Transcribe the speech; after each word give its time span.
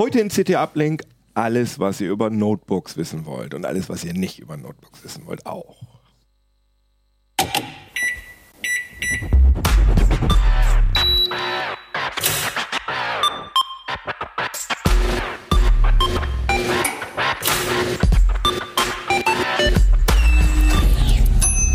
Heute 0.00 0.18
in 0.18 0.30
CT 0.30 0.54
Uplink 0.54 1.02
alles, 1.34 1.78
was 1.78 2.00
ihr 2.00 2.10
über 2.10 2.30
Notebooks 2.30 2.96
wissen 2.96 3.26
wollt 3.26 3.52
und 3.52 3.66
alles, 3.66 3.90
was 3.90 4.02
ihr 4.02 4.14
nicht 4.14 4.38
über 4.38 4.56
Notebooks 4.56 5.04
wissen 5.04 5.26
wollt, 5.26 5.44
auch. 5.44 5.76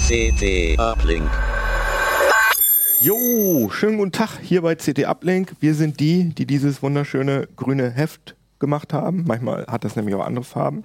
CT 0.08 0.80
Uplink. 0.80 1.45
Jo, 3.06 3.70
schönen 3.70 4.00
guten 4.00 4.14
Tag 4.14 4.40
hier 4.42 4.64
bei 4.64 4.74
CT 4.74 5.06
Uplink. 5.06 5.58
Wir 5.60 5.76
sind 5.76 6.00
die, 6.00 6.34
die 6.34 6.48
dieses 6.48 6.82
wunderschöne 6.82 7.48
grüne 7.56 7.92
Heft 7.92 8.36
gemacht 8.58 8.94
haben. 8.94 9.26
Manchmal 9.28 9.68
hat 9.68 9.84
das 9.84 9.96
nämlich 9.96 10.16
auch 10.16 10.26
andere 10.26 10.44
Farben. 10.44 10.84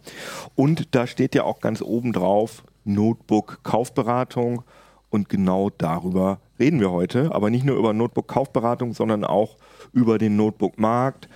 Und 0.54 0.94
da 0.94 1.06
steht 1.06 1.34
ja 1.34 1.44
auch 1.44 1.60
ganz 1.60 1.80
oben 1.80 2.12
drauf 2.12 2.62
Notebook 2.84 3.60
Kaufberatung. 3.62 4.64
Und 5.08 5.30
genau 5.30 5.70
darüber 5.70 6.40
reden 6.58 6.78
wir 6.78 6.90
heute. 6.90 7.34
Aber 7.34 7.48
nicht 7.48 7.64
nur 7.64 7.78
über 7.78 7.94
Notebook 7.94 8.28
Kaufberatung, 8.28 8.92
sondern 8.92 9.24
auch 9.24 9.56
über 9.94 10.18
den 10.18 10.36
Notebook 10.36 10.78
Markt. 10.78 11.26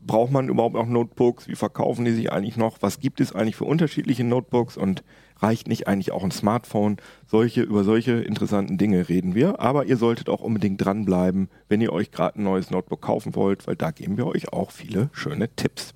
Braucht 0.00 0.32
man 0.32 0.48
überhaupt 0.48 0.76
noch 0.76 0.86
Notebooks? 0.86 1.46
Wie 1.46 1.56
verkaufen 1.56 2.06
die 2.06 2.12
sich 2.12 2.32
eigentlich 2.32 2.56
noch? 2.56 2.78
Was 2.80 3.00
gibt 3.00 3.20
es 3.20 3.34
eigentlich 3.34 3.56
für 3.56 3.66
unterschiedliche 3.66 4.24
Notebooks? 4.24 4.78
Und 4.78 5.04
reicht 5.40 5.68
nicht 5.68 5.88
eigentlich 5.88 6.12
auch 6.12 6.24
ein 6.24 6.30
Smartphone? 6.30 6.96
Solche, 7.26 7.62
über 7.62 7.84
solche 7.84 8.12
interessanten 8.12 8.78
Dinge 8.78 9.08
reden 9.08 9.34
wir. 9.34 9.60
Aber 9.60 9.86
ihr 9.86 9.96
solltet 9.96 10.28
auch 10.28 10.40
unbedingt 10.40 10.84
dranbleiben, 10.84 11.48
wenn 11.68 11.80
ihr 11.80 11.92
euch 11.92 12.10
gerade 12.10 12.38
ein 12.38 12.44
neues 12.44 12.70
Notebook 12.70 13.02
kaufen 13.02 13.34
wollt, 13.34 13.66
weil 13.66 13.76
da 13.76 13.90
geben 13.90 14.16
wir 14.16 14.26
euch 14.26 14.52
auch 14.52 14.70
viele 14.70 15.10
schöne 15.12 15.48
Tipps. 15.54 15.94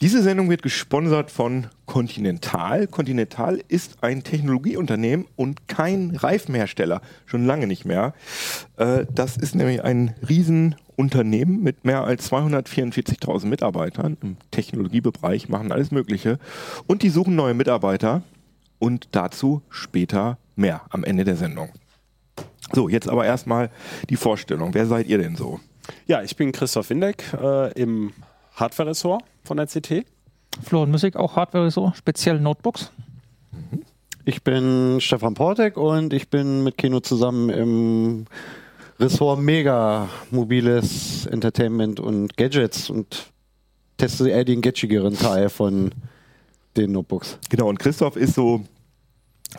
Diese 0.00 0.22
Sendung 0.22 0.48
wird 0.48 0.62
gesponsert 0.62 1.32
von 1.32 1.66
Continental. 1.84 2.86
Continental 2.86 3.60
ist 3.66 4.04
ein 4.04 4.22
Technologieunternehmen 4.22 5.26
und 5.34 5.66
kein 5.66 6.14
Reifenhersteller. 6.14 7.00
Schon 7.26 7.44
lange 7.44 7.66
nicht 7.66 7.84
mehr. 7.84 8.14
Äh, 8.76 9.06
das 9.12 9.36
ist 9.36 9.56
nämlich 9.56 9.82
ein 9.82 10.14
Riesenunternehmen 10.28 11.64
mit 11.64 11.84
mehr 11.84 12.04
als 12.04 12.30
244.000 12.30 13.46
Mitarbeitern 13.46 14.16
im 14.22 14.36
Technologiebereich, 14.52 15.48
machen 15.48 15.72
alles 15.72 15.90
Mögliche. 15.90 16.38
Und 16.86 17.02
die 17.02 17.10
suchen 17.10 17.34
neue 17.34 17.54
Mitarbeiter 17.54 18.22
und 18.78 19.08
dazu 19.12 19.62
später 19.70 20.38
mehr 20.56 20.82
am 20.90 21.04
Ende 21.04 21.24
der 21.24 21.36
Sendung. 21.36 21.70
So, 22.72 22.88
jetzt 22.88 23.08
aber 23.08 23.24
erstmal 23.24 23.70
die 24.10 24.16
Vorstellung. 24.16 24.74
Wer 24.74 24.86
seid 24.86 25.06
ihr 25.06 25.18
denn 25.18 25.36
so? 25.36 25.60
Ja, 26.06 26.22
ich 26.22 26.36
bin 26.36 26.52
Christoph 26.52 26.90
Windeck 26.90 27.24
äh, 27.32 27.72
im 27.72 28.12
Hardware-Ressort 28.54 29.24
von 29.44 29.56
der 29.56 29.66
CT. 29.66 30.04
Florian 30.62 30.90
Musik, 30.90 31.16
auch 31.16 31.36
Hardware-Ressort, 31.36 31.96
speziell 31.96 32.40
Notebooks. 32.40 32.90
Ich 34.24 34.42
bin 34.42 35.00
Stefan 35.00 35.32
Portek 35.32 35.78
und 35.78 36.12
ich 36.12 36.28
bin 36.28 36.62
mit 36.62 36.76
Kino 36.76 37.00
zusammen 37.00 37.48
im 37.48 38.26
Ressort 39.00 39.40
Mega 39.40 40.08
mobiles 40.30 41.24
Entertainment 41.26 42.00
und 42.00 42.36
Gadgets 42.36 42.90
und 42.90 43.32
teste 43.96 44.28
eher 44.28 44.44
den 44.44 44.60
gadgetigeren 44.60 45.16
Teil 45.16 45.48
von 45.48 45.92
den 46.76 46.92
Notebooks. 46.92 47.38
Genau, 47.48 47.68
und 47.68 47.78
Christoph 47.78 48.16
ist 48.16 48.34
so 48.34 48.62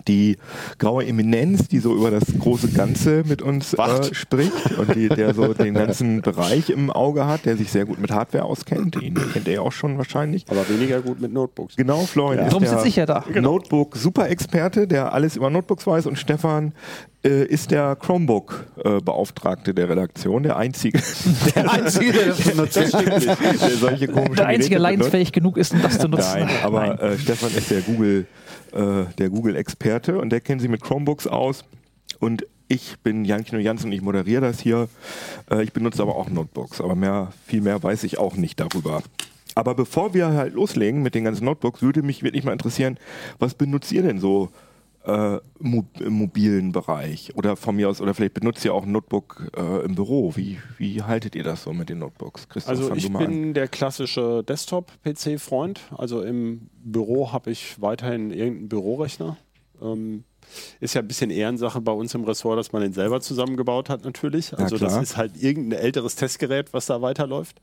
die 0.07 0.37
graue 0.77 1.05
Eminenz, 1.05 1.67
die 1.67 1.79
so 1.79 1.95
über 1.95 2.11
das 2.11 2.23
große 2.39 2.69
Ganze 2.69 3.23
mit 3.25 3.41
uns 3.41 3.73
äh, 3.73 4.13
spricht 4.13 4.77
und 4.77 4.95
die, 4.95 5.09
der 5.09 5.33
so 5.33 5.53
den 5.53 5.73
ganzen 5.73 6.21
Bereich 6.21 6.69
im 6.69 6.91
Auge 6.91 7.25
hat, 7.25 7.45
der 7.45 7.57
sich 7.57 7.71
sehr 7.71 7.85
gut 7.85 7.99
mit 7.99 8.11
Hardware 8.11 8.43
auskennt. 8.45 9.01
Den 9.01 9.15
kennt 9.15 9.47
er 9.47 9.53
ja 9.55 9.61
auch 9.61 9.71
schon 9.71 9.97
wahrscheinlich. 9.97 10.45
Aber 10.49 10.67
weniger 10.69 11.01
gut 11.01 11.19
mit 11.19 11.33
Notebooks. 11.33 11.75
Genau, 11.75 12.01
Florian 12.01 12.45
ist 12.45 12.51
Darum 12.51 12.63
der 12.63 12.71
sitze 12.73 12.87
ich 12.87 12.95
ja 12.97 13.05
da. 13.07 13.23
Notebook-Super-Experte, 13.33 14.87
der 14.87 15.13
alles 15.13 15.35
über 15.35 15.49
Notebooks 15.49 15.87
weiß 15.87 16.05
und 16.05 16.17
Stefan 16.17 16.73
äh, 17.23 17.43
ist 17.45 17.71
der 17.71 17.95
Chromebook-Beauftragte 17.95 19.73
der 19.73 19.89
Redaktion, 19.89 20.43
der 20.43 20.57
einzige, 20.57 20.99
der 21.55 21.71
Einzige, 21.71 22.13
der 22.13 22.25
das 22.27 22.41
benutzt. 22.43 22.75
der 22.77 23.77
solche 23.79 24.07
komischen 24.07 24.35
Der 24.35 24.47
einzige 24.47 24.75
benutzt. 24.75 24.83
leidensfähig 24.83 25.31
genug 25.31 25.57
ist, 25.57 25.73
um 25.73 25.81
das 25.81 25.97
zu 25.99 26.07
nutzen. 26.07 26.41
Nein, 26.41 26.49
aber 26.63 26.87
Nein. 26.87 26.99
Äh, 26.99 27.17
Stefan 27.17 27.49
ist 27.55 27.71
der 27.71 27.81
Google, 27.81 28.25
äh, 28.73 29.05
der 29.17 29.29
Google-Experte 29.29 30.19
und 30.19 30.29
der 30.29 30.41
kennt 30.41 30.61
sich 30.61 30.69
mit 30.69 30.81
Chromebooks 30.81 31.27
aus. 31.27 31.65
Und 32.19 32.45
ich 32.67 32.99
bin 32.99 33.25
Jan 33.25 33.43
Kino 33.43 33.59
Jansen 33.59 33.87
und 33.87 33.93
ich 33.93 34.01
moderiere 34.01 34.41
das 34.41 34.59
hier. 34.59 34.89
Äh, 35.49 35.63
ich 35.63 35.73
benutze 35.73 36.01
aber 36.01 36.15
auch 36.15 36.29
Notebooks, 36.29 36.81
aber 36.81 36.95
mehr, 36.95 37.31
viel 37.45 37.61
mehr 37.61 37.81
weiß 37.81 38.03
ich 38.03 38.19
auch 38.19 38.35
nicht 38.35 38.59
darüber. 38.59 39.01
Aber 39.55 39.75
bevor 39.75 40.13
wir 40.13 40.29
halt 40.29 40.53
loslegen 40.53 41.01
mit 41.01 41.15
den 41.15 41.23
ganzen 41.23 41.45
Notebooks, 41.45 41.81
würde 41.81 42.03
mich 42.03 42.23
wirklich 42.23 42.43
mal 42.43 42.53
interessieren, 42.53 42.97
was 43.39 43.55
benutzt 43.55 43.91
ihr 43.91 44.03
denn 44.03 44.19
so 44.19 44.49
äh, 45.05 45.37
mo 45.59 45.85
im 45.99 46.13
mobilen 46.13 46.71
Bereich? 46.71 47.31
Oder 47.35 47.55
von 47.55 47.75
mir 47.75 47.89
aus, 47.89 48.01
oder 48.01 48.13
vielleicht 48.13 48.33
benutzt 48.33 48.63
ihr 48.65 48.73
auch 48.73 48.83
ein 48.83 48.91
Notebook 48.91 49.51
äh, 49.55 49.85
im 49.85 49.95
Büro. 49.95 50.35
Wie, 50.35 50.59
wie 50.77 51.01
haltet 51.03 51.35
ihr 51.35 51.43
das 51.43 51.63
so 51.63 51.73
mit 51.73 51.89
den 51.89 51.99
Notebooks? 51.99 52.47
Christoph, 52.49 52.69
Also 52.69 52.93
ich 52.95 53.07
an. 53.07 53.17
bin 53.17 53.53
der 53.53 53.67
klassische 53.67 54.43
Desktop-PC-Freund. 54.43 55.81
Also 55.97 56.21
im 56.21 56.69
Büro 56.83 57.31
habe 57.31 57.51
ich 57.51 57.81
weiterhin 57.81 58.31
irgendeinen 58.31 58.69
Bürorechner. 58.69 59.37
Ähm, 59.81 60.23
ist 60.79 60.95
ja 60.95 61.01
ein 61.01 61.07
bisschen 61.07 61.29
Ehrensache 61.29 61.79
bei 61.81 61.91
uns 61.91 62.13
im 62.15 62.23
Ressort, 62.23 62.57
dass 62.57 62.71
man 62.71 62.81
den 62.81 62.93
selber 62.93 63.21
zusammengebaut 63.21 63.89
hat 63.89 64.03
natürlich. 64.03 64.57
Also 64.57 64.77
das 64.77 64.97
ist 64.97 65.15
halt 65.17 65.41
irgendein 65.41 65.79
älteres 65.79 66.15
Testgerät, 66.15 66.73
was 66.73 66.87
da 66.87 67.01
weiterläuft. 67.01 67.61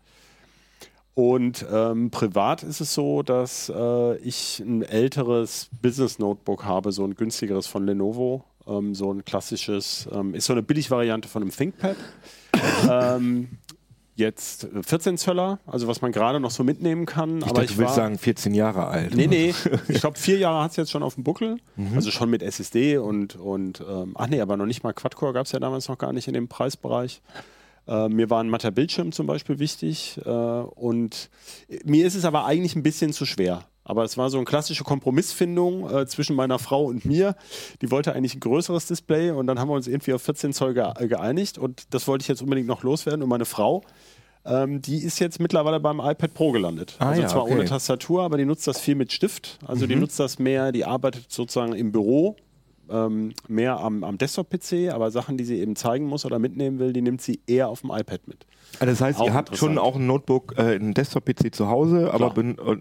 Und 1.17 1.65
ähm, 1.73 2.11
privat 2.11 2.63
ist 2.63 2.83
es 2.83 2.93
so, 2.93 3.23
dass 3.23 3.73
äh, 3.75 4.17
ich 4.19 4.61
ein 4.61 4.83
älteres 4.83 5.71
Business-Notebook 5.81 6.67
habe, 6.67 6.93
so 6.93 7.05
ein 7.05 7.15
günstigeres 7.15 7.67
von 7.67 7.87
Lenovo. 7.87 8.45
Ähm, 8.67 8.95
so 8.95 9.15
ein 9.15 9.25
klassisches, 9.25 10.07
ähm, 10.13 10.35
ist 10.35 10.45
so 10.45 10.53
eine 10.53 10.63
Billigvariante 10.63 11.27
von 11.27 11.41
einem 11.41 11.53
ThinkPad. 11.53 11.97
ähm, 12.91 13.49
jetzt 14.15 14.65
äh, 14.65 14.83
14 14.83 15.17
Zöller, 15.17 15.59
also 15.67 15.89
was 15.89 16.03
man 16.03 16.13
gerade 16.13 16.39
noch 16.39 16.51
so 16.51 16.65
mitnehmen 16.65 17.07
kann. 17.07 17.39
Ich 17.39 17.45
aber 17.45 17.55
dachte, 17.55 17.65
ich 17.65 17.71
du 17.71 17.79
willst 17.79 17.97
war, 17.97 18.05
sagen 18.05 18.19
14 18.19 18.53
Jahre 18.53 18.87
alt. 18.89 19.15
Nee, 19.15 19.27
nee. 19.27 19.55
Ich 19.89 20.01
glaube, 20.01 20.19
vier 20.19 20.37
Jahre 20.37 20.65
hat 20.65 20.73
es 20.73 20.77
jetzt 20.77 20.91
schon 20.91 21.03
auf 21.03 21.15
dem 21.15 21.25
Buckel. 21.25 21.57
Mhm. 21.77 21.93
Also 21.95 22.11
schon 22.11 22.29
mit 22.29 22.43
SSD 22.43 22.99
und, 22.99 23.37
und 23.37 23.83
ähm, 23.89 24.13
ach 24.19 24.27
nee, 24.27 24.43
aber 24.43 24.59
noch 24.59 24.67
nicht 24.67 24.83
mal 24.83 24.93
Quad-Core 24.93 25.33
gab 25.33 25.47
es 25.47 25.53
ja 25.53 25.61
damals 25.61 25.89
noch 25.89 25.97
gar 25.97 26.13
nicht 26.13 26.29
in 26.29 26.35
dem 26.35 26.49
Preisbereich. 26.49 27.23
Äh, 27.87 28.09
mir 28.09 28.31
war 28.31 28.43
ein 28.43 28.51
matter 28.51 28.71
Bildschirm 28.71 29.13
zum 29.13 29.27
Beispiel 29.27 29.59
wichtig. 29.59 30.21
Äh, 30.25 30.31
und 30.31 31.31
mir 31.85 32.07
ist 32.07 32.15
es 32.15 32.25
aber 32.25 32.45
eigentlich 32.45 32.77
ein 32.77 32.83
bisschen 32.83 33.13
zu 33.13 33.25
schwer. 33.25 33.65
Aber 33.85 34.03
es 34.03 34.19
war 34.19 34.31
so 34.31 34.39
eine 34.39 34.45
klassische 34.45 34.83
Kompromissfindung 34.83 35.89
äh, 35.89 36.07
zwischen 36.07 36.35
meiner 36.35 36.59
Frau 36.59 36.85
und 36.87 37.05
mir. 37.05 37.37
Die 37.83 37.91
wollte 37.93 38.15
eigentlich 38.15 38.35
ein 38.35 38.41
größeres 38.41 38.87
Display 38.87 39.31
und 39.31 39.47
dann 39.47 39.61
haben 39.61 39.69
wir 39.69 39.75
uns 39.75 39.87
irgendwie 39.87 40.13
auf 40.13 40.23
14 40.23 40.53
Zoll 40.53 40.75
ge 40.75 41.07
geeinigt. 41.07 41.57
Und 41.57 41.95
das 41.95 42.09
wollte 42.09 42.23
ich 42.23 42.29
jetzt 42.29 42.43
unbedingt 42.43 42.67
noch 42.67 42.83
loswerden. 42.83 43.23
Und 43.23 43.29
meine 43.29 43.45
Frau, 43.45 43.85
ähm, 44.45 44.83
die 44.83 45.05
ist 45.05 45.21
jetzt 45.21 45.39
mittlerweile 45.39 45.79
beim 45.79 46.01
iPad 46.01 46.35
Pro 46.35 46.51
gelandet. 46.51 46.97
Ah 46.99 47.11
also 47.11 47.23
ja, 47.23 47.29
zwar 47.29 47.43
okay. 47.45 47.55
ohne 47.55 47.65
Tastatur, 47.65 48.25
aber 48.25 48.39
die 48.39 48.45
nutzt 48.45 48.67
das 48.67 48.81
viel 48.81 48.97
mit 48.97 49.13
Stift. 49.13 49.59
Also 49.65 49.87
die 49.87 49.95
nutzt 49.97 50.19
das 50.19 50.41
mehr, 50.41 50.73
die 50.73 50.85
arbeitet 50.85 51.31
sozusagen 51.31 51.73
im 51.73 51.93
Büro, 51.93 52.37
ähm, 52.91 53.33
mehr 53.49 53.79
am, 53.81 54.05
am 54.05 54.19
Desktop-PC, 54.19 54.93
aber 54.93 55.11
Sachen, 55.11 55.37
die 55.37 55.45
sie 55.45 55.59
eben 55.61 55.77
zeigen 55.77 56.07
muss 56.07 56.25
oder 56.25 56.39
mitnehmen 56.39 56.79
will, 56.79 56.93
die 56.93 57.03
nimmt 57.03 57.21
sie 57.23 57.41
eher 57.47 57.69
auf 57.69 57.81
dem 57.83 57.91
iPad 57.91 58.27
mit. 58.29 58.47
Also 58.81 58.93
das 58.93 59.01
heißt, 59.01 59.21
Auch 59.21 59.27
ihr 59.27 59.35
habt 59.35 59.57
schon 59.57 59.79
auch 59.79 59.97
ein 59.97 60.07
Notebook, 60.07 60.55
äh, 60.59 60.75
einen 60.75 60.93
Desktop-PC 60.95 61.55
zu 61.55 61.69
Hause, 61.69 62.13
aber 62.13 62.35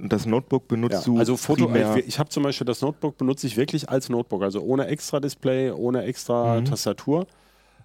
das 0.04 0.26
Notebook 0.26 0.68
benutzt 0.68 1.06
du 1.08 1.18
also 1.18 1.38
Foto, 1.38 1.70
ich, 1.74 2.08
ich 2.08 2.20
habe 2.20 2.30
zum 2.30 2.44
Beispiel 2.44 2.66
das 2.66 2.82
Notebook 2.82 3.18
benutze 3.18 3.48
ich 3.48 3.56
wirklich 3.58 3.90
als 3.90 4.10
Notebook, 4.10 4.44
also 4.44 4.62
ohne 4.62 4.88
extra 4.88 5.20
Display, 5.20 5.72
ohne 5.72 6.04
extra 6.04 6.60
Mhm. 6.60 6.66
Tastatur. 6.66 7.28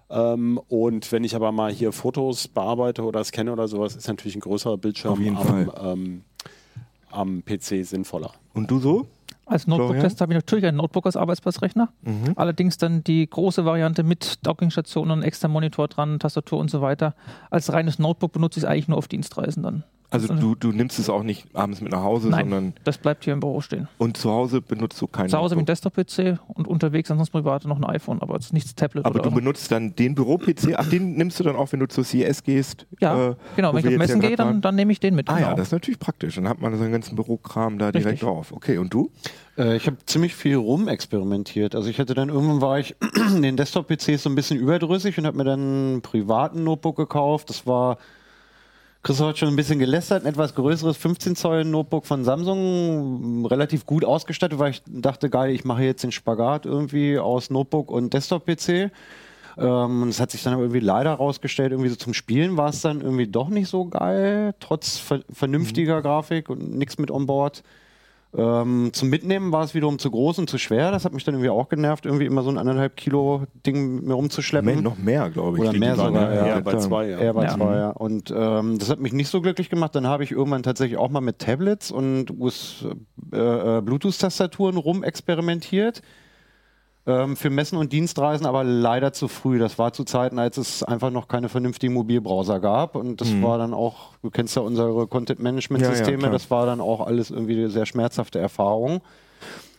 Ähm, 0.09 0.59
und 0.67 1.09
wenn 1.11 1.23
ich 1.23 1.35
aber 1.35 1.51
mal 1.51 1.71
hier 1.71 1.91
Fotos 1.93 2.47
bearbeite 2.49 3.03
oder 3.03 3.23
scanne 3.23 3.51
oder 3.53 3.67
sowas, 3.67 3.95
ist 3.95 4.07
natürlich 4.07 4.35
ein 4.35 4.41
größerer 4.41 4.77
Bildschirm 4.77 5.37
am, 5.37 5.71
ähm, 5.81 6.21
am 7.11 7.43
PC 7.45 7.85
sinnvoller. 7.85 8.33
Und 8.53 8.69
du 8.69 8.79
so? 8.79 9.07
Als 9.51 9.67
Notebook-Tester 9.67 10.23
habe 10.23 10.33
ich 10.33 10.37
natürlich 10.37 10.65
ein 10.65 10.75
Notebook 10.75 11.05
als 11.05 11.17
Arbeitsplatzrechner. 11.17 11.89
Mhm. 12.03 12.33
Allerdings 12.35 12.77
dann 12.77 13.03
die 13.03 13.29
große 13.29 13.65
Variante 13.65 14.03
mit 14.03 14.45
Dockingstation 14.45 15.11
und 15.11 15.23
extra 15.23 15.47
Monitor 15.47 15.87
dran, 15.87 16.19
Tastatur 16.19 16.59
und 16.59 16.71
so 16.71 16.81
weiter. 16.81 17.15
Als 17.49 17.71
reines 17.73 17.99
Notebook 17.99 18.31
benutze 18.31 18.59
ich 18.59 18.63
es 18.63 18.69
eigentlich 18.69 18.87
nur 18.87 18.97
auf 18.97 19.07
Dienstreisen 19.07 19.63
dann. 19.63 19.83
Also 20.11 20.33
du, 20.33 20.55
du 20.55 20.73
nimmst 20.73 20.99
es 20.99 21.09
auch 21.09 21.23
nicht 21.23 21.47
abends 21.55 21.79
mit 21.79 21.93
nach 21.93 22.03
Hause, 22.03 22.27
Nein, 22.27 22.49
sondern 22.49 22.73
das 22.83 22.97
bleibt 22.97 23.23
hier 23.23 23.31
im 23.31 23.39
Büro 23.39 23.61
stehen. 23.61 23.87
und 23.97 24.17
zu 24.17 24.29
Hause 24.29 24.59
benutzt 24.59 25.01
du 25.01 25.07
kein 25.07 25.29
Zu 25.29 25.37
Hause 25.37 25.55
mit. 25.55 25.69
Desktop-PC 25.69 26.37
und 26.49 26.67
unterwegs 26.67 27.09
ansonsten 27.09 27.37
privat 27.37 27.63
noch 27.63 27.77
ein 27.77 27.85
iPhone, 27.85 28.21
aber 28.21 28.33
jetzt 28.33 28.51
nichts 28.51 28.75
Tablet 28.75 29.05
Aber 29.05 29.19
du 29.19 29.31
benutzt 29.31 29.71
dann 29.71 29.95
den 29.95 30.13
Büro-PC, 30.13 30.73
ach, 30.75 30.89
den 30.89 31.13
nimmst 31.13 31.39
du 31.39 31.45
dann 31.45 31.55
auch, 31.55 31.71
wenn 31.71 31.79
du 31.79 31.87
zur 31.87 32.03
CS 32.03 32.43
gehst? 32.43 32.87
Ja, 32.99 33.29
äh, 33.29 33.35
genau. 33.55 33.73
Wenn 33.73 33.79
ich 33.79 33.87
auf 33.87 33.97
Messen 33.97 34.19
gehe, 34.19 34.35
dann, 34.35 34.59
dann 34.59 34.75
nehme 34.75 34.91
ich 34.91 34.99
den 34.99 35.15
mit. 35.15 35.29
Ah 35.29 35.35
genau. 35.35 35.47
ja, 35.47 35.55
das 35.55 35.67
ist 35.67 35.71
natürlich 35.71 35.99
praktisch. 35.99 36.35
Dann 36.35 36.49
hat 36.49 36.59
man 36.59 36.77
seinen 36.77 36.91
ganzen 36.91 37.15
Bürokram 37.15 37.77
da 37.77 37.93
direkt 37.93 38.07
Richtig. 38.07 38.27
drauf. 38.27 38.51
Okay, 38.51 38.79
und 38.79 38.93
du? 38.93 39.11
Äh, 39.57 39.75
ich 39.75 39.87
habe 39.87 39.97
ziemlich 40.05 40.35
viel 40.35 40.55
rumexperimentiert. 40.55 41.75
Also 41.75 41.89
ich 41.89 41.99
hatte 41.99 42.13
dann 42.13 42.29
irgendwann 42.29 42.61
war 42.61 42.79
ich 42.79 42.95
den 43.41 43.57
Desktop-PCs 43.57 44.23
so 44.23 44.29
ein 44.29 44.35
bisschen 44.35 44.59
überdrüssig 44.59 45.17
und 45.17 45.25
habe 45.25 45.37
mir 45.37 45.43
dann 45.43 45.59
einen 45.59 46.01
privaten 46.01 46.63
Notebook 46.63 46.97
gekauft. 46.97 47.49
Das 47.49 47.65
war 47.67 47.97
Christoph 49.03 49.29
hat 49.29 49.37
schon 49.39 49.49
ein 49.49 49.55
bisschen 49.55 49.79
gelästert, 49.79 50.23
ein 50.23 50.29
etwas 50.29 50.53
größeres 50.53 50.95
15 50.95 51.35
Zoll 51.35 51.65
Notebook 51.65 52.05
von 52.05 52.23
Samsung, 52.23 53.47
relativ 53.47 53.87
gut 53.87 54.05
ausgestattet, 54.05 54.59
weil 54.59 54.71
ich 54.71 54.83
dachte, 54.85 55.31
geil, 55.31 55.51
ich 55.51 55.65
mache 55.65 55.83
jetzt 55.83 56.03
den 56.03 56.11
Spagat 56.11 56.67
irgendwie 56.67 57.17
aus 57.17 57.49
Notebook 57.49 57.89
und 57.89 58.13
Desktop-PC. 58.13 58.91
Ähm, 59.57 60.07
es 60.07 60.19
hat 60.19 60.29
sich 60.29 60.43
dann 60.43 60.57
irgendwie 60.59 60.79
leider 60.79 61.13
rausgestellt, 61.13 61.71
irgendwie 61.71 61.89
so 61.89 61.95
zum 61.95 62.13
Spielen 62.13 62.57
war 62.57 62.69
es 62.69 62.81
dann 62.81 63.01
irgendwie 63.01 63.25
doch 63.25 63.49
nicht 63.49 63.69
so 63.69 63.85
geil, 63.85 64.53
trotz 64.59 64.99
ver 64.99 65.21
vernünftiger 65.33 65.97
mhm. 65.97 66.03
Grafik 66.03 66.49
und 66.49 66.77
nichts 66.77 66.99
mit 66.99 67.09
onboard. 67.09 67.63
Ähm, 68.33 68.91
zum 68.93 69.09
Mitnehmen 69.09 69.51
war 69.51 69.63
es 69.63 69.73
wiederum 69.73 69.99
zu 69.99 70.09
groß 70.09 70.39
und 70.39 70.49
zu 70.49 70.57
schwer. 70.57 70.91
Das 70.91 71.03
hat 71.03 71.13
mich 71.13 71.25
dann 71.25 71.35
irgendwie 71.35 71.49
auch 71.49 71.67
genervt, 71.67 72.05
irgendwie 72.05 72.25
immer 72.25 72.43
so 72.43 72.49
ein 72.49 72.57
anderthalb 72.57 72.95
Kilo 72.95 73.43
Ding 73.65 73.95
mit 73.95 74.05
mir 74.05 74.13
rumzuschleppen. 74.13 74.73
Mehr, 74.73 74.81
noch 74.81 74.97
mehr, 74.97 75.29
glaube 75.29 75.57
ich. 75.57 75.63
Oder 75.63 75.77
mehr 75.77 75.95
sogar, 75.95 76.33
ja. 76.33 76.45
Eher 76.45 76.61
bei 76.61 76.77
zwei, 76.77 77.09
ja. 77.09 77.19
Eher 77.19 77.33
bei 77.33 77.43
ja. 77.43 77.55
zwei, 77.55 77.75
ja. 77.75 77.89
Und 77.89 78.33
ähm, 78.35 78.79
das 78.79 78.89
hat 78.89 78.99
mich 78.99 79.11
nicht 79.11 79.27
so 79.27 79.41
glücklich 79.41 79.69
gemacht. 79.69 79.95
Dann 79.95 80.07
habe 80.07 80.23
ich 80.23 80.31
irgendwann 80.31 80.63
tatsächlich 80.63 80.97
auch 80.97 81.09
mal 81.09 81.21
mit 81.21 81.39
Tablets 81.39 81.91
und 81.91 82.31
US, 82.39 82.85
äh, 83.33 83.37
äh, 83.37 83.81
Bluetooth-Tastaturen 83.81 84.77
rumexperimentiert 84.77 86.01
ähm, 87.07 87.35
für 87.35 87.49
Messen 87.49 87.77
und 87.77 87.91
Dienstreisen, 87.91 88.45
aber 88.45 88.63
leider 88.63 89.13
zu 89.13 89.27
früh. 89.27 89.59
Das 89.59 89.79
war 89.79 89.93
zu 89.93 90.03
Zeiten, 90.03 90.39
als 90.39 90.57
es 90.57 90.83
einfach 90.83 91.11
noch 91.11 91.27
keine 91.27 91.49
vernünftigen 91.49 91.93
Mobilbrowser 91.93 92.59
gab. 92.59 92.95
Und 92.95 93.21
das 93.21 93.29
mhm. 93.29 93.43
war 93.43 93.57
dann 93.57 93.73
auch, 93.73 94.15
du 94.21 94.29
kennst 94.29 94.55
ja 94.55 94.61
unsere 94.61 95.07
Content-Management-Systeme, 95.07 96.21
ja, 96.21 96.27
ja, 96.27 96.31
das 96.31 96.51
war 96.51 96.65
dann 96.65 96.81
auch 96.81 97.05
alles 97.05 97.31
irgendwie 97.31 97.57
eine 97.57 97.69
sehr 97.69 97.85
schmerzhafte 97.85 98.39
Erfahrung. 98.39 99.01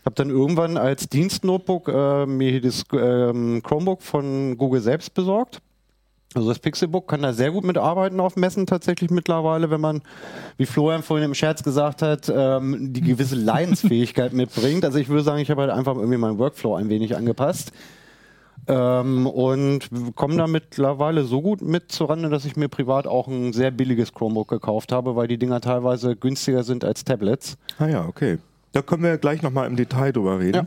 Habe 0.05 0.17
dann 0.17 0.31
irgendwann 0.31 0.77
als 0.77 1.09
Dienstnotebook 1.09 1.89
äh, 1.89 2.27
mir 2.27 2.61
das 2.61 2.83
äh, 2.93 3.61
Chromebook 3.61 4.03
von 4.03 4.59
Google 4.59 4.81
selbst 4.81 5.15
besorgt 5.15 5.61
also 6.37 6.49
das 6.49 6.59
Pixelbook 6.59 7.09
kann 7.09 7.23
da 7.23 7.33
sehr 7.33 7.51
gut 7.51 7.65
mitarbeiten 7.65 8.21
auf 8.21 8.37
Messen 8.37 8.67
tatsächlich 8.67 9.11
mittlerweile, 9.11 9.71
wenn 9.71 9.81
man, 9.81 10.03
wie 10.57 10.67
Florian 10.67 11.03
vorhin 11.03 11.27
im 11.27 11.35
Scherz 11.35 11.63
gesagt 11.63 12.03
hat, 12.03 12.33
ähm, 12.35 12.93
die 12.93 13.01
gewisse 13.03 13.37
Leidensfähigkeit 13.37 14.33
mitbringt. 14.33 14.85
Also 14.85 14.99
ich 14.99 15.09
würde 15.09 15.23
sagen, 15.23 15.41
ich 15.41 15.51
habe 15.51 15.63
halt 15.63 15.71
einfach 15.71 15.97
irgendwie 15.97 16.19
meinen 16.19 16.39
Workflow 16.39 16.75
ein 16.75 16.89
wenig 16.89 17.17
angepasst. 17.17 17.73
Ähm, 18.69 19.27
und 19.27 19.91
komme 20.15 20.37
da 20.37 20.47
mittlerweile 20.47 21.25
so 21.25 21.43
gut 21.43 21.63
mit 21.63 21.91
zurande, 21.91 22.29
dass 22.29 22.45
ich 22.45 22.55
mir 22.55 22.69
privat 22.69 23.09
auch 23.09 23.27
ein 23.27 23.53
sehr 23.53 23.73
billiges 23.73 24.13
Chromebook 24.13 24.49
gekauft 24.49 24.93
habe, 24.93 25.17
weil 25.17 25.27
die 25.27 25.39
Dinger 25.39 25.61
teilweise 25.61 26.15
günstiger 26.15 26.63
sind 26.63 26.85
als 26.85 27.05
Tablets. 27.05 27.59
Ah 27.79 27.89
ja, 27.89 28.07
okay. 28.07 28.39
Da 28.73 28.83
können 28.83 29.03
wir 29.03 29.19
gleich 29.19 29.43
nochmal 29.43 29.67
im 29.67 29.77
Detail 29.77 30.13
drüber 30.13 30.41
reden. 30.41 30.67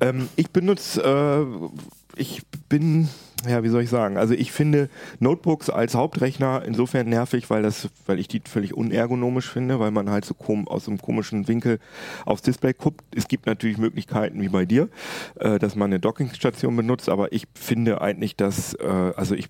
Ja. 0.00 0.08
Ähm, 0.08 0.28
ich 0.36 0.50
benutze, 0.50 1.02
äh, 1.02 2.20
ich 2.20 2.42
bin 2.68 3.08
ja, 3.46 3.62
wie 3.62 3.68
soll 3.68 3.82
ich 3.82 3.90
sagen? 3.90 4.16
Also 4.16 4.34
ich 4.34 4.50
finde 4.50 4.88
Notebooks 5.20 5.68
als 5.70 5.94
Hauptrechner 5.94 6.62
insofern 6.64 7.08
nervig, 7.08 7.50
weil 7.50 7.62
das, 7.62 7.88
weil 8.06 8.18
ich 8.18 8.28
die 8.28 8.40
völlig 8.44 8.74
unergonomisch 8.74 9.50
finde, 9.50 9.78
weil 9.78 9.90
man 9.90 10.10
halt 10.10 10.24
so 10.24 10.34
aus 10.66 10.88
einem 10.88 11.00
komischen 11.00 11.46
Winkel 11.46 11.78
aufs 12.24 12.42
Display 12.42 12.72
guckt. 12.72 13.04
Es 13.14 13.28
gibt 13.28 13.46
natürlich 13.46 13.78
Möglichkeiten 13.78 14.40
wie 14.40 14.48
bei 14.48 14.64
dir, 14.64 14.88
äh, 15.36 15.58
dass 15.58 15.76
man 15.76 15.90
eine 15.90 16.00
Dockingstation 16.00 16.74
benutzt, 16.74 17.08
aber 17.08 17.32
ich 17.32 17.46
finde 17.54 18.00
eigentlich, 18.00 18.36
dass, 18.36 18.74
äh, 18.74 19.12
also 19.16 19.34
ich 19.34 19.48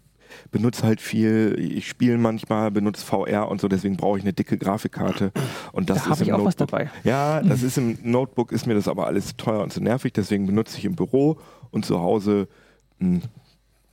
benutze 0.50 0.82
halt 0.84 1.00
viel, 1.00 1.56
ich 1.58 1.88
spiele 1.88 2.18
manchmal, 2.18 2.70
benutze 2.70 3.04
VR 3.04 3.48
und 3.48 3.60
so, 3.60 3.68
deswegen 3.68 3.96
brauche 3.96 4.18
ich 4.18 4.24
eine 4.24 4.32
dicke 4.32 4.58
Grafikkarte. 4.58 5.32
Und 5.72 5.90
das 5.90 6.04
da 6.04 6.12
ist 6.12 6.20
im 6.20 6.26
ich 6.26 6.32
auch 6.32 6.38
Notebook. 6.38 6.46
was 6.46 6.56
dabei. 6.56 6.90
Ja, 7.04 7.42
das 7.42 7.62
ist 7.64 7.78
im 7.78 7.98
Notebook, 8.02 8.52
ist 8.52 8.66
mir 8.66 8.74
das 8.74 8.88
aber 8.88 9.06
alles 9.06 9.36
teuer 9.36 9.62
und 9.62 9.72
zu 9.72 9.82
nervig, 9.82 10.12
deswegen 10.12 10.46
benutze 10.46 10.78
ich 10.78 10.84
im 10.84 10.96
Büro 10.96 11.38
und 11.70 11.84
zu 11.84 12.00
Hause 12.00 12.48
einen 13.00 13.22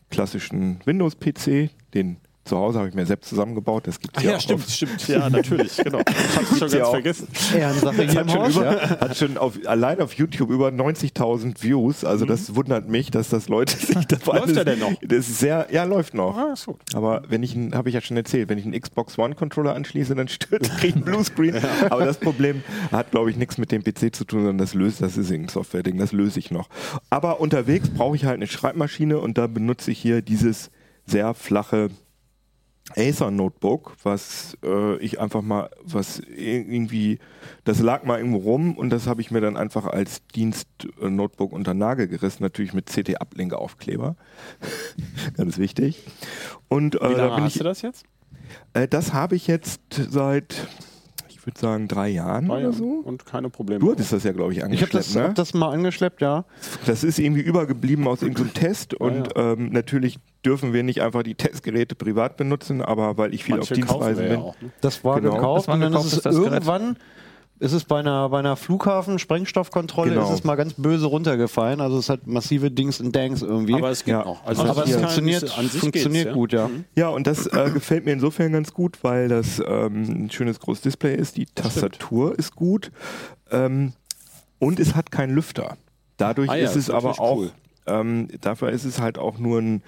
klassischen 0.10 0.80
Windows-PC, 0.86 1.72
den 1.94 2.18
zu 2.46 2.58
Hause 2.58 2.80
habe 2.80 2.90
ich 2.90 2.94
mir 2.94 3.06
selbst 3.06 3.30
zusammengebaut. 3.30 3.88
Das 3.88 4.00
gibt's 4.00 4.20
Ach 4.20 4.24
ja, 4.24 4.38
stimmt, 4.38 4.70
stimmt. 4.70 5.08
Ja, 5.08 5.30
natürlich, 5.30 5.78
genau. 5.78 6.00
Hab's 6.36 6.60
schon 6.60 6.70
ganz 6.70 6.90
vergessen. 6.90 7.28
Ehrensache 7.56 8.04
hier 8.04 8.20
hat, 8.20 8.32
schon 8.32 8.42
Haus, 8.42 8.56
über, 8.56 8.66
ja? 8.66 9.00
hat 9.00 9.18
schon 9.18 9.38
auf, 9.38 9.54
allein 9.66 10.02
auf 10.02 10.14
YouTube 10.14 10.50
über 10.50 10.68
90.000 10.68 11.64
Views. 11.64 12.04
Also 12.04 12.26
mhm. 12.26 12.30
das 12.30 12.56
wundert 12.56 12.90
mich, 12.90 13.12
dass 13.12 13.30
das 13.30 13.48
Leute 13.48 13.78
sich 13.86 14.06
da 14.08 14.18
Läuft 14.26 14.58
er 14.58 14.66
denn 14.66 14.80
noch? 14.80 14.94
Das 15.02 15.30
ist 15.30 15.40
sehr, 15.40 15.68
ja, 15.72 15.86
läuft 15.86 16.14
noch. 16.14 16.38
Ah, 16.38 16.52
ist 16.54 16.66
gut. 16.66 16.82
Aber 16.94 17.24
wenn 17.30 17.44
ich, 17.44 17.56
habe 17.74 17.88
ich 17.88 17.96
ja 17.96 18.02
schon 18.02 18.18
erzählt, 18.18 18.50
wenn 18.50 18.58
ich 18.58 18.66
einen 18.66 18.80
Xbox 18.80 19.18
One 19.18 19.36
Controller 19.36 19.74
anschließe, 19.74 20.14
dann 20.14 20.28
stört, 20.28 20.70
ich 20.84 20.96
einen 20.96 21.06
Bluescreen. 21.06 21.56
ja. 21.56 21.62
Aber 21.92 22.06
das 22.06 22.18
Problem 22.18 22.62
hat, 22.92 23.12
glaube 23.12 23.30
ich, 23.30 23.38
nichts 23.38 23.58
mit 23.58 23.72
dem 23.72 23.84
PC 23.84 24.14
zu 24.14 24.26
tun, 24.26 24.40
sondern 24.40 24.58
das 24.58 24.74
löst, 24.74 25.02
das 25.02 25.16
ist 25.16 25.32
ein 25.32 25.48
Software-Ding, 25.48 25.98
das 25.98 26.12
löse 26.12 26.40
ich 26.40 26.52
noch. 26.52 26.68
Aber 27.10 27.40
unterwegs 27.40 27.90
brauche 27.90 28.18
ich 28.18 28.26
halt 28.26 28.36
eine 28.36 28.48
Schreibmaschine 28.48 29.20
und 29.20 29.38
da 29.38 29.48
benutze 29.48 29.92
ich 29.92 30.00
hier 30.00 30.22
dieses 30.22 30.72
sehr 31.06 31.34
flache 31.34 31.90
Acer 32.96 33.32
Notebook, 33.32 33.96
was 34.04 34.58
äh, 34.64 34.98
ich 34.98 35.20
einfach 35.20 35.42
mal, 35.42 35.70
was 35.82 36.20
irgendwie, 36.20 37.20
das 37.64 37.80
lag 37.80 38.04
mal 38.04 38.20
irgendwo 38.20 38.40
rum 38.40 38.78
und 38.78 38.90
das 38.90 39.08
habe 39.08 39.22
ich 39.22 39.32
mir 39.32 39.40
dann 39.40 39.56
einfach 39.56 39.86
als 39.86 40.22
Dienst-Notebook 40.36 41.54
unter 41.54 41.74
Nagel 41.74 42.08
gerissen, 42.08 42.44
natürlich 42.44 42.74
mit 42.74 42.88
CT-Uplink-Aufkleber. 42.88 44.16
Ganz 45.38 45.58
wichtig. 45.58 46.04
Und, 46.68 46.96
äh, 46.96 47.10
Wie 47.10 47.14
lange 47.14 47.44
hast 47.44 47.54
ich, 47.54 47.58
du 47.60 47.64
das 47.64 47.82
jetzt? 47.82 48.06
Äh, 48.74 48.88
das 48.88 49.14
habe 49.14 49.36
ich 49.36 49.48
jetzt 49.48 49.80
seit 50.10 50.68
ich 51.44 51.48
würde 51.48 51.60
sagen, 51.60 51.90
drei 51.90 52.08
Jahren 52.08 52.48
drei 52.48 52.60
oder 52.60 52.72
so. 52.72 52.86
Und 52.86 53.26
keine 53.26 53.50
Probleme. 53.50 53.82
Du 53.82 53.92
hattest 53.92 54.14
das 54.14 54.24
ja, 54.24 54.32
glaube 54.32 54.54
ich, 54.54 54.64
angeschleppt. 54.64 54.94
Ich 54.94 54.98
habe 54.98 55.04
das, 55.04 55.16
ne? 55.16 55.24
hab 55.24 55.36
das 55.36 55.54
mal 55.54 55.72
angeschleppt, 55.72 56.22
ja. 56.22 56.46
Das 56.86 57.04
ist 57.04 57.20
irgendwie 57.20 57.42
übergeblieben 57.42 58.08
aus 58.08 58.22
irgendeinem 58.22 58.54
Test 58.54 58.94
und 58.94 59.28
ja, 59.36 59.44
ja. 59.44 59.54
Ähm, 59.54 59.70
natürlich 59.74 60.20
dürfen 60.46 60.72
wir 60.72 60.84
nicht 60.84 61.02
einfach 61.02 61.22
die 61.22 61.36
Testgeräte 61.36 61.96
privat 61.96 62.38
benutzen, 62.38 62.82
aber 62.82 63.18
weil 63.18 63.34
ich 63.34 63.44
viel 63.44 63.56
Manche 63.56 63.74
auf 63.74 63.76
Dienstreisen 63.76 64.24
bin. 64.24 64.40
Ja 64.40 64.40
auch, 64.40 64.62
ne? 64.62 64.72
Das 64.80 65.04
war 65.04 65.20
genau. 65.20 65.36
gekauft 65.36 65.58
das 65.60 65.68
war 65.68 65.76
und 65.76 65.82
dann 65.82 65.94
ist 65.94 66.14
es 66.14 66.26
irgendwann 66.26 66.82
Gerät 66.82 66.98
ist 67.64 67.72
es 67.72 67.86
bei 67.86 68.00
einer, 68.00 68.28
bei 68.28 68.40
einer 68.40 68.58
Flughafen-Sprengstoffkontrolle 68.58 70.16
genau. 70.16 70.28
ist 70.28 70.34
es 70.34 70.44
mal 70.44 70.56
ganz 70.56 70.74
böse 70.74 71.06
runtergefallen. 71.06 71.80
Also 71.80 71.98
es 71.98 72.10
hat 72.10 72.28
massive 72.28 72.70
Dings 72.70 73.00
und 73.00 73.16
Danks 73.16 73.42
irgendwie. 73.42 73.76
Aber 73.76 73.90
es 73.90 74.04
geht 74.04 74.12
ja. 74.12 74.26
auch. 74.26 74.46
Also 74.46 74.64
aber 74.64 74.84
es 74.84 74.94
funktioniert, 74.94 75.58
an 75.58 75.70
sich 75.70 75.80
funktioniert 75.80 76.28
ja. 76.28 76.34
gut, 76.34 76.52
ja. 76.52 76.70
Ja, 76.96 77.08
und 77.08 77.26
das 77.26 77.48
äh, 77.48 77.72
gefällt 77.74 78.04
mir 78.04 78.12
insofern 78.12 78.52
ganz 78.52 78.74
gut, 78.74 79.02
weil 79.02 79.30
das 79.30 79.62
ähm, 79.66 80.26
ein 80.26 80.30
schönes 80.30 80.60
großes 80.60 80.82
Display 80.82 81.16
ist. 81.16 81.38
Die 81.38 81.46
Tastatur 81.46 82.28
Stimmt. 82.28 82.40
ist 82.40 82.56
gut. 82.56 82.92
Ähm, 83.50 83.94
und 84.60 84.82
es 84.82 84.94
hat 84.94 85.10
keinen 85.10 85.34
Lüfter. 85.34 85.78
Dadurch 86.18 86.50
ah, 86.50 86.56
ja, 86.56 86.66
ist 86.66 86.76
es 86.76 86.90
aber 86.90 87.18
auch 87.18 87.38
cool. 87.38 87.52
Ähm, 87.86 88.28
dafür 88.42 88.70
ist 88.70 88.86
es 88.86 89.00
halt 89.00 89.18
auch 89.18 89.38
nur 89.38 89.60
ein 89.60 89.84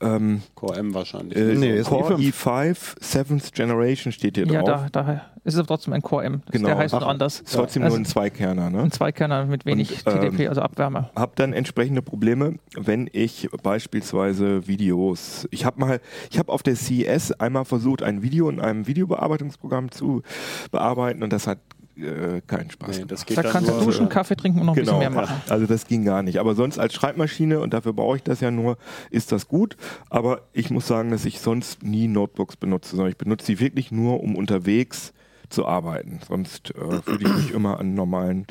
ähm, 0.00 0.42
Core 0.54 0.78
M 0.78 0.94
wahrscheinlich. 0.94 1.36
Äh, 1.36 1.54
nee, 1.54 1.82
Core 1.82 2.14
i5 2.14 2.98
7th 3.00 3.54
Generation 3.54 4.12
steht 4.12 4.36
hier 4.36 4.46
ja, 4.46 4.62
drauf. 4.62 4.82
Ja, 4.82 4.88
da, 4.90 5.02
da 5.02 5.22
ist 5.44 5.54
es 5.54 5.66
trotzdem 5.66 5.94
ein 5.94 6.02
Core 6.02 6.24
M. 6.24 6.42
Genau. 6.50 6.68
Der 6.68 6.78
heißt 6.78 6.94
Ach, 6.94 7.06
anders. 7.06 7.42
Trotzdem 7.50 7.82
also 7.82 7.96
nur 7.96 8.02
ein 8.02 8.06
Zweikerner, 8.06 8.70
ne? 8.70 8.82
Ein 8.82 8.92
Zweikerner 8.92 9.46
mit 9.46 9.64
wenig 9.66 10.06
Und, 10.06 10.12
TDP, 10.12 10.44
ähm, 10.44 10.48
also 10.50 10.60
Abwärme. 10.60 11.10
Hab 11.14 11.36
dann 11.36 11.52
entsprechende 11.52 12.02
Probleme, 12.02 12.56
wenn 12.76 13.08
ich 13.12 13.48
beispielsweise 13.62 14.66
Videos. 14.66 15.48
Ich 15.50 15.64
habe 15.64 15.80
mal, 15.80 16.00
ich 16.30 16.38
habe 16.38 16.52
auf 16.52 16.62
der 16.62 16.76
CES 16.76 17.32
einmal 17.32 17.64
versucht, 17.64 18.02
ein 18.02 18.22
Video 18.22 18.48
in 18.50 18.60
einem 18.60 18.86
Videobearbeitungsprogramm 18.86 19.90
zu 19.90 20.22
bearbeiten 20.70 21.22
und 21.22 21.32
das 21.32 21.46
hat 21.46 21.58
äh, 21.98 22.40
keinen 22.46 22.70
Spaß. 22.70 22.98
Nee, 22.98 23.04
da 23.34 23.42
kannst 23.42 23.68
du 23.68 23.80
duschen, 23.80 24.08
Kaffee 24.08 24.36
trinken 24.36 24.60
und 24.60 24.66
noch 24.66 24.74
genau, 24.74 24.94
ein 24.94 24.98
bisschen 24.98 25.12
mehr 25.12 25.22
machen. 25.22 25.42
Also 25.48 25.66
das 25.66 25.86
ging 25.86 26.04
gar 26.04 26.22
nicht. 26.22 26.38
Aber 26.38 26.54
sonst 26.54 26.78
als 26.78 26.94
Schreibmaschine, 26.94 27.60
und 27.60 27.74
dafür 27.74 27.92
brauche 27.92 28.16
ich 28.16 28.22
das 28.22 28.40
ja 28.40 28.50
nur, 28.50 28.78
ist 29.10 29.32
das 29.32 29.48
gut. 29.48 29.76
Aber 30.10 30.42
ich 30.52 30.70
muss 30.70 30.86
sagen, 30.86 31.10
dass 31.10 31.24
ich 31.24 31.40
sonst 31.40 31.82
nie 31.82 32.08
Notebooks 32.08 32.56
benutze, 32.56 32.90
sondern 32.96 33.10
ich 33.10 33.18
benutze 33.18 33.46
sie 33.46 33.60
wirklich 33.60 33.90
nur, 33.90 34.22
um 34.22 34.36
unterwegs 34.36 35.12
zu 35.50 35.66
arbeiten. 35.66 36.20
Sonst 36.26 36.74
äh, 36.74 37.06
würde 37.06 37.24
ich 37.24 37.34
mich 37.34 37.50
immer 37.52 37.78
an 37.78 37.94
normalen 37.94 38.46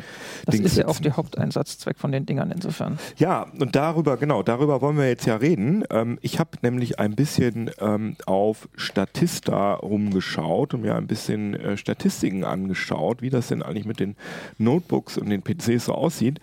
Das 0.45 0.55
Dings 0.55 0.71
ist 0.71 0.77
ja 0.77 0.87
auch 0.87 0.99
der 0.99 1.17
Haupteinsatzzweck 1.17 1.97
von 1.97 2.11
den 2.11 2.25
Dingern 2.25 2.51
insofern. 2.51 2.97
Ja, 3.17 3.47
und 3.59 3.75
darüber, 3.75 4.17
genau, 4.17 4.43
darüber 4.43 4.81
wollen 4.81 4.97
wir 4.97 5.07
jetzt 5.07 5.25
ja 5.25 5.35
reden. 5.35 5.83
Ähm, 5.89 6.17
ich 6.21 6.39
habe 6.39 6.51
nämlich 6.61 6.99
ein 6.99 7.15
bisschen 7.15 7.71
ähm, 7.79 8.15
auf 8.25 8.67
Statista 8.75 9.75
rumgeschaut 9.75 10.73
und 10.73 10.81
mir 10.81 10.95
ein 10.95 11.07
bisschen 11.07 11.53
äh, 11.55 11.77
Statistiken 11.77 12.43
angeschaut, 12.43 13.21
wie 13.21 13.29
das 13.29 13.47
denn 13.47 13.61
eigentlich 13.61 13.85
mit 13.85 13.99
den 13.99 14.15
Notebooks 14.57 15.17
und 15.17 15.29
den 15.29 15.43
PCs 15.43 15.85
so 15.85 15.93
aussieht. 15.93 16.39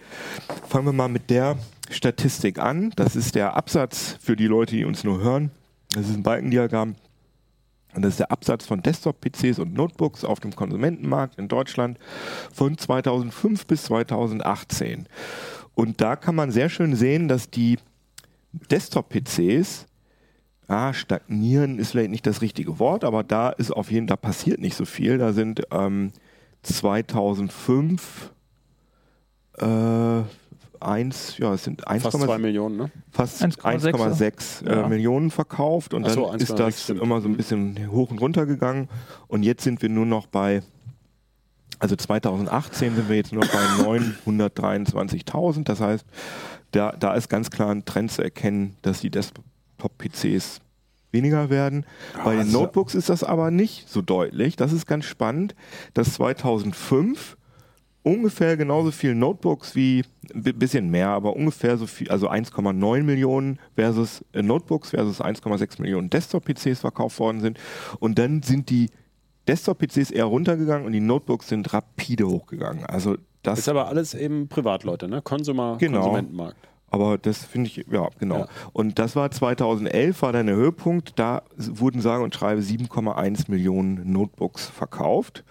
Fangen 0.68 0.86
wir 0.86 0.92
mal 0.92 1.08
mit 1.08 1.30
der 1.30 1.56
Statistik 1.90 2.58
an. 2.58 2.92
Das 2.96 3.16
ist 3.16 3.34
der 3.34 3.56
Absatz 3.56 4.16
für 4.20 4.36
die 4.36 4.46
Leute, 4.46 4.76
die 4.76 4.84
uns 4.84 5.04
nur 5.04 5.20
hören. 5.20 5.50
Das 5.90 6.08
ist 6.08 6.16
ein 6.16 6.22
Balkendiagramm 6.22 6.96
und 7.94 8.02
das 8.02 8.14
ist 8.14 8.20
der 8.20 8.32
Absatz 8.32 8.66
von 8.66 8.82
Desktop-PCs 8.82 9.58
und 9.58 9.74
Notebooks 9.74 10.24
auf 10.24 10.40
dem 10.40 10.54
Konsumentenmarkt 10.54 11.38
in 11.38 11.48
Deutschland 11.48 11.98
von 12.52 12.76
2005 12.76 13.66
bis 13.66 13.84
2018. 13.84 15.06
Und 15.74 16.00
da 16.00 16.16
kann 16.16 16.34
man 16.34 16.50
sehr 16.50 16.68
schön 16.68 16.94
sehen, 16.96 17.28
dass 17.28 17.50
die 17.50 17.78
Desktop-PCs 18.70 19.86
ah, 20.68 20.92
stagnieren 20.92 21.78
ist 21.78 21.92
vielleicht 21.92 22.10
nicht 22.10 22.26
das 22.26 22.40
richtige 22.40 22.78
Wort, 22.78 23.04
aber 23.04 23.22
da 23.22 23.50
ist 23.50 23.70
auf 23.70 23.90
jeden 23.90 24.08
Fall 24.08 24.16
passiert 24.16 24.60
nicht 24.60 24.76
so 24.76 24.84
viel. 24.84 25.18
Da 25.18 25.32
sind 25.32 25.62
ähm, 25.70 26.12
2005 26.62 28.32
äh, 29.58 30.22
1, 30.84 31.38
ja, 31.38 31.54
es 31.54 31.64
sind 31.64 31.82
Fast 31.82 32.12
2 32.12 32.26
1,6 32.26 32.38
Millionen, 32.38 32.76
ne? 32.76 32.90
fast 33.10 33.42
1,6, 33.42 33.92
1,6 33.92 34.66
äh, 34.66 34.76
ja. 34.76 34.88
Millionen 34.88 35.30
verkauft 35.30 35.94
und 35.94 36.08
so, 36.08 36.30
dann 36.30 36.40
ist 36.40 36.52
1,6 36.52 36.56
das 36.56 36.82
stimmt. 36.84 37.02
immer 37.02 37.20
so 37.20 37.28
ein 37.28 37.36
bisschen 37.36 37.90
hoch 37.90 38.10
und 38.10 38.20
runter 38.20 38.46
gegangen 38.46 38.88
und 39.28 39.42
jetzt 39.42 39.64
sind 39.64 39.82
wir 39.82 39.88
nur 39.88 40.06
noch 40.06 40.26
bei 40.26 40.62
also 41.80 41.96
2018 41.96 42.94
sind 42.94 43.08
wir 43.08 43.16
jetzt 43.16 43.32
nur 43.32 43.44
noch 43.44 43.52
bei 43.52 43.58
923.000. 43.58 45.64
Das 45.64 45.80
heißt, 45.80 46.06
da, 46.70 46.92
da 46.92 47.14
ist 47.14 47.28
ganz 47.28 47.50
klar 47.50 47.70
ein 47.70 47.84
Trend 47.84 48.10
zu 48.10 48.22
erkennen, 48.22 48.76
dass 48.82 49.00
die 49.00 49.10
Desktop-PCs 49.10 50.60
weniger 51.10 51.50
werden. 51.50 51.84
Bei 52.24 52.36
den 52.36 52.52
Notebooks 52.52 52.94
ist 52.94 53.08
das 53.08 53.24
aber 53.24 53.50
nicht 53.50 53.88
so 53.88 54.02
deutlich. 54.02 54.56
Das 54.56 54.72
ist 54.72 54.86
ganz 54.86 55.04
spannend, 55.04 55.54
dass 55.94 56.14
2005 56.14 57.36
ungefähr 58.04 58.56
genauso 58.56 58.92
viele 58.92 59.16
Notebooks 59.16 59.74
wie 59.74 60.04
ein 60.32 60.42
bi- 60.44 60.52
bisschen 60.52 60.90
mehr, 60.90 61.08
aber 61.08 61.34
ungefähr 61.34 61.76
so 61.76 61.86
viel, 61.88 62.08
also 62.10 62.30
1,9 62.30 63.02
Millionen 63.02 63.58
versus 63.74 64.24
äh, 64.32 64.42
Notebooks 64.42 64.90
versus 64.90 65.20
1,6 65.20 65.80
Millionen 65.82 66.10
Desktop-PCs 66.10 66.80
verkauft 66.80 67.18
worden 67.18 67.40
sind. 67.40 67.58
Und 67.98 68.18
dann 68.20 68.42
sind 68.42 68.70
die 68.70 68.90
Desktop-PCs 69.48 70.10
eher 70.10 70.26
runtergegangen 70.26 70.86
und 70.86 70.92
die 70.92 71.00
Notebooks 71.00 71.48
sind 71.48 71.72
rapide 71.72 72.26
hochgegangen. 72.28 72.84
Also 72.86 73.16
das 73.42 73.58
Ist 73.58 73.68
aber 73.68 73.88
alles 73.88 74.14
eben 74.14 74.48
Privatleute, 74.48 75.08
ne? 75.08 75.20
Konsumer, 75.20 75.76
Genau. 75.78 76.00
Konsumentenmarkt. 76.00 76.56
aber 76.90 77.18
das 77.18 77.44
finde 77.44 77.68
ich, 77.68 77.84
ja, 77.90 78.08
genau. 78.18 78.38
Ja. 78.40 78.48
Und 78.72 78.98
das 78.98 79.16
war 79.16 79.30
2011, 79.30 80.22
war 80.22 80.32
dann 80.32 80.46
der 80.46 80.56
Höhepunkt. 80.56 81.18
Da 81.18 81.42
wurden 81.56 82.00
sage 82.00 82.22
und 82.22 82.34
schreibe 82.34 82.62
7,1 82.62 83.50
Millionen 83.50 84.10
Notebooks 84.12 84.66
verkauft. 84.66 85.44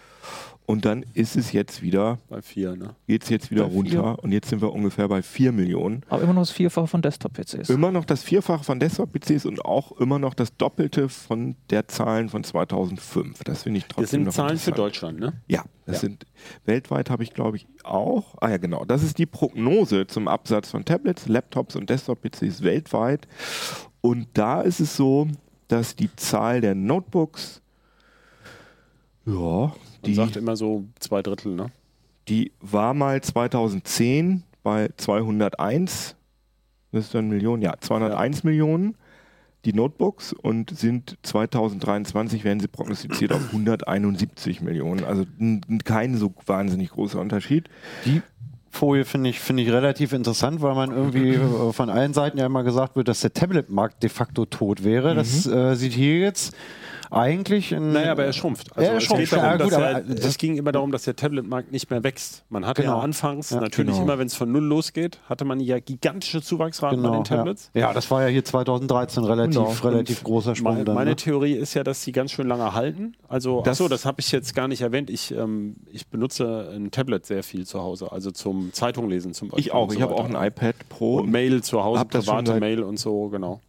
Und 0.66 0.86
dann 0.86 1.04
ist 1.14 1.36
es 1.36 1.52
jetzt 1.52 1.82
wieder, 1.82 2.20
Bei 2.30 2.42
vier, 2.42 2.78
ne? 2.78 2.96
geht 3.06 3.24
es 3.24 3.30
jetzt 3.30 3.52
wieder 3.52 3.64
Bei 3.66 3.70
vier. 3.70 3.78
runter. 4.00 4.24
Und 4.24 4.32
jetzt 4.32 4.48
sind 4.50 4.62
wir 4.62 4.72
ungefähr 4.72 5.10
bei 5.10 5.22
4 5.22 5.52
Millionen. 5.52 6.04
Aber 6.08 6.22
immer 6.22 6.32
noch 6.34 6.44
das 6.44 6.52
Vierfache 6.52 6.88
von 6.88 7.02
Desktop-PCs. 7.02 7.70
Immer 7.70 7.92
noch 7.92 8.06
das 8.06 8.24
Vierfache 8.24 8.64
von 8.64 8.80
Desktop-PCs 8.80 9.46
und 9.46 9.66
auch 9.66 9.92
immer 10.00 10.20
noch 10.20 10.34
das 10.34 10.56
Doppelte 10.56 11.10
von 11.10 11.56
der 11.70 11.90
Zahlen 11.90 12.30
von 12.30 12.46
2005. 12.46 13.44
Das 13.44 13.64
finde 13.64 13.80
ich 13.80 13.86
trotzdem 13.88 14.02
Das 14.04 14.10
sind 14.12 14.24
noch 14.24 14.34
Zahlen 14.34 14.58
für. 14.58 14.72
Deutschland, 14.72 15.20
ne? 15.20 15.34
Ja, 15.48 15.66
das 15.86 15.96
Ja. 15.96 16.00
sind 16.02 16.26
weltweit 16.66 17.10
habe 17.10 17.24
ich 17.24 17.34
glaube 17.34 17.58
ich 17.58 17.68
auch. 17.84 18.36
Ah 18.40 18.50
ja, 18.50 18.58
genau. 18.58 18.86
Das 18.86 19.04
ist 19.04 19.18
die 19.18 19.26
Prognose 19.26 20.08
zum 20.08 20.30
Absatz 20.30 20.70
von 20.72 20.86
Tablets, 20.86 21.28
Laptops 21.28 21.76
und 21.76 21.90
Desktop-PCs 21.90 22.64
weltweit. 22.64 23.28
Und 24.00 24.28
da 24.34 24.62
ist 24.62 24.80
es 24.80 24.96
so, 24.96 25.28
dass 25.68 25.98
die 25.98 26.10
Zahl 26.16 26.62
der 26.62 26.74
Notebooks, 26.74 27.62
ja, 29.26 29.74
Man 30.04 30.12
die, 30.12 30.16
sagt 30.16 30.36
immer 30.36 30.56
so 30.56 30.86
zwei 31.00 31.22
Drittel, 31.22 31.56
ne? 31.56 31.72
die 32.28 32.52
war 32.62 32.94
mal 32.94 33.22
2010 33.22 34.44
bei 34.64 34.90
201, 34.98 36.16
das 36.92 37.06
ist 37.06 37.16
dann 37.16 37.30
Millionen, 37.30 37.62
ja, 37.62 37.74
201 37.80 38.44
Millionen. 38.44 38.96
Die 39.66 39.72
Notebooks 39.72 40.34
und 40.34 40.78
sind 40.78 41.18
2023 41.24 42.44
werden 42.44 42.60
sie 42.60 42.68
prognostiziert 42.68 43.32
auf 43.32 43.48
171 43.48 44.60
Millionen. 44.60 45.06
Also 45.06 45.24
kein 45.86 46.18
so 46.18 46.34
wahnsinnig 46.46 46.90
großer 46.90 47.18
Unterschied. 47.18 47.70
Die 48.04 48.22
Folie 48.70 49.06
finde 49.06 49.30
ich, 49.30 49.40
finde 49.40 49.64
ich 49.64 49.72
relativ 49.72 50.12
interessant, 50.12 50.62
weil 50.62 50.76
man 50.76 50.92
irgendwie 50.92 51.36
äh, 51.36 51.72
von 51.72 51.90
allen 51.90 52.14
Seiten 52.14 52.40
ja 52.40 52.46
immer 52.46 52.64
gesagt 52.64 52.98
wird, 52.98 53.08
dass 53.08 53.22
der 53.22 53.34
Tablet-Markt 53.34 54.04
de 54.04 54.10
facto 54.10 54.46
tot 54.46 54.84
wäre. 54.84 55.16
Das 55.16 55.48
äh, 55.48 55.76
sieht 55.76 55.94
hier 55.94 56.20
jetzt 56.20 56.54
eigentlich 57.14 57.72
in. 57.72 57.94
Naja, 57.94 58.12
aber 58.12 58.26
er 58.26 58.34
schrumpft. 58.34 58.76
Also 58.76 58.92
Er 58.92 58.98
es, 58.98 59.04
schrumpft, 59.04 59.30
geht 59.32 59.34
darum, 59.34 59.46
ja, 59.52 59.58
dass 59.58 59.70
gut, 59.70 59.80
er, 59.80 60.02
das- 60.02 60.26
es 60.26 60.38
ging 60.38 60.58
immer 60.58 60.72
darum, 60.72 60.92
dass 60.92 61.04
der 61.04 61.16
Tablet-Markt 61.16 61.72
nicht 61.72 61.90
mehr 61.90 62.04
wächst. 62.04 62.44
Man 62.50 62.66
hatte 62.66 62.82
Genau. 62.82 62.98
ja 62.98 63.04
anfangs, 63.04 63.50
Ja, 63.52 63.60
natürlich 63.62 63.92
genau. 63.94 64.04
immer, 64.04 64.20
wenn 64.20 64.28
es 64.28 64.36
von 64.36 64.52
null 64.52 64.64
losgeht, 64.64 65.20
hatte 65.30 65.46
man 65.46 65.60
ja 65.60 65.80
gigantische 65.80 66.42
Zuwachsraten 66.42 67.02
bei 67.02 67.08
Genau, 67.10 67.22
den 67.22 67.26
Tablets. 67.26 67.70
ja. 67.74 67.82
ja, 67.82 67.94
das 67.94 68.10
war 68.12 68.22
ja 68.24 68.28
hier 68.30 68.44
2013 68.44 69.24
relativ, 69.24 69.56
Genau. 69.82 69.90
relativ 69.94 70.24
großer 70.24 70.56
Sprung. 70.56 70.74
Meine, 70.74 70.86
dann, 70.86 70.96
meine 70.96 71.10
ne? 71.12 71.16
Theorie 71.16 71.54
ist 71.54 71.74
ja, 71.74 71.84
dass 71.84 72.04
sie 72.04 72.12
ganz 72.12 72.32
schön 72.32 72.48
lange 72.48 72.74
halten. 72.74 73.16
Also, 73.28 73.62
Das- 73.62 73.80
achso, 73.80 73.88
das 73.90 74.06
habe 74.06 74.20
ich 74.20 74.32
jetzt 74.32 74.56
gar 74.56 74.68
nicht 74.68 74.82
erwähnt. 74.82 75.10
Ich, 75.10 75.32
ähm, 75.34 75.76
ich 75.92 76.08
benutze 76.08 76.70
ein 76.76 76.92
Tablet 76.92 77.26
sehr 77.26 77.44
viel 77.44 77.66
zu 77.66 77.82
Hause, 77.82 78.12
also 78.12 78.32
zum 78.32 78.74
Zeitunglesen 78.74 79.34
zum 79.34 79.50
Beispiel. 79.50 79.60
Ich 79.68 79.72
auch. 79.74 79.84
und 79.84 79.90
so 79.92 79.96
Ich 79.98 80.02
habe 80.02 80.16
auch 80.16 80.26
ein 80.30 80.36
iPad 80.48 80.76
Pro. 80.90 81.18
Und 81.20 81.32
Mail 81.32 81.62
zu 81.64 81.84
Hause, 81.84 82.06
private 82.06 82.60
Mail 82.60 82.84
und 82.84 82.98
so, 83.00 83.30
genau. 83.30 83.60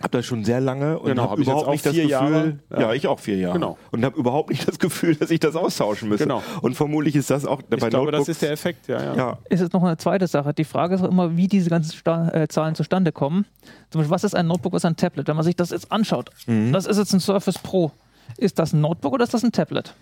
Habe 0.00 0.10
das 0.18 0.26
schon 0.26 0.44
sehr 0.44 0.60
lange 0.60 0.98
und 0.98 1.06
Genau, 1.06 1.22
habe 1.22 1.32
hab 1.32 1.38
überhaupt 1.38 1.66
auch 1.68 1.72
nicht 1.72 1.86
das 1.86 1.92
vier 1.94 2.02
Gefühl, 2.08 2.10
Jahre. 2.10 2.58
ja. 2.70 2.80
Ja. 2.80 2.92
ich 2.94 3.06
auch 3.06 3.18
vier 3.20 3.36
Jahre 3.36 3.54
Genau. 3.54 3.78
und 3.90 4.04
habe 4.04 4.18
überhaupt 4.18 4.50
nicht 4.50 4.66
das 4.68 4.78
Gefühl, 4.78 5.14
dass 5.16 5.30
ich 5.30 5.40
das 5.40 5.56
austauschen 5.56 6.08
müsse. 6.08 6.24
Genau. 6.24 6.42
Und 6.62 6.74
vermutlich 6.74 7.16
ist 7.16 7.30
das 7.30 7.44
auch 7.46 7.60
Ich 7.60 7.66
bei 7.66 7.88
glaube, 7.88 8.10
das 8.12 8.20
Notebooks. 8.20 8.28
ist 8.28 8.42
der 8.42 8.50
Effekt, 8.52 8.88
ja, 8.88 9.02
ja. 9.02 9.14
ja, 9.16 9.38
ist 9.48 9.60
jetzt 9.60 9.72
noch 9.72 9.82
eine 9.82 9.96
zweite 9.96 10.26
Sache. 10.26 10.52
Die 10.54 10.64
Frage 10.64 10.94
ist 10.94 11.02
auch 11.02 11.08
immer, 11.10 11.36
wie 11.36 11.46
diese 11.48 11.70
ganzen 11.70 11.92
Sta 11.96 12.28
äh, 12.30 12.48
Zahlen 12.48 12.74
zustande 12.74 13.12
kommen. 13.12 13.44
Zum 13.90 14.00
Beispiel, 14.00 14.10
was 14.14 14.24
ist 14.24 14.34
ein 14.34 14.46
Notebook, 14.46 14.72
was 14.72 14.80
ist 14.82 14.86
ein 14.86 14.96
Tablet? 14.96 15.28
Wenn 15.28 15.36
man 15.36 15.44
sich 15.44 15.56
das 15.56 15.70
jetzt 15.70 15.90
anschaut, 15.92 16.30
Mhm. 16.46 16.72
das 16.72 16.86
ist 16.86 16.98
jetzt 16.98 17.12
ein 17.12 17.20
Surface 17.20 17.58
Pro. 17.58 17.92
Ist 18.36 18.58
das 18.58 18.72
ein 18.72 18.80
Notebook 18.80 19.12
oder 19.14 19.24
ist 19.24 19.32
das 19.34 19.42
ein 19.42 19.52
Tablet? 19.52 19.94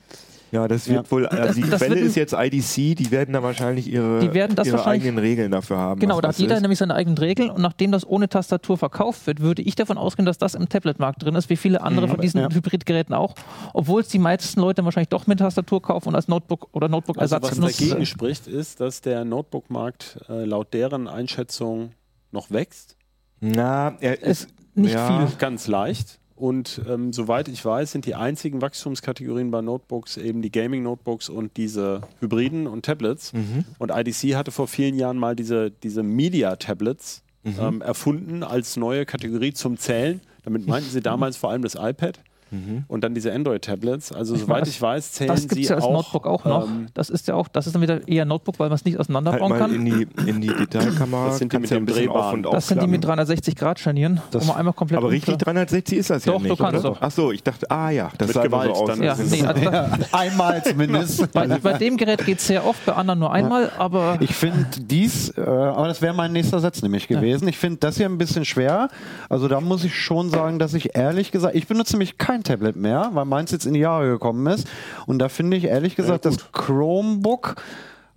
Ja, 0.52 0.68
das 0.68 0.88
wird 0.88 1.04
Ja. 1.06 1.10
wohl. 1.10 1.26
Also 1.26 1.60
die 1.60 1.68
das 1.68 1.80
Quelle 1.80 1.98
ist 1.98 2.14
jetzt 2.16 2.32
IDC. 2.32 2.94
Die 2.94 3.10
werden 3.10 3.32
da 3.32 3.42
wahrscheinlich 3.42 3.88
ihre, 3.90 4.20
Die 4.20 4.32
werden 4.32 4.54
das 4.56 4.66
ihre 4.68 4.78
wahrscheinlich- 4.78 5.02
eigenen 5.04 5.18
Regeln 5.24 5.50
dafür 5.50 5.78
haben. 5.78 6.00
Genau, 6.00 6.14
was 6.16 6.22
da 6.22 6.28
das 6.28 6.36
hat 6.36 6.40
jeder 6.42 6.56
ist. 6.56 6.62
nämlich 6.62 6.78
seine 6.78 6.94
eigenen 6.94 7.18
Regeln 7.18 7.50
und 7.50 7.60
nachdem 7.62 7.92
das 7.92 8.06
ohne 8.06 8.28
Tastatur 8.28 8.78
verkauft 8.78 9.26
wird, 9.26 9.40
würde 9.40 9.62
ich 9.62 9.74
davon 9.74 9.98
ausgehen, 9.98 10.24
dass 10.26 10.38
das 10.38 10.54
im 10.54 10.68
Tablet-Markt 10.68 11.22
drin 11.22 11.34
ist, 11.34 11.50
wie 11.50 11.56
viele 11.56 11.80
andere 11.82 12.08
von 12.08 12.20
diesen 12.20 12.40
ja. 12.40 12.48
Hybridgeräten 12.50 13.14
auch. 13.14 13.34
Obwohl 13.74 14.00
es 14.02 14.08
die 14.08 14.18
meisten 14.18 14.60
Leute 14.60 14.84
wahrscheinlich 14.84 15.08
doch 15.08 15.26
mit 15.26 15.38
Tastatur 15.40 15.82
kaufen 15.82 16.08
und 16.10 16.14
als 16.14 16.28
Notebook 16.28 16.68
oder 16.72 16.86
Also 16.86 16.96
Notebook-Ersatz 16.96 17.42
was 17.42 17.58
nutzen. 17.58 17.88
dagegen 17.88 18.06
spricht, 18.06 18.46
ist, 18.46 18.80
dass 18.80 19.00
der 19.00 19.24
Notebook-Markt 19.24 20.18
äh, 20.28 20.44
laut 20.44 20.72
deren 20.74 21.08
Einschätzung 21.08 21.90
noch 22.32 22.50
wächst. 22.50 22.96
Na, 23.40 23.94
er 24.00 24.22
Es 24.22 24.42
ist 24.44 24.48
nicht 24.74 24.94
ja, 24.94 25.26
viel. 25.26 25.36
Ganz 25.38 25.66
leicht. 25.68 26.18
Und 26.36 26.82
ähm, 26.88 27.12
soweit 27.12 27.48
ich 27.48 27.64
weiß, 27.64 27.92
sind 27.92 28.04
die 28.06 28.14
einzigen 28.14 28.60
Wachstumskategorien 28.62 29.50
bei 29.50 29.62
Notebooks 29.62 30.18
eben 30.18 30.42
die 30.42 30.52
Gaming-Notebooks 30.52 31.28
und 31.30 31.56
diese 31.56 32.02
Hybriden 32.20 32.66
und 32.66 32.84
Tablets. 32.84 33.32
Mhm. 33.32 33.64
Und 33.78 33.90
IDC 33.90 34.36
hatte 34.36 34.50
vor 34.50 34.68
vielen 34.68 34.94
Jahren 34.94 35.16
mal 35.18 35.34
diese, 35.34 35.70
diese 35.70 36.02
Media-Tablets 36.02 37.22
Mhm. 37.46 37.54
ähm, 37.60 37.80
erfunden 37.80 38.42
als 38.42 38.76
neue 38.76 39.06
Kategorie 39.06 39.52
zum 39.52 39.76
Zählen. 39.78 40.20
Damit 40.42 40.66
meinten 40.66 40.90
sie 40.90 41.00
damals 41.00 41.36
vor 41.36 41.50
allem 41.50 41.62
das 41.62 41.76
iPad 41.76 42.18
Mhm. 42.50 42.84
und 42.86 43.02
dann 43.02 43.12
diese 43.14 43.32
Android-Tablets. 43.32 44.12
Also 44.12 44.36
soweit 44.36 44.62
weiß, 44.62 44.68
ich 44.68 44.80
weiß, 44.80 45.12
zählen 45.12 45.28
Das 45.28 45.40
gibt 45.42 45.54
sie 45.54 45.62
es 45.62 45.68
ja 45.70 45.74
als 45.76 45.84
auch, 45.84 45.92
Notebook 45.92 46.26
auch 46.26 46.44
noch. 46.44 46.66
ähm, 46.68 46.86
das 46.94 47.10
ist 47.10 47.26
ja 47.26 47.34
auch, 47.34 47.48
das 47.48 47.66
ist 47.66 47.72
dann 47.74 47.82
wieder 47.82 48.06
eher 48.06 48.24
Notebook, 48.24 48.58
weil 48.60 48.68
man 48.68 48.76
es 48.76 48.84
nicht 48.84 48.94
Halt 48.94 49.00
auseinanderbauen 49.08 49.50
mal 49.50 49.58
kann. 49.58 49.74
in 49.74 49.84
die, 49.84 50.06
in 50.28 50.40
die 50.40 50.46
Detailkamera. 50.48 51.26
Das 51.26 51.38
sind 51.38 51.52
die 51.52 51.58
mit 51.58 51.70
ja 51.70 51.76
dem 51.76 51.86
drehbaren. 51.86 52.44
und 52.46 52.52
das 52.54 52.68
sind 52.68 52.80
die 52.82 52.86
mit 52.86 52.98
aufklappen. 53.04 53.16
360 53.26 53.56
Grad 53.56 53.80
Scharnieren, 53.80 54.20
Das- 54.30 54.48
einmal 54.48 54.74
komplett 54.74 54.98
Aber 54.98 55.10
richtig 55.10 55.34
umklappen- 55.34 55.44
360 55.44 55.98
ist 55.98 56.10
das 56.10 56.24
ja 56.24 56.32
Doch, 56.32 56.40
nicht. 56.40 56.52
du 56.52 56.56
kannst 56.56 56.84
oder? 56.84 56.94
doch. 56.94 56.98
Ach 57.00 57.10
so, 57.10 57.32
ich 57.32 57.42
dachte, 57.42 57.70
ah 57.70 57.90
ja, 57.90 58.10
das 58.16 58.28
Mit 58.28 58.34
sah 58.34 58.42
Gewalt 58.42 58.76
so 58.76 58.82
aus. 58.82 58.88
dann. 58.90 59.02
Ja, 59.02 59.16
nee, 59.16 59.42
also 59.42 59.68
Einmal 60.12 60.62
zumindest. 60.64 61.32
bei, 61.32 61.46
bei 61.48 61.72
dem 61.74 61.96
Gerät 61.96 62.24
geht 62.24 62.38
es 62.38 62.46
sehr 62.46 62.64
oft, 62.64 62.84
bei 62.86 62.92
anderen 62.92 63.18
nur 63.18 63.32
einmal, 63.32 63.70
aber 63.76 64.18
Ich 64.20 64.34
finde 64.34 64.66
dies, 64.80 65.30
äh, 65.36 65.40
aber 65.40 65.88
das 65.88 66.00
wäre 66.00 66.14
mein 66.14 66.32
nächster 66.32 66.60
Satz 66.60 66.80
nämlich 66.82 67.08
gewesen. 67.08 67.48
Ich 67.48 67.58
finde 67.58 67.78
das 67.78 67.96
hier 67.96 68.06
ein 68.06 68.18
bisschen 68.18 68.44
schwer. 68.44 68.88
Also 69.28 69.48
da 69.48 69.60
muss 69.60 69.84
ich 69.84 69.94
schon 69.98 70.30
sagen, 70.30 70.58
dass 70.58 70.74
ich 70.74 70.94
ehrlich 70.96 71.32
gesagt, 71.32 71.54
ich 71.56 71.66
benutze 71.66 71.94
nämlich 71.94 72.18
kein 72.18 72.35
Tablet 72.42 72.76
mehr, 72.76 73.10
weil 73.12 73.24
meins 73.24 73.50
jetzt 73.50 73.66
in 73.66 73.74
die 73.74 73.80
Jahre 73.80 74.08
gekommen 74.08 74.46
ist. 74.46 74.66
Und 75.06 75.18
da 75.18 75.28
finde 75.28 75.56
ich 75.56 75.64
ehrlich 75.64 75.96
gesagt 75.96 76.24
das 76.24 76.36
Chromebook 76.52 77.56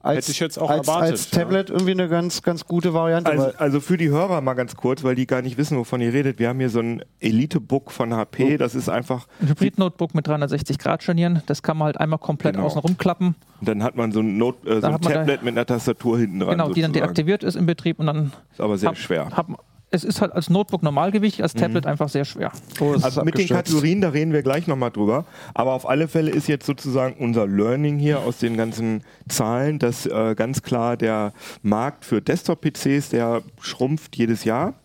als, 0.01 0.19
Hätte 0.19 0.31
ich 0.31 0.39
jetzt 0.39 0.57
auch 0.57 0.69
als, 0.69 0.87
erwartet, 0.87 1.11
als 1.11 1.31
ja. 1.31 1.39
Tablet 1.39 1.69
irgendwie 1.69 1.91
eine 1.91 2.07
ganz, 2.07 2.41
ganz 2.41 2.65
gute 2.65 2.93
Variante. 2.93 3.29
Also, 3.31 3.51
also 3.57 3.79
für 3.81 3.97
die 3.97 4.07
Hörer 4.09 4.39
mal 4.39 4.53
ganz 4.53 4.77
kurz, 4.77 5.03
weil 5.03 5.13
die 5.13 5.27
gar 5.27 5.41
nicht 5.41 5.57
wissen, 5.57 5.77
wovon 5.77 5.99
ihr 5.99 6.13
redet. 6.13 6.39
Wir 6.39 6.47
haben 6.47 6.59
hier 6.59 6.69
so 6.69 6.79
ein 6.79 7.03
Elite-Book 7.19 7.91
von 7.91 8.13
HP. 8.13 8.55
Das 8.57 8.75
ist 8.75 8.87
einfach, 8.87 9.27
ein 9.41 9.49
Hybrid-Notebook 9.49 10.15
mit 10.15 10.25
360 10.25 10.77
Grad 10.79 11.03
Scharnieren, 11.03 11.43
das 11.47 11.63
kann 11.63 11.75
man 11.77 11.87
halt 11.87 11.99
einmal 11.99 12.17
komplett 12.17 12.53
Genau. 12.55 12.67
außen 12.67 12.79
rumklappen. 12.79 13.35
dann 13.59 13.83
hat 13.83 13.97
man 13.97 14.13
so 14.13 14.21
ein, 14.21 14.37
Note, 14.37 14.69
äh, 14.69 14.79
so 14.79 14.87
ein 14.87 15.01
Tablet 15.01 15.43
mit 15.43 15.51
einer 15.57 15.65
Tastatur 15.65 16.17
hinten 16.17 16.39
dran. 16.39 16.51
Genau, 16.51 16.71
die 16.71 16.81
dann 16.81 16.93
deaktiviert 16.93 17.43
ist 17.43 17.55
im 17.55 17.65
Betrieb 17.65 17.99
und 17.99 18.05
dann 18.05 18.31
Ist 18.53 18.61
aber 18.61 18.77
sehr 18.77 18.89
hab- 18.91 18.97
schwer. 18.97 19.27
Hab, 19.35 19.47
es 19.91 20.03
ist 20.03 20.21
halt 20.21 20.33
als 20.33 20.49
Notebook 20.49 20.83
Normalgewicht, 20.83 21.41
als 21.41 21.53
Tablet 21.53 21.85
einfach 21.85 22.09
sehr 22.09 22.25
schwer. 22.25 22.51
Oh, 22.79 22.93
es 22.93 23.03
Also 23.03 23.23
mit 23.23 23.37
den. 23.37 23.47
Kategorien, 23.47 24.01
da 24.01 24.09
reden 24.09 24.33
wir 24.33 24.43
gleich 24.43 24.67
nochmal 24.67 24.91
drüber. 24.91 25.25
Aber 25.53 25.73
auf 25.73 25.89
alle 25.89 26.07
Fälle 26.07 26.29
ist 26.31 26.47
jetzt 26.47 26.65
sozusagen 26.65 27.15
unser 27.19 27.47
Learning 27.47 27.97
hier 27.99 28.19
aus 28.19 28.37
den 28.37 28.55
ganzen 28.57 29.03
Zahlen, 29.27 29.79
dass 29.79 30.05
äh, 30.05 30.35
ganz 30.35 30.61
klar 30.61 30.95
der 30.97 31.33
Markt 31.63 32.05
für 32.05 32.21
Desktop-PCs, 32.21 33.09
der 33.09 33.41
schrumpft 33.61 34.15
jedes 34.15 34.43
Jahr. 34.43 34.75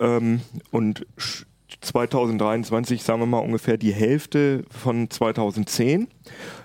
Ähm, 0.00 0.40
und 0.70 1.06
sch- 1.18 1.44
2023, 1.80 3.02
sagen 3.02 3.20
wir 3.20 3.26
mal, 3.26 3.38
ungefähr 3.38 3.76
die 3.76 3.92
Hälfte 3.92 4.64
von 4.70 5.10
2010, 5.10 6.08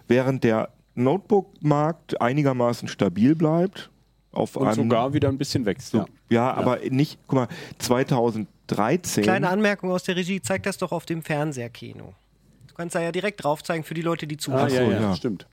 während 0.07 0.43
der 0.43 0.69
Notebook-Markt 0.95 2.21
einigermaßen 2.21 2.87
stabil 2.87 3.35
bleibt. 3.35 3.89
Auf 4.33 4.55
und 4.57 4.67
einem, 4.67 4.75
sogar 4.75 5.13
wieder 5.13 5.29
ein 5.29 5.37
bisschen 5.37 5.65
wächst. 5.65 5.93
Ja. 5.93 6.05
ja, 6.29 6.51
aber 6.53 6.79
nicht, 6.89 7.17
guck 7.27 7.35
mal, 7.39 7.47
2013. 7.77 9.23
Kleine 9.23 9.49
Anmerkung 9.49 9.91
aus 9.91 10.03
der 10.03 10.15
Regie, 10.15 10.41
zeig 10.41 10.63
das 10.63 10.77
doch 10.77 10.91
auf 10.91 11.05
dem 11.05 11.21
Fernseherkino. 11.21 12.13
Du 12.67 12.73
kannst 12.75 12.95
da 12.95 13.01
ja 13.01 13.11
direkt 13.11 13.43
drauf 13.43 13.63
zeigen 13.63 13.83
für 13.83 13.93
die 13.93 14.01
Leute, 14.01 14.25
die 14.27 14.35
Ah, 14.35 14.39
zuhören. 14.39 14.69
ja, 14.73 14.85
so, 14.85 14.91
ja, 14.91 15.01
ja. 15.01 15.15
stimmt. 15.15 15.47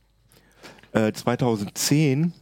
äh, 0.92 1.12
2010 1.12 2.32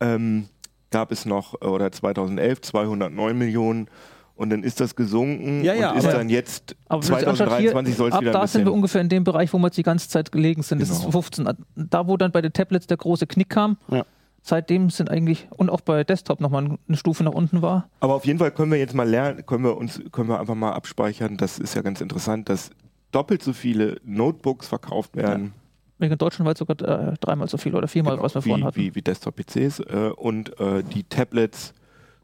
ähm, 0.00 0.48
gab 0.90 1.12
es 1.12 1.24
noch, 1.24 1.54
äh, 1.62 1.66
oder 1.66 1.90
2011 1.92 2.60
209 2.62 3.38
Millionen 3.38 3.88
und 4.34 4.50
dann 4.50 4.62
ist 4.64 4.80
das 4.80 4.96
gesunken 4.96 5.64
Ja, 5.64 5.72
ja, 5.74 5.92
und 5.92 5.98
ist 5.98 6.04
aber- 6.06 6.18
dann 6.18 6.28
jetzt 6.28 6.74
Aber 6.88 7.02
wenn 7.04 7.10
man 7.12 7.18
sich 7.20 7.28
anschaut, 7.28 7.46
2023 7.48 7.94
hier, 7.94 7.96
soll 7.96 8.08
es 8.08 8.14
ab 8.14 8.20
wieder 8.20 8.30
ein 8.32 8.40
da 8.40 8.46
sind 8.46 8.64
wir 8.66 8.72
ungefähr 8.72 9.00
in 9.00 9.08
dem 9.08 9.24
Bereich, 9.24 9.52
wo 9.52 9.58
wir 9.58 9.66
jetzt 9.68 9.78
die 9.78 9.82
ganze 9.84 10.08
Zeit 10.08 10.30
gelegen 10.32 10.62
sind. 10.62 10.82
Das 10.82 10.90
ist 10.90 11.00
Genau. 11.00 11.12
15. 11.12 11.48
Da, 11.76 12.06
wo 12.08 12.16
dann 12.16 12.32
bei 12.32 12.42
den 12.42 12.52
Tablets 12.52 12.86
der 12.86 12.96
große 12.98 13.26
Knick 13.26 13.48
kam, 13.50 13.78
Ja. 13.88 14.04
Seitdem 14.46 14.90
sind 14.90 15.10
eigentlich, 15.10 15.48
und 15.56 15.70
auch 15.70 15.80
bei 15.80 16.04
Desktop 16.04 16.40
nochmal 16.40 16.78
eine 16.88 16.96
Stufe 16.96 17.24
nach 17.24 17.32
unten 17.32 17.62
war. 17.62 17.88
Aber 18.00 18.14
auf 18.14 18.24
jeden 18.24 18.38
Fall 18.38 18.50
können 18.52 18.70
wir 18.70 18.78
jetzt 18.78 18.94
mal 18.94 19.08
lernen, 19.08 19.44
können 19.44 19.64
wir 19.64 19.76
uns, 19.76 20.00
können 20.12 20.28
wir 20.28 20.38
einfach 20.40 20.54
mal 20.54 20.72
abspeichern, 20.72 21.36
das 21.36 21.58
ist 21.58 21.74
ja 21.74 21.82
ganz 21.82 22.00
interessant, 22.00 22.48
dass 22.48 22.70
doppelt 23.12 23.42
so 23.42 23.52
viele 23.52 24.00
Notebooks 24.04 24.68
verkauft 24.68 25.16
werden. 25.16 25.52
In 25.98 26.16
Deutschland 26.18 26.44
war 26.44 26.52
es 26.52 26.58
sogar 26.58 26.80
äh, 27.10 27.14
dreimal 27.20 27.48
so 27.48 27.56
viel 27.56 27.74
oder 27.74 27.88
viermal, 27.88 28.12
Genau, 28.16 28.24
was 28.24 28.34
wir 28.34 28.44
wie, 28.44 28.48
vorhin 28.50 28.66
hatten. 28.66 28.76
wie, 28.76 28.94
wie 28.94 29.02
Desktop-PCs. 29.02 29.80
Äh, 29.80 30.10
und 30.16 30.58
äh, 30.60 30.82
die 30.82 31.04
Tablets 31.04 31.72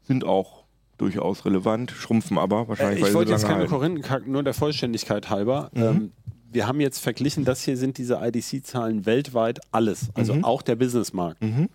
sind 0.03 0.23
auch 0.23 0.63
durchaus 0.99 1.43
relevant, 1.45 1.89
schrumpfen 1.91 2.37
aber 2.37 2.67
wahrscheinlich, 2.67 3.03
Äh, 3.03 3.07
ich 3.07 3.13
wollte 3.15 3.31
jetzt 3.31 3.43
keine 3.45 3.59
halten. 3.61 3.69
Korinthenkack, 3.71 4.27
nur 4.27 4.43
der 4.43 4.53
Vollständigkeit 4.53 5.29
halber. 5.31 5.71
Mhm. 5.73 5.81
Ähm, 5.83 6.11
wir 6.51 6.67
haben 6.67 6.79
jetzt 6.81 6.99
verglichen, 6.99 7.45
das 7.45 7.63
hier 7.63 7.75
sind 7.75 7.97
diese 7.97 8.19
IDC-Zahlen 8.23 9.07
weltweit 9.07 9.59
alles, 9.71 10.09
also 10.13 10.35
Mhm. 10.35 10.43
auch 10.45 10.61
der 10.61 10.75
Businessmarkt. 10.75 11.41
Mhm. 11.41 11.67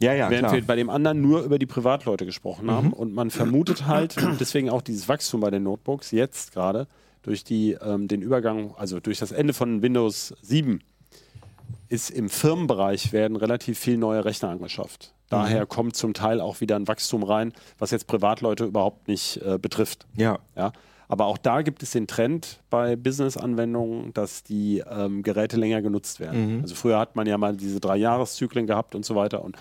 Ja, 0.00 0.12
ja, 0.14 0.30
Während 0.30 0.48
klar. 0.48 0.52
wir 0.54 0.66
bei 0.66 0.76
dem 0.76 0.88
anderen 0.90 1.20
nur 1.20 1.42
über 1.42 1.58
die 1.58 1.66
Privatleute 1.66 2.24
gesprochen 2.26 2.66
Mhm. 2.66 2.70
haben. 2.70 2.92
Und 2.92 3.14
man 3.14 3.30
vermutet 3.30 3.86
halt, 3.86 4.16
und 4.16 4.40
deswegen 4.40 4.70
auch 4.70 4.82
dieses 4.82 5.08
Wachstum 5.08 5.40
bei 5.40 5.50
den 5.50 5.62
Notebooks, 5.62 6.10
jetzt 6.10 6.52
gerade 6.52 6.86
durch 7.22 7.44
die, 7.44 7.72
ähm, 7.82 8.08
den 8.08 8.22
Übergang, 8.22 8.74
also 8.76 8.98
durch 9.00 9.18
das 9.18 9.30
Ende 9.30 9.52
von 9.52 9.82
Windows 9.82 10.34
7, 10.42 10.80
ist 11.88 12.10
im 12.10 12.28
Firmenbereich 12.30 13.12
werden 13.12 13.36
relativ 13.36 13.78
viel 13.78 13.96
neue 13.98 14.24
Rechner 14.24 14.48
angeschafft. 14.48 15.12
Daher 15.28 15.64
kommt 15.66 15.94
zum 15.94 16.12
Teil 16.14 16.40
auch 16.40 16.60
wieder 16.60 16.74
ein 16.76 16.88
Wachstum 16.88 17.22
rein, 17.22 17.52
was 17.78 17.90
jetzt 17.92 18.06
Privatleute 18.08 18.64
überhaupt 18.64 19.06
nicht 19.06 19.36
äh, 19.42 19.58
betrifft. 19.58 20.06
Ja, 20.16 20.38
Ja? 20.56 20.72
Aber 21.08 21.26
auch 21.26 21.38
da 21.38 21.62
gibt 21.62 21.82
es 21.82 21.90
den 21.90 22.06
Trend 22.06 22.60
bei 22.70 22.94
Business-Anwendungen, 22.94 24.14
dass 24.14 24.44
die 24.44 24.82
ähm, 24.88 25.22
Geräte 25.24 25.56
länger 25.56 25.82
genutzt 25.82 26.20
werden. 26.20 26.56
Mhm. 26.58 26.62
Also 26.62 26.74
früher 26.76 26.98
hat 27.00 27.16
man 27.16 27.26
ja 27.26 27.36
mal 27.36 27.56
diese 27.56 27.80
drei 27.80 27.96
Jahreszyklen 27.96 28.66
gehabt 28.68 28.94
und 28.94 29.04
so 29.04 29.14
weiter. 29.16 29.42
Und 29.44 29.56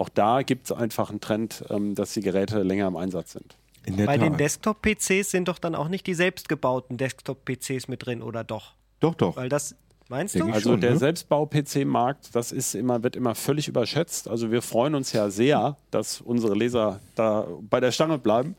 auch 0.00 0.08
da 0.08 0.42
gibt 0.42 0.64
es 0.64 0.72
einfach 0.72 1.10
einen 1.10 1.20
Trend, 1.20 1.62
ähm, 1.68 1.94
dass 1.94 2.14
die 2.14 2.22
Geräte 2.22 2.62
länger 2.62 2.88
im 2.88 2.96
Einsatz 2.96 3.32
sind. 3.32 3.56
in 3.84 3.96
der 3.98 4.06
Bei 4.06 4.16
Tat. 4.16 4.26
den 4.26 4.36
Desktop-PCs 4.38 5.30
sind 5.30 5.48
doch 5.48 5.58
dann 5.58 5.74
auch 5.74 5.88
nicht 5.88 6.06
die 6.06 6.14
selbstgebauten 6.14 6.96
Desktop-PCs 6.96 7.86
mit 7.88 8.06
drin, 8.06 8.22
oder 8.22 8.42
doch? 8.42 8.72
doch, 9.00 9.14
doch. 9.14 9.36
Weil 9.36 9.48
das, 9.48 9.74
meinst 10.08 10.34
du? 10.34 10.44
Also 10.46 10.70
schon, 10.70 10.80
der 10.80 10.92
ne? 10.92 10.98
Selbstbau-PC-Markt, 10.98 12.34
das 12.34 12.50
ist 12.52 12.74
immer, 12.74 13.02
wird 13.02 13.14
immer 13.14 13.34
völlig 13.34 13.68
überschätzt. 13.68 14.28
Also 14.28 14.50
wir 14.50 14.62
freuen 14.62 14.94
uns 14.94 15.12
ja 15.12 15.28
sehr, 15.30 15.76
dass 15.90 16.20
unsere 16.20 16.54
Leser 16.54 17.00
da 17.14 17.46
bei 17.62 17.80
der 17.80 17.92
Stange 17.92 18.18
bleiben. 18.18 18.56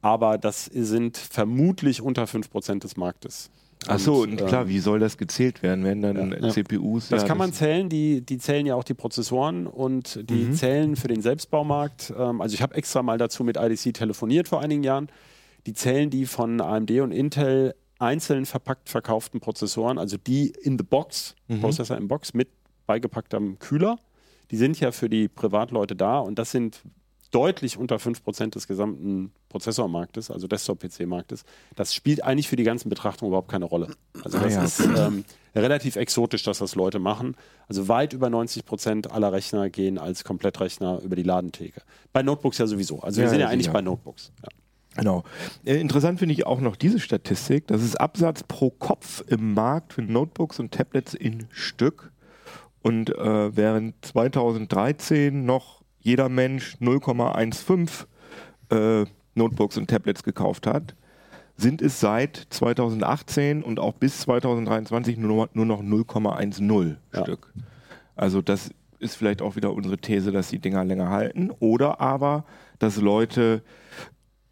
Aber 0.00 0.38
das 0.38 0.66
sind 0.66 1.16
vermutlich 1.16 2.02
unter 2.02 2.24
5% 2.24 2.80
des 2.80 2.96
Marktes. 2.96 3.50
Achso, 3.86 4.22
und 4.22 4.40
ähm, 4.40 4.46
klar, 4.48 4.68
wie 4.68 4.80
soll 4.80 4.98
das 4.98 5.16
gezählt 5.16 5.62
werden, 5.62 5.84
wenn 5.84 6.02
dann 6.02 6.32
Ja. 6.42 6.48
CPUs. 6.50 7.08
Das 7.08 7.22
ja, 7.22 7.28
kann 7.28 7.38
man 7.38 7.52
zählen, 7.52 7.88
die, 7.88 8.20
die 8.22 8.38
zählen 8.38 8.66
ja 8.66 8.74
auch 8.74 8.84
die 8.84 8.94
Prozessoren 8.94 9.66
und 9.66 10.28
die 10.28 10.46
Mhm. 10.46 10.52
zählen 10.54 10.96
für 10.96 11.08
den 11.08 11.22
Selbstbaumarkt. 11.22 12.12
Ähm, 12.18 12.40
also 12.40 12.54
ich 12.54 12.62
habe 12.62 12.74
extra 12.74 13.02
mal 13.02 13.18
dazu 13.18 13.44
mit 13.44 13.56
IDC 13.56 13.94
telefoniert 13.94 14.48
vor 14.48 14.60
einigen 14.60 14.82
Jahren. 14.82 15.08
Die 15.66 15.74
zählen 15.74 16.10
die 16.10 16.26
von 16.26 16.60
AMD 16.60 16.90
und 17.00 17.12
Intel 17.12 17.74
einzeln 18.00 18.46
verpackt 18.46 18.88
verkauften 18.88 19.40
Prozessoren, 19.40 19.98
also 19.98 20.16
die 20.16 20.52
in 20.62 20.76
the 20.78 20.84
box, 20.84 21.34
Mhm. 21.48 21.60
Prozessor 21.60 21.96
in 21.96 22.08
Box 22.08 22.34
mit 22.34 22.48
beigepacktem 22.86 23.58
Kühler. 23.58 23.98
Die 24.50 24.56
sind 24.56 24.78
ja 24.80 24.92
für 24.92 25.08
die 25.08 25.28
Privatleute 25.28 25.94
da 25.94 26.18
und 26.20 26.38
das 26.38 26.50
sind 26.50 26.82
deutlich 27.30 27.76
unter 27.76 27.96
5% 27.96 28.50
des 28.50 28.66
gesamten 28.66 29.32
Prozessormarktes, 29.50 30.30
also 30.30 30.46
Desktop-PC-Marktes. 30.46 31.44
Das 31.76 31.94
spielt 31.94 32.24
eigentlich 32.24 32.48
für 32.48 32.56
die 32.56 32.64
ganzen 32.64 32.88
Betrachtungen 32.88 33.30
überhaupt 33.30 33.50
keine 33.50 33.66
Rolle. 33.66 33.88
Also 34.24 34.38
Ah, 34.38 34.42
das 34.44 34.54
ja. 34.54 34.64
ist 34.64 34.80
ähm, 34.80 35.24
relativ 35.54 35.96
exotisch, 35.96 36.42
dass 36.42 36.58
das 36.58 36.74
Leute 36.74 36.98
machen. 36.98 37.36
Also 37.68 37.88
weit 37.88 38.12
über 38.14 38.28
90% 38.28 39.08
aller 39.08 39.32
Rechner 39.32 39.68
gehen 39.68 39.98
als 39.98 40.24
Komplettrechner 40.24 41.00
über 41.02 41.16
die 41.16 41.22
Ladentheke. 41.22 41.82
Bei 42.12 42.22
Notebooks 42.22 42.58
ja 42.58 42.66
sowieso. 42.66 43.00
Also 43.00 43.18
wir 43.18 43.24
Ja, 43.24 43.30
sind 43.30 43.40
ja 43.40 43.46
ja, 43.46 43.52
eigentlich 43.52 43.64
sicher. 43.64 43.74
bei 43.74 43.82
Notebooks. 43.82 44.32
Ja. 44.42 44.48
Genau. 44.96 45.22
Äh, 45.64 45.76
interessant 45.80 46.18
finde 46.18 46.32
ich 46.32 46.46
auch 46.46 46.60
noch 46.60 46.74
diese 46.76 46.98
Statistik. 46.98 47.66
Das 47.68 47.82
ist 47.82 48.00
Absatz 48.00 48.42
pro 48.42 48.70
Kopf 48.70 49.22
im 49.28 49.52
Markt 49.54 49.92
für 49.92 50.02
Notebooks 50.02 50.58
und 50.60 50.72
Tablets 50.72 51.14
in 51.14 51.46
Stück. 51.50 52.10
Und 52.80 53.10
äh, 53.10 53.54
während 53.56 53.94
2013 54.04 55.44
noch 55.44 55.77
jeder 56.00 56.28
Mensch 56.28 56.76
0,15 56.80 58.06
äh, 58.70 59.06
Notebooks 59.34 59.76
und 59.78 59.88
Tablets 59.88 60.22
gekauft 60.22 60.66
hat, 60.66 60.94
sind 61.56 61.82
es 61.82 61.98
seit 62.00 62.46
2018 62.50 63.62
und 63.62 63.80
auch 63.80 63.94
bis 63.94 64.20
2023 64.20 65.16
nur, 65.18 65.48
nur 65.54 65.66
noch 65.66 65.82
0,10 65.82 66.96
Ja. 67.14 67.22
Stück. 67.22 67.52
Also 68.16 68.42
das 68.42 68.70
ist 69.00 69.16
vielleicht 69.16 69.42
auch 69.42 69.56
wieder 69.56 69.72
unsere 69.72 69.96
These, 69.98 70.32
dass 70.32 70.48
die 70.48 70.58
Dinger 70.58 70.84
länger 70.84 71.08
halten. 71.10 71.50
Oder 71.60 72.00
aber, 72.00 72.44
dass 72.78 72.96
Leute 73.00 73.62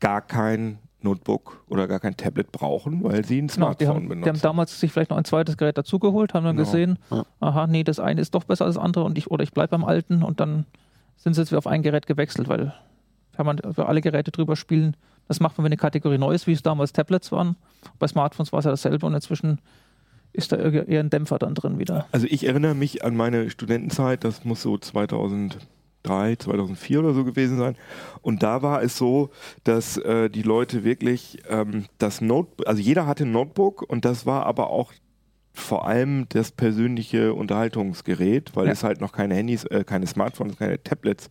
gar 0.01 0.21
kein 0.21 0.79
Notebook 1.01 1.65
oder 1.69 1.87
gar 1.87 2.01
kein 2.01 2.17
Tablet 2.17 2.51
brauchen, 2.53 3.03
weil 3.05 3.25
sie 3.25 3.39
ein 3.41 3.47
Genau, 3.49 3.67
Smartphone 3.67 3.79
die, 3.79 3.87
haben, 3.87 4.03
die 4.03 4.09
benutzen. 4.09 4.29
haben 4.29 4.41
damals 4.41 4.81
sich 4.81 4.91
vielleicht 4.93 5.11
noch 5.11 5.17
ein 5.19 5.25
zweites 5.25 5.57
Gerät 5.57 5.79
dazugeholt, 5.79 6.35
haben 6.35 6.45
dann 6.45 6.57
Genau. 6.57 6.69
gesehen, 6.69 6.99
Ja. 7.11 7.25
aha, 7.41 7.67
nee, 7.67 7.85
das 7.85 8.01
eine 8.01 8.21
ist 8.21 8.35
doch 8.35 8.45
besser 8.45 8.65
als 8.65 8.75
das 8.75 8.85
andere 8.85 9.05
und 9.05 9.17
ich, 9.19 9.31
oder 9.31 9.43
ich 9.45 9.53
bleibe 9.53 9.71
beim 9.71 9.85
alten 9.85 10.23
und 10.23 10.41
dann 10.41 10.65
sind 11.17 11.35
sie 11.35 11.41
jetzt 11.41 11.51
wieder 11.51 11.59
auf 11.59 11.67
ein 11.67 11.83
Gerät 11.83 12.07
gewechselt, 12.07 12.49
weil 12.49 12.73
kann 13.37 13.47
man 13.47 13.59
über 13.59 13.89
alle 13.89 14.01
Geräte 14.01 14.31
drüber 14.31 14.57
spielen. 14.57 14.97
Das 15.29 15.41
macht 15.41 15.59
man, 15.59 15.65
wenn 15.65 15.73
eine 15.73 15.77
Kategorie 15.77 16.19
neu 16.19 16.33
ist, 16.33 16.47
wie 16.47 16.53
es 16.53 16.63
damals 16.63 16.93
Tablets 16.93 17.31
waren. 17.33 17.57
Bei 17.99 18.07
Smartphones 18.07 18.53
war 18.53 18.61
es 18.61 18.65
ja 18.65 18.71
dasselbe 18.71 19.07
und 19.07 19.15
inzwischen 19.15 19.61
ist 20.33 20.53
da 20.53 20.57
eher 20.57 21.01
ein 21.01 21.11
Dämpfer 21.11 21.39
dann 21.39 21.55
drin 21.55 21.79
wieder. 21.79 22.07
Also 22.13 22.27
ich 22.29 22.47
erinnere 22.47 22.75
mich 22.75 23.05
an 23.05 23.17
meine 23.17 23.51
Studentenzeit, 23.51 24.25
das 24.25 24.45
muss 24.45 24.63
so 24.63 24.77
2003, 24.77 26.37
2004 26.37 26.99
oder 27.01 27.15
so 27.15 27.25
gewesen 27.25 27.59
sein. 27.59 27.77
Und 28.23 28.43
da 28.43 28.63
war 28.63 28.83
es 28.83 28.97
so, 28.97 29.31
dass 29.65 29.97
äh, 29.99 30.29
die 30.31 30.43
Leute 30.43 30.85
wirklich 30.85 31.39
ähm, 31.49 31.87
das 31.99 32.21
Notebook, 32.21 32.67
also 32.67 32.81
jeder 32.81 33.07
hatte 33.07 33.25
ein 33.25 33.33
Notebook 33.33 33.83
und 33.83 34.05
das 34.05 34.27
war 34.27 34.47
aber 34.47 34.71
auch 34.71 34.93
vor 35.57 35.87
allem 35.87 36.27
das 36.29 36.51
persönliche 36.53 37.33
Unterhaltungsgerät, 37.35 38.55
weil 38.55 38.67
Ja. 38.67 38.73
es 38.73 38.85
halt 38.85 39.01
noch 39.01 39.13
keine 39.13 39.35
Handys, 39.35 39.65
äh, 39.65 39.85
keine 39.85 40.07
Smartphones, 40.07 40.57
keine 40.59 40.83
Tablets 40.83 41.29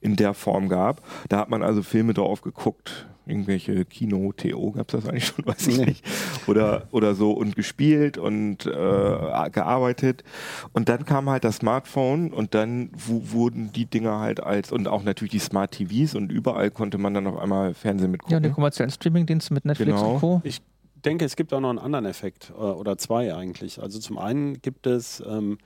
in 0.00 0.16
der 0.16 0.34
Form 0.34 0.68
gab. 0.68 1.02
Da 1.28 1.38
hat 1.38 1.50
man 1.50 1.62
also 1.62 1.82
Filme 1.82 2.14
drauf 2.14 2.40
geguckt, 2.40 3.06
irgendwelche 3.26 3.84
Kino, 3.84 4.32
TO 4.32 4.72
gab 4.72 4.88
es 4.92 5.00
das 5.02 5.08
eigentlich 5.08 5.26
schon, 5.26 5.44
weiß 5.46 5.66
ich 5.68 5.78
Nee. 5.78 5.84
nicht. 5.84 6.04
Oder, 6.48 6.88
oder 6.90 7.14
so 7.14 7.32
und 7.32 7.54
gespielt 7.54 8.18
und 8.18 8.66
äh, 8.66 8.70
gearbeitet. 9.52 10.24
Und 10.72 10.88
dann 10.88 11.04
kam 11.04 11.28
halt 11.30 11.44
das 11.44 11.56
Smartphone 11.56 12.32
und 12.32 12.54
dann 12.54 12.90
wu- 12.96 13.22
wurden 13.26 13.72
die 13.72 13.84
Dinger 13.86 14.18
halt 14.20 14.42
als, 14.42 14.72
und 14.72 14.88
auch 14.88 15.04
natürlich 15.04 15.32
die 15.32 15.38
Smart 15.38 15.72
TVs 15.72 16.14
und 16.14 16.32
überall 16.32 16.70
konnte 16.70 16.98
man 16.98 17.14
dann 17.14 17.26
auf 17.26 17.38
einmal 17.38 17.74
Fernsehen 17.74 18.10
mit 18.10 18.22
Ja, 18.28 18.38
gucken. 18.38 18.54
kommerziellen 18.54 18.90
Streamingdienste 18.90 19.54
mit 19.54 19.64
Netflix 19.64 19.90
Genau. 20.00 20.14
und 20.14 20.20
Co. 20.20 20.40
Ich 20.44 20.60
denke, 21.02 21.24
es 21.24 21.36
gibt 21.36 21.52
auch 21.52 21.60
noch 21.60 21.70
einen 21.70 21.78
anderen 21.78 22.06
Effekt 22.06 22.50
äh, 22.50 22.60
oder 22.60 22.98
zwei 22.98 23.34
eigentlich. 23.34 23.82
Also 23.82 23.98
zum 23.98 24.18
einen 24.18 24.60
gibt 24.62 24.86
es, 24.86 25.22
ähm, 25.26 25.58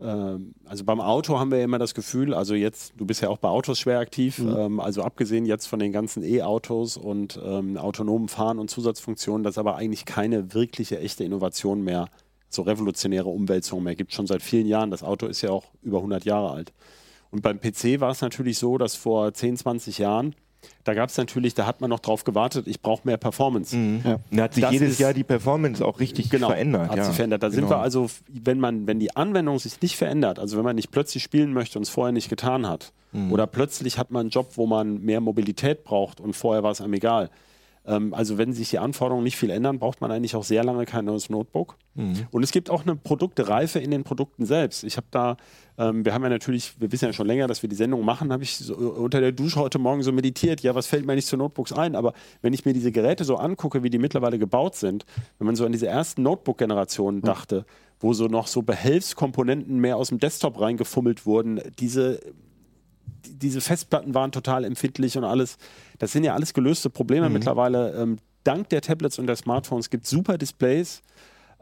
ähm, 0.00 0.54
also 0.64 0.84
beim 0.84 1.00
Auto 1.00 1.38
haben 1.38 1.50
wir 1.50 1.58
ja 1.58 1.64
immer 1.64 1.78
das 1.78 1.94
Gefühl, 1.94 2.34
also 2.34 2.54
jetzt, 2.54 2.94
du 2.96 3.06
bist 3.06 3.20
ja 3.22 3.28
auch 3.28 3.38
bei 3.38 3.48
Autos 3.48 3.78
schwer 3.78 3.98
aktiv, 3.98 4.38
ähm, 4.38 4.80
also 4.80 5.02
abgesehen 5.02 5.46
jetzt 5.46 5.66
von 5.66 5.78
den 5.78 5.92
ganzen 5.92 6.22
E-Autos 6.22 6.96
und 6.96 7.40
ähm, 7.44 7.76
autonomen 7.76 8.28
Fahren 8.28 8.58
und 8.58 8.70
Zusatzfunktionen, 8.70 9.44
dass 9.44 9.58
aber 9.58 9.76
eigentlich 9.76 10.04
keine 10.04 10.54
wirkliche 10.54 10.98
echte 10.98 11.24
Innovation 11.24 11.82
mehr, 11.82 12.08
so 12.48 12.62
revolutionäre 12.62 13.28
Umwälzung 13.28 13.82
mehr 13.82 13.96
gibt, 13.96 14.12
schon 14.12 14.26
seit 14.26 14.42
vielen 14.42 14.66
Jahren. 14.66 14.90
Das 14.90 15.02
Auto 15.02 15.26
ist 15.26 15.42
ja 15.42 15.50
auch 15.50 15.64
über 15.82 15.98
100 15.98 16.24
Jahre 16.24 16.50
alt. 16.52 16.72
Und 17.30 17.42
beim 17.42 17.60
PC 17.60 18.00
war 18.00 18.12
es 18.12 18.20
natürlich 18.20 18.58
so, 18.58 18.78
dass 18.78 18.94
vor 18.94 19.34
10, 19.34 19.56
20 19.56 19.98
Jahren, 19.98 20.36
da 20.84 20.94
gab 20.94 21.08
es 21.10 21.16
natürlich, 21.16 21.54
da 21.54 21.66
hat 21.66 21.80
man 21.80 21.90
noch 21.90 22.00
drauf 22.00 22.24
gewartet, 22.24 22.66
ich 22.66 22.80
brauche 22.80 23.02
mehr 23.04 23.16
Performance. 23.16 23.76
Mhm. 23.76 24.00
Ja. 24.04 24.18
Da 24.30 24.42
hat 24.44 24.54
sich 24.54 24.62
Das 24.62 24.72
jedes 24.72 24.90
ist- 24.92 24.98
Jahr 25.00 25.12
die 25.14 25.24
Performance 25.24 25.84
auch 25.84 26.00
richtig 26.00 26.30
genau, 26.30 26.48
verändert. 26.48 26.90
Hat 26.90 26.96
ja. 26.96 27.04
sich 27.04 27.14
verändert. 27.16 27.42
Da 27.42 27.50
sind 27.50 27.64
Genau. 27.64 27.76
wir 27.76 27.78
also, 27.80 28.08
wenn 28.28 28.58
man, 28.60 28.86
wenn 28.86 28.98
die 29.00 29.14
Anwendung 29.16 29.58
sich 29.58 29.80
nicht 29.80 29.96
verändert, 29.96 30.38
also 30.38 30.56
wenn 30.56 30.64
man 30.64 30.76
nicht 30.76 30.90
plötzlich 30.90 31.22
spielen 31.22 31.52
möchte 31.52 31.78
und 31.78 31.82
es 31.82 31.88
vorher 31.90 32.12
nicht 32.12 32.28
getan 32.28 32.68
hat, 32.68 32.92
Mhm. 33.12 33.32
oder 33.32 33.46
plötzlich 33.46 33.98
hat 33.98 34.10
man 34.10 34.22
einen 34.22 34.30
Job, 34.30 34.52
wo 34.56 34.66
man 34.66 35.00
mehr 35.02 35.20
Mobilität 35.20 35.84
braucht 35.84 36.20
und 36.20 36.34
vorher 36.34 36.62
war 36.62 36.72
es 36.72 36.80
einem 36.80 36.94
egal. 36.94 37.30
Ähm, 37.86 38.14
also 38.14 38.38
wenn 38.38 38.52
sich 38.52 38.70
die 38.70 38.78
Anforderungen 38.78 39.24
nicht 39.24 39.36
viel 39.36 39.50
ändern, 39.50 39.78
braucht 39.78 40.00
man 40.00 40.10
eigentlich 40.10 40.36
auch 40.36 40.44
sehr 40.44 40.64
lange 40.64 40.86
kein 40.86 41.04
neues 41.04 41.28
Notebook. 41.28 41.76
Mhm. 41.94 42.26
Und 42.30 42.42
es 42.42 42.50
gibt 42.50 42.70
auch 42.70 42.82
eine 42.82 42.96
Produktereife 42.96 43.78
in 43.78 43.90
den 43.90 44.04
Produkten 44.04 44.46
selbst. 44.46 44.84
Ich 44.84 44.96
habe 44.96 45.06
da, 45.10 45.36
ähm, 45.76 46.04
wir 46.04 46.14
haben 46.14 46.22
ja 46.22 46.30
natürlich, 46.30 46.80
wir 46.80 46.90
wissen 46.92 47.04
ja 47.04 47.12
schon 47.12 47.26
länger, 47.26 47.46
dass 47.46 47.62
wir 47.62 47.68
die 47.68 47.76
Sendung 47.76 48.04
machen, 48.04 48.32
habe 48.32 48.42
ich 48.42 48.56
so 48.56 48.74
unter 48.74 49.20
der 49.20 49.32
Dusche 49.32 49.60
heute 49.60 49.78
Morgen 49.78 50.02
so 50.02 50.12
meditiert, 50.12 50.62
ja, 50.62 50.74
was 50.74 50.86
fällt 50.86 51.04
mir 51.06 51.14
nicht 51.14 51.28
zu 51.28 51.36
Notebooks 51.36 51.72
ein? 51.72 51.94
Aber 51.94 52.14
wenn 52.42 52.52
ich 52.52 52.64
mir 52.64 52.72
diese 52.72 52.90
Geräte 52.90 53.24
so 53.24 53.36
angucke, 53.36 53.82
wie 53.82 53.90
die 53.90 53.98
mittlerweile 53.98 54.38
gebaut 54.38 54.76
sind, 54.76 55.04
wenn 55.38 55.46
man 55.46 55.56
so 55.56 55.66
an 55.66 55.72
diese 55.72 55.86
ersten 55.86 56.22
Notebook-Generationen 56.22 57.20
dachte, 57.20 57.66
wo 58.00 58.12
so 58.12 58.26
noch 58.26 58.46
so 58.46 58.62
Behelfskomponenten 58.62 59.78
mehr 59.78 59.96
aus 59.96 60.08
dem 60.08 60.18
Desktop 60.18 60.60
reingefummelt 60.60 61.26
wurden, 61.26 61.60
diese 61.78 62.20
die- 62.20 62.53
diese 63.26 63.60
Festplatten 63.60 64.14
waren 64.14 64.32
total 64.32 64.64
empfindlich 64.64 65.16
und 65.16 65.24
alles. 65.24 65.56
Das 65.98 66.12
sind 66.12 66.24
ja 66.24 66.34
alles 66.34 66.54
gelöste 66.54 66.90
Probleme 66.90 67.28
mittlerweile. 67.30 67.92
Ähm, 67.94 68.18
dank 68.44 68.68
der 68.68 68.82
Tablets 68.82 69.18
und 69.18 69.26
der 69.26 69.36
Smartphones 69.36 69.90
gibt 69.90 70.04
es 70.04 70.10
super 70.10 70.38
Displays. 70.38 71.02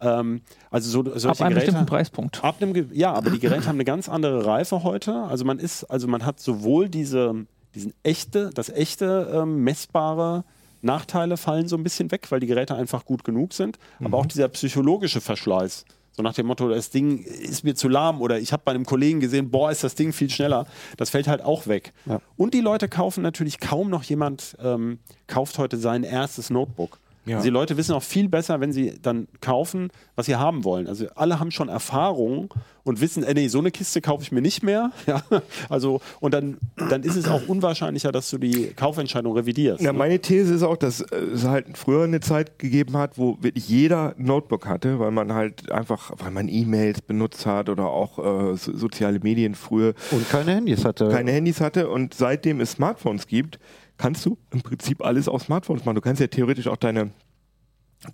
Ähm, 0.00 0.42
also 0.70 0.90
so, 0.90 1.18
solche 1.18 1.28
Ab 1.28 1.40
einem 1.40 1.54
Geräte. 1.54 1.66
bestimmten 1.66 1.86
Preispunkt. 1.86 2.44
Ab 2.44 2.56
einem, 2.60 2.88
ja, 2.92 3.12
aber 3.12 3.30
die 3.30 3.38
Geräte 3.40 3.66
haben 3.66 3.76
eine 3.76 3.84
ganz 3.84 4.08
andere 4.08 4.44
Reife 4.44 4.82
heute. 4.82 5.14
Also 5.14 5.44
man 5.44 5.58
ist, 5.58 5.84
also 5.84 6.08
man 6.08 6.24
hat 6.24 6.40
sowohl 6.40 6.88
diese, 6.88 7.46
diesen 7.74 7.94
echte, 8.02 8.50
das 8.50 8.68
echte 8.68 9.30
ähm, 9.32 9.62
messbare 9.64 10.44
Nachteile 10.82 11.36
fallen 11.36 11.68
so 11.68 11.76
ein 11.76 11.84
bisschen 11.84 12.10
weg, 12.10 12.26
weil 12.30 12.40
die 12.40 12.48
Geräte 12.48 12.74
einfach 12.74 13.04
gut 13.04 13.22
genug 13.22 13.52
sind, 13.52 13.78
aber 14.00 14.18
auch 14.18 14.26
dieser 14.26 14.48
psychologische 14.48 15.20
Verschleiß. 15.20 15.84
So 16.14 16.22
nach 16.22 16.34
dem 16.34 16.46
Motto, 16.46 16.68
das 16.68 16.90
Ding 16.90 17.22
ist 17.22 17.64
mir 17.64 17.74
zu 17.74 17.88
lahm 17.88 18.20
oder 18.20 18.38
ich 18.38 18.52
habe 18.52 18.62
bei 18.64 18.72
einem 18.72 18.84
Kollegen 18.84 19.20
gesehen, 19.20 19.50
boah, 19.50 19.70
ist 19.70 19.82
das 19.82 19.94
Ding 19.94 20.12
viel 20.12 20.28
schneller. 20.28 20.66
Das 20.98 21.10
fällt 21.10 21.26
halt 21.26 21.42
auch 21.42 21.66
weg. 21.66 21.92
Ja. 22.04 22.20
Und 22.36 22.52
die 22.52 22.60
Leute 22.60 22.88
kaufen 22.88 23.22
natürlich 23.22 23.60
kaum 23.60 23.88
noch 23.88 24.02
jemand, 24.02 24.56
ähm, 24.62 24.98
kauft 25.26 25.58
heute 25.58 25.78
sein 25.78 26.04
erstes 26.04 26.50
Notebook. 26.50 26.98
Ja. 27.24 27.36
Also 27.36 27.46
die 27.46 27.50
Leute 27.50 27.76
wissen 27.76 27.94
auch 27.94 28.02
viel 28.02 28.28
besser, 28.28 28.60
wenn 28.60 28.72
sie 28.72 28.94
dann 29.00 29.28
kaufen, 29.40 29.90
was 30.16 30.26
sie 30.26 30.36
haben 30.36 30.64
wollen. 30.64 30.88
Also 30.88 31.06
alle 31.14 31.38
haben 31.38 31.50
schon 31.50 31.68
Erfahrung 31.68 32.52
und 32.84 33.00
wissen, 33.00 33.22
äh, 33.22 33.32
nee, 33.34 33.46
so 33.46 33.60
eine 33.60 33.70
Kiste 33.70 34.00
kaufe 34.00 34.22
ich 34.24 34.32
mir 34.32 34.42
nicht 34.42 34.62
mehr. 34.62 34.90
Ja, 35.06 35.22
also 35.68 36.00
und 36.20 36.32
dann, 36.32 36.58
dann 36.76 37.02
ist 37.02 37.16
es 37.16 37.28
auch 37.28 37.46
unwahrscheinlicher, 37.48 38.12
dass 38.12 38.30
du 38.30 38.38
die 38.38 38.68
Kaufentscheidung 38.68 39.34
revidierst. 39.34 39.82
Ja, 39.82 39.92
ne? 39.92 39.98
meine 39.98 40.20
These 40.20 40.54
ist 40.54 40.62
auch, 40.62 40.76
dass 40.76 41.00
äh, 41.00 41.16
es 41.16 41.44
halt 41.44 41.76
früher 41.76 42.04
eine 42.04 42.20
Zeit 42.20 42.58
gegeben 42.58 42.96
hat, 42.96 43.18
wo 43.18 43.36
wirklich 43.40 43.68
jeder 43.68 44.14
ein 44.16 44.24
Notebook 44.24 44.66
hatte, 44.66 44.98
weil 45.00 45.10
man 45.10 45.32
halt 45.32 45.70
einfach, 45.70 46.12
weil 46.18 46.30
man 46.30 46.48
E-Mails 46.48 47.02
benutzt 47.02 47.46
hat 47.46 47.68
oder 47.68 47.88
auch 47.88 48.18
äh, 48.18 48.56
so, 48.56 48.76
soziale 48.76 49.18
Medien 49.20 49.54
früher 49.54 49.94
Und 50.12 50.28
keine 50.30 50.52
Handys 50.54 50.84
hatte. 50.84 51.08
keine 51.08 51.32
Handys 51.32 51.60
hatte 51.60 51.88
und 51.88 52.14
seitdem 52.14 52.60
es 52.60 52.72
Smartphones 52.72 53.26
gibt, 53.26 53.58
kannst 54.02 54.26
du 54.26 54.36
im 54.50 54.62
Prinzip 54.62 55.04
alles 55.04 55.28
auf 55.28 55.44
Smartphones 55.44 55.84
machen. 55.84 55.94
Du 55.94 56.00
kannst 56.00 56.20
ja 56.20 56.26
theoretisch 56.26 56.66
auch 56.66 56.76
deine 56.76 57.12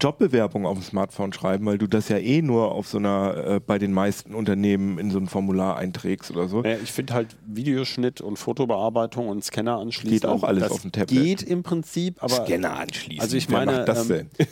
Jobbewerbung 0.01 0.66
auf 0.66 0.79
dem 0.79 0.83
Smartphone 0.83 1.33
schreiben, 1.33 1.64
weil 1.64 1.79
du 1.79 1.87
das 1.87 2.09
ja 2.09 2.18
eh 2.18 2.42
nur 2.42 2.72
auf 2.72 2.87
so 2.88 2.98
einer, 2.98 3.37
äh, 3.37 3.61
bei 3.61 3.79
den 3.79 3.92
meisten 3.92 4.35
Unternehmen 4.35 4.98
in 4.98 5.11
so 5.11 5.18
ein 5.18 5.29
Formular 5.29 5.77
einträgst 5.77 6.31
oder 6.31 6.46
so. 6.48 6.62
Ja, 6.62 6.74
ich 6.83 6.92
finde 6.92 7.14
halt 7.14 7.37
Videoschnitt 7.46 8.20
und 8.20 8.38
Fotobearbeitung 8.38 9.29
und 9.29 9.44
Scanner 9.44 9.79
anschließen. 9.79 10.11
Geht 10.11 10.27
auch 10.27 10.42
alles 10.42 10.64
das 10.64 10.72
auf 10.72 10.83
dem 10.83 10.92
Tablet. 10.92 11.22
Geht 11.22 11.42
im 11.42 11.62
Prinzip, 11.62 12.22
aber 12.22 12.42
anschließen. 12.42 13.20
Also 13.20 13.37
ich 13.37 13.48
Wer 13.48 13.59
meine, 13.59 13.72
macht 13.79 13.88
das 13.88 14.03
ähm, 14.03 14.09
denn? 14.09 14.31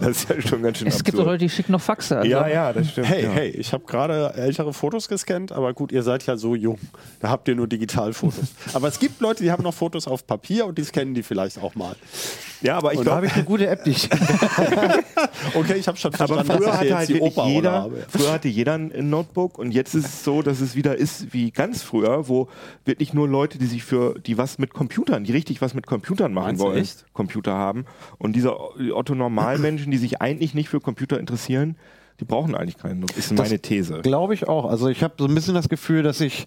das 0.00 0.10
ist 0.10 0.28
ja 0.28 0.40
schon 0.42 0.62
ganz 0.62 0.78
schön 0.78 0.88
Es 0.88 1.02
gibt 1.02 1.16
auch 1.16 1.20
absurd. 1.20 1.26
Leute, 1.26 1.44
die 1.44 1.48
schicken 1.48 1.72
noch 1.72 1.80
Faxe. 1.80 2.18
Also 2.18 2.30
Ja, 2.30 2.46
ja, 2.46 2.72
das 2.74 2.90
stimmt. 2.90 3.08
Hey, 3.08 3.24
ja. 3.24 3.30
hey, 3.30 3.48
ich 3.48 3.72
habe 3.72 3.84
gerade 3.86 4.34
ältere 4.34 4.74
Fotos 4.74 5.08
gescannt, 5.08 5.50
aber 5.50 5.72
gut, 5.72 5.92
ihr 5.92 6.02
seid 6.02 6.26
ja 6.26 6.36
so 6.36 6.54
jung. 6.54 6.78
Da 7.20 7.30
habt 7.30 7.48
ihr 7.48 7.54
nur 7.54 7.66
Digitalfotos. 7.66 8.50
aber 8.74 8.88
es 8.88 8.98
gibt 8.98 9.20
Leute, 9.20 9.42
die 9.42 9.50
haben 9.50 9.62
noch 9.62 9.74
Fotos 9.74 10.06
auf 10.06 10.26
Papier 10.26 10.66
und 10.66 10.76
die 10.76 10.84
scannen 10.84 11.14
die 11.14 11.22
vielleicht 11.22 11.58
auch 11.58 11.74
mal. 11.74 11.96
Ja, 12.60 12.76
aber 12.76 12.92
ich 12.92 12.98
Und 12.98 13.06
da 13.06 13.12
habe 13.16 13.26
glaube, 13.26 13.26
ich 13.26 13.34
eine 13.34 13.44
gute 13.44 13.66
App, 13.66 13.84
die 13.84 13.90
ich. 13.90 14.09
Okay, 15.54 15.74
ich 15.78 15.88
habe 15.88 15.98
schon 15.98 16.12
aber 16.14 16.26
verstanden, 16.26 16.52
früher 16.52 16.66
dass 16.66 16.74
ich 16.74 16.80
hatte 16.80 16.96
halt 16.96 17.08
jetzt 17.08 17.18
die 17.18 17.24
wirklich 17.24 17.46
jeder, 17.46 17.72
habe. 17.72 18.04
früher 18.08 18.32
hatte 18.32 18.48
jeder 18.48 18.74
ein 18.74 19.10
Notebook 19.10 19.58
und 19.58 19.72
jetzt 19.72 19.94
ist 19.94 20.06
es 20.06 20.24
so, 20.24 20.42
dass 20.42 20.60
es 20.60 20.74
wieder 20.74 20.96
ist 20.96 21.32
wie 21.32 21.50
ganz 21.50 21.82
früher, 21.82 22.28
wo 22.28 22.48
wirklich 22.84 23.14
nur 23.14 23.28
Leute, 23.28 23.58
die 23.58 23.66
sich 23.66 23.84
für, 23.84 24.18
die 24.18 24.38
was 24.38 24.58
mit 24.58 24.72
Computern, 24.72 25.24
die 25.24 25.32
richtig 25.32 25.60
was 25.60 25.74
mit 25.74 25.86
Computern 25.86 26.32
machen 26.32 26.46
Meinst 26.46 26.62
wollen, 26.62 26.78
echt? 26.78 27.04
Computer 27.12 27.52
haben. 27.52 27.84
Und 28.18 28.34
diese 28.34 28.56
Otto 28.94 29.14
Normalmenschen, 29.14 29.90
die 29.90 29.98
sich 29.98 30.20
eigentlich 30.20 30.54
nicht 30.54 30.68
für 30.68 30.80
Computer 30.80 31.18
interessieren, 31.18 31.76
die 32.20 32.26
brauchen 32.26 32.54
eigentlich 32.54 32.76
keinen 32.76 33.00
Notebook. 33.00 33.18
Ist 33.18 33.32
meine 33.32 33.58
These. 33.58 34.00
Glaube 34.02 34.34
ich 34.34 34.46
auch. 34.46 34.66
Also 34.66 34.88
ich 34.88 35.02
habe 35.02 35.14
so 35.18 35.24
ein 35.24 35.34
bisschen 35.34 35.54
das 35.54 35.68
Gefühl, 35.68 36.02
dass 36.02 36.18
sich 36.18 36.46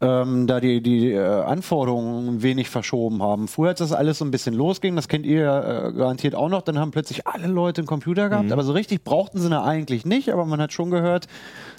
ähm, 0.00 0.46
da 0.46 0.60
die, 0.60 0.80
die 0.80 1.10
äh, 1.10 1.18
Anforderungen 1.18 2.28
ein 2.28 2.42
wenig 2.42 2.70
verschoben 2.70 3.20
haben. 3.20 3.48
Früher, 3.48 3.70
als 3.70 3.80
das 3.80 3.92
alles 3.92 4.18
so 4.18 4.24
ein 4.24 4.30
bisschen 4.30 4.54
losging, 4.54 4.94
das 4.94 5.08
kennt 5.08 5.26
ihr 5.26 5.42
äh, 5.42 5.92
garantiert 5.92 6.36
auch 6.36 6.48
noch, 6.48 6.62
dann 6.62 6.78
haben 6.78 6.92
plötzlich 6.92 7.26
alle 7.26 7.48
Leute 7.48 7.80
einen 7.80 7.88
Computer 7.88 8.28
gehabt, 8.28 8.52
aber 8.52 8.62
so 8.62 8.72
richtig 8.72 9.02
brauchten 9.02 9.40
sie 9.40 9.48
ihn 9.48 9.52
eigentlich 9.54 10.06
nicht, 10.06 10.32
aber 10.32 10.44
man 10.44 10.60
hat 10.60 10.72
schon 10.72 10.90
gehört, 10.92 11.26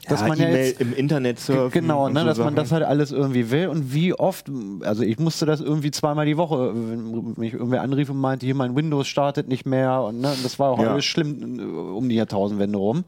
dass 0.10 0.20
ja, 0.20 0.28
man 0.28 0.38
ja 0.38 0.50
jetzt 0.50 0.82
im 0.82 0.94
Internet 0.94 1.40
surfen. 1.40 1.72
Genau, 1.82 2.10
ne, 2.10 2.20
so 2.20 2.26
dass 2.26 2.38
man 2.40 2.48
Sachen. 2.48 2.56
das 2.58 2.72
halt 2.74 2.84
alles 2.84 3.14
irgendwie 3.14 3.52
will 3.52 3.68
und 3.68 3.94
wie 3.94 4.14
oft, 4.14 4.52
also 4.82 5.04
ich 5.04 5.18
musste 5.18 5.46
das 5.46 5.62
irgendwie 5.62 5.92
zweimal 5.92 6.26
die 6.26 6.36
Woche, 6.36 6.74
wenn 6.76 7.34
mich 7.38 7.54
irgendwer 7.54 7.84
anrief 7.84 8.10
und 8.10 8.18
meinte, 8.18 8.46
hier 8.46 8.56
mein 8.56 8.76
Windows 8.76 9.08
startet 9.08 9.48
nicht 9.48 9.66
mehr 9.66 10.02
und, 10.02 10.20
ne, 10.20 10.32
und 10.34 10.44
das 10.44 10.60
war 10.60 10.72
auch 10.72 10.82
Ja. 10.84 10.92
alles 10.92 11.06
schlimm 11.06 11.60
äh, 11.60 11.64
um 11.64 12.10
die 12.10 12.16
Jahrtausendwende 12.16 12.78
rum, 12.78 13.06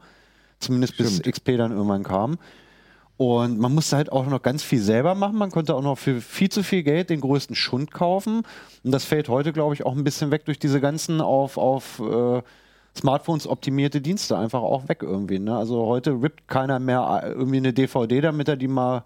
zumindest 0.58 0.96
bis 0.96 1.16
Stimmt. 1.18 1.26
XP 1.34 1.58
dann 1.58 1.72
irgendwann 1.72 2.02
kam. 2.02 2.38
Und 3.22 3.60
man 3.60 3.72
musste 3.72 3.94
halt 3.94 4.10
auch 4.10 4.26
noch 4.26 4.42
ganz 4.42 4.64
viel 4.64 4.80
selber 4.80 5.14
machen. 5.14 5.38
Man 5.38 5.52
konnte 5.52 5.76
auch 5.76 5.82
noch 5.82 5.96
für 5.96 6.20
viel 6.20 6.48
zu 6.48 6.64
viel 6.64 6.82
Geld 6.82 7.08
den 7.08 7.20
größten 7.20 7.54
Schund 7.54 7.92
kaufen. 7.92 8.42
Und 8.82 8.90
das 8.90 9.04
fällt 9.04 9.28
heute, 9.28 9.52
glaube 9.52 9.74
ich, 9.74 9.86
auch 9.86 9.94
ein 9.94 10.02
bisschen 10.02 10.32
weg 10.32 10.44
durch 10.44 10.58
diese 10.58 10.80
ganzen 10.80 11.20
auf, 11.20 11.56
auf 11.56 12.00
äh, 12.00 12.42
Smartphones 12.98 13.46
optimierte 13.46 14.00
Dienste 14.00 14.36
einfach 14.36 14.60
auch 14.62 14.88
weg 14.88 15.04
irgendwie. 15.04 15.38
Ne? 15.38 15.56
Also 15.56 15.86
heute 15.86 16.20
rippt 16.20 16.48
keiner 16.48 16.80
mehr 16.80 17.22
äh, 17.22 17.30
irgendwie 17.30 17.58
eine 17.58 17.72
DVD, 17.72 18.20
damit 18.22 18.48
er 18.48 18.56
die 18.56 18.66
mal 18.66 19.04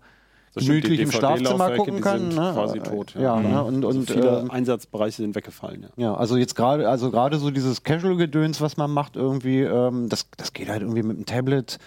Das 0.55 0.65
gemütlich 0.65 0.99
im 1.01 1.13
Schlafzimmer 1.13 1.73
gucken 1.73 2.01
kann. 2.01 2.29
ne? 2.29 2.53
quasi 2.55 2.79
tot, 2.81 3.15
ja. 3.17 3.39
Ja, 3.39 3.41
ne? 3.41 3.65
und, 3.65 3.85
Also 3.85 3.99
und 3.99 4.11
viele 4.11 4.39
ähm, 4.39 4.51
Einsatzbereiche 4.51 5.17
sind 5.19 5.35
weggefallen. 5.35 5.83
Ja. 5.83 6.05
ja, 6.05 6.15
also 6.15 6.39
jetzt 6.39 6.55
gerade, 6.55 6.89
also 6.89 7.11
gerade 7.11 7.37
so 7.37 7.51
dieses 7.51 7.83
Casual-Gedöns, 7.83 8.63
was 8.63 8.79
man 8.79 8.91
macht, 8.93 9.15
irgendwie, 9.15 9.61
ähm, 9.61 10.09
das, 10.09 10.27
das 10.39 10.55
geht 10.55 10.71
halt 10.71 10.81
irgendwie 10.81 11.03
mit 11.03 11.19
dem 11.19 11.27
Tablet 11.27 11.79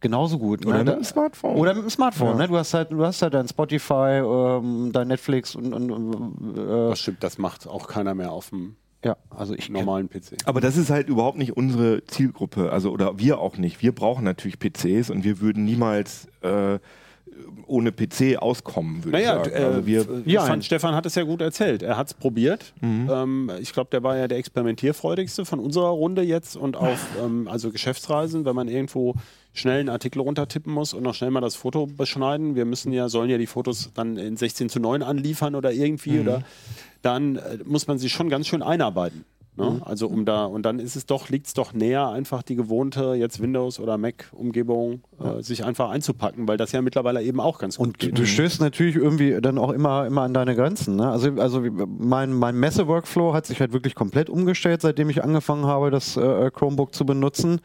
genauso 0.00 0.38
gut. 0.38 0.64
Oder 0.66 0.78
ne? 0.78 0.84
mit 0.84 0.94
dem 0.96 1.04
Smartphone. 1.04 1.56
Oder 1.56 1.74
mit 1.74 1.84
dem 1.84 1.90
Smartphone, 1.90 2.30
Ja. 2.32 2.34
ne? 2.36 2.48
Du 2.48 2.56
hast 2.56 2.74
halt, 2.74 2.92
du 2.92 3.04
hast 3.04 3.22
halt 3.22 3.34
dein 3.34 3.48
Spotify, 3.48 4.20
ähm, 4.24 4.90
dein 4.92 5.08
Netflix 5.08 5.54
und, 5.54 5.72
und, 5.72 5.90
und 5.90 6.58
äh, 6.58 6.88
Das 6.90 7.00
stimmt, 7.00 7.22
das 7.22 7.38
macht 7.38 7.66
auch 7.66 7.88
keiner 7.88 8.14
mehr 8.14 8.32
auf 8.32 8.50
dem 8.50 8.76
ja, 9.04 9.16
also 9.30 9.54
ich 9.54 9.68
normalen 9.70 10.08
PC. 10.08 10.38
Aber 10.44 10.60
das 10.60 10.76
ist 10.76 10.90
halt 10.90 11.08
überhaupt 11.08 11.38
nicht 11.38 11.56
unsere 11.56 12.04
Zielgruppe, 12.04 12.72
also 12.72 12.90
oder 12.90 13.16
wir 13.18 13.38
auch 13.38 13.56
nicht. 13.56 13.80
Wir 13.80 13.94
brauchen 13.94 14.24
natürlich 14.24 14.58
PCs 14.58 15.10
und 15.10 15.22
wir 15.22 15.40
würden 15.40 15.64
niemals 15.64 16.26
äh, 16.42 16.80
ohne 17.66 17.92
PC 17.92 18.36
auskommen, 18.38 19.04
würde 19.04 19.18
Naja, 19.18 19.42
ich 19.42 19.50
sagen. 19.50 19.62
äh, 19.62 19.66
also 19.66 19.86
wir, 19.86 20.06
ich 20.24 20.32
Ja, 20.32 20.42
fand, 20.44 20.64
Stefan 20.64 20.94
hat 20.94 21.06
es 21.06 21.14
ja 21.14 21.22
gut 21.24 21.40
erzählt. 21.40 21.82
Er 21.82 21.96
hat 21.96 22.06
es 22.08 22.14
probiert. 22.14 22.72
Mhm. 22.80 23.08
Ähm, 23.12 23.50
ich 23.60 23.72
glaube, 23.72 23.90
der 23.90 24.02
war 24.02 24.16
ja 24.16 24.26
der 24.28 24.38
experimentierfreudigste 24.38 25.44
von 25.44 25.58
unserer 25.60 25.88
Runde 25.90 26.22
jetzt 26.22 26.56
und 26.56 26.76
auf 26.76 27.06
ähm, 27.24 27.48
also 27.48 27.70
Geschäftsreisen, 27.70 28.44
wenn 28.44 28.54
man 28.56 28.68
irgendwo 28.68 29.14
schnell 29.52 29.80
einen 29.80 29.88
Artikel 29.88 30.20
runtertippen 30.20 30.72
muss 30.72 30.94
und 30.94 31.02
noch 31.02 31.14
schnell 31.14 31.30
mal 31.30 31.40
das 31.40 31.54
Foto 31.56 31.86
beschneiden. 31.86 32.54
Wir 32.54 32.64
müssen 32.64 32.92
ja, 32.92 33.08
sollen 33.08 33.28
ja 33.30 33.38
die 33.38 33.46
Fotos 33.46 33.90
dann 33.94 34.16
in 34.16 34.36
16 34.36 34.68
zu 34.68 34.78
9 34.80 35.02
anliefern 35.02 35.54
oder 35.54 35.72
irgendwie 35.72 36.12
Mhm. 36.12 36.20
oder 36.20 36.42
dann 37.02 37.36
äh, 37.36 37.58
muss 37.64 37.86
man 37.86 37.98
sie 37.98 38.08
schon 38.08 38.28
ganz 38.28 38.46
schön 38.46 38.62
einarbeiten. 38.62 39.24
Ne? 39.58 39.70
Mhm. 39.70 39.82
Also 39.82 40.06
um 40.06 40.24
da 40.24 40.44
und 40.44 40.62
dann 40.62 40.78
ist 40.78 40.96
es 40.96 41.04
doch, 41.04 41.28
liegt 41.28 41.48
es 41.48 41.54
doch 41.54 41.72
näher, 41.72 42.08
einfach 42.08 42.42
die 42.42 42.54
gewohnte 42.54 43.14
jetzt 43.14 43.42
Windows 43.42 43.80
oder 43.80 43.98
Mac-Umgebung 43.98 45.02
äh, 45.20 45.42
sich 45.42 45.64
einfach 45.64 45.90
einzupacken, 45.90 46.46
weil 46.46 46.56
das 46.56 46.72
ja 46.72 46.80
mittlerweile 46.80 47.22
eben 47.22 47.40
auch 47.40 47.58
ganz 47.58 47.76
gut 47.76 47.86
Und 47.86 47.98
geht. 47.98 48.16
du 48.16 48.24
stößt 48.24 48.60
natürlich 48.60 48.96
irgendwie 48.96 49.40
dann 49.40 49.58
auch 49.58 49.70
immer, 49.70 50.06
immer 50.06 50.22
an 50.22 50.32
deine 50.32 50.54
Grenzen. 50.54 50.96
Ne? 50.96 51.10
Also, 51.10 51.32
also 51.38 51.62
mein, 51.98 52.32
mein 52.32 52.56
Messe-Workflow 52.58 53.34
hat 53.34 53.46
sich 53.46 53.60
halt 53.60 53.72
wirklich 53.72 53.94
komplett 53.94 54.30
umgestellt, 54.30 54.80
seitdem 54.80 55.10
ich 55.10 55.24
angefangen 55.24 55.66
habe, 55.66 55.90
das 55.90 56.16
äh, 56.16 56.50
Chromebook 56.52 56.94
zu 56.94 57.04
benutzen. 57.04 57.60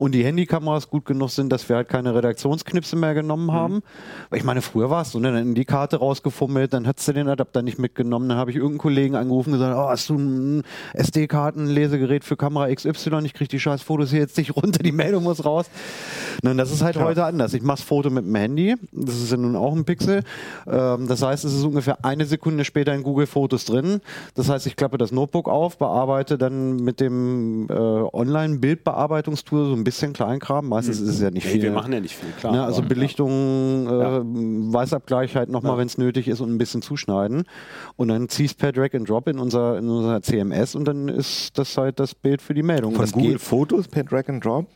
Und 0.00 0.12
die 0.12 0.24
Handykameras 0.24 0.88
gut 0.88 1.04
genug 1.04 1.28
sind, 1.28 1.52
dass 1.52 1.68
wir 1.68 1.76
halt 1.76 1.90
keine 1.90 2.14
Redaktionsknipse 2.14 2.96
mehr 2.96 3.12
genommen 3.12 3.52
haben. 3.52 3.82
Weil 4.30 4.38
ich 4.38 4.44
meine, 4.46 4.62
früher 4.62 4.88
war 4.88 5.02
es 5.02 5.12
so, 5.12 5.18
ne? 5.18 5.30
dann 5.30 5.54
die 5.54 5.66
Karte 5.66 5.98
rausgefummelt, 5.98 6.72
dann 6.72 6.86
hast 6.86 7.06
du 7.06 7.12
den 7.12 7.28
Adapter 7.28 7.60
nicht 7.60 7.78
mitgenommen, 7.78 8.26
dann 8.30 8.38
habe 8.38 8.50
ich 8.50 8.56
irgendeinen 8.56 8.78
Kollegen 8.78 9.14
angerufen 9.14 9.52
und 9.52 9.58
gesagt, 9.58 9.76
oh, 9.76 9.90
hast 9.90 10.08
du 10.08 10.16
ein 10.16 10.62
SD-Karten-Lesegerät 10.94 12.24
für 12.24 12.38
Kamera 12.38 12.74
XY, 12.74 13.26
ich 13.26 13.34
kriege 13.34 13.48
die 13.48 13.60
scheiß 13.60 13.82
Fotos 13.82 14.08
hier 14.08 14.20
jetzt 14.20 14.38
nicht 14.38 14.56
runter, 14.56 14.82
die 14.82 14.90
Meldung 14.90 15.24
muss 15.24 15.44
raus. 15.44 15.66
Ne, 16.42 16.52
und 16.52 16.56
das 16.56 16.72
ist 16.72 16.80
halt 16.80 16.96
heute 16.96 17.26
anders. 17.26 17.52
Ich 17.52 17.60
mache 17.60 17.76
das 17.76 17.84
Foto 17.84 18.08
mit 18.08 18.24
dem 18.24 18.34
Handy, 18.34 18.76
das 18.92 19.16
ist 19.16 19.32
ja 19.32 19.36
nun 19.36 19.54
auch 19.54 19.76
ein 19.76 19.84
Pixel. 19.84 20.22
Ähm, 20.66 21.08
das 21.08 21.20
heißt, 21.20 21.44
es 21.44 21.52
ist 21.52 21.64
ungefähr 21.64 22.06
eine 22.06 22.24
Sekunde 22.24 22.64
später 22.64 22.94
in 22.94 23.02
Google 23.02 23.26
Fotos 23.26 23.66
drin. 23.66 24.00
Das 24.34 24.48
heißt, 24.48 24.66
ich 24.66 24.76
klappe 24.76 24.96
das 24.96 25.12
Notebook 25.12 25.46
auf, 25.46 25.76
bearbeite 25.76 26.38
dann 26.38 26.76
mit 26.76 27.00
dem 27.00 27.66
äh, 27.68 27.74
Online-Bildbearbeitungstool 27.74 29.66
so 29.66 29.74
ein 29.74 29.84
bisschen 29.84 29.89
Kleinkram. 30.12 30.68
Meistens 30.68 31.00
ist 31.00 31.08
es 31.08 31.20
ja 31.20 31.30
nicht 31.30 31.44
Hey, 31.44 31.52
viel. 31.54 31.62
wir 31.62 31.72
machen 31.72 31.92
ja 31.92 32.00
nicht 32.00 32.14
viel, 32.16 32.30
klar. 32.38 32.52
Ne, 32.52 32.62
also 32.64 32.82
Belichtung, 32.82 33.86
äh, 33.86 34.20
Weißabgleich 34.72 35.36
halt 35.36 35.48
nochmal, 35.50 35.78
wenn 35.78 35.86
es 35.86 35.98
nötig 35.98 36.28
ist 36.28 36.40
und 36.40 36.50
ein 36.52 36.58
bisschen 36.58 36.82
zuschneiden. 36.82 37.44
Und 37.96 38.08
dann 38.08 38.28
ziehst 38.28 38.58
per 38.58 38.72
Drag 38.72 38.94
and 38.94 39.08
Drop 39.08 39.28
in 39.28 39.38
unser, 39.38 39.78
in 39.78 39.88
unser 39.88 40.22
CMS 40.22 40.74
und 40.74 40.86
dann 40.86 41.08
ist 41.08 41.58
das 41.58 41.76
halt 41.76 41.98
das 42.00 42.14
Bild 42.14 42.42
für 42.42 42.54
die 42.54 42.62
Meldung. 42.62 42.92
von 42.92 43.02
das 43.02 43.12
Google 43.12 43.32
geht. 43.32 43.40
Fotos 43.40 43.88
per 43.88 44.04
Drag 44.04 44.28
and 44.28 44.44
Drop. 44.44 44.66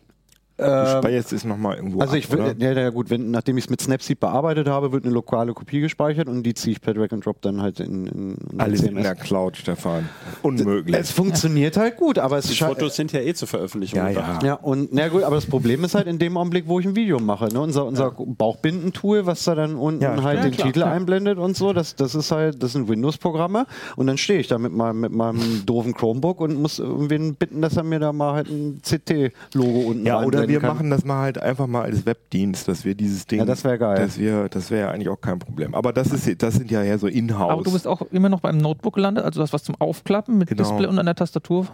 Du 0.57 0.99
speierst 0.99 1.33
es 1.33 1.45
nochmal 1.45 1.77
irgendwo 1.77 2.01
Also 2.01 2.13
ab, 2.13 2.19
ich 2.19 2.31
würde, 2.31 2.55
ja, 2.59 2.73
ja 2.73 2.91
gut, 2.91 3.11
wenn, 3.11 3.33
nachdem 3.33 3.59
ich 3.59 3.65
es 3.65 3.71
mit 3.71 3.81
Snapseed 3.81 4.21
bearbeitet 4.21 4.69
habe, 4.69 4.93
wird 4.93 5.05
eine 5.05 5.13
lokale 5.13 5.53
Kopie 5.53 5.81
gespeichert 5.81 6.29
und 6.29 6.45
die 6.45 6.55
ziehe 6.55 6.73
ich 6.75 6.81
per 6.81 6.95
Drag 6.95 7.11
and 7.11 7.27
Drop 7.27 7.43
dann 7.43 7.61
halt 7.61 7.81
in, 7.81 8.07
in, 8.07 8.35
in 8.53 8.61
Alles 8.61 8.83
in 8.83 8.91
CMS. 8.91 9.03
der 9.03 9.15
Cloud, 9.17 9.57
Stefan. 9.57 10.09
Unmöglich. 10.43 10.95
Es 10.97 11.11
funktioniert 11.11 11.77
halt 11.77 11.97
gut, 11.97 12.21
aber 12.21 12.39
es 12.39 12.47
Die 12.47 12.55
sche- 12.55 12.67
Fotos 12.69 12.95
sind 12.95 13.11
ja 13.11 13.21
eh 13.21 13.35
zur 13.35 13.49
Veröffentlichung. 13.49 13.99
Ja, 13.99 14.11
ja. 14.11 14.39
Ja, 14.45 14.55
und 14.55 14.93
na 14.93 15.09
gut, 15.09 15.25
aber 15.25 15.35
das 15.35 15.47
Problem 15.47 15.83
ist 15.83 15.97
halt 15.97 16.07
in 16.07 16.21
dem 16.21 16.37
Augenblick, 16.37 16.69
wo 16.69 16.79
ich 16.79 16.87
ein 16.87 16.95
Video 16.95 17.19
mache. 17.19 17.49
Ne? 17.53 17.61
Unser, 17.61 17.85
unser 17.87 18.13
Bauchbindentool, 18.13 19.27
was 19.27 19.43
da 19.45 19.57
dann 19.57 19.75
unten 19.75 20.03
Ja, 20.03 20.23
halt 20.23 20.39
den 20.45 20.51
Ja, 20.53 20.57
klar. 20.57 20.67
Titel 20.69 20.83
einblendet 20.85 21.39
und 21.39 21.57
so, 21.57 21.73
das, 21.73 21.97
das 21.97 22.15
ist 22.15 22.31
halt, 22.31 22.63
das 22.63 22.73
sind 22.75 22.89
Windows-Programme 22.89 23.67
und 23.97 24.07
dann 24.07 24.19
stehe 24.19 24.39
ich 24.39 24.47
da 24.47 24.59
mit 24.59 24.73
meinem, 24.73 25.01
mit 25.01 25.11
meinem 25.13 25.67
doofen 25.67 25.95
Chromebook 25.95 26.41
und 26.41 26.63
muss 26.63 26.79
irgendwen 26.79 27.35
bitten, 27.35 27.61
dass 27.61 27.77
er 27.77 27.83
mir 27.83 27.99
da 27.99 28.13
mal 28.13 28.35
halt 28.35 28.49
ein 28.51 28.81
CT-Logo 28.83 29.81
unten 29.91 30.07
Ja, 30.07 30.23
oder 30.23 30.44
reinblenden 30.45 30.63
wir 30.63 30.69
kann. 30.69 30.77
machen 30.77 30.91
das 30.91 31.05
mal 31.05 31.23
halt 31.23 31.39
einfach 31.39 31.67
mal 31.67 31.83
als 31.83 32.07
Webdienst, 32.07 32.69
dass 32.69 32.85
wir 32.85 32.95
dieses 32.95 33.27
Ding. 33.27 33.39
Ja, 33.41 33.45
das 33.45 33.65
wär 33.65 33.79
geil. 33.79 33.97
Dass 33.97 34.19
wir, 34.19 34.49
das 34.49 34.71
wäre 34.71 34.89
ja 34.89 34.91
eigentlich 34.91 35.09
auch 35.09 35.21
kein 35.21 35.39
Problem. 35.39 35.75
Aber 35.75 35.93
das 35.93 36.13
ist, 36.13 36.43
das 36.43 36.55
sind 36.55 36.71
ja 36.71 36.83
eher 36.83 36.99
so 36.99 37.07
Inhouse. 37.07 37.51
Aber 37.51 37.63
du 37.63 37.73
bist 37.73 37.87
auch 37.87 38.03
immer 38.13 38.29
noch 38.29 38.41
beim 38.41 38.59
Notebook 38.59 38.95
gelandet, 38.95 39.25
also 39.25 39.41
das 39.41 39.53
was 39.53 39.63
zum 39.65 39.75
Aufklappen 39.81 40.39
mit 40.39 40.49
Genau. 40.49 40.63
Display 40.63 40.87
und 40.87 40.99
einer 40.99 41.15
Tastatur. 41.15 41.69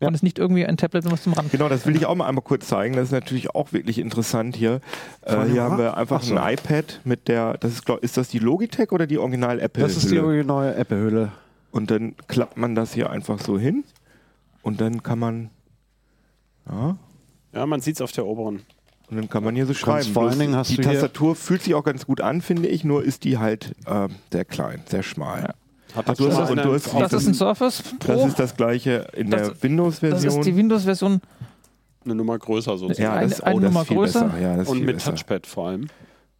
Ja. 0.00 0.08
Und 0.08 0.14
ist 0.14 0.22
nicht 0.22 0.38
irgendwie 0.38 0.66
ein 0.66 0.76
Tablet, 0.76 1.10
was 1.10 1.22
zum 1.22 1.32
Ran. 1.32 1.46
Genau, 1.50 1.70
das 1.70 1.86
will 1.86 1.96
ich 1.96 2.04
auch 2.04 2.14
mal 2.14 2.26
einmal 2.26 2.44
kurz 2.44 2.68
zeigen. 2.68 2.94
Das 2.96 3.04
ist 3.04 3.12
natürlich 3.12 3.54
auch 3.54 3.72
wirklich 3.72 3.98
interessant 3.98 4.54
hier. 4.54 4.82
Äh, 5.22 5.44
hier 5.46 5.62
haben 5.62 5.78
wir 5.78 5.96
einfach 5.96 6.20
Ach 6.20 6.22
so. 6.22 6.36
ein 6.36 6.52
iPad 6.52 7.00
mit 7.04 7.28
der, 7.28 7.56
das 7.56 7.72
ist, 7.72 7.86
glaub, 7.86 8.04
ist 8.04 8.18
das 8.18 8.28
die 8.28 8.38
Logitech 8.38 8.92
oder 8.92 9.06
die 9.06 9.16
Original 9.16 9.58
Apple? 9.58 9.82
Das 9.82 9.96
ist 9.96 10.10
die 10.10 10.18
neue 10.20 10.74
Apple-Hülle. 10.74 11.32
Und 11.70 11.90
dann 11.90 12.14
klappt 12.28 12.58
man 12.58 12.74
das 12.74 12.92
hier 12.92 13.08
einfach 13.08 13.40
so 13.40 13.58
hin 13.58 13.84
und 14.60 14.82
dann 14.82 15.02
kann 15.02 15.18
man, 15.18 15.50
ja, 16.70 16.96
Ja, 17.56 17.66
man 17.66 17.80
sieht 17.80 17.96
es 17.96 18.00
auf 18.02 18.12
der 18.12 18.26
oberen. 18.26 18.62
und 19.10 19.16
dann 19.16 19.28
kann 19.28 19.42
man 19.42 19.54
hier 19.54 19.66
so 19.66 19.72
schreiben. 19.74 20.12
vor 20.12 20.28
allen 20.28 20.38
Dingen 20.38 20.54
hast 20.56 20.70
die 20.70 20.76
du 20.76 20.82
hier- 20.82 20.92
Tastatur 20.92 21.34
fühlt 21.34 21.62
sich 21.62 21.74
auch 21.74 21.84
ganz 21.84 22.06
gut 22.06 22.20
an, 22.20 22.40
finde 22.42 22.68
ich, 22.68 22.84
nur 22.84 23.02
ist 23.02 23.24
die 23.24 23.38
halt 23.38 23.72
äh, 23.86 24.08
sehr 24.32 24.44
klein, 24.44 24.82
sehr 24.88 25.02
schmal. 25.02 25.54
Hat 25.94 26.04
Ach, 26.08 26.14
du 26.14 26.26
hast- 26.28 26.48
schon 26.48 26.58
und 26.58 26.64
du 26.64 26.74
hast- 26.74 26.92
auf- 26.94 27.00
Das 27.00 27.12
ist 27.14 27.26
ein 27.28 27.34
Surface 27.34 27.82
Pro. 28.00 28.12
Das 28.12 28.26
ist 28.26 28.38
das 28.38 28.56
gleiche 28.56 29.06
in 29.16 29.30
Das- 29.30 29.40
der 29.42 29.50
das 29.52 29.62
Windows-Version. 29.62 30.38
ist 30.40 30.46
die 30.46 30.56
Windows-Version 30.56 31.20
eine 32.04 32.14
Nummer 32.14 32.38
größer 32.38 32.76
sozusagen. 32.76 33.02
Ja, 33.02 33.14
Eine- 33.14 33.28
das, 33.30 33.40
eine 33.40 33.54
oh, 33.56 33.60
das 33.60 33.68
Nummer 33.70 33.80
ist 33.82 33.88
viel 33.88 33.96
größer. 33.96 34.24
besser. 34.26 34.40
Ja, 34.40 34.56
das 34.56 34.68
Und 34.68 34.76
viel 34.78 34.86
mit 34.86 34.96
besser. 34.96 35.10
Touchpad 35.12 35.46
vor 35.46 35.68
allem. 35.68 35.88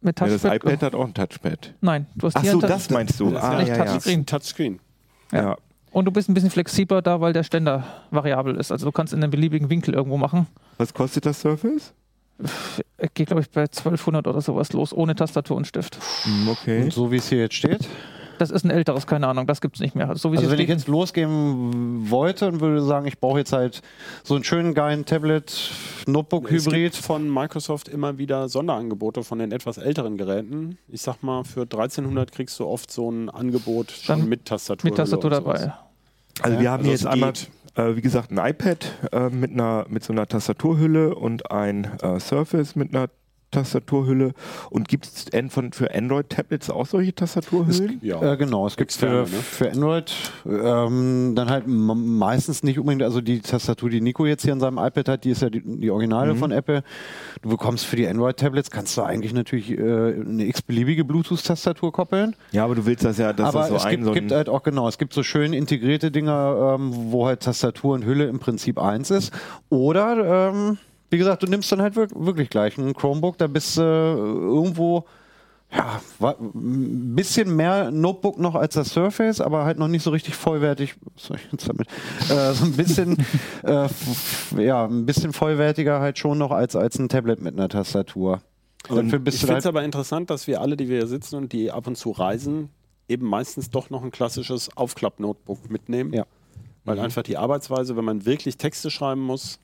mit 0.01 0.19
Ja, 0.19 0.27
das 0.27 0.41
Touchpad. 0.43 0.55
iPad 0.63 0.81
hat 0.83 0.95
auch 0.95 1.05
ein 1.07 1.13
Touchpad. 1.13 1.73
Nein, 1.81 2.05
du 2.15 2.27
hast 2.27 2.35
Ach 2.37 2.41
hier 2.41 2.51
so, 2.51 2.61
das 2.61 2.89
meinst 2.91 3.19
du. 3.19 3.31
Das 3.31 3.43
Ah, 3.43 3.57
nicht 3.59 3.69
ja, 3.69 3.77
ja. 3.77 3.85
Touchscreen. 3.85 4.25
Touchscreen. 4.25 4.79
ja. 5.33 5.55
Und 5.97 6.05
du 6.05 6.11
bist 6.11 6.29
ein 6.29 6.35
bisschen 6.35 6.51
flexibler 6.51 7.01
da, 7.01 7.21
weil 7.21 7.33
der 7.33 7.41
Ständer 7.41 7.83
variabel 8.11 8.55
ist. 8.57 8.71
Also 8.71 8.85
du 8.85 8.91
kannst 8.91 9.13
in 9.13 9.23
einem 9.23 9.31
beliebigen 9.31 9.71
Winkel 9.71 9.95
irgendwo 9.95 10.17
machen. 10.17 10.45
Was 10.77 10.93
kostet 10.93 11.25
das 11.25 11.41
Surface? 11.41 11.91
Äh, 12.97 13.07
Geht, 13.15 13.29
glaube 13.29 13.41
ich, 13.41 13.49
bei 13.49 13.61
1200 13.61 14.27
oder 14.27 14.39
sowas 14.41 14.73
los, 14.73 14.93
ohne 14.93 15.15
Tastatur 15.15 15.57
und 15.57 15.65
Stift. 15.65 15.97
Hm, 16.21 16.49
okay. 16.49 16.83
Und 16.83 16.93
so 16.93 17.11
wie 17.11 17.15
es 17.15 17.29
hier 17.29 17.39
jetzt 17.39 17.55
steht. 17.55 17.89
Das 18.37 18.51
ist 18.51 18.63
ein 18.63 18.69
älteres, 18.69 19.07
keine 19.07 19.27
Ahnung, 19.27 19.47
das 19.47 19.59
gibt 19.59 19.77
es 19.77 19.81
nicht 19.81 19.95
mehr. 19.95 20.15
So 20.15 20.31
wie 20.31 20.35
es 20.35 20.41
Also 20.41 20.51
wenn 20.51 20.59
ich 20.59 20.65
steht, 20.65 20.77
jetzt 20.77 20.87
losgehen 20.87 22.11
wollte 22.11 22.47
und 22.47 22.61
würde 22.61 22.83
sagen, 22.83 23.07
ich 23.07 23.19
brauche 23.19 23.39
jetzt 23.39 23.51
halt 23.51 23.81
so 24.23 24.35
einen 24.35 24.43
schönen 24.43 24.75
geilen 24.75 24.99
Es 24.99 25.05
gibt 25.07 25.09
Tablet-Notebook-Hybrid. 25.09 26.95
von 26.95 27.27
Microsoft 27.33 27.87
immer 27.87 28.19
wieder 28.19 28.49
Sonderangebote 28.49 29.23
von 29.23 29.39
den 29.39 29.51
etwas 29.51 29.79
älteren 29.79 30.17
Geräten. 30.17 30.77
Ich 30.89 31.01
sag 31.01 31.23
mal, 31.23 31.43
für 31.43 31.61
1300 31.61 32.31
kriegst 32.31 32.59
du 32.59 32.67
oft 32.67 32.91
so 32.91 33.09
ein 33.09 33.31
Angebot 33.31 33.89
schon 33.89 34.19
Dann 34.19 34.29
mit 34.29 34.45
Tastatur. 34.45 34.87
mit 34.87 34.95
Tastatur 34.97 35.31
dabei. 35.31 35.73
Also 36.41 36.59
wir 36.59 36.71
haben 36.71 36.83
Also 36.83 36.89
hier 36.89 36.91
jetzt 36.91 37.05
einmal, 37.05 37.33
äh, 37.75 37.95
wie 37.95 38.01
gesagt, 38.01 38.31
ein 38.31 38.37
iPad 38.37 38.85
äh, 39.11 39.29
mit, 39.29 39.51
einer, 39.51 39.85
mit 39.89 40.03
so 40.03 40.13
einer 40.13 40.27
Tastaturhülle 40.27 41.15
und 41.15 41.51
ein 41.51 41.85
äh, 42.01 42.19
Surface 42.19 42.75
mit 42.75 42.95
einer 42.95 43.09
Tastaturhülle. 43.51 44.33
Und 44.69 44.87
gibt 44.87 45.05
es 45.05 45.25
von, 45.51 45.71
für 45.71 45.93
Android-Tablets 45.93 46.69
auch 46.69 46.85
solche 46.85 47.13
Tastaturhüllen? 47.13 47.99
Ja. 48.01 48.33
Äh, 48.33 48.37
genau, 48.37 48.67
es 48.67 48.75
gibt 48.77 48.91
für, 48.93 49.05
ne? 49.07 49.25
für 49.27 49.71
Android 49.71 50.13
ähm, 50.45 51.33
dann 51.35 51.49
halt 51.49 51.65
meistens 51.67 52.63
nicht 52.63 52.79
unbedingt, 52.79 53.03
also 53.03 53.21
die 53.21 53.39
Tastatur, 53.39 53.89
die 53.89 54.01
Nico 54.01 54.25
jetzt 54.25 54.43
hier 54.43 54.53
an 54.53 54.59
seinem 54.59 54.77
iPad 54.77 55.09
hat, 55.09 55.23
die 55.23 55.31
ist 55.31 55.41
ja 55.41 55.49
die, 55.49 55.61
die 55.63 55.89
Originale 55.91 56.33
Mhm. 56.33 56.37
von 56.37 56.51
Apple. 56.51 56.83
Du 57.41 57.49
bekommst 57.49 57.85
für 57.85 57.95
die 57.95 58.07
Android-Tablets, 58.07 58.71
kannst 58.71 58.97
du 58.97 59.01
eigentlich 59.03 59.33
natürlich 59.33 59.71
äh, 59.71 59.75
eine 59.81 60.45
x-beliebige 60.47 61.05
Bluetooth-Tastatur 61.05 61.91
koppeln. 61.91 62.35
Ja, 62.51 62.65
aber 62.65 62.75
du 62.75 62.85
willst 62.85 63.05
das 63.05 63.17
ja, 63.17 63.33
dass 63.33 63.47
Aber 63.49 63.59
das 63.59 63.69
so 63.69 63.75
es 63.75 63.85
ein, 63.85 63.91
gibt, 63.91 64.03
so 64.03 64.09
ein 64.11 64.15
gibt 64.15 64.31
halt 64.31 64.49
auch, 64.49 64.63
genau, 64.63 64.87
es 64.87 64.97
gibt 64.97 65.13
so 65.13 65.23
schön 65.23 65.53
integrierte 65.53 66.11
Dinger, 66.11 66.75
ähm, 66.79 66.91
wo 67.11 67.27
halt 67.27 67.41
Tastatur 67.41 67.93
und 67.95 68.05
Hülle 68.05 68.25
im 68.25 68.39
Prinzip 68.39 68.79
eins 68.79 69.09
ist. 69.11 69.31
Oder, 69.69 70.49
ähm, 70.51 70.77
wie 71.09 71.17
gesagt, 71.17 71.43
du 71.43 71.47
nimmst 71.47 71.71
dann 71.71 71.81
halt 71.81 71.95
wirk 71.95 72.11
wirklich 72.13 72.49
gleich 72.49 72.77
ein 72.77 72.93
Chromebook, 72.93 73.37
da 73.37 73.47
bist 73.47 73.77
du 73.77 73.81
äh, 73.81 73.83
irgendwo, 73.83 75.05
ja, 75.71 76.01
ein 76.21 77.15
bisschen 77.15 77.55
mehr 77.55 77.91
Notebook 77.91 78.39
noch 78.39 78.55
als 78.55 78.75
das 78.75 78.89
Surface, 78.89 79.41
aber 79.41 79.65
halt 79.65 79.77
noch 79.77 79.87
nicht 79.87 80.03
so 80.03 80.11
richtig 80.11 80.35
vollwertig. 80.35 80.95
Was 81.15 81.25
soll 81.25 81.37
ich 81.37 81.51
jetzt 81.51 81.67
damit? 81.67 81.87
Äh, 82.29 82.53
so 82.53 82.65
ein 82.65 82.73
bisschen, 82.73 83.17
äh, 83.63 83.87
ja, 84.57 84.85
ein 84.85 85.05
bisschen 85.05 85.33
vollwertiger 85.33 85.99
halt 85.99 86.17
schon 86.17 86.37
noch 86.37 86.51
als, 86.51 86.75
als 86.75 86.97
ein 86.99 87.09
Tablet 87.09 87.41
mit 87.41 87.53
einer 87.53 87.69
Tastatur. 87.69 88.41
Dafür 88.87 89.19
bist 89.19 89.37
Ich 89.37 89.41
finde 89.41 89.59
es 89.59 89.65
halt, 89.65 89.75
aber 89.75 89.83
interessant, 89.83 90.29
dass 90.29 90.47
wir 90.47 90.61
alle, 90.61 90.77
die 90.77 90.87
wir 90.87 90.97
hier 90.97 91.07
sitzen 91.07 91.35
und 91.35 91.51
die 91.51 91.71
ab 91.71 91.87
und 91.87 91.97
zu 91.97 92.11
reisen, 92.11 92.69
eben 93.09 93.25
meistens 93.25 93.69
doch 93.69 93.89
noch 93.89 94.03
ein 94.03 94.11
klassisches 94.11 94.75
Aufklapp-Notebook 94.75 95.69
mitnehmen. 95.69 96.13
Ja. 96.13 96.25
Weil 96.85 96.99
einfach 96.99 97.23
die 97.23 97.35
Arbeitsweise, 97.35 97.97
wenn 97.97 98.05
man 98.05 98.25
wirklich 98.25 98.55
Texte 98.55 98.89
schreiben 98.89 99.21
muss, 99.21 99.59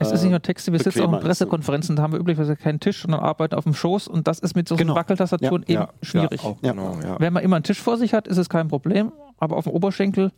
Es 0.00 0.10
ist 0.12 0.22
nicht 0.22 0.30
nur 0.30 0.42
Texte, 0.42 0.72
wir 0.72 0.78
sitzen 0.80 1.02
auch 1.02 1.12
in 1.12 1.20
Pressekonferenzen, 1.20 1.94
da 1.94 2.02
haben 2.02 2.12
wir 2.12 2.20
üblicherweise 2.20 2.56
keinen 2.56 2.80
Tisch, 2.80 3.02
sondern 3.02 3.20
arbeiten 3.20 3.54
auf 3.54 3.64
dem 3.64 3.74
Schoß 3.74 4.08
und 4.08 4.26
das 4.26 4.38
ist 4.38 4.56
mit 4.56 4.66
so 4.66 4.76
Genau. 4.76 4.94
Wackeltastaturen 4.94 5.62
eben 5.68 5.84
schwierig. 6.02 6.42
Ja, 6.42 6.48
auch, 6.48 6.56
Ja. 6.62 6.72
genau, 6.72 6.98
ja. 7.02 7.20
Wenn 7.20 7.32
man 7.32 7.42
immer 7.44 7.56
einen 7.56 7.62
Tisch 7.64 7.80
vor 7.80 7.96
sich 7.98 8.14
hat, 8.14 8.26
ist 8.26 8.38
es 8.38 8.48
kein 8.48 8.68
Problem, 8.68 9.12
aber 9.38 9.56
auf 9.56 9.64
dem 9.64 9.72
Oberschenkel 9.74 10.32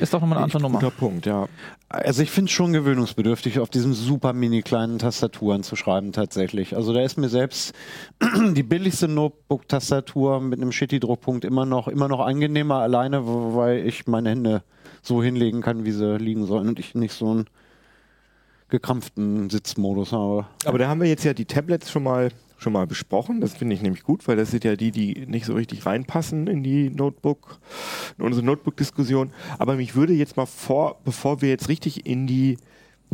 ist 0.00 0.12
doch 0.12 0.20
nochmal 0.20 0.38
eine 0.38 0.44
andere 0.44 0.60
Nummer. 0.60 0.78
Guter 0.78 0.90
Punkt, 0.90 1.26
ja. 1.26 1.46
Also 1.88 2.22
ich 2.22 2.30
finde 2.30 2.48
es 2.48 2.52
schon 2.52 2.72
gewöhnungsbedürftig, 2.72 3.60
auf 3.60 3.70
diesen 3.70 3.92
super 3.94 4.32
mini 4.32 4.62
kleinen 4.62 4.98
Tastaturen 4.98 5.62
zu 5.62 5.76
schreiben 5.76 6.12
tatsächlich. 6.12 6.74
Also 6.76 6.92
da 6.92 7.00
ist 7.00 7.16
mir 7.16 7.28
selbst 7.28 7.74
die 8.54 8.62
billigste 8.62 9.08
Notebook-Tastatur 9.08 10.40
mit 10.40 10.60
einem 10.60 10.72
Shitty-Druckpunkt 10.72 11.44
immer 11.44 11.64
noch, 11.66 11.88
immer 11.88 12.08
noch 12.08 12.20
angenehmer 12.20 12.76
alleine, 12.76 13.22
weil 13.26 13.86
ich 13.86 14.06
meine 14.06 14.30
Hände 14.30 14.62
so 15.02 15.22
hinlegen 15.22 15.62
kann, 15.62 15.84
wie 15.84 15.92
sie 15.92 16.16
liegen 16.18 16.46
sollen 16.46 16.68
und 16.68 16.78
ich 16.78 16.94
nicht 16.94 17.12
so 17.14 17.30
einen 17.30 17.46
gekrampften 18.68 19.50
Sitzmodus 19.50 20.12
habe. 20.12 20.46
Aber 20.64 20.78
da 20.78 20.88
haben 20.88 21.00
wir 21.00 21.08
jetzt 21.08 21.24
ja 21.24 21.34
die 21.34 21.44
Tablets 21.44 21.90
schon 21.90 22.02
mal 22.02 22.30
schon 22.58 22.72
mal 22.72 22.86
besprochen. 22.86 23.40
Das 23.40 23.54
finde 23.54 23.74
ich 23.74 23.82
nämlich 23.82 24.02
gut, 24.02 24.26
weil 24.26 24.36
das 24.36 24.50
sind 24.50 24.64
ja 24.64 24.76
die, 24.76 24.90
die 24.90 25.26
nicht 25.26 25.46
so 25.46 25.54
richtig 25.54 25.86
reinpassen 25.86 26.46
in 26.46 26.62
die 26.62 26.90
Notebook, 26.90 27.58
in 28.18 28.24
unsere 28.24 28.44
Notebook-Diskussion. 28.44 29.30
Aber 29.58 29.76
mich 29.76 29.94
würde 29.94 30.14
jetzt 30.14 30.36
mal 30.36 30.46
vor, 30.46 31.00
bevor 31.04 31.42
wir 31.42 31.50
jetzt 31.50 31.68
richtig 31.68 32.06
in 32.06 32.26
die 32.26 32.56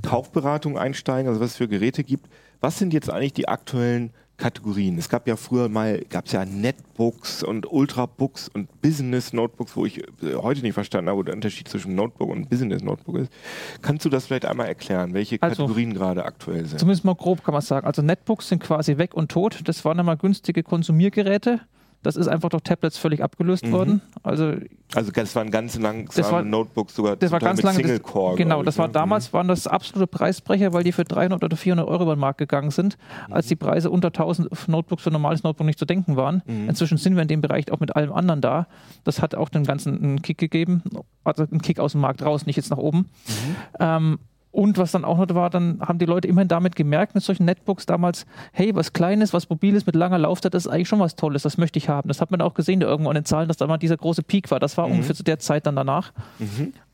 Kaufberatung 0.03 0.79
einsteigen, 0.79 1.29
also 1.29 1.41
was 1.41 1.51
es 1.51 1.57
für 1.57 1.69
Geräte 1.69 2.05
gibt, 2.05 2.29
was 2.61 2.79
sind 2.79 2.93
jetzt 2.93 3.11
eigentlich 3.11 3.33
die 3.33 3.49
aktuellen 3.49 4.13
Kategorien? 4.43 4.99
Es 4.99 5.09
gab 5.09 5.29
ja 5.29 5.37
früher 5.37 5.69
mal, 5.69 6.01
gab 6.11 6.27
es 6.27 6.33
ja 6.33 6.45
Netbooks 6.45 7.45
und 7.45 7.71
Ultrabooks 7.71 8.49
und 8.49 8.83
Business 8.83 9.33
Notebooks, 9.33 9.77
wo 9.77 9.87
ich 9.87 9.99
äh, 10.01 10.35
heute 10.35 10.63
nicht 10.63 10.75
verstanden 10.75 11.09
habe, 11.11 11.19
wo 11.19 11.23
der 11.23 11.35
Unterschied 11.35 11.69
zwischen 11.69 11.95
Notebook 11.95 12.29
und 12.29 12.51
Business 12.51 12.83
Notebook 12.83 13.19
ist. 13.19 13.33
Kannst 13.83 14.05
du 14.05 14.09
das 14.09 14.27
vielleicht 14.27 14.45
einmal 14.45 14.67
erklären, 14.67 15.15
welche 15.15 15.41
Also, 15.41 15.63
Kategorien 15.63 15.95
gerade 15.95 16.25
aktuell 16.25 16.67
sind? 16.67 16.81
Zumindest 16.81 17.05
mal 17.05 17.15
grob 17.15 17.45
kann 17.45 17.53
man 17.55 17.63
sagen. 17.63 17.87
Also 17.87 18.03
Netbooks 18.03 18.49
sind 18.49 18.61
quasi 18.61 18.99
weg 18.99 19.15
und 19.15 19.31
tot. 19.31 19.61
Das 19.65 19.85
waren 19.85 20.01
einmal 20.01 20.17
günstige 20.17 20.65
Konsumiergeräte. 20.65 21.61
Das 22.03 22.17
ist 22.17 22.27
einfach 22.29 22.49
durch 22.49 22.63
Tablets 22.63 22.99
völlig 22.99 23.23
abgelöst 23.23 23.67
Mhm. 23.67 23.73
worden. 23.73 24.03
Also 24.23 24.55
Also 24.95 25.11
das 25.13 25.35
waren 25.37 25.51
ganz 25.51 25.79
langsame 25.79 26.43
Das 26.43 26.45
Notebooks 26.45 26.95
sogar 26.95 27.17
das 27.17 27.31
war 27.31 27.39
ganz 27.39 27.59
mit 27.59 27.65
lange. 27.65 27.77
Single 27.79 27.99
Das, 27.99 28.13
Core. 28.13 28.37
genau, 28.37 28.57
glaub 28.57 28.65
das 28.67 28.79
war 28.79 28.89
ne? 28.89 28.93
damals 28.93 29.33
waren 29.33 29.49
das 29.49 29.67
absolute 29.67 30.07
Preisbrecher, 30.07 30.73
weil 30.73 30.85
die 30.85 30.93
für 30.93 31.05
300 31.05 31.43
oder 31.45 31.57
400 31.57 31.87
Euro 31.89 32.03
über 32.03 32.15
den 32.17 32.21
Markt 32.21 32.39
gegangen 32.39 32.71
sind, 32.71 32.99
als 33.31 33.47
die 33.47 33.57
Preise 33.57 33.91
unter 33.91 34.09
1000 34.13 34.69
Notebooks 34.69 35.03
für 35.05 35.11
ein 35.11 35.15
normales 35.15 35.43
Notebook 35.45 35.67
nicht 35.67 35.79
zu 35.79 35.85
denken 35.87 36.17
waren. 36.17 36.43
Mhm. 36.47 36.69
Inzwischen 36.69 36.99
sind 36.99 37.15
wir 37.15 37.23
in 37.23 37.29
dem 37.29 37.41
Bereich 37.41 37.71
auch 37.73 37.81
mit 37.81 37.95
allem 37.97 38.13
anderen 38.13 38.41
da. 38.41 38.67
Das 39.05 39.23
hat 39.23 39.35
auch 39.35 39.49
dem 39.49 39.65
Ganzen 39.65 39.97
einen 40.03 40.23
Kick 40.23 40.39
gegeben, 40.39 40.83
also 41.25 41.45
einen 41.45 41.63
Kick 41.63 41.79
aus 41.79 41.93
dem 41.93 42.01
Markt 42.01 42.23
raus, 42.23 42.47
nicht 42.47 42.57
jetzt 42.57 42.71
nach 42.71 42.79
oben. 42.79 42.99
Mhm. 42.99 43.57
Ähm, 43.81 44.19
und 44.53 44.79
was 44.79 44.93
dann 44.93 45.05
auch 45.05 45.17
noch 45.19 45.35
war, 45.35 45.51
dann 45.51 45.81
haben 45.81 45.99
die 45.99 46.05
Leute 46.05 46.29
immerhin 46.29 46.49
damit 46.49 46.77
gemerkt, 46.77 47.15
mit 47.15 47.25
solchen 47.25 47.47
Netbooks 47.47 47.87
damals, 47.87 48.27
hey, 48.53 48.75
was 48.75 48.93
Kleines, 48.93 49.33
was 49.33 49.49
Mobiles 49.49 49.87
mit 49.87 49.97
langer 49.97 50.19
Laufzeit, 50.19 50.53
das 50.53 50.67
ist 50.67 50.73
eigentlich 50.73 50.89
schon 50.89 51.01
was 51.01 51.17
Tolles, 51.17 51.43
das 51.43 51.57
möchte 51.59 51.79
ich 51.79 51.89
haben. 51.89 52.09
Das 52.09 52.21
hat 52.21 52.31
man 52.31 52.43
auch 52.43 52.53
gesehen, 52.55 52.79
da 52.81 52.87
irgendwo 52.87 53.09
an 53.11 53.15
den 53.15 53.25
Zahlen, 53.25 53.49
dass 53.49 53.57
da 53.57 53.67
mal 53.67 53.79
dieser 53.79 53.97
große 53.97 54.23
Peak 54.23 54.51
war. 54.51 54.61
Das 54.61 54.77
war 54.77 54.85
ungefähr 54.93 55.17
zu 55.17 55.25
der 55.25 55.39
Zeit 55.39 55.67
dann 55.67 55.75
danach. 55.75 56.13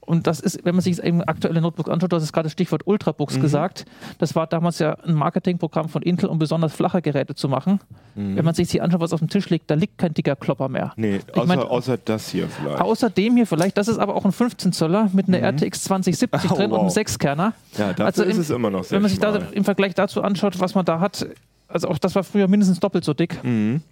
Und 0.08 0.26
das 0.26 0.40
ist, 0.40 0.64
wenn 0.64 0.74
man 0.74 0.82
sich 0.82 1.02
eben 1.02 1.22
aktuelle 1.22 1.60
Notebooks 1.60 1.88
anschaut, 1.90 2.10
du 2.10 2.16
hast 2.16 2.22
es 2.24 2.32
gerade 2.32 2.46
das 2.46 2.52
Stichwort 2.52 2.86
Ultrabooks 2.86 3.36
Mhm. 3.36 3.42
gesagt. 3.42 3.84
Das 4.18 4.34
war 4.34 4.46
damals 4.46 4.78
ja 4.80 4.94
ein 5.04 5.14
Marketingprogramm 5.14 5.88
von 5.88 6.02
Intel, 6.02 6.28
um 6.28 6.38
besonders 6.38 6.72
flache 6.74 7.00
Geräte 7.02 7.34
zu 7.34 7.48
machen. 7.48 7.78
Wenn 8.14 8.44
man 8.44 8.54
sich 8.54 8.66
die 8.68 8.80
anschaut, 8.80 9.00
was 9.00 9.12
auf 9.12 9.20
dem 9.20 9.28
Tisch 9.28 9.48
liegt, 9.50 9.70
da 9.70 9.74
liegt 9.74 9.96
kein 9.98 10.12
dicker 10.14 10.34
Klopper 10.34 10.68
mehr. 10.68 10.92
Mhm. 10.96 11.02
Nee, 11.02 11.20
außer, 11.34 11.46
mein- 11.46 11.58
außer 11.60 11.98
das 11.98 12.28
hier 12.30 12.48
vielleicht. 12.48 12.80
Außerdem 12.80 13.36
hier 13.36 13.46
vielleicht, 13.46 13.78
das 13.78 13.86
ist 13.86 13.98
aber 13.98 14.16
auch 14.16 14.24
ein 14.24 14.32
15 14.32 14.72
Zöller 14.72 15.08
mit 15.12 15.28
einer 15.28 15.38
RTX 15.40 15.84
2070 15.84 16.50
Oh, 16.50 16.54
drin 16.56 16.72
und 16.72 16.78
einem 16.80 16.88
wow. 16.88 16.96
6-Kerner. 16.96 17.52
ja, 17.76 17.88
dafür 17.92 18.06
also 18.06 18.22
ist 18.24 18.34
im- 18.36 18.40
es 18.42 18.50
immer 18.50 18.70
noch 18.70 18.82
sehr 18.84 18.96
Wenn 18.96 19.02
man 19.02 19.10
sich 19.10 19.20
da 19.20 19.36
im 19.52 19.64
Vergleich 19.64 19.94
dazu 19.94 20.22
anschaut, 20.22 20.58
was 20.58 20.74
man 20.74 20.84
da 20.84 20.98
hat, 21.00 21.26
also 21.68 21.88
auch 21.88 21.98
das 21.98 22.14
war 22.14 22.24
früher 22.24 22.48
mindestens 22.48 22.80
doppelt 22.80 23.04
so 23.04 23.14
dick. 23.14 23.44
Mhm. 23.44 23.82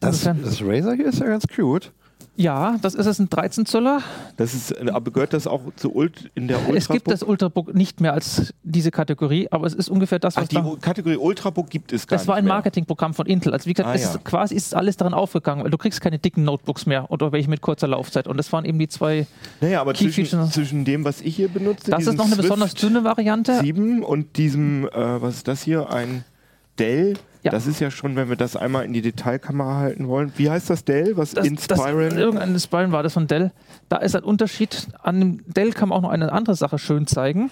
Das, 0.00 0.22
das 0.24 0.60
Razer 0.62 0.94
hier 0.94 1.06
ist 1.06 1.20
ja 1.20 1.26
ganz 1.26 1.46
cute. 1.48 1.92
Ja, 2.38 2.76
das 2.82 2.94
ist 2.94 3.06
es 3.06 3.18
ein 3.18 3.30
13 3.30 3.64
Zöller. 3.64 4.02
Das 4.36 4.52
ist, 4.52 4.76
aber 4.90 5.10
gehört 5.10 5.32
das 5.32 5.46
auch 5.46 5.62
zu 5.76 5.94
Ult 5.94 6.30
in 6.34 6.48
der 6.48 6.58
Ultrabook? 6.58 6.76
Es 6.76 6.88
gibt 6.88 7.10
das 7.10 7.22
Ultrabook 7.22 7.74
nicht 7.74 8.00
mehr 8.02 8.12
als 8.12 8.52
diese 8.62 8.90
Kategorie, 8.90 9.48
aber 9.50 9.66
es 9.66 9.72
ist 9.72 9.88
ungefähr 9.88 10.18
das, 10.18 10.36
Ach, 10.36 10.42
was 10.42 10.48
die 10.50 10.56
da. 10.56 10.76
Kategorie 10.80 11.16
Ultrabook 11.16 11.70
gibt 11.70 11.92
es 11.94 12.06
gar 12.06 12.18
Das 12.18 12.28
war 12.28 12.36
ein 12.36 12.44
nicht. 12.44 12.52
Marketingprogramm 12.52 13.14
von 13.14 13.24
Intel. 13.26 13.54
Also 13.54 13.66
wie 13.66 13.72
gesagt, 13.72 13.90
Ah, 13.90 13.94
es 13.94 14.02
ja. 14.02 14.10
ist 14.10 14.24
quasi 14.24 14.54
ist 14.54 14.74
alles 14.74 14.98
daran 14.98 15.14
aufgegangen, 15.14 15.64
weil 15.64 15.70
du 15.70 15.78
kriegst 15.78 16.00
keine 16.02 16.18
dicken 16.18 16.44
Notebooks 16.44 16.84
mehr 16.84 17.10
oder 17.10 17.32
welche 17.32 17.48
mit 17.48 17.62
kurzer 17.62 17.88
Laufzeit. 17.88 18.26
Und 18.28 18.36
das 18.36 18.52
waren 18.52 18.66
eben 18.66 18.78
die 18.78 18.88
zwei. 18.88 19.26
Naja, 19.62 19.80
aber 19.80 19.94
zwischen, 19.94 20.50
zwischen 20.50 20.84
dem, 20.84 21.04
was 21.04 21.22
ich 21.22 21.36
hier 21.36 21.48
benutze, 21.48 21.90
Das 21.90 22.06
ist 22.06 22.16
noch 22.16 22.24
eine 22.26 22.34
Swift 22.34 22.42
besonders 22.48 22.74
dünne 22.74 23.02
Variante. 23.02 23.60
7 23.60 24.02
und 24.04 24.36
diesem, 24.36 24.86
äh, 24.88 25.22
was 25.22 25.36
ist 25.36 25.48
das 25.48 25.62
hier, 25.62 25.90
ein 25.90 26.24
Dell. 26.78 27.14
Ja. 27.46 27.52
Das 27.52 27.66
ist 27.66 27.80
ja 27.80 27.90
schon, 27.90 28.16
wenn 28.16 28.28
wir 28.28 28.36
das 28.36 28.56
einmal 28.56 28.84
in 28.84 28.92
die 28.92 29.02
Detailkamera 29.02 29.76
halten 29.76 30.08
wollen. 30.08 30.32
Wie 30.36 30.50
heißt 30.50 30.68
das 30.68 30.84
Dell? 30.84 31.16
Was 31.16 31.30
Das, 31.30 31.44
das, 31.44 31.46
Inspiron? 31.46 32.16
irgendein 32.16 32.50
Inspiron 32.50 32.92
war 32.92 33.02
das 33.02 33.12
von 33.12 33.26
Dell. 33.26 33.52
Da 33.88 33.98
ist 33.98 34.16
ein 34.16 34.24
Unterschied. 34.24 34.88
An 35.00 35.20
dem 35.20 35.44
Dell 35.46 35.72
kann 35.72 35.88
man 35.90 35.98
auch 35.98 36.02
noch 36.02 36.10
eine 36.10 36.32
andere 36.32 36.56
Sache 36.56 36.78
schön 36.78 37.06
zeigen. 37.06 37.50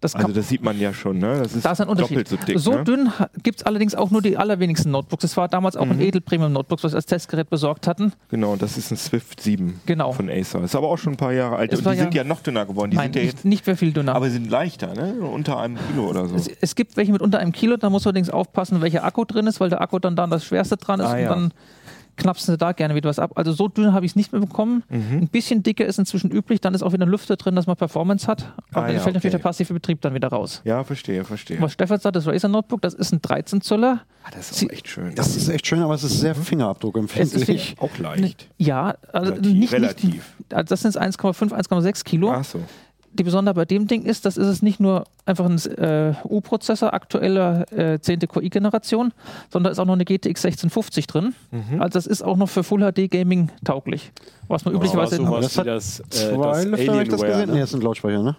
Das 0.00 0.14
also 0.14 0.32
das 0.32 0.48
sieht 0.50 0.62
man 0.62 0.78
ja 0.78 0.92
schon, 0.92 1.16
ne? 1.18 1.38
Das 1.42 1.54
ist, 1.54 1.64
da 1.64 1.72
ist 1.72 1.80
ein 1.80 1.88
Unterschied. 1.88 2.30
doppelt 2.30 2.58
so 2.60 2.72
dick. 2.72 2.78
ne? 2.78 2.84
dünn 2.84 3.12
gibt 3.42 3.60
es 3.60 3.66
allerdings 3.66 3.94
auch 3.94 4.10
nur 4.10 4.20
die 4.20 4.36
allerwenigsten 4.36 4.90
Notebooks. 4.90 5.22
Das 5.22 5.36
war 5.38 5.48
damals 5.48 5.78
auch 5.78 5.86
ein 5.88 5.98
Edel 5.98 6.20
Premium 6.20 6.52
Notebook, 6.52 6.84
was 6.84 6.92
wir 6.92 6.96
als 6.96 7.06
Testgerät 7.06 7.48
besorgt 7.48 7.86
hatten. 7.86 8.12
Genau, 8.28 8.56
das 8.56 8.76
ist 8.76 8.90
ein 8.90 8.98
Swift 8.98 9.40
7 9.40 9.80
Genau. 9.86 10.12
von 10.12 10.28
Acer. 10.28 10.62
Ist 10.62 10.76
aber 10.76 10.88
auch 10.88 10.98
schon 10.98 11.14
ein 11.14 11.16
paar 11.16 11.32
Jahre 11.32 11.56
alt. 11.56 11.72
Es 11.72 11.78
Und 11.78 11.90
die 11.90 11.96
sind 11.96 12.12
ja- 12.12 12.22
ja 12.22 12.28
noch 12.28 12.40
dünner 12.42 12.66
geworden. 12.66 12.90
Die 12.90 12.98
Nein, 12.98 13.06
sind 13.12 13.16
ja 13.16 13.22
nicht, 13.22 13.32
jetzt, 13.32 13.44
nicht 13.46 13.66
mehr 13.66 13.76
viel 13.78 13.92
dünner. 13.94 14.14
aber 14.14 14.28
sind 14.28 14.50
leichter, 14.50 14.92
ne? 14.94 15.14
Unter 15.22 15.58
einem 15.58 15.78
Kilo 15.88 16.08
oder 16.10 16.26
so. 16.28 16.34
Es, 16.36 16.48
es 16.48 16.74
gibt 16.74 16.98
welche 16.98 17.12
mit 17.12 17.22
unter 17.22 17.38
einem 17.38 17.52
Kilo, 17.52 17.78
da 17.78 17.88
muss 17.88 18.04
man 18.04 18.10
allerdings 18.10 18.28
aufpassen, 18.28 18.82
welcher 18.82 19.04
Akku 19.04 19.24
drin 19.24 19.46
ist, 19.46 19.58
weil 19.60 19.70
der 19.70 19.80
Akku 19.80 19.98
dann 20.00 20.16
da 20.16 20.26
das 20.26 20.44
Schwerste 20.44 20.76
dran 20.76 21.00
ist 21.00 21.06
Ah, 21.06 21.14
und 21.14 21.20
ja. 21.20 21.28
dann 21.30 21.52
knappst 22.16 22.48
du 22.48 22.56
da 22.56 22.72
gerne 22.72 22.94
wieder 22.94 23.08
was 23.08 23.18
ab. 23.18 23.32
Also 23.36 23.52
so 23.52 23.68
dünn 23.68 23.92
habe 23.92 24.04
ich 24.06 24.12
es 24.12 24.16
nicht 24.16 24.32
mehr 24.32 24.40
bekommen. 24.40 24.82
Mhm. 24.88 25.18
Ein 25.22 25.28
bisschen 25.28 25.62
dicker 25.62 25.84
ist 25.86 25.98
inzwischen 25.98 26.30
üblich, 26.30 26.60
dann 26.60 26.74
ist 26.74 26.82
auch 26.82 26.92
wieder 26.92 27.04
ein 27.06 27.10
Lüfter 27.10 27.36
drin, 27.36 27.54
dass 27.56 27.66
man 27.66 27.76
Performance 27.76 28.26
hat. 28.26 28.52
Aber 28.72 28.84
Ah, 28.84 28.86
dann 28.86 28.96
ja, 28.96 29.00
fällt 29.02 29.14
natürlich 29.14 29.34
okay. 29.34 29.42
der 29.42 29.48
passive 29.48 29.74
Betrieb 29.74 30.00
dann 30.00 30.14
wieder 30.14 30.28
raus. 30.28 30.60
Ja, 30.64 30.84
verstehe, 30.84 31.24
verstehe. 31.24 31.60
Was 31.60 31.72
Stefan 31.72 31.98
sagt, 32.00 32.16
das 32.16 32.26
Razer 32.26 32.48
Notebook, 32.48 32.80
das 32.82 32.94
ist 32.94 33.12
ein 33.12 33.20
13 33.22 33.60
Zöller. 33.60 34.00
Ah, 34.24 34.30
das 34.34 34.50
ist 34.50 34.58
Sie- 34.60 34.70
echt 34.70 34.88
schön. 34.88 35.14
Das 35.14 35.36
ist 35.36 35.48
echt 35.48 35.66
schön, 35.66 35.80
aber 35.82 35.94
es 35.94 36.04
ist 36.04 36.20
sehr 36.20 36.34
fingerabdruckempfindlich. 36.34 37.76
auch 37.78 37.98
leicht. 37.98 38.48
Ja, 38.58 38.94
also 39.12 39.32
Relativ, 39.32 39.52
nicht, 39.54 39.72
relativ. 39.72 40.14
Nicht, 40.38 40.54
also 40.54 40.68
das 40.68 40.80
sind 40.82 40.96
1,5, 40.98 41.52
1,6 41.52 42.04
Kilo. 42.04 42.30
Ach 42.32 42.44
so. 42.44 42.60
Die 43.14 43.22
Besonderheit 43.22 43.56
bei 43.56 43.64
dem 43.64 43.86
Ding 43.86 44.02
ist, 44.02 44.24
das 44.26 44.36
ist 44.36 44.48
es 44.48 44.60
nicht 44.60 44.80
nur 44.80 45.04
einfach 45.24 45.46
ein 45.46 45.56
äh, 45.78 46.14
U-Prozessor 46.24 46.92
aktueller 46.92 47.72
äh, 47.72 48.00
10. 48.00 48.20
QI-Generation, 48.20 49.12
sondern 49.50 49.64
da 49.64 49.70
ist 49.70 49.78
auch 49.78 49.86
noch 49.86 49.94
eine 49.94 50.04
GTX 50.04 50.44
1650 50.44 51.06
drin. 51.06 51.34
Mhm. 51.52 51.80
Also 51.80 51.94
das 51.94 52.06
ist 52.06 52.22
auch 52.22 52.36
noch 52.36 52.48
für 52.48 52.64
Full 52.64 52.80
HD 52.80 53.08
Gaming 53.10 53.50
tauglich. 53.64 54.12
Was 54.48 54.64
man 54.64 54.74
üblicherweise 54.74 55.20
Aber 55.20 55.40
das 55.40 55.54
sowas 55.54 55.58
hat 55.58 55.64
wie 55.64 55.70
das, 55.70 56.00
äh, 56.00 56.34
Zwei 56.34 56.36
das 56.36 56.70
das 56.70 56.80
Alienware, 56.80 57.04
gesehen? 57.06 57.38
Nee, 57.46 57.54
ne? 57.54 57.60
das 57.60 57.70
ist 57.70 57.74
ein 57.76 57.82
Lautsprecher, 57.82 58.22
ne? 58.22 58.36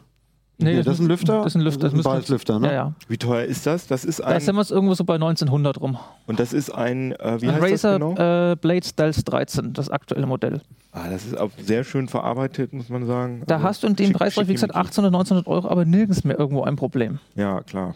Nee, 0.57 0.75
Nee, 0.75 0.83
das 0.83 0.95
ist 0.95 0.99
ein 1.01 1.07
Lüfter? 1.07 1.37
Das 1.39 1.47
ist 1.47 1.55
ein 1.55 1.61
Lüfter. 1.61 1.79
Das 1.81 1.87
ist 1.89 1.93
ein 1.93 1.97
müsste- 1.97 2.09
beides 2.11 2.29
Lüfter, 2.29 2.59
ne? 2.59 2.67
Ja, 2.67 2.73
ja. 2.73 2.93
Wie 3.09 3.17
teuer 3.17 3.43
ist 3.43 3.65
das? 3.65 3.87
Das 3.87 4.05
ist 4.05 4.19
Da 4.21 4.25
ein 4.27 4.39
sind 4.39 4.55
wir 4.55 4.61
jetzt 4.61 4.71
irgendwo 4.71 4.93
so 4.93 5.03
bei 5.03 5.15
1900 5.15 5.81
rum. 5.81 5.97
und 6.27 6.39
das 6.39 6.53
ist 6.53 6.69
ein 6.73 7.11
äh, 7.13 7.41
wie 7.41 7.49
ein 7.49 7.55
heißt 7.61 7.73
Razer 7.85 7.99
das 7.99 8.15
genau? 8.15 8.51
äh, 8.51 8.55
Blade 8.55 8.85
Stealth 8.87 9.29
13, 9.31 9.73
das 9.73 9.89
aktuelle 9.89 10.25
Modell. 10.25 10.61
ah, 10.93 11.09
das 11.09 11.25
ist 11.25 11.37
auch 11.37 11.51
sehr 11.61 11.83
schön 11.83 12.07
verarbeitet, 12.07 12.71
muss 12.71 12.87
man 12.87 13.05
sagen. 13.05 13.43
Da 13.47 13.55
Also 13.55 13.67
hast 13.67 13.83
du 13.83 13.87
in 13.87 13.95
dem 13.97 14.05
schick- 14.07 14.17
Preisbereich, 14.17 14.47
wie 14.47 14.53
gesagt, 14.53 14.71
schickimicki. 14.73 14.87
1800, 14.99 15.13
1900 15.13 15.47
Euro, 15.47 15.69
aber 15.69 15.83
nirgends 15.83 16.23
mehr 16.23 16.39
irgendwo 16.39 16.63
ein 16.63 16.77
Problem. 16.77 17.19
Ja, 17.35 17.61
klar. 17.61 17.95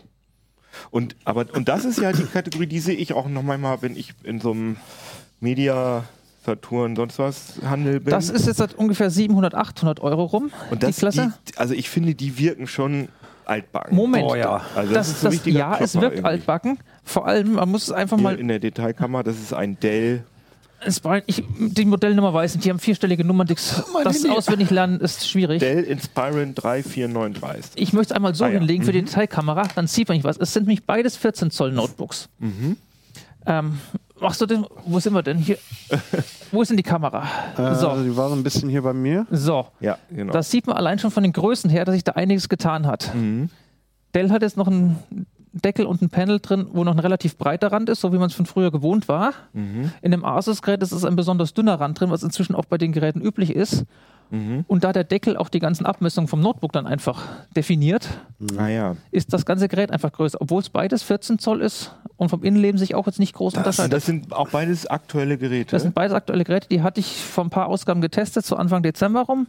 Und 0.91 1.15
aber 1.25 1.45
und 1.53 1.67
das 1.69 1.85
ist 1.85 1.99
ja 1.99 2.11
die 2.11 2.23
Kategorie, 2.23 2.67
die 2.67 2.79
sehe 2.79 2.95
ich 2.95 3.13
auch 3.13 3.27
noch 3.29 3.41
manchmal, 3.41 3.81
wenn 3.81 3.95
ich 3.95 4.13
in 4.23 4.39
so 4.41 4.51
einem 4.51 4.75
Media 5.39 6.03
Saturn, 6.49 6.95
sonst 6.95 7.19
was 7.19 7.53
Handel 7.63 7.99
bin. 7.99 8.11
Das 8.11 8.29
ist 8.29 8.47
jetzt 8.47 8.57
seit 8.57 8.73
ungefähr 8.75 9.09
700, 9.09 9.53
800 9.55 9.99
Euro 10.01 10.23
rum. 10.25 10.51
und 10.71 10.83
das, 10.83 10.95
die 10.95 10.99
Klasse. 10.99 11.33
Die, 11.47 11.57
also 11.57 11.73
ich 11.73 11.89
finde, 11.89 12.15
die 12.15 12.37
wirken 12.37 12.67
schon 12.67 13.07
altbacken. 13.45 13.95
Moment. 13.95 14.25
Oh 14.29 14.35
ja. 14.35 14.61
Also 14.75 14.93
das, 14.93 15.07
das, 15.07 15.33
ist 15.33 15.43
so 15.43 15.49
das, 15.49 15.53
ja, 15.53 15.77
es 15.79 15.91
Klopper 15.91 16.01
wirkt 16.03 16.15
irgendwie. 16.17 16.27
altbacken. 16.29 16.79
Vor 17.03 17.25
allem, 17.27 17.53
man 17.53 17.69
muss 17.69 17.83
es 17.83 17.91
einfach 17.91 18.17
Hier 18.17 18.23
mal. 18.23 18.39
in 18.39 18.47
der 18.47 18.59
Detailkammer, 18.59 19.23
das 19.23 19.37
ist 19.39 19.53
ein 19.53 19.79
Dell. 19.79 20.23
Es 20.81 21.03
war, 21.03 21.21
ich, 21.25 21.43
die 21.57 21.83
Modellnummer 21.83 22.33
weiß 22.33 22.55
nicht, 22.55 22.63
die 22.65 22.69
haben 22.69 22.79
vierstellige 22.79 23.25
Nummern. 23.25 23.47
Das, 23.53 23.83
das 24.03 24.25
auswendig 24.29 24.69
lernen 24.69 24.99
ist 25.01 25.27
schwierig. 25.27 25.59
Dell 25.59 25.83
Inspiron 25.83 26.55
3439. 26.55 27.71
Ich 27.75 27.91
möchte 27.93 28.13
es 28.13 28.15
einmal 28.15 28.33
so 28.35 28.45
Ah, 28.45 28.47
ja. 28.47 28.59
hinlegen 28.59 28.83
für 28.85 28.91
die 28.93 29.03
Detailkamera, 29.03 29.63
dann 29.75 29.87
sieht 29.87 30.07
man 30.07 30.15
nicht 30.17 30.23
was. 30.23 30.37
Es 30.37 30.53
sind 30.53 30.63
nämlich 30.67 30.85
beides 30.85 31.17
14 31.17 31.51
Zoll 31.51 31.71
Notebooks. 31.73 32.29
Mhm. 32.39 32.77
Ähm, 33.45 33.79
machst 34.21 34.41
du 34.41 34.45
denn, 34.45 34.65
wo 34.85 34.99
sind 34.99 35.13
wir 35.13 35.23
denn? 35.23 35.37
Hier. 35.37 35.57
wo 36.51 36.61
ist 36.61 36.69
denn 36.69 36.77
die 36.77 36.83
Kamera? 36.83 37.23
Äh, 37.57 37.75
So, 37.75 38.01
Die 38.03 38.15
war 38.15 38.29
so 38.29 38.35
ein 38.35 38.43
bisschen 38.43 38.69
hier 38.69 38.81
bei 38.81 38.93
mir. 38.93 39.25
so. 39.31 39.67
Ja, 39.79 39.97
genau. 40.09 40.33
Das 40.33 40.49
sieht 40.51 40.67
man 40.67 40.75
allein 40.77 40.99
schon 40.99 41.11
von 41.11 41.23
den 41.23 41.33
Größen 41.33 41.69
her, 41.69 41.85
dass 41.85 41.93
sich 41.95 42.03
da 42.03 42.13
einiges 42.13 42.49
getan 42.49 42.85
hat. 42.87 43.13
mhm. 43.15 43.49
Dell 44.15 44.31
hat 44.31 44.41
jetzt 44.41 44.57
noch 44.57 44.67
einen 44.67 44.97
Deckel 45.53 45.85
und 45.85 46.01
ein 46.01 46.09
Panel 46.09 46.39
drin, 46.39 46.67
wo 46.71 46.83
noch 46.83 46.93
ein 46.93 46.99
relativ 46.99 47.37
breiter 47.37 47.71
Rand 47.71 47.89
ist, 47.89 48.01
so 48.01 48.11
wie 48.11 48.17
man 48.17 48.27
es 48.27 48.33
von 48.33 48.45
früher 48.47 48.71
gewohnt 48.71 49.07
war. 49.07 49.33
Mhm. 49.53 49.91
In 50.01 50.11
dem 50.11 50.25
Asus-Gerät 50.25 50.81
ist 50.81 50.91
es 50.91 51.05
ein 51.05 51.15
besonders 51.15 51.53
dünner 51.53 51.79
Rand 51.79 51.99
drin, 51.99 52.09
was 52.09 52.23
inzwischen 52.23 52.55
auch 52.55 52.65
bei 52.65 52.77
den 52.79 52.91
Geräten 52.91 53.21
üblich 53.21 53.55
ist. 53.55 53.85
Mhm. 54.31 54.63
Und 54.67 54.83
da 54.83 54.93
der 54.93 55.03
Deckel 55.03 55.37
auch 55.37 55.49
die 55.49 55.59
ganzen 55.59 55.85
Abmessungen 55.85 56.27
vom 56.27 56.39
Notebook 56.41 56.71
dann 56.71 56.85
einfach 56.87 57.23
definiert, 57.55 58.07
Ah 58.57 58.67
ja. 58.67 58.95
ist 59.11 59.33
das 59.33 59.45
ganze 59.45 59.67
Gerät 59.67 59.91
einfach 59.91 60.11
größer, 60.11 60.39
obwohl 60.41 60.61
es 60.61 60.69
beides 60.69 61.03
14 61.03 61.39
Zoll 61.39 61.61
ist 61.61 61.95
und 62.17 62.29
vom 62.29 62.43
Innenleben 62.43 62.77
sich 62.77 62.95
auch 62.95 63.05
jetzt 63.07 63.19
nicht 63.19 63.33
groß 63.33 63.53
Das, 63.53 63.59
unterscheidet. 63.59 63.93
das 63.93 64.05
sind 64.05 64.33
auch 64.33 64.49
beides 64.49 64.85
aktuelle 64.87 65.37
Geräte. 65.37 65.71
Das 65.71 65.81
sind 65.81 65.95
beides 65.95 66.13
aktuelle 66.13 66.43
Geräte, 66.43 66.67
die 66.69 66.81
hatte 66.83 66.99
ich 66.99 67.23
vor 67.23 67.43
ein 67.43 67.49
paar 67.49 67.67
Ausgaben 67.67 68.01
getestet, 68.01 68.45
so 68.45 68.55
Anfang 68.55 68.83
Dezember 68.83 69.21
rum. 69.21 69.47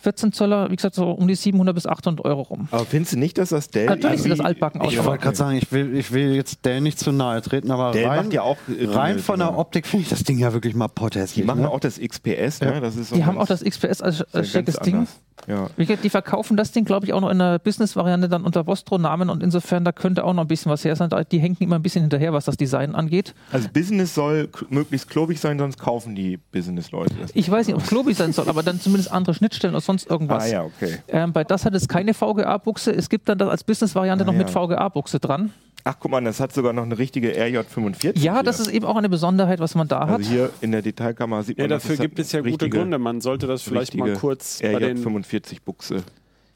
14 0.00 0.32
Zoller, 0.32 0.70
wie 0.70 0.76
gesagt, 0.76 0.94
so 0.94 1.10
um 1.10 1.26
die 1.26 1.34
700 1.34 1.74
bis 1.74 1.86
800 1.86 2.24
Euro 2.24 2.42
rum. 2.42 2.68
aber 2.70 2.84
findest 2.84 3.14
du 3.14 3.18
nicht, 3.18 3.36
dass 3.38 3.48
das 3.50 3.68
Dell. 3.68 3.86
Natürlich 3.86 4.22
sieht 4.22 4.32
das 4.32 4.40
altbacken 4.40 4.80
aus. 4.80 4.92
Ich 4.92 5.04
wollte 5.04 5.22
gerade 5.22 5.36
sagen, 5.36 5.56
ich 5.58 5.70
will, 5.72 5.96
ich 5.96 6.12
will 6.12 6.34
jetzt 6.34 6.64
Dell 6.64 6.80
nicht 6.80 6.98
zu 6.98 7.12
nahe 7.12 7.42
treten, 7.42 7.70
aber 7.70 7.92
Dell 7.92 8.06
rein, 8.06 8.24
macht 8.24 8.32
ja 8.32 8.42
auch. 8.42 8.56
rein 8.68 9.18
von 9.18 9.38
der 9.38 9.48
Dinger. 9.48 9.58
Optik 9.58 9.86
finde 9.86 10.04
ich 10.04 10.08
das 10.08 10.24
Ding 10.24 10.38
ja 10.38 10.52
wirklich 10.52 10.74
mal 10.74 10.86
Die 10.88 10.92
potthässlich. 10.94 11.44
machen 11.44 11.62
ne? 11.62 11.70
auch 11.70 11.80
das 11.80 11.98
XPS, 11.98 12.60
ne? 12.60 12.80
Das 12.80 12.96
ist 12.96 13.10
so 13.10 13.16
Die 13.16 13.24
haben 13.24 13.38
auch 13.38 13.46
das 13.46 13.62
XPS 13.64 14.00
als, 14.02 14.18
ja 14.20 14.24
als 14.32 14.48
schickes 14.48 14.78
Ding. 14.80 15.06
Ja. 15.46 15.68
Die 15.76 16.10
verkaufen 16.10 16.56
das 16.56 16.72
Ding, 16.72 16.84
glaube 16.84 17.06
ich, 17.06 17.12
auch 17.12 17.20
noch 17.20 17.30
in 17.30 17.38
der 17.38 17.58
Business-Variante 17.58 18.28
dann 18.28 18.42
unter 18.42 18.66
Vostro-Namen 18.66 19.30
und 19.30 19.42
insofern, 19.42 19.84
da 19.84 19.92
könnte 19.92 20.24
auch 20.24 20.32
noch 20.34 20.42
ein 20.42 20.48
bisschen 20.48 20.70
was 20.70 20.84
her 20.84 20.96
sein. 20.96 21.10
Die 21.30 21.38
hängen 21.38 21.56
immer 21.60 21.76
ein 21.76 21.82
bisschen 21.82 22.02
hinterher, 22.02 22.32
was 22.32 22.44
das 22.44 22.56
Design 22.56 22.94
angeht. 22.94 23.34
Also 23.52 23.68
Business 23.72 24.14
soll 24.14 24.48
möglichst 24.68 25.08
klobig 25.08 25.38
sein, 25.40 25.58
sonst 25.58 25.78
kaufen 25.78 26.14
die 26.14 26.36
Business-Leute 26.36 27.14
das. 27.20 27.30
Ich 27.34 27.50
weiß 27.50 27.66
nicht, 27.66 27.76
ob 27.76 27.82
es 27.82 27.88
klobig 27.88 28.16
sein 28.16 28.32
soll, 28.32 28.48
aber 28.48 28.62
dann 28.62 28.80
zumindest 28.80 29.12
andere 29.12 29.34
Schnittstellen 29.34 29.74
oder 29.74 29.82
sonst 29.88 30.08
irgendwas. 30.08 30.44
Ah 30.44 30.46
ja, 30.46 30.62
okay. 30.64 30.98
Ähm, 31.08 31.32
bei 31.32 31.42
das 31.44 31.64
hat 31.64 31.74
es 31.74 31.88
keine 31.88 32.14
VGA-Buchse. 32.14 32.92
Es 32.92 33.08
gibt 33.08 33.28
dann 33.28 33.38
das 33.38 33.48
als 33.48 33.64
Business-Variante 33.64 34.22
Ah, 34.24 34.26
noch 34.26 34.34
mit 34.34 34.48
ja. 34.48 34.60
VGA-Buchse 34.66 35.18
dran. 35.18 35.52
Ach, 35.84 35.96
guck 35.98 36.10
mal, 36.10 36.22
das 36.22 36.38
hat 36.40 36.52
sogar 36.52 36.72
noch 36.72 36.82
eine 36.82 36.98
richtige 36.98 37.32
RJ45. 37.32 38.18
Ja, 38.18 38.34
hier. 38.34 38.42
das 38.42 38.60
ist 38.60 38.68
eben 38.68 38.84
auch 38.84 38.96
eine 38.96 39.08
Besonderheit, 39.08 39.58
was 39.60 39.74
man 39.74 39.88
da 39.88 40.00
hat. 40.06 40.18
Also 40.18 40.30
hier 40.30 40.50
in 40.60 40.70
der 40.72 40.82
Detailkamera 40.82 41.42
sieht 41.42 41.56
Ja, 41.58 41.64
man, 41.64 41.70
dass 41.70 41.82
dafür 41.84 41.94
es 41.94 42.00
gibt 42.00 42.18
hat 42.18 42.24
es 42.26 42.32
ja 42.32 42.40
gute 42.42 42.68
Gründe. 42.68 42.98
Man 42.98 43.20
sollte 43.20 43.46
das 43.46 43.62
vielleicht 43.62 43.94
mal 43.96 44.12
kurz 44.14 44.60
bei 44.60 44.78
den. 44.78 44.98
RJ45-Buchse 45.02 46.02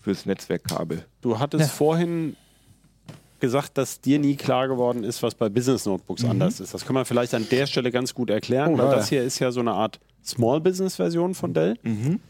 fürs 0.00 0.26
Netzwerkkabel. 0.26 1.04
Du 1.22 1.38
hattest 1.38 1.62
Ja. 1.62 1.68
vorhin 1.68 2.36
gesagt, 3.40 3.76
dass 3.78 4.00
dir 4.00 4.18
nie 4.18 4.36
klar 4.36 4.68
geworden 4.68 5.02
ist, 5.02 5.22
was 5.22 5.34
bei 5.34 5.48
Business 5.48 5.84
Mhm. 5.86 5.92
Notebooks 5.92 6.24
anders 6.24 6.60
ist. 6.60 6.74
Das 6.74 6.84
kann 6.84 6.94
man 6.94 7.04
vielleicht 7.04 7.34
an 7.34 7.46
der 7.50 7.66
Stelle 7.66 7.90
ganz 7.90 8.14
gut 8.14 8.30
erklären, 8.30 8.74
Oh, 8.74 8.78
weil 8.78 8.86
ja. 8.86 8.94
das 8.96 9.08
hier 9.08 9.22
ist 9.22 9.38
ja 9.40 9.50
so 9.50 9.60
eine 9.60 9.72
Art 9.72 9.98
Small 10.24 10.60
Business 10.60 10.96
Version 10.96 11.34
von 11.34 11.52
Dell. 11.54 11.76
Mhm. 11.82 12.20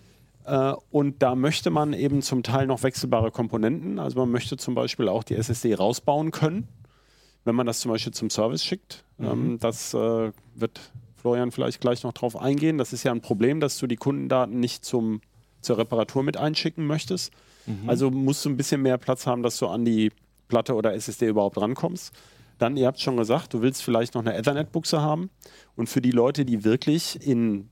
Äh, 0.45 0.73
und 0.91 1.23
da 1.23 1.35
möchte 1.35 1.71
man 1.71 1.93
eben 1.93 2.23
zum 2.23 2.43
Teil 2.43 2.67
noch 2.67 2.83
wechselbare 2.83 3.31
Komponenten. 3.31 3.99
Also 3.99 4.19
man 4.19 4.31
möchte 4.31 4.57
zum 4.57 4.75
Beispiel 4.75 5.09
auch 5.09 5.25
die 5.25 5.35
SSD 5.35 5.75
rausbauen 5.75 6.31
können, 6.31 6.69
wenn 7.45 7.55
man 7.55 7.67
das 7.67 7.81
zum 7.81 7.91
Beispiel 7.91 8.13
zum 8.13 8.31
Service 8.31 8.65
schickt. 8.65 9.05
Ähm, 9.21 9.59
das 9.59 9.95
äh, 9.95 10.33
wird 10.55 10.81
Florian 11.17 11.53
vielleicht 11.53 11.81
gleich 11.81 12.03
noch 12.03 12.13
drauf 12.13 12.37
eingehen. 12.37 12.79
Das 12.79 12.93
ist 12.93 13.05
ja 13.05 13.13
ein 13.13 13.21
Problem, 13.21 13.61
dass 13.61 13.79
du 13.79 13.87
die 13.87 13.97
Kundendaten 13.97 14.59
nicht 14.59 14.85
zum, 14.85 15.21
zur 15.61 15.79
Reparatur 15.79 16.23
mit 16.23 16.37
einschicken 16.37 16.87
möchtest. 16.87 17.33
Also 17.87 18.11
musst 18.11 18.45
du 18.45 18.51
ein 18.51 18.57
bisschen 18.57 18.83
mehr 18.83 18.99
Platz 18.99 19.27
haben, 19.27 19.45
dass 19.45 19.57
du 19.59 19.69
an 19.69 19.85
die 19.85 20.11
Platte 20.49 20.75
oder 20.75 20.95
SSD 20.95 21.29
überhaupt 21.29 21.59
rankommst. 21.59 22.13
Dann, 22.59 22.77
ihr 22.77 22.87
habt 22.87 23.01
schon 23.01 23.17
gesagt, 23.17 23.55
du 23.55 23.63
willst 23.63 23.83
vielleicht 23.83 24.15
noch 24.15 24.23
eine 24.23 24.35
Ethernet-Buchse 24.37 25.01
haben. 25.01 25.31
Und 25.77 25.89
für 25.89 26.01
die 26.01 26.11
Leute, 26.11 26.45
die 26.45 26.65
wirklich 26.65 27.27
in, 27.27 27.71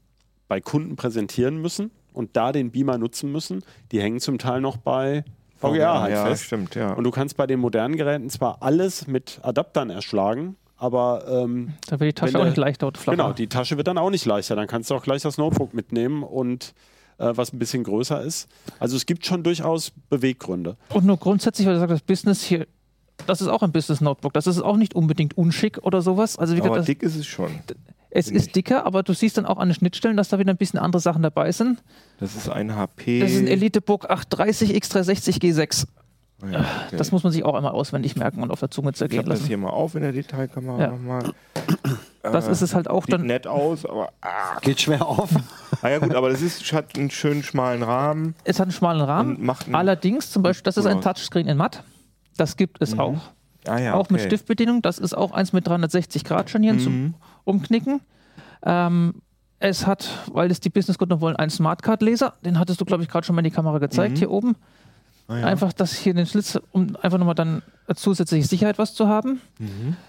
bei 0.48 0.60
Kunden 0.60 0.96
präsentieren 0.96 1.60
müssen, 1.60 1.90
und 2.12 2.36
da 2.36 2.52
den 2.52 2.70
Beamer 2.70 2.98
nutzen 2.98 3.30
müssen, 3.32 3.62
die 3.92 4.00
hängen 4.00 4.20
zum 4.20 4.38
Teil 4.38 4.60
noch 4.60 4.76
bei 4.76 5.24
VGA 5.58 6.00
halt 6.02 6.12
ja, 6.14 6.24
fest. 6.26 6.44
stimmt, 6.44 6.74
ja. 6.74 6.92
Und 6.94 7.04
du 7.04 7.10
kannst 7.10 7.36
bei 7.36 7.46
den 7.46 7.60
modernen 7.60 7.96
Geräten 7.96 8.30
zwar 8.30 8.62
alles 8.62 9.06
mit 9.06 9.40
Adaptern 9.42 9.90
erschlagen, 9.90 10.56
aber 10.78 11.24
ähm, 11.28 11.74
Da 11.88 12.00
wird 12.00 12.08
die 12.08 12.12
Tasche 12.14 12.36
auch 12.36 12.40
der- 12.40 12.44
nicht 12.48 12.56
leichter 12.56 12.86
oder 12.86 12.98
flacher. 12.98 13.16
genau, 13.16 13.32
die 13.34 13.46
Tasche 13.48 13.76
wird 13.76 13.86
dann 13.86 13.98
auch 13.98 14.08
nicht 14.10 14.24
leichter. 14.24 14.56
Dann 14.56 14.66
kannst 14.66 14.90
du 14.90 14.94
auch 14.94 15.02
gleich 15.02 15.20
das 15.22 15.36
Notebook 15.36 15.74
mitnehmen 15.74 16.22
und 16.22 16.72
äh, 17.18 17.32
was 17.34 17.52
ein 17.52 17.58
bisschen 17.58 17.84
größer 17.84 18.22
ist. 18.22 18.48
Also 18.78 18.96
es 18.96 19.04
gibt 19.04 19.26
schon 19.26 19.42
durchaus 19.42 19.92
Beweggründe. 20.08 20.78
Und 20.88 21.04
nur 21.04 21.18
grundsätzlich, 21.18 21.66
weil 21.66 21.74
du 21.74 21.80
sagst, 21.80 21.92
das 21.92 22.00
Business 22.00 22.42
hier, 22.42 22.66
das 23.26 23.42
ist 23.42 23.48
auch 23.48 23.62
ein 23.62 23.72
Business 23.72 24.00
Notebook. 24.00 24.32
Das 24.32 24.46
ist 24.46 24.62
auch 24.62 24.78
nicht 24.78 24.94
unbedingt 24.94 25.36
unschick 25.36 25.76
oder 25.82 26.00
sowas. 26.00 26.38
Also 26.38 26.54
wie 26.56 26.60
Aber 26.60 26.70
gesagt, 26.70 26.78
das, 26.78 26.86
dick 26.86 27.02
ist 27.02 27.16
es 27.16 27.26
schon. 27.26 27.50
Es 28.10 28.28
ist 28.30 28.54
dicker, 28.56 28.86
aber 28.86 29.02
du 29.02 29.12
siehst 29.12 29.38
dann 29.38 29.46
auch 29.46 29.58
an 29.58 29.68
den 29.68 29.74
Schnittstellen, 29.74 30.16
dass 30.16 30.28
da 30.28 30.38
wieder 30.38 30.50
ein 30.52 30.56
bisschen 30.56 30.78
andere 30.78 31.00
Sachen 31.00 31.22
dabei 31.22 31.52
sind. 31.52 31.82
Das 32.18 32.34
ist 32.34 32.48
ein 32.48 32.74
HP. 32.76 33.20
Das 33.20 33.30
ist 33.30 33.38
ein 33.40 33.46
Elitebook 33.46 34.10
830 34.10 34.74
X360 34.74 35.40
G6. 35.40 35.86
Ah 36.42 36.46
ja, 36.50 36.58
okay. 36.86 36.96
Das 36.96 37.12
muss 37.12 37.22
man 37.22 37.32
sich 37.32 37.44
auch 37.44 37.54
einmal 37.54 37.72
auswendig 37.72 38.16
merken 38.16 38.42
und 38.42 38.50
auf 38.50 38.60
der 38.60 38.70
Zunge 38.70 38.90
ich 38.90 38.96
zergehen 38.96 39.18
habe 39.18 39.28
das 39.28 39.40
lassen. 39.40 39.48
hier 39.48 39.58
mal 39.58 39.68
auf 39.70 39.94
in 39.94 40.00
der 40.02 40.12
Detailkamera 40.12 40.80
Ja. 40.80 40.86
nochmal. 40.90 41.32
Das 42.22 42.48
ist 42.48 42.60
es 42.60 42.74
halt 42.74 42.88
auch 42.90 43.06
Sieht 43.06 43.14
dann. 43.14 43.22
nett 43.24 43.46
aus, 43.46 43.86
aber. 43.86 44.10
Ah, 44.20 44.58
Geht 44.60 44.78
schwer 44.82 45.06
auf. 45.06 45.30
ah 45.80 45.88
ja, 45.88 45.98
gut, 46.00 46.14
aber 46.14 46.28
das 46.28 46.42
ist, 46.42 46.70
hat 46.74 46.98
einen 46.98 47.10
schönen 47.10 47.42
schmalen 47.42 47.82
Rahmen. 47.82 48.34
Es 48.44 48.58
hat 48.60 48.64
einen 48.66 48.72
schmalen 48.72 49.00
Rahmen. 49.00 49.48
Einen- 49.50 49.74
Allerdings, 49.74 50.30
zum 50.30 50.42
Beispiel, 50.42 50.64
das 50.64 50.76
ist 50.76 50.84
ein. 50.84 51.00
Touchscreen 51.00 51.48
in 51.48 51.56
matt. 51.56 51.82
Das 52.36 52.58
gibt 52.58 52.82
es 52.82 52.98
auch. 52.98 53.16
Ah 53.66 53.78
ja, 53.78 53.94
auch 53.94 54.10
mit 54.10 54.20
okay. 54.20 54.28
Stiftbedienung. 54.28 54.82
Das 54.82 54.98
ist 54.98 55.14
auch 55.16 55.32
eins 55.32 55.54
mit 55.54 55.66
360 55.66 56.24
Grad 56.24 56.50
Scharnieren 56.50 56.76
Mhm. 56.76 56.80
zum 56.82 57.14
Umknicken. 57.44 58.00
Ähm, 58.64 59.14
es 59.58 59.86
hat, 59.86 60.08
weil 60.32 60.48
das 60.48 60.60
die 60.60 60.70
Businesskunden 60.70 61.20
wollen, 61.20 61.36
einen 61.36 61.50
Smartcard-Leser. 61.50 62.34
Den 62.44 62.58
hattest 62.58 62.80
du, 62.80 62.84
glaube 62.84 63.02
ich, 63.02 63.08
gerade 63.08 63.26
schon 63.26 63.34
mal 63.36 63.40
in 63.40 63.44
die 63.44 63.50
Kamera 63.50 63.78
gezeigt, 63.78 64.18
hier 64.18 64.30
oben. 64.30 64.56
Ah 65.28 65.38
ja. 65.38 65.46
Einfach, 65.46 65.72
dass 65.72 65.92
hier 65.94 66.12
den 66.14 66.26
Schlitz, 66.26 66.58
um 66.72 66.96
einfach 67.00 67.18
nochmal 67.18 67.34
dann 67.36 67.62
zusätzliche 67.94 68.46
Sicherheit 68.46 68.78
was 68.78 68.94
zu 68.94 69.06
haben. 69.06 69.40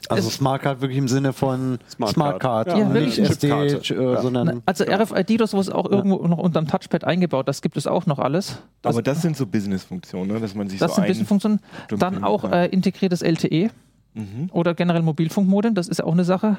Also 0.10 0.30
Es- 0.30 0.36
Smartcard 0.36 0.82
wirklich 0.82 0.98
im 0.98 1.08
Sinne 1.08 1.34
von 1.34 1.80
Smartcard. 1.90 2.14
Smartcard, 2.16 2.68
Ja, 2.70 2.76
und 2.86 2.94
wirklich. 2.94 3.18
nicht 3.20 3.30
SD, 3.30 3.50
äh, 3.50 4.22
sondern 4.22 4.62
Also 4.66 4.84
RFID 4.86 5.32
oder 5.36 5.48
sowas 5.48 5.70
auch 5.70 5.90
irgendwo 5.90 6.26
noch 6.28 6.38
unterm 6.38 6.68
Touchpad 6.68 7.04
eingebaut. 7.04 7.48
Das 7.48 7.62
gibt 7.62 7.78
es 7.78 7.86
auch 7.88 8.06
noch 8.08 8.20
alles. 8.20 8.58
aber 8.84 9.02
das 9.04 9.22
sind 9.22 9.36
so 9.38 9.46
Business-Funktionen, 9.46 10.32
ne? 10.32 10.40
dass 10.40 10.56
man 10.56 10.70
sich 10.70 10.80
Das 10.80 10.92
so 10.92 10.96
sind 10.96 11.04
ein... 11.04 11.08
Businessfunktionen. 11.10 11.60
Dann 11.90 12.22
ja. 12.22 12.24
auch 12.24 12.46
äh, 12.52 12.68
integriertes 12.68 13.22
LTE 13.22 13.70
Mhm. 14.14 14.50
oder 14.52 14.74
generell 14.74 15.04
Mobilfunkmodem. 15.04 15.74
Das 15.76 15.88
ist 15.88 16.00
ja 16.00 16.06
auch 16.06 16.12
eine 16.14 16.26
Sache. 16.26 16.58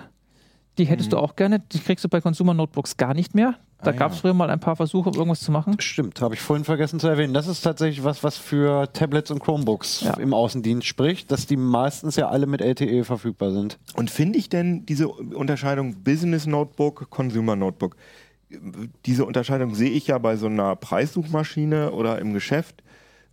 Die 0.79 0.85
hättest 0.87 1.13
du 1.13 1.19
auch 1.19 1.37
gerne. 1.37 1.59
Die 1.61 1.79
kriegst 1.79 2.05
du 2.05 2.09
bei 2.09 2.21
Consumer 2.21 2.55
Notebooks 2.55 2.97
gar 2.97 3.13
nicht 3.15 3.35
mehr. 3.35 3.57
Da 3.83 3.91
Ah, 3.91 3.95
gab 3.95 4.13
es 4.13 4.19
ja. 4.19 4.21
früher 4.23 4.35
mal 4.35 4.49
ein 4.49 4.61
paar 4.61 4.77
Versuche, 4.77 5.09
um 5.11 5.15
irgendwas 5.17 5.41
zu 5.41 5.51
machen. 5.51 5.75
Stimmt, 5.81 6.21
habe 6.23 6.35
ich 6.35 6.41
vorhin 6.41 6.65
vergessen 6.65 7.01
zu 7.01 7.09
erwähnen. 7.09 7.35
Das 7.35 7.49
ist 7.49 7.63
tatsächlich 7.63 8.05
was, 8.05 8.23
was 8.23 8.37
für 8.39 8.91
Tablets 8.93 9.31
und 9.33 9.41
Chromebooks 9.41 10.03
Ja. 10.03 10.15
im 10.15 10.33
Außendienst 10.33 10.87
spricht, 10.87 11.31
dass 11.33 11.47
die 11.47 11.57
meistens 11.57 12.15
ja 12.17 12.29
alle 12.29 12.47
mit 12.47 12.61
LTE 12.61 13.05
verfügbar 13.05 13.51
sind. 13.51 13.79
Und 13.97 14.09
finde 14.09 14.39
ich 14.39 14.49
denn 14.49 14.87
diese 14.87 15.09
Unterscheidung 15.09 16.05
Business 16.05 16.47
Notebook, 16.47 17.11
Consumer 17.11 17.57
Notebook, 17.57 17.97
diese 19.07 19.25
Unterscheidung 19.25 19.75
sehe 19.75 19.91
ich 19.91 20.07
ja 20.07 20.19
bei 20.19 20.37
so 20.37 20.47
einer 20.47 20.77
Preissuchmaschine 20.77 21.93
oder 21.93 22.19
im 22.21 22.33
Geschäft, 22.35 22.83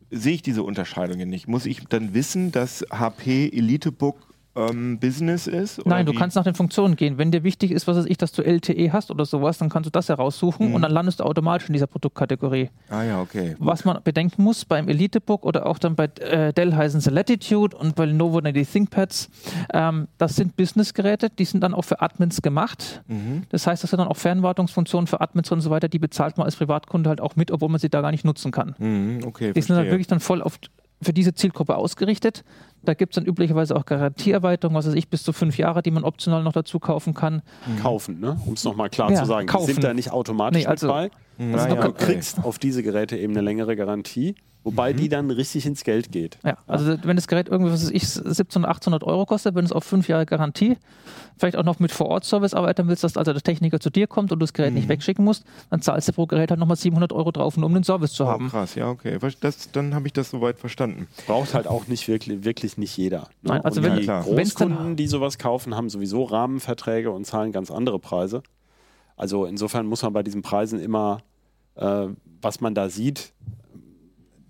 sehe 0.10 0.34
ich 0.34 0.42
diese 0.42 0.64
Unterscheidung 0.64 1.20
ja 1.20 1.26
nicht. 1.26 1.48
Muss 1.48 1.66
ich 1.68 1.86
dann 1.90 2.14
wissen, 2.16 2.52
dass 2.52 2.84
HP 2.92 3.50
Elitebook 3.50 4.18
ähm, 4.56 5.00
Business 5.00 5.48
ist? 5.48 5.86
Nein, 5.86 6.06
du 6.06 6.12
wie? 6.12 6.16
kannst 6.16 6.36
nach 6.36 6.44
den 6.44 6.56
Funktionen 6.56 6.96
gehen. 6.96 7.18
Wenn 7.18 7.32
dir 7.32 7.44
wichtig 7.44 7.72
ist, 7.72 7.88
was 7.88 7.98
weiß 7.98 8.06
ich, 8.06 8.18
dass 8.18 8.32
du 8.32 8.42
LTE 8.42 8.92
hast 8.92 9.12
oder 9.12 9.26
sowas, 9.26 9.58
dann 9.58 9.70
kannst 9.70 9.88
du 9.88 9.92
das 9.92 10.10
heraussuchen 10.10 10.74
und 10.74 10.82
dann 10.82 10.92
landest 10.92 11.20
du 11.20 11.24
automatisch 11.24 11.70
in 11.70 11.74
dieser 11.74 11.88
Produktkategorie. 11.88 12.70
Ah 12.90 13.04
ja, 13.04 13.22
okay. 13.22 13.56
Was 13.60 13.86
man 13.86 14.00
bedenken 14.04 14.44
muss 14.44 14.66
beim 14.66 14.88
Elitebook 14.88 15.46
oder 15.46 15.66
auch 15.66 15.78
dann 15.80 15.96
bei 15.96 16.06
äh, 16.20 16.54
Dell 16.54 16.76
heißen 16.76 17.00
sie 17.02 17.10
Latitude 17.10 17.76
und 17.78 17.96
bei 17.96 18.06
Lenovo 18.06 18.42
dann 18.42 18.54
die 18.54 18.66
ThinkPads, 18.66 19.30
ähm, 19.74 20.08
das 20.18 20.36
sind 20.36 20.56
Businessgeräte, 20.56 21.30
die 21.30 21.46
sind 21.46 21.62
dann 21.62 21.74
auch 21.74 21.84
für 21.84 22.02
Admins 22.02 22.42
gemacht. 22.42 23.04
Mhm. 23.08 23.44
Das 23.50 23.68
heißt, 23.68 23.84
das 23.84 23.92
sind 23.92 24.00
dann 24.00 24.08
auch 24.08 24.18
Fernwartungsfunktionen 24.18 25.08
für 25.08 25.22
Admins 25.22 25.52
und 25.52 25.62
so 25.62 25.70
weiter, 25.70 25.88
die 25.88 26.00
bezahlt 26.00 26.38
man 26.38 26.46
als 26.46 26.56
Privatkunde 26.56 27.10
halt 27.10 27.22
auch 27.22 27.36
mit, 27.36 27.52
obwohl 27.52 27.70
man 27.70 27.80
sie 27.80 27.90
da 27.90 28.02
gar 28.02 28.12
nicht 28.12 28.26
nutzen 28.26 28.52
kann. 28.52 28.76
Mhm, 28.78 29.20
okay, 29.26 29.54
Die 29.54 29.62
sind 29.62 29.76
halt 29.76 29.86
verstehe. 29.86 29.92
wirklich 29.92 30.08
dann 30.08 30.20
voll 30.20 30.42
auf, 30.42 30.60
für 31.02 31.14
diese 31.14 31.34
Zielgruppe 31.34 31.76
ausgerichtet. 31.76 32.44
Da 32.90 32.96
gibt 32.96 33.14
es 33.14 33.16
dann 33.24 33.26
üblicherweise 33.26 33.76
auch 33.76 33.86
Garantieerweiterungen, 33.86 34.76
was 34.76 34.88
weiß 34.88 34.96
ich, 34.96 35.10
bis 35.10 35.22
zu 35.22 35.32
fünf 35.32 35.60
Jahre, 35.60 35.84
die 35.84 35.92
man 35.92 36.04
optional 36.04 36.42
noch 36.42 36.54
dazu 36.54 36.80
kaufen 36.80 37.14
kann. 37.14 37.44
Kaufen, 37.84 38.20
ne? 38.20 38.36
um 38.48 38.54
es 38.54 38.64
nochmal 38.64 38.90
klar 38.90 39.12
Ja, 39.12 39.18
zu 39.20 39.26
sagen. 39.28 39.46
kaufen. 39.46 39.68
Die 39.68 39.74
sind 39.74 39.84
da 39.84 39.94
nicht 39.94 40.12
automatisch 40.12 40.64
Nee, 40.64 40.66
also- 40.68 40.88
mit 40.88 40.96
bei. 41.38 41.44
Mhm, 41.46 41.54
Also 41.54 41.66
ah, 41.66 41.70
du 41.70 41.76
ja, 41.76 41.88
okay. 41.90 42.06
kriegst 42.06 42.44
auf 42.44 42.58
diese 42.58 42.82
Geräte 42.82 43.16
eben 43.16 43.34
eine 43.34 43.42
längere 43.42 43.76
Garantie, 43.76 44.34
wobei 44.64 44.94
die 44.94 45.10
dann 45.10 45.32
richtig 45.32 45.66
ins 45.66 45.84
Geld 45.84 46.12
geht. 46.12 46.38
Ja, 46.44 46.58
also 46.68 46.98
wenn 47.04 47.16
das 47.16 47.28
Gerät 47.28 47.48
irgendwie, 47.50 47.72
was 47.72 47.84
weiß 47.84 47.92
ich, 47.92 48.04
1700, 48.04 48.68
1800 48.70 49.04
Euro 49.04 49.26
kostet, 49.26 49.56
wenn 49.56 49.66
es 49.66 49.72
auf 49.72 49.84
fünf 49.84 50.08
Jahre 50.08 50.26
Garantie, 50.26 50.78
vielleicht 51.38 51.56
auch 51.56 51.64
noch 51.64 51.80
mit 51.80 51.92
Vor-Ort-Service 51.92 52.54
arbeiten 52.54 52.88
willst, 52.90 53.04
dass 53.04 53.16
also 53.16 53.32
der 53.32 53.42
Techniker 53.42 53.80
zu 53.80 53.90
dir 53.90 54.08
kommt 54.08 54.32
und 54.32 54.40
du 54.40 54.44
das 54.44 54.54
Gerät 54.54 54.74
nicht 54.74 54.90
wegschicken 54.90 55.24
musst, 55.24 55.46
dann 55.70 55.82
zahlst 55.82 56.10
du 56.10 56.14
pro 56.14 56.26
Gerät 56.26 56.50
halt 56.52 56.60
nochmal 56.60 56.76
700 56.78 57.14
Euro 57.14 57.32
drauf, 57.32 57.56
nur 57.58 57.68
um 57.68 57.74
den 57.74 57.84
Service 57.84 58.12
zu 58.12 58.26
Oh, 58.26 58.28
haben. 58.28 58.50
krass, 58.50 58.76
ja, 58.76 58.90
okay. 58.90 59.18
Was- 59.22 59.40
Das, 59.40 59.72
dann 59.72 59.96
habe 59.96 60.08
ich 60.08 60.14
das 60.14 60.32
soweit 60.32 60.60
verstanden. 60.60 61.08
Braucht 61.26 61.54
halt 61.54 61.66
auch 61.68 61.88
nicht 61.88 62.08
wirklich, 62.10 62.44
wirklich 62.44 62.78
nicht 62.78 62.96
jeder. 62.98 63.20
Ne? 63.22 63.54
Nein, 63.54 63.62
also 63.66 63.80
und 63.80 63.88
wenn- 63.88 64.00
die 64.00 64.06
dann- 64.06 64.24
Großkunden, 64.24 64.96
die 64.98 65.08
sowas 65.08 65.38
kaufen, 65.38 65.76
haben 65.76 65.90
sowieso 65.90 66.24
Rahmenverträge 66.26 67.10
und 67.12 67.26
zahlen 67.26 67.52
ganz 67.54 67.72
andere 67.72 68.00
Preise. 68.00 68.44
Also 69.16 69.46
insofern 69.46 69.86
muss 69.86 70.02
man 70.04 70.12
bei 70.14 70.24
diesen 70.24 70.42
Preisen 70.42 70.80
immer, 70.82 71.20
äh, 71.76 72.08
was 72.42 72.60
man 72.62 72.74
da 72.76 72.90
sieht, 72.90 73.32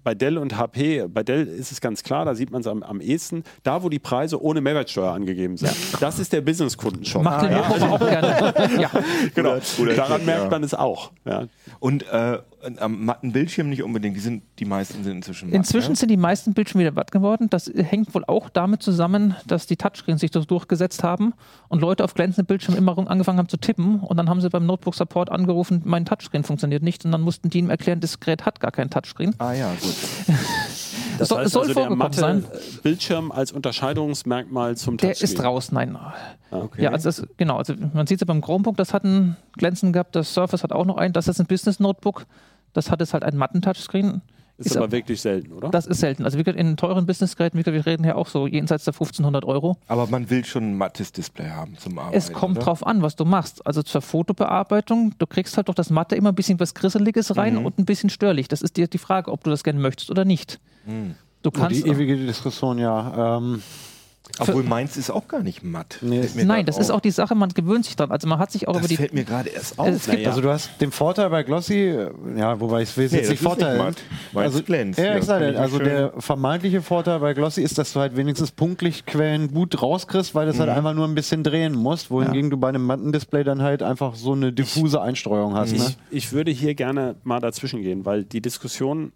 bei 0.10 0.16
Dell 0.16 0.40
und 0.40 0.58
HP, 0.58 1.06
bei 1.08 1.22
Dell 1.22 1.46
ist 1.46 1.72
es 1.72 1.82
ganz 1.82 2.02
klar, 2.02 2.26
da 2.26 2.34
sieht 2.34 2.50
man 2.50 2.62
es 2.62 2.68
am, 2.68 2.82
am 2.82 3.00
ehesten, 3.00 3.44
da 3.62 3.84
wo 3.84 3.90
die 3.90 4.00
Preise 4.00 4.42
ohne 4.42 4.60
Mehrwertsteuer 4.60 5.12
angegeben 5.12 5.56
sind. 5.56 5.72
Das 6.00 6.18
ist 6.18 6.34
der 6.34 6.42
Business-Kundenshop. 6.42 7.22
Macht 7.22 7.44
den 7.44 7.52
Lenovo 7.52 7.94
auch 7.94 8.00
gerne. 8.00 8.54
ja. 8.82 8.90
Genau. 9.36 9.58
Daran 9.96 10.26
merkt 10.26 10.46
ja. 10.46 10.50
man 10.50 10.64
es 10.64 10.74
auch. 10.74 11.12
Ja. 11.26 11.46
Und 11.80 12.08
äh, 12.12 12.40
am 12.80 13.06
matten 13.06 13.32
Bildschirm 13.32 13.70
nicht 13.70 13.84
unbedingt. 13.84 14.16
Die, 14.16 14.20
sind, 14.22 14.44
die 14.60 14.66
meisten 14.66 15.04
sind 15.04 15.18
inzwischen 15.18 15.50
matt, 15.50 15.56
Inzwischen 15.56 15.92
ne? 15.92 15.96
sind 15.96 16.10
die 16.10 16.18
meisten 16.18 16.54
Bildschirme 16.54 16.84
wieder 16.86 16.96
watt 16.96 17.12
geworden. 17.12 17.50
Das 17.50 17.72
hängt 17.76 18.14
wohl 18.14 18.24
auch 18.28 18.50
damit 18.50 18.84
zusammen, 18.84 19.36
dass 19.48 19.66
die 19.68 19.78
Touchscreens 19.78 20.22
sich 20.22 20.32
so 20.34 20.44
durchgesetzt 20.44 21.04
haben 21.04 21.34
und 21.70 21.82
Leute 21.82 22.04
auf 22.04 22.14
glänzenden 22.14 22.46
Bildschirmen 22.48 22.78
immer 22.78 22.92
rum- 22.94 23.08
angefangen 23.08 23.38
haben 23.40 23.50
zu 23.50 23.58
tippen 23.58 24.00
und 24.02 24.18
dann 24.18 24.30
haben 24.30 24.42
sie 24.42 24.50
beim 24.50 24.66
Notebook-Support 24.66 25.32
angerufen, 25.32 25.82
mein 25.86 26.06
Touchscreen 26.06 26.44
funktioniert 26.44 26.84
nicht 26.84 27.06
und 27.06 27.12
dann 27.12 27.22
mussten 27.22 27.50
die 27.50 27.60
ihm 27.60 27.70
erklären, 27.70 28.00
das 28.00 28.20
Gerät 28.20 28.46
hat 28.46 28.60
gar 28.60 28.72
keinen 28.72 28.90
Touchscreen. 28.90 29.34
Ah 29.40 29.54
ja, 29.54 29.72
gut. 29.72 29.96
Das 31.18 31.28
soll- 31.28 31.40
heißt 31.44 31.52
soll 31.52 31.68
also, 31.68 31.74
der 31.74 31.90
matte 31.96 32.20
sein. 32.20 32.46
Bildschirm 32.84 33.32
als 33.32 33.52
Unterscheidungsmerkmal 33.52 34.78
zum 34.78 34.98
Der 34.98 35.10
Touchscreen. 35.10 35.32
ist 35.34 35.44
raus, 35.44 35.72
nein. 35.72 35.98
Okay. 36.52 36.84
Ja, 36.84 36.92
also 36.92 37.10
das, 37.10 37.28
genau. 37.38 37.58
Also 37.58 37.74
man 37.94 38.08
sieht 38.08 38.18
es 38.18 38.22
ja 38.22 38.26
beim 38.26 38.42
Chromebook, 38.42 38.78
das 38.78 38.94
hat 38.94 39.04
ein 39.04 39.36
Glänzen 39.58 39.94
gehabt, 39.94 40.16
das 40.16 40.34
Surface 40.34 40.64
hat 40.64 40.72
auch 40.72 40.86
noch 40.86 40.98
einen, 40.98 41.14
das 41.14 41.28
ist 41.28 41.40
ein 41.40 41.46
Business-Notebook, 41.46 42.26
das 42.74 42.92
hat 42.92 43.00
jetzt 43.00 43.14
halt 43.14 43.24
einen 43.24 43.38
matten 43.38 43.62
Touchscreen. 43.62 44.22
Ist, 44.58 44.66
Ist 44.72 44.76
aber 44.76 44.88
ab- 44.88 44.92
wirklich 44.92 45.22
selten, 45.22 45.54
oder? 45.54 45.70
Das 45.70 45.86
ist 45.86 46.02
selten. 46.02 46.26
Also 46.26 46.38
wie 46.38 46.44
gesagt, 46.44 46.60
in 46.60 46.76
teuren 46.76 47.06
Businessgeräten, 47.06 47.58
wie 47.58 47.64
gesagt, 47.64 47.76
wir 47.86 47.90
reden 47.90 48.04
ja 48.04 48.16
auch 48.16 48.28
so 48.28 48.46
jenseits 48.46 48.84
der 48.84 48.94
1500 48.94 49.46
Euro. 49.46 49.78
Aber 49.88 50.06
man 50.08 50.30
will 50.30 50.44
schon 50.44 50.72
ein 50.72 50.78
mattes 50.78 51.14
Display 51.14 51.50
haben 51.50 51.78
zum 51.78 51.98
Arbeiten. 51.98 52.18
Es 52.18 52.34
kommt 52.34 52.58
oder? 52.58 52.66
drauf 52.66 52.86
an, 52.86 53.02
was 53.02 53.16
du 53.16 53.24
machst. 53.24 53.66
Also 53.66 53.84
zur 53.84 54.02
Fotobearbeitung, 54.02 55.14
du 55.18 55.28
kriegst 55.28 55.56
halt 55.56 55.70
durch 55.70 55.76
das 55.76 55.90
Matte 55.90 56.18
immer 56.18 56.30
ein 56.34 56.36
bisschen 56.36 56.60
was 56.60 56.74
Grisseliges 56.74 57.38
rein 57.38 57.56
Mhm. 57.56 57.66
und 57.68 57.80
ein 57.80 57.86
bisschen 57.86 58.10
störlich. 58.10 58.50
Das 58.50 58.62
ist 58.62 58.76
dir 58.76 58.88
die 58.88 58.98
Frage, 58.98 59.32
ob 59.32 59.46
du 59.46 59.50
das 59.50 59.64
gerne 59.64 59.80
möchtest 59.80 60.12
oder 60.12 60.26
nicht. 60.26 60.60
Mhm. 60.86 61.16
Du 61.42 61.52
kannst. 61.52 61.86
die 61.86 61.88
ewige 61.90 62.18
Diskussion, 62.18 62.80
ja. 62.80 63.38
Ähm, 63.38 63.62
Obwohl 64.40 64.64
meins 64.64 64.98
ist 64.98 65.10
auch 65.10 65.28
gar 65.28 65.42
nicht 65.44 65.64
matt. 65.64 66.00
Nee. 66.02 66.28
Nein, 66.36 66.66
das 66.66 66.78
ist 66.78 66.90
auf. 66.90 66.98
auch 66.98 67.02
die 67.02 67.12
Sache, 67.12 67.36
man 67.36 67.50
gewöhnt 67.50 67.86
sich 67.86 67.96
dran. 67.96 68.12
Also 68.12 68.28
man 68.28 68.40
hat 68.40 68.52
sich 68.52 68.68
auch 68.68 68.74
Das 68.74 68.82
über 68.82 68.88
die. 68.88 68.96
fällt 68.98 69.14
mir 69.14 69.24
gerade 69.24 69.50
erst 69.50 69.78
auf. 69.80 69.88
Es 69.88 70.06
gibt- 70.06 70.18
Naja. 70.18 70.30
Also 70.30 70.42
du 70.42 70.50
hast 70.50 70.70
den 70.82 70.92
Vorteil 70.92 71.30
bei 71.30 71.44
Glossy, 71.44 71.96
ja, 72.38 72.60
wobei 72.60 72.84
ich 72.84 72.96
will 72.98 73.06
es 73.06 73.12
Nee, 73.12 73.18
jetzt 73.20 73.28
das 73.28 73.32
nicht 73.32 73.42
ist 73.42 73.42
nicht 73.42 73.42
Vorteil. 73.42 73.78
matt, 73.78 73.96
weil 74.34 74.48
es 74.48 74.54
also, 74.54 74.64
glänzt. 74.64 75.00
Ja, 75.00 75.06
Ja, 75.06 75.18
ich 75.18 75.24
ich 75.24 75.60
also 75.60 75.78
schön- 75.78 75.86
der 75.86 76.14
vermeintliche 76.18 76.82
Vorteil 76.82 77.20
bei 77.20 77.34
Glossy 77.34 77.62
ist, 77.62 77.78
dass 77.78 77.94
du 77.94 78.00
halt 78.00 78.16
wenigstens 78.18 78.52
Punktlichtquellen 78.52 79.54
gut 79.54 79.82
rauskriegst, 79.82 80.36
weil 80.36 80.46
du 80.46 80.52
es 80.52 80.60
halt 80.60 80.70
einfach 80.70 80.94
nur 80.94 81.08
ein 81.08 81.16
bisschen 81.16 81.44
drehen 81.44 81.74
musst, 81.74 82.10
wohingegen 82.12 82.50
du 82.50 82.58
bei 82.58 82.70
einem 82.70 82.86
matten 82.86 83.12
Display 83.12 83.44
dann 83.44 83.62
halt 83.62 83.84
einfach 83.84 84.16
so 84.16 84.34
eine 84.34 84.52
diffuse 84.54 85.02
Einstreuung 85.02 85.54
hast. 85.56 85.74
Ne? 85.74 85.86
Ich, 86.12 86.18
ich 86.26 86.32
würde 86.32 86.52
hier 86.52 86.76
gerne 86.76 87.16
mal 87.24 87.40
dazwischen 87.40 87.82
gehen, 87.82 88.06
weil 88.06 88.24
die 88.24 88.42
Diskussion 88.42 89.12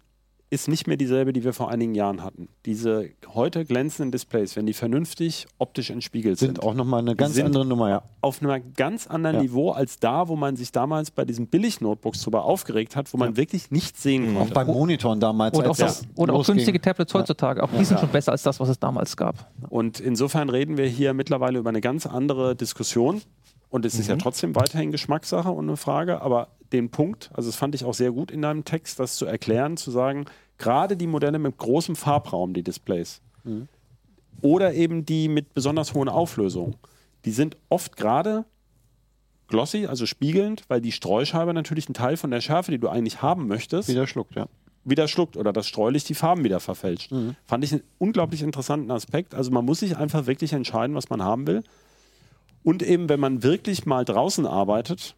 ist 0.54 0.68
nicht 0.68 0.86
mehr 0.86 0.96
dieselbe, 0.96 1.32
die 1.32 1.44
wir 1.44 1.52
vor 1.52 1.70
einigen 1.70 1.94
Jahren 1.94 2.22
hatten. 2.22 2.48
Diese 2.64 3.10
heute 3.34 3.64
glänzenden 3.64 4.12
Displays, 4.12 4.56
wenn 4.56 4.66
die 4.66 4.72
vernünftig 4.72 5.46
optisch 5.58 5.90
entspiegelt 5.90 6.38
sind, 6.38 6.56
Sind 6.56 6.62
auch 6.62 6.74
nochmal 6.74 7.00
eine 7.00 7.16
ganz 7.16 7.38
andere 7.38 7.66
Nummer, 7.66 7.90
ja. 7.90 8.02
auf 8.20 8.40
einem 8.42 8.72
ganz 8.76 9.06
anderen 9.06 9.36
Ja. 9.36 9.42
Niveau 9.42 9.72
als 9.72 9.98
da, 9.98 10.28
wo 10.28 10.36
man 10.36 10.56
sich 10.56 10.72
damals 10.72 11.10
bei 11.10 11.24
diesen 11.24 11.48
Billig-Notebooks 11.48 12.22
drüber 12.22 12.44
aufgeregt 12.44 12.96
hat, 12.96 13.12
wo 13.12 13.18
man 13.18 13.36
wirklich 13.36 13.70
nichts 13.70 14.02
sehen 14.02 14.36
Auch 14.36 14.40
konnte. 14.40 14.54
beim 14.54 14.66
Monitoren 14.68 15.20
damals. 15.20 15.58
oder 15.58 15.70
auch, 15.70 15.76
das, 15.76 16.02
oder 16.14 16.34
auch 16.34 16.46
günstige 16.46 16.80
Tablets 16.80 17.12
heutzutage. 17.12 17.62
Auch 17.62 17.70
die 17.76 17.84
sind 17.84 18.00
schon 18.00 18.08
besser 18.10 18.32
als 18.32 18.42
das, 18.42 18.60
was 18.60 18.68
es 18.68 18.78
damals 18.78 19.16
gab. 19.16 19.50
Und 19.68 20.00
insofern 20.00 20.48
reden 20.48 20.76
wir 20.76 20.86
hier 20.86 21.14
mittlerweile 21.14 21.58
über 21.58 21.70
eine 21.70 21.80
ganz 21.80 22.06
andere 22.06 22.54
Diskussion. 22.56 23.20
Und 23.70 23.84
es 23.84 23.98
ist 23.98 24.06
ja 24.08 24.14
trotzdem 24.14 24.54
weiterhin 24.54 24.92
Geschmackssache 24.92 25.50
und 25.50 25.66
eine 25.66 25.76
Frage, 25.76 26.22
aber 26.22 26.46
den 26.72 26.90
Punkt, 26.90 27.30
also 27.34 27.48
das 27.48 27.56
fand 27.56 27.74
ich 27.74 27.84
auch 27.84 27.94
sehr 27.94 28.12
gut 28.12 28.30
in 28.30 28.40
deinem 28.42 28.64
Text, 28.64 29.00
das 29.00 29.16
zu 29.16 29.26
erklären, 29.26 29.76
zu 29.76 29.90
sagen, 29.90 30.26
gerade 30.58 30.96
die 30.96 31.06
Modelle 31.06 31.38
mit 31.38 31.56
großem 31.58 31.96
Farbraum, 31.96 32.54
die 32.54 32.62
Displays, 32.62 33.20
oder 34.40 34.74
eben 34.74 35.04
die 35.04 35.28
mit 35.28 35.54
besonders 35.54 35.94
hohen 35.94 36.08
Auflösungen, 36.08 36.76
die 37.24 37.30
sind 37.30 37.56
oft 37.68 37.96
gerade 37.96 38.44
glossy, 39.48 39.86
also 39.86 40.06
spiegelnd, 40.06 40.62
weil 40.68 40.80
die 40.80 40.92
Streuscheibe 40.92 41.54
natürlich 41.54 41.86
einen 41.86 41.94
Teil 41.94 42.16
von 42.16 42.30
der 42.30 42.40
Schärfe, 42.40 42.70
die 42.70 42.78
du 42.78 42.88
eigentlich 42.88 43.22
haben 43.22 43.46
möchtest, 43.46 43.88
Wieder 43.88 44.06
schluckt, 44.06 44.34
ja. 44.34 44.46
wieder 44.84 45.08
schluckt 45.08 45.36
oder 45.36 45.52
das 45.52 45.66
Streulicht 45.66 46.08
die 46.08 46.14
Farben 46.14 46.44
wieder 46.44 46.60
verfälscht. 46.60 47.12
Fand 47.44 47.64
ich 47.64 47.72
einen 47.72 47.82
unglaublich 47.98 48.42
interessanten 48.42 48.90
Aspekt. 48.90 49.34
Also 49.34 49.50
man 49.50 49.64
muss 49.64 49.80
sich 49.80 49.96
einfach 49.96 50.26
wirklich 50.26 50.52
entscheiden, 50.52 50.96
was 50.96 51.10
man 51.10 51.22
haben 51.22 51.46
will. 51.46 51.62
Und 52.62 52.82
eben, 52.82 53.08
wenn 53.10 53.20
man 53.20 53.42
wirklich 53.42 53.84
mal 53.84 54.04
draußen 54.04 54.46
arbeitet, 54.46 55.14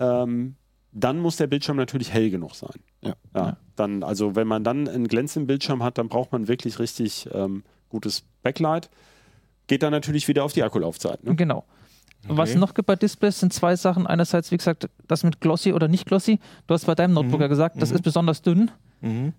ähm, 0.00 0.56
dann 0.92 1.18
muss 1.18 1.36
der 1.36 1.46
Bildschirm 1.46 1.76
natürlich 1.76 2.12
hell 2.12 2.30
genug 2.30 2.54
sein. 2.54 2.80
Ja. 3.34 3.56
Dann, 3.76 4.02
also 4.02 4.34
wenn 4.36 4.46
man 4.46 4.64
dann 4.64 4.88
einen 4.88 5.08
glänzenden 5.08 5.46
Bildschirm 5.46 5.82
hat, 5.82 5.98
dann 5.98 6.08
braucht 6.08 6.32
man 6.32 6.48
wirklich 6.48 6.78
richtig 6.78 7.28
ähm, 7.32 7.62
gutes 7.88 8.24
Backlight. 8.42 8.90
Geht 9.66 9.82
dann 9.82 9.92
natürlich 9.92 10.26
wieder 10.28 10.44
auf 10.44 10.52
die 10.52 10.62
Akkulaufzeit. 10.62 11.22
Ne? 11.24 11.34
Genau. 11.36 11.64
Was 12.28 12.54
noch 12.54 12.74
gibt 12.74 12.86
bei 12.86 12.96
Displays 12.96 13.40
sind 13.40 13.52
zwei 13.52 13.76
Sachen. 13.76 14.06
Einerseits, 14.06 14.50
wie 14.50 14.56
gesagt, 14.56 14.90
das 15.08 15.22
mit 15.22 15.40
Glossy 15.40 15.72
oder 15.72 15.88
nicht 15.88 16.06
Glossy. 16.06 16.38
Du 16.66 16.74
hast 16.74 16.84
bei 16.84 16.94
deinem 16.94 17.14
Notebook 17.14 17.38
Mhm. 17.38 17.42
ja 17.42 17.48
gesagt, 17.48 17.80
das 17.80 17.90
ist 17.92 18.02
besonders 18.02 18.42
dünn. 18.42 18.70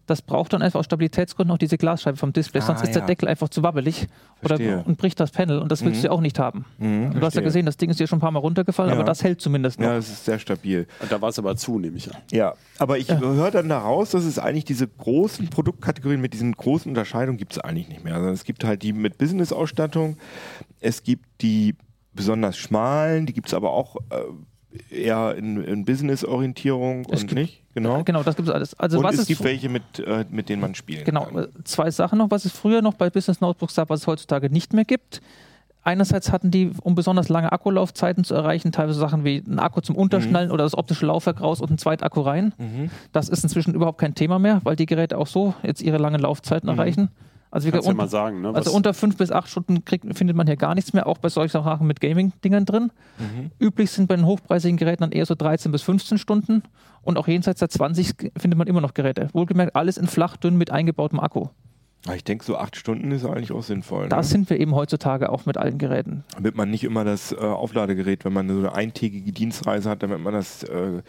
Das 0.07 0.21
braucht 0.23 0.53
dann 0.53 0.61
einfach 0.63 0.79
aus 0.79 0.85
Stabilitätsgründen 0.85 1.53
auch 1.53 1.59
diese 1.59 1.77
Glasscheibe 1.77 2.17
vom 2.17 2.33
Display. 2.33 2.61
Ah, 2.61 2.65
Sonst 2.65 2.81
ist 2.81 2.93
der 2.95 3.01
ja. 3.01 3.05
Deckel 3.07 3.27
einfach 3.27 3.47
zu 3.49 3.61
wabbelig 3.61 4.07
Verstehe. 4.41 4.77
oder, 4.79 4.87
und 4.87 4.97
bricht 4.97 5.19
das 5.19 5.29
Panel. 5.31 5.59
Und 5.59 5.71
das 5.71 5.83
willst 5.85 5.99
Mhm. 5.99 6.01
du 6.01 6.07
ja 6.07 6.11
auch 6.13 6.21
nicht 6.21 6.39
haben. 6.39 6.65
Mhm, 6.79 7.11
du 7.13 7.21
hast 7.21 7.35
ja 7.35 7.41
gesehen, 7.41 7.65
das 7.67 7.77
Ding 7.77 7.89
ist 7.91 7.97
hier 7.97 8.07
schon 8.07 8.17
ein 8.17 8.21
paar 8.21 8.31
Mal 8.31 8.39
runtergefallen, 8.39 8.89
Ja. 8.91 8.95
aber 8.97 9.05
das 9.05 9.23
hält 9.23 9.39
zumindest 9.39 9.79
noch. 9.79 9.85
Ja, 9.87 9.93
das 9.95 10.09
ist 10.09 10.25
sehr 10.25 10.39
stabil. 10.39 10.87
Da 11.09 11.21
war 11.21 11.29
es 11.29 11.37
aber 11.37 11.55
zu, 11.55 11.77
nehme 11.77 11.97
ich 11.97 12.09
an. 12.13 12.19
Ja, 12.31 12.53
aber 12.79 12.97
ich 12.97 13.09
höre 13.11 13.51
dann 13.51 13.69
daraus, 13.69 14.11
dass 14.11 14.23
es 14.25 14.39
eigentlich 14.39 14.65
diese 14.65 14.87
großen 14.87 15.49
Produktkategorien 15.49 16.19
mit 16.21 16.33
diesen 16.33 16.53
großen 16.53 16.89
Unterscheidungen 16.89 17.37
gibt 17.37 17.53
es 17.53 17.59
eigentlich 17.59 17.87
nicht 17.87 18.03
mehr. 18.03 18.15
Also 18.15 18.29
es 18.29 18.43
gibt 18.43 18.63
halt 18.63 18.81
die 18.81 18.93
mit 18.93 19.17
Business-Ausstattung, 19.19 20.17
es 20.79 21.03
gibt 21.03 21.25
die 21.41 21.75
besonders 22.13 22.57
schmalen, 22.57 23.25
die 23.27 23.33
gibt 23.33 23.47
es 23.47 23.53
aber 23.53 23.71
auch 23.71 23.95
äh, 24.09 24.15
eher 24.89 25.35
in, 25.35 25.63
in 25.63 25.85
Business-Orientierung 25.85 27.05
Es 27.11 27.21
und 27.21 27.27
gibt- 27.27 27.33
nicht. 27.33 27.61
Genau. 27.73 28.03
Genau, 28.03 28.21
das 28.23 28.35
gibt 28.35 28.49
es 28.49 28.53
alles. 28.53 28.77
Also 28.79 28.97
und 28.97 29.03
was 29.05 29.15
es 29.15 29.21
ist 29.21 29.27
gibt 29.27 29.43
welche, 29.45 29.69
mit, 29.69 29.83
äh, 29.99 30.25
mit 30.29 30.49
denen 30.49 30.61
man 30.61 30.75
spielen 30.75 31.05
Genau, 31.05 31.25
kann. 31.25 31.43
äh, 31.45 31.47
zwei 31.63 31.89
Sachen 31.89 32.17
noch, 32.17 32.29
was 32.29 32.43
es 32.45 32.51
früher 32.51 32.81
noch 32.81 32.95
bei 32.95 33.09
Business 33.09 33.39
Notebooks 33.39 33.75
gab, 33.75 33.89
was 33.89 34.01
es 34.01 34.07
heutzutage 34.07 34.49
nicht 34.49 34.73
mehr 34.73 34.83
gibt. 34.83 35.21
Einerseits 35.83 36.31
hatten 36.31 36.51
die, 36.51 36.69
um 36.83 36.93
besonders 36.95 37.29
lange 37.29 37.51
Akkulaufzeiten 37.51 38.23
zu 38.23 38.35
erreichen, 38.35 38.71
teilweise 38.71 38.99
Sachen 38.99 39.23
wie 39.23 39.37
ein 39.47 39.57
Akku 39.57 39.81
zum 39.81 39.95
Unterschnallen 39.95 40.49
Mhm. 40.49 40.53
oder 40.53 40.63
das 40.65 40.77
optische 40.77 41.05
Laufwerk 41.07 41.41
raus 41.41 41.59
und 41.61 41.71
ein 41.71 41.77
Zweitakku 41.79 42.21
rein. 42.21 42.53
Das 43.13 43.29
ist 43.29 43.43
inzwischen 43.43 43.73
überhaupt 43.73 43.97
kein 43.99 44.13
Thema 44.13 44.37
mehr, 44.37 44.59
weil 44.63 44.75
die 44.75 44.85
Geräte 44.85 45.17
auch 45.17 45.25
so 45.27 45.55
jetzt 45.63 45.81
ihre 45.81 45.97
langen 45.97 46.19
Laufzeiten 46.21 46.69
erreichen. 46.69 47.09
Also. 47.51 47.69
Kannst 47.69 47.87
ja 47.87 47.93
mal 47.93 48.07
sagen. 48.07 48.41
Ne? 48.41 48.53
also 48.55 48.71
unter 48.71 48.93
fünf 48.93 49.17
bis 49.17 49.31
acht 49.31 49.49
Stunden 49.49 49.83
kriegt, 49.85 50.05
findet 50.17 50.35
man 50.37 50.47
hier 50.47 50.55
gar 50.55 50.73
nichts 50.73 50.93
mehr, 50.93 51.05
auch 51.05 51.17
bei 51.17 51.29
solchen 51.29 51.63
Sachen 51.63 51.85
mit 51.85 51.99
Gaming-Dingern 51.99 52.65
drin. 52.65 52.91
Mhm. 53.19 53.51
Üblich 53.59 53.91
sind 53.91 54.07
bei 54.07 54.15
den 54.15 54.25
hochpreisigen 54.25 54.77
Geräten 54.77 55.01
dann 55.01 55.11
eher 55.11 55.25
so 55.25 55.35
13 55.35 55.71
bis 55.71 55.81
15 55.81 56.17
Stunden 56.17 56.63
und 57.01 57.17
auch 57.17 57.27
jenseits 57.27 57.59
der 57.59 57.69
20 57.69 58.31
findet 58.37 58.57
man 58.57 58.67
immer 58.67 58.81
noch 58.81 58.93
Geräte. 58.93 59.29
Wohlgemerkt, 59.33 59.75
alles 59.75 59.97
in 59.97 60.07
flach, 60.07 60.37
dünn 60.37 60.57
mit 60.57 60.71
eingebautem 60.71 61.19
Akku. 61.19 61.49
Aber 62.05 62.15
ich 62.15 62.23
denke, 62.23 62.43
so 62.43 62.57
acht 62.57 62.75
Stunden 62.75 63.11
ist 63.11 63.25
eigentlich 63.25 63.51
auch 63.51 63.61
sinnvoll. 63.61 64.09
Da 64.09 64.17
ne? 64.17 64.23
sind 64.23 64.49
wir 64.49 64.59
eben 64.59 64.73
heutzutage 64.73 65.29
auch 65.29 65.45
mit 65.45 65.57
allen 65.57 65.77
Geräten. 65.77 66.23
Damit 66.33 66.55
man 66.55 66.71
nicht 66.71 66.83
immer 66.83 67.03
das 67.03 67.31
äh, 67.31 67.35
Aufladegerät, 67.35 68.25
wenn 68.25 68.33
man 68.33 68.49
so 68.49 68.57
eine 68.57 68.73
eintägige 68.73 69.31
Dienstreise 69.31 69.89
hat, 69.89 70.01
damit 70.01 70.19
man 70.19 70.33
das, 70.33 70.63
äh, 70.63 71.03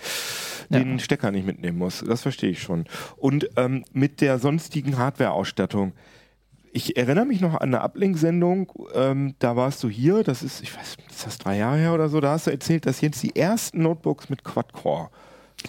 den 0.69 0.99
Stecker 0.99 1.31
nicht 1.31 1.47
mitnehmen 1.47 1.79
muss. 1.79 2.05
Das 2.07 2.21
verstehe 2.21 2.51
ich 2.51 2.63
schon. 2.63 2.85
Und 3.17 3.49
ähm, 3.57 3.85
mit 3.93 4.21
der 4.21 4.39
sonstigen 4.39 4.99
Hardware-Ausstattung. 4.99 5.93
Ich 6.75 6.97
erinnere 6.97 7.27
mich 7.27 7.41
noch 7.43 7.55
an 7.55 7.75
eine 7.75 7.83
Uplink-Sendung, 7.83 8.73
ähm, 8.95 9.35
da 9.39 9.57
warst 9.57 9.83
du 9.83 9.91
hier, 9.91 10.25
das 10.25 10.43
ist, 10.43 10.63
ich 10.63 10.75
weiß, 10.75 10.97
ist 11.11 11.27
das 11.27 11.39
drei 11.39 11.59
Jahre 11.59 11.77
her 11.77 11.93
oder 11.93 12.09
so, 12.09 12.19
da 12.21 12.33
hast 12.33 12.47
du 12.47 12.51
erzählt, 12.51 12.87
dass 12.87 13.03
jetzt 13.03 13.23
die 13.23 13.37
ersten 13.37 13.83
Notebooks 13.83 14.31
mit 14.31 14.43
Quad-Core 14.43 15.11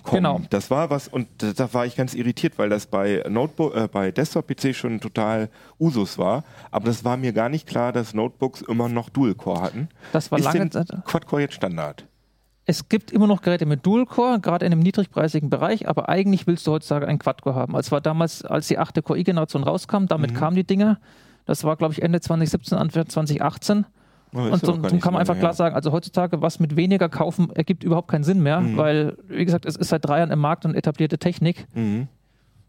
kommen. 0.03 0.23
Genau. 0.23 0.41
Das 0.49 0.71
war 0.71 0.89
was, 0.89 1.09
und 1.09 1.27
da, 1.39 1.51
da 1.51 1.73
war 1.73 1.85
ich 1.85 1.97
ganz 1.97 2.13
irritiert, 2.13 2.57
weil 2.57 2.69
das 2.69 2.85
bei 2.85 3.21
Notebook, 3.27 3.75
äh, 3.75 3.89
bei 3.91 4.11
Desktop-PC 4.11 4.73
schon 4.73 5.01
total 5.01 5.49
Usus 5.77 6.17
war, 6.17 6.45
aber 6.71 6.85
das 6.85 7.03
war 7.03 7.17
mir 7.17 7.33
gar 7.33 7.49
nicht 7.49 7.67
klar, 7.67 7.91
dass 7.91 8.13
Notebooks 8.13 8.61
immer 8.61 8.87
noch 8.87 9.09
Dual-Core 9.09 9.61
hatten. 9.61 9.89
Das 10.13 10.31
war 10.31 10.39
ist 10.39 10.45
lange 10.45 10.69
Zeit. 10.69 10.87
Quad-Core 11.05 11.41
jetzt 11.41 11.55
Standard? 11.55 12.05
Es 12.65 12.87
gibt 12.87 13.11
immer 13.11 13.27
noch 13.27 13.41
Geräte 13.41 13.65
mit 13.65 13.85
Dual-Core, 13.85 14.39
gerade 14.39 14.65
in 14.65 14.71
einem 14.71 14.81
niedrigpreisigen 14.81 15.49
Bereich, 15.49 15.87
aber 15.89 16.07
eigentlich 16.07 16.47
willst 16.47 16.65
du 16.65 16.71
heutzutage 16.71 17.07
einen 17.07 17.19
Quad-Core 17.19 17.55
haben. 17.55 17.75
Es 17.75 17.91
war 17.91 17.99
damals, 17.99 18.45
als 18.45 18.67
die 18.69 18.77
8. 18.77 19.01
Core-i-Generation 19.03 19.63
rauskam, 19.63 20.05
damit 20.07 20.31
Mhm. 20.31 20.35
kamen 20.35 20.55
die 20.55 20.63
Dinger. 20.63 20.97
Das 21.45 21.65
war, 21.65 21.75
glaube 21.75 21.93
ich, 21.93 22.01
Ende 22.01 22.21
2017, 22.21 22.77
Anfang 22.77 23.07
2018. 23.09 23.85
Oh, 24.33 24.39
Und 24.39 24.51
ja 24.51 24.57
so, 24.59 24.73
kann 24.77 25.13
man 25.13 25.17
einfach 25.17 25.37
klar 25.37 25.51
her. 25.51 25.53
sagen, 25.53 25.75
also 25.75 25.91
heutzutage 25.91 26.41
was 26.41 26.59
mit 26.59 26.75
weniger 26.77 27.09
kaufen 27.09 27.49
ergibt 27.53 27.83
überhaupt 27.83 28.07
keinen 28.07 28.23
Sinn 28.23 28.41
mehr, 28.41 28.61
Mhm. 28.61 28.77
weil, 28.77 29.17
wie 29.27 29.43
gesagt, 29.43 29.65
es 29.65 29.75
ist 29.75 29.89
seit 29.89 30.05
drei 30.05 30.19
Jahren 30.19 30.31
im 30.31 30.39
Markt 30.39 30.65
und 30.65 30.73
etablierte 30.73 31.17
Technik. 31.17 31.67
Mhm. 31.75 32.07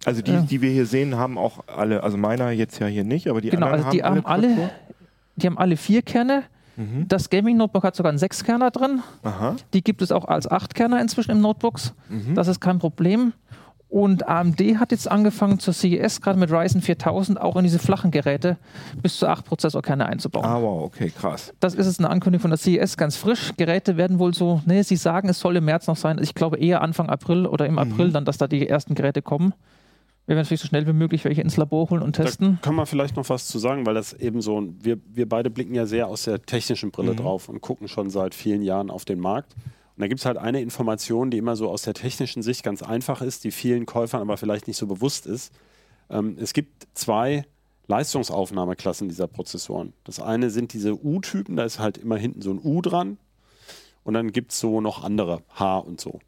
Also 0.05 0.21
die, 0.23 0.33
Ja. 0.33 0.41
die 0.43 0.61
wir 0.61 0.71
hier 0.71 0.85
sehen, 0.87 1.17
haben 1.17 1.39
auch 1.39 1.61
alle, 1.69 2.03
also 2.03 2.19
meiner 2.19 2.51
jetzt 2.51 2.81
ja 2.81 2.87
hier 2.89 3.05
nicht, 3.05 3.29
aber 3.29 3.41
die 3.41 3.49
Genau, 3.49 3.67
anderen 3.67 3.85
also 3.87 3.97
die 3.97 4.03
haben 4.03 4.17
haben 4.17 4.27
alle, 4.27 4.47
Quad-Core? 4.49 4.71
die 5.37 5.47
haben 5.47 5.57
alle 5.59 5.77
vier 5.77 6.03
Kerne. 6.03 6.43
Mhm. 6.77 7.07
Das 7.09 7.31
Gaming-Notebook 7.31 7.85
hat 7.85 7.97
sogar 7.97 8.11
einen 8.11 8.19
Sechskerner 8.19 8.71
drin. 8.71 9.03
Aha. 9.23 9.57
Die 9.73 9.83
gibt 9.83 10.03
es 10.03 10.13
auch 10.13 10.25
als 10.25 10.51
Achtkerner 10.51 11.01
inzwischen 11.01 11.33
im 11.33 11.41
Notebooks. 11.41 11.95
Mhm. 12.09 12.35
Das 12.35 12.49
ist 12.49 12.61
kein 12.61 12.79
Problem. 12.79 13.33
Und 13.95 14.27
AMD 14.27 14.61
hat 14.81 14.91
jetzt 14.91 15.09
angefangen 15.09 15.61
zur 15.61 15.73
CES, 15.73 16.21
gerade 16.21 16.37
mit 16.37 16.51
Ryzen 16.51 16.83
4000, 16.83 17.41
auch 17.41 17.55
in 17.55 17.63
diese 17.63 17.79
flachen 17.79 18.11
Geräte 18.11 18.57
bis 19.01 19.19
zu 19.19 19.29
acht 19.29 19.45
Prozessorkerne 19.45 20.07
einzubauen. 20.07 20.45
Ah, 20.45 20.61
wow, 20.61 20.83
okay, 20.83 21.13
krass. 21.17 21.53
Das 21.61 21.75
ist 21.75 21.87
jetzt 21.87 22.01
eine 22.01 22.11
Ankündigung 22.11 22.43
von 22.43 22.51
der 22.51 22.59
CES, 22.59 22.97
ganz 22.97 23.15
frisch. 23.15 23.53
Geräte 23.57 23.97
werden 23.97 24.19
wohl 24.19 24.35
so, 24.35 24.63
ne, 24.67 24.83
sie 24.83 24.97
sagen, 24.97 25.29
es 25.29 25.39
soll 25.39 25.55
im 25.55 25.67
März 25.67 25.87
noch 25.87 25.97
sein. 25.97 26.19
Ich 26.21 26.35
glaube 26.35 26.57
eher 26.57 26.83
Anfang 26.83 27.09
April 27.09 27.47
oder 27.47 27.67
im 27.67 27.79
April 27.79 28.11
dann, 28.11 28.25
dass 28.25 28.37
da 28.37 28.49
die 28.49 28.69
ersten 28.69 28.97
Geräte 28.97 29.23
kommen. 29.23 29.55
Wir 30.27 30.37
werden 30.37 30.45
natürlich 30.45 30.61
so 30.63 30.69
schnell 30.69 30.87
wie 30.87 30.93
möglich 30.95 31.25
welche 31.25 31.43
ins 31.43 31.57
Labor 31.59 31.91
holen 31.91 32.03
und 32.03 32.15
testen. 32.17 32.55
Da 32.61 32.67
kann 32.67 32.75
man 32.75 32.87
vielleicht 32.87 33.17
noch 33.17 33.29
was 33.29 33.47
zu 33.47 33.59
sagen, 33.59 33.85
weil 33.85 33.95
das 33.95 34.15
eben 34.15 34.41
so, 34.41 34.67
wir, 34.81 34.99
wir 35.13 35.29
beide 35.29 35.51
blicken 35.51 35.75
ja 35.75 35.85
sehr 35.85 36.09
aus 36.09 36.23
der 36.25 36.41
technischen 36.43 36.91
Brille 36.91 37.13
Mhm. 37.13 37.17
drauf 37.17 37.49
und 37.51 37.61
gucken 37.61 37.89
schon 37.89 38.09
seit 38.09 38.35
vielen 38.35 38.63
Jahren 38.63 38.91
auf 38.91 39.05
den 39.05 39.21
Markt. 39.21 39.55
Und 39.97 40.01
da 40.01 40.09
gibt 40.09 40.21
es 40.21 40.27
halt 40.27 40.39
eine 40.39 40.61
Information, 40.63 41.31
die 41.31 41.37
immer 41.39 41.57
so 41.57 41.69
aus 41.69 41.83
der 41.83 41.93
technischen 41.95 42.43
Sicht 42.43 42.63
ganz 42.63 42.83
einfach 42.83 43.21
ist, 43.21 43.45
die 43.45 43.51
vielen 43.51 43.85
Käufern 43.87 44.23
aber 44.23 44.37
vielleicht 44.39 44.67
nicht 44.67 44.79
so 44.79 44.87
bewusst 44.87 45.27
ist. 45.27 45.53
Ähm, 46.11 46.37
es 46.41 46.53
gibt 46.55 46.87
zwei 46.95 47.45
Leistungsaufnahmeklassen 47.87 49.09
dieser 49.09 49.27
Prozessoren. 49.27 49.93
Das 50.05 50.21
eine 50.21 50.51
sind 50.51 50.73
diese 50.73 50.95
U-Typen, 51.05 51.57
da 51.57 51.65
ist 51.65 51.79
halt 51.79 51.99
immer 51.99 52.17
hinten 52.17 52.41
so 52.43 52.51
ein 52.51 52.61
U 52.63 52.81
dran. 52.81 53.19
Und 54.05 54.15
dann 54.15 54.33
gibt 54.33 54.53
es 54.53 54.61
so 54.61 54.81
noch 54.81 55.03
andere, 55.05 55.43
H 55.55 55.79
und 55.79 56.01
so. 56.01 56.21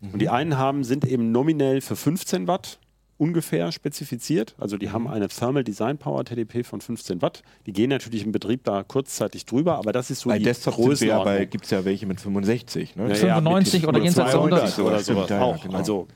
Und 0.00 0.20
die 0.20 0.28
einen 0.28 0.56
haben, 0.56 0.84
sind 0.84 1.04
eben 1.04 1.32
nominell 1.32 1.80
für 1.80 1.96
15 1.96 2.46
Watt 2.46 2.78
ungefähr 3.18 3.70
spezifiziert. 3.72 4.54
Also 4.58 4.78
die 4.78 4.90
haben 4.90 5.08
eine 5.08 5.28
Thermal 5.28 5.64
Design 5.64 5.98
Power 5.98 6.24
TDP 6.24 6.62
von 6.62 6.80
15 6.80 7.20
Watt. 7.20 7.42
Die 7.66 7.72
gehen 7.72 7.90
natürlich 7.90 8.24
im 8.24 8.32
Betrieb 8.32 8.64
da 8.64 8.82
kurzzeitig 8.84 9.44
drüber, 9.44 9.76
aber 9.76 9.92
das 9.92 10.10
ist 10.10 10.20
so 10.20 10.30
Bei 10.30 10.38
die 10.38 10.44
Desktop 10.44 10.74
sind 10.74 10.82
wir 10.84 10.88
ja 10.88 11.16
Größenordnung. 11.16 11.34
bei, 11.36 11.44
gibt 11.44 11.64
es 11.64 11.70
ja 11.70 11.84
welche 11.84 12.06
mit 12.06 12.20
65, 12.20 12.96
ne? 12.96 13.08
Ja, 13.08 13.14
95 13.14 13.82
mit 13.82 13.88
oder 13.88 13.98
jenseits 14.02 14.30
der 14.30 14.40
200 14.40 14.62
100 14.62 14.78
oder 14.78 14.98
stimmt, 15.00 15.16
sowas 15.18 15.30
ja, 15.30 15.36
ja, 15.36 15.42
auch. 15.42 15.62
genau. 15.62 15.76
Also, 15.76 16.08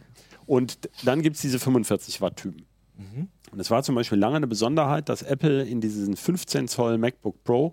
und 0.46 0.78
dann 1.05 1.22
gibt 1.22 1.36
es 1.36 1.42
diese 1.42 1.59
45 1.59 2.20
Watt 2.20 2.36
Typen. 2.36 2.64
Mhm. 2.96 3.28
Und 3.50 3.61
es 3.61 3.70
war 3.70 3.82
zum 3.82 3.94
Beispiel 3.96 4.18
lange 4.18 4.36
eine 4.36 4.46
Besonderheit, 4.46 5.09
dass 5.09 5.22
Apple 5.22 5.62
in 5.64 5.80
diesen 5.80 6.16
15 6.16 6.68
Zoll 6.68 6.98
MacBook 6.98 7.42
Pro 7.44 7.72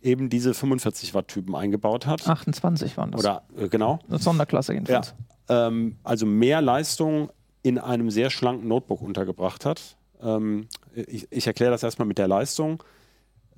eben 0.00 0.28
diese 0.30 0.54
45 0.54 1.14
Watt 1.14 1.28
Typen 1.28 1.54
eingebaut 1.56 2.06
hat. 2.06 2.26
28 2.28 2.96
waren 2.96 3.10
das. 3.10 3.20
Oder 3.20 3.42
äh, 3.56 3.68
genau. 3.68 3.98
Eine 4.08 4.18
Sonderklasse 4.18 4.72
Ja. 4.72 4.78
jedenfalls. 4.78 5.14
Ähm, 5.48 5.96
also 6.04 6.26
mehr 6.26 6.60
Leistung 6.62 7.30
in 7.62 7.78
einem 7.78 8.10
sehr 8.10 8.30
schlanken 8.30 8.68
Notebook 8.68 9.02
untergebracht 9.02 9.64
hat. 9.64 9.96
Ähm, 10.22 10.68
ich 10.94 11.26
ich 11.30 11.46
erkläre 11.46 11.70
das 11.70 11.82
erstmal 11.82 12.08
mit 12.08 12.18
der 12.18 12.28
Leistung. 12.28 12.82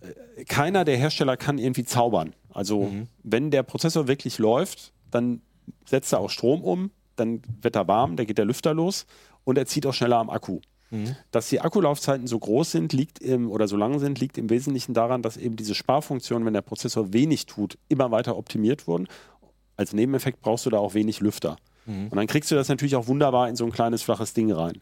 Äh, 0.00 0.44
Keiner 0.44 0.84
der 0.84 0.96
Hersteller 0.96 1.36
kann 1.36 1.58
irgendwie 1.58 1.84
zaubern. 1.84 2.34
Also 2.52 2.84
Mhm. 2.84 3.06
wenn 3.22 3.50
der 3.50 3.62
Prozessor 3.62 4.08
wirklich 4.08 4.38
läuft, 4.38 4.92
dann 5.10 5.40
setzt 5.86 6.12
er 6.12 6.20
auch 6.20 6.30
Strom 6.30 6.62
um, 6.62 6.90
dann 7.16 7.42
wird 7.62 7.76
er 7.76 7.86
warm, 7.88 8.16
da 8.16 8.24
geht 8.24 8.38
der 8.38 8.44
Lüfter 8.44 8.74
los 8.74 9.06
und 9.44 9.56
er 9.58 9.66
zieht 9.66 9.86
auch 9.86 9.94
schneller 9.94 10.16
am 10.18 10.30
Akku. 10.30 10.60
Mhm. 10.90 11.14
Dass 11.30 11.48
die 11.48 11.60
Akkulaufzeiten 11.60 12.26
so 12.26 12.38
groß 12.38 12.72
sind, 12.72 12.92
liegt 12.92 13.20
im, 13.20 13.48
oder 13.50 13.68
so 13.68 13.76
lang 13.76 14.00
sind, 14.00 14.18
liegt 14.18 14.36
im 14.38 14.50
Wesentlichen 14.50 14.92
daran, 14.94 15.22
dass 15.22 15.36
eben 15.36 15.54
diese 15.54 15.74
Sparfunktionen, 15.76 16.44
wenn 16.44 16.54
der 16.54 16.62
Prozessor 16.62 17.12
wenig 17.12 17.46
tut, 17.46 17.78
immer 17.88 18.10
weiter 18.10 18.36
optimiert 18.36 18.88
wurden. 18.88 19.06
Als 19.76 19.92
Nebeneffekt 19.92 20.40
brauchst 20.40 20.66
du 20.66 20.70
da 20.70 20.78
auch 20.78 20.94
wenig 20.94 21.20
Lüfter. 21.20 21.56
Und 21.86 22.16
dann 22.16 22.26
kriegst 22.26 22.50
du 22.50 22.54
das 22.54 22.68
natürlich 22.68 22.96
auch 22.96 23.06
wunderbar 23.06 23.48
in 23.48 23.56
so 23.56 23.64
ein 23.64 23.72
kleines 23.72 24.02
flaches 24.02 24.32
Ding 24.34 24.52
rein. 24.52 24.80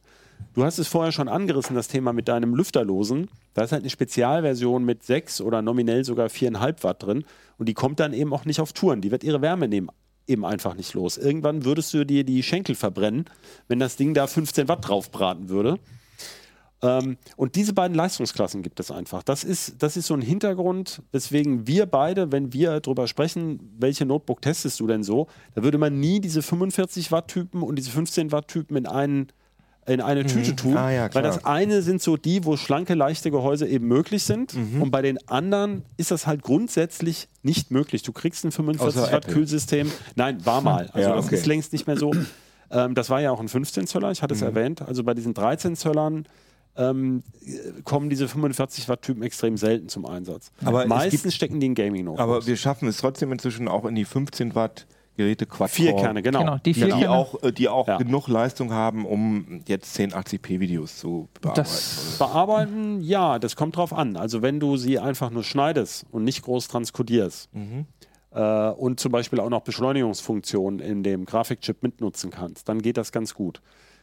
Du 0.54 0.64
hast 0.64 0.78
es 0.78 0.88
vorher 0.88 1.12
schon 1.12 1.28
angerissen, 1.28 1.76
das 1.76 1.88
Thema 1.88 2.12
mit 2.12 2.28
deinem 2.28 2.54
Lüfterlosen. 2.54 3.28
Da 3.54 3.62
ist 3.62 3.72
halt 3.72 3.82
eine 3.82 3.90
Spezialversion 3.90 4.84
mit 4.84 5.02
6 5.02 5.40
oder 5.40 5.62
nominell 5.62 6.04
sogar 6.04 6.28
4,5 6.28 6.84
Watt 6.84 7.02
drin. 7.02 7.24
Und 7.58 7.68
die 7.68 7.74
kommt 7.74 8.00
dann 8.00 8.12
eben 8.12 8.32
auch 8.32 8.44
nicht 8.44 8.60
auf 8.60 8.72
Touren. 8.72 9.00
Die 9.00 9.10
wird 9.10 9.24
ihre 9.24 9.42
Wärme 9.42 9.68
nehmen, 9.68 9.88
eben 10.26 10.44
einfach 10.44 10.74
nicht 10.74 10.94
los. 10.94 11.16
Irgendwann 11.16 11.64
würdest 11.64 11.92
du 11.94 12.04
dir 12.04 12.24
die 12.24 12.42
Schenkel 12.42 12.74
verbrennen, 12.74 13.24
wenn 13.68 13.78
das 13.78 13.96
Ding 13.96 14.14
da 14.14 14.26
15 14.26 14.68
Watt 14.68 14.86
draufbraten 14.86 15.48
würde. 15.48 15.78
Ähm, 16.80 17.16
und 17.36 17.56
diese 17.56 17.72
beiden 17.72 17.96
Leistungsklassen 17.96 18.62
gibt 18.62 18.78
es 18.78 18.90
einfach. 18.90 19.22
Das 19.24 19.42
ist, 19.42 19.82
das 19.82 19.96
ist 19.96 20.06
so 20.06 20.14
ein 20.14 20.20
Hintergrund, 20.20 21.02
weswegen 21.10 21.66
wir 21.66 21.86
beide, 21.86 22.30
wenn 22.30 22.52
wir 22.52 22.78
darüber 22.80 23.08
sprechen, 23.08 23.58
welche 23.78 24.06
Notebook 24.06 24.40
testest 24.42 24.78
du 24.78 24.86
denn 24.86 25.02
so, 25.02 25.26
da 25.54 25.62
würde 25.64 25.78
man 25.78 25.98
nie 25.98 26.20
diese 26.20 26.40
45 26.42 27.10
Watt 27.10 27.28
Typen 27.28 27.62
und 27.62 27.76
diese 27.76 27.90
15 27.90 28.30
Watt 28.30 28.48
Typen 28.48 28.76
in 28.76 28.86
einen 28.86 29.28
in 29.86 30.02
eine 30.02 30.26
Tüte 30.26 30.54
tun, 30.54 30.76
Ah, 30.76 30.90
ja, 30.90 31.14
weil 31.14 31.22
das 31.22 31.46
eine 31.46 31.80
sind 31.80 32.02
so 32.02 32.18
die, 32.18 32.44
wo 32.44 32.58
schlanke, 32.58 32.92
leichte 32.92 33.30
Gehäuse 33.30 33.66
eben 33.66 33.88
möglich 33.88 34.22
sind 34.22 34.52
Mhm. 34.54 34.82
und 34.82 34.90
bei 34.90 35.00
den 35.00 35.16
anderen 35.30 35.82
ist 35.96 36.10
das 36.10 36.26
halt 36.26 36.42
grundsätzlich 36.42 37.26
nicht 37.42 37.70
möglich. 37.70 38.02
Du 38.02 38.12
kriegst 38.12 38.44
ein 38.44 38.52
45 38.52 38.86
Außer 39.00 39.10
Watt 39.10 39.24
Apple. 39.24 39.32
Kühlsystem. 39.32 39.90
Nein, 40.14 40.44
war 40.44 40.60
mal. 40.60 40.90
Also 40.92 41.08
Ja, 41.08 41.16
das 41.16 41.24
okay. 41.24 41.36
ist 41.36 41.46
längst 41.46 41.72
nicht 41.72 41.86
mehr 41.86 41.96
so. 41.96 42.12
Ähm, 42.70 42.94
das 42.94 43.08
war 43.08 43.22
ja 43.22 43.30
auch 43.30 43.40
ein 43.40 43.48
15 43.48 43.86
Zöller, 43.86 44.10
ich 44.12 44.20
hatte 44.22 44.34
Mhm. 44.34 44.40
es 44.40 44.42
erwähnt. 44.42 44.82
Also 44.82 45.02
bei 45.04 45.14
diesen 45.14 45.32
13 45.32 45.74
Zöllern 45.74 46.26
ähm, 46.78 47.22
äh, 47.44 47.82
kommen 47.82 48.08
diese 48.08 48.28
45 48.28 48.88
Watt 48.88 49.02
Typen 49.02 49.22
extrem 49.22 49.56
selten 49.56 49.88
zum 49.88 50.06
Einsatz. 50.06 50.50
Aber 50.64 50.86
Meistens 50.86 51.22
gibt- 51.22 51.34
stecken 51.34 51.60
die 51.60 51.66
in 51.66 51.74
Gaming 51.74 52.04
Notebooks. 52.04 52.22
Aber 52.22 52.46
wir 52.46 52.56
schaffen 52.56 52.88
es 52.88 52.96
trotzdem 52.98 53.30
inzwischen 53.32 53.68
auch 53.68 53.84
in 53.84 53.94
die 53.94 54.04
15 54.04 54.54
Watt 54.54 54.86
Geräte 55.16 55.46
Quad 55.46 55.68
Vier 55.70 55.96
Kerne, 55.96 56.22
genau. 56.22 56.38
Genau, 56.38 56.56
die 56.58 56.72
Die, 56.72 56.74
vier 56.74 56.88
Kerne. 56.90 57.10
auch, 57.10 57.42
äh, 57.42 57.50
die 57.52 57.68
auch 57.68 57.88
Ja. 57.88 57.96
genug 57.98 58.28
Leistung 58.28 58.72
haben, 58.72 59.04
um 59.04 59.62
jetzt 59.66 59.92
1080p 59.98 60.60
Videos 60.60 60.96
zu 60.96 61.28
bearbeiten. 61.40 61.60
Das, 61.68 62.16
Bearbeiten, 62.20 63.00
ja, 63.00 63.40
das 63.40 63.56
kommt 63.56 63.74
drauf 63.76 63.92
an. 63.92 64.16
Also 64.16 64.42
wenn 64.42 64.60
du 64.60 64.76
sie 64.76 65.00
einfach 65.00 65.30
nur 65.30 65.42
schneidest 65.42 66.06
und 66.12 66.22
nicht 66.22 66.42
groß 66.42 66.68
transkodierst 66.68 67.48
äh, 68.30 68.68
und 68.70 69.00
zum 69.00 69.10
Beispiel 69.10 69.40
auch 69.40 69.50
noch 69.50 69.62
Beschleunigungsfunktionen 69.62 70.78
in 70.78 71.02
dem 71.02 71.24
Grafikchip 71.24 71.82
mitnutzen 71.82 72.30
kannst, 72.30 72.68
dann 72.68 72.80
geht 72.80 72.96
das 72.96 73.10
ganz 73.10 73.34
gut. 73.34 73.60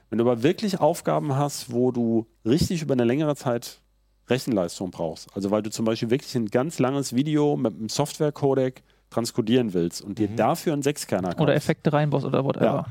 Wenn 0.10 0.20
du 0.20 0.24
aber 0.24 0.44
wirklich 0.44 0.80
Aufgaben 0.80 1.36
hast, 1.36 1.72
wo 1.72 1.92
du 1.92 2.28
richtig 2.46 2.82
über 2.82 2.94
eine 2.94 3.04
längere 3.04 3.36
Zeit 3.36 3.82
Rechenleistung 4.28 4.92
brauchst, 4.92 5.28
also 5.36 5.52
weil 5.52 5.62
du 5.62 5.70
zum 5.70 5.86
Beispiel 5.86 6.10
wirklich 6.10 6.36
ein 6.36 6.48
ganz 6.48 6.80
langes 6.80 7.16
Video 7.16 7.58
mit 7.58 7.76
einem 7.76 7.90
Software-Codec 7.90 8.84
transkodieren 9.10 9.74
willst 9.74 10.02
und 10.02 10.18
dir 10.18 10.28
dafür 10.28 10.74
einen 10.74 10.82
Sechskerner 10.82 11.30
kaufst, 11.30 11.42
oder 11.42 11.56
Effekte 11.56 11.94
reinbaust 11.94 12.26
oder 12.26 12.44
whatever. 12.44 12.66
Ja. 12.66 12.86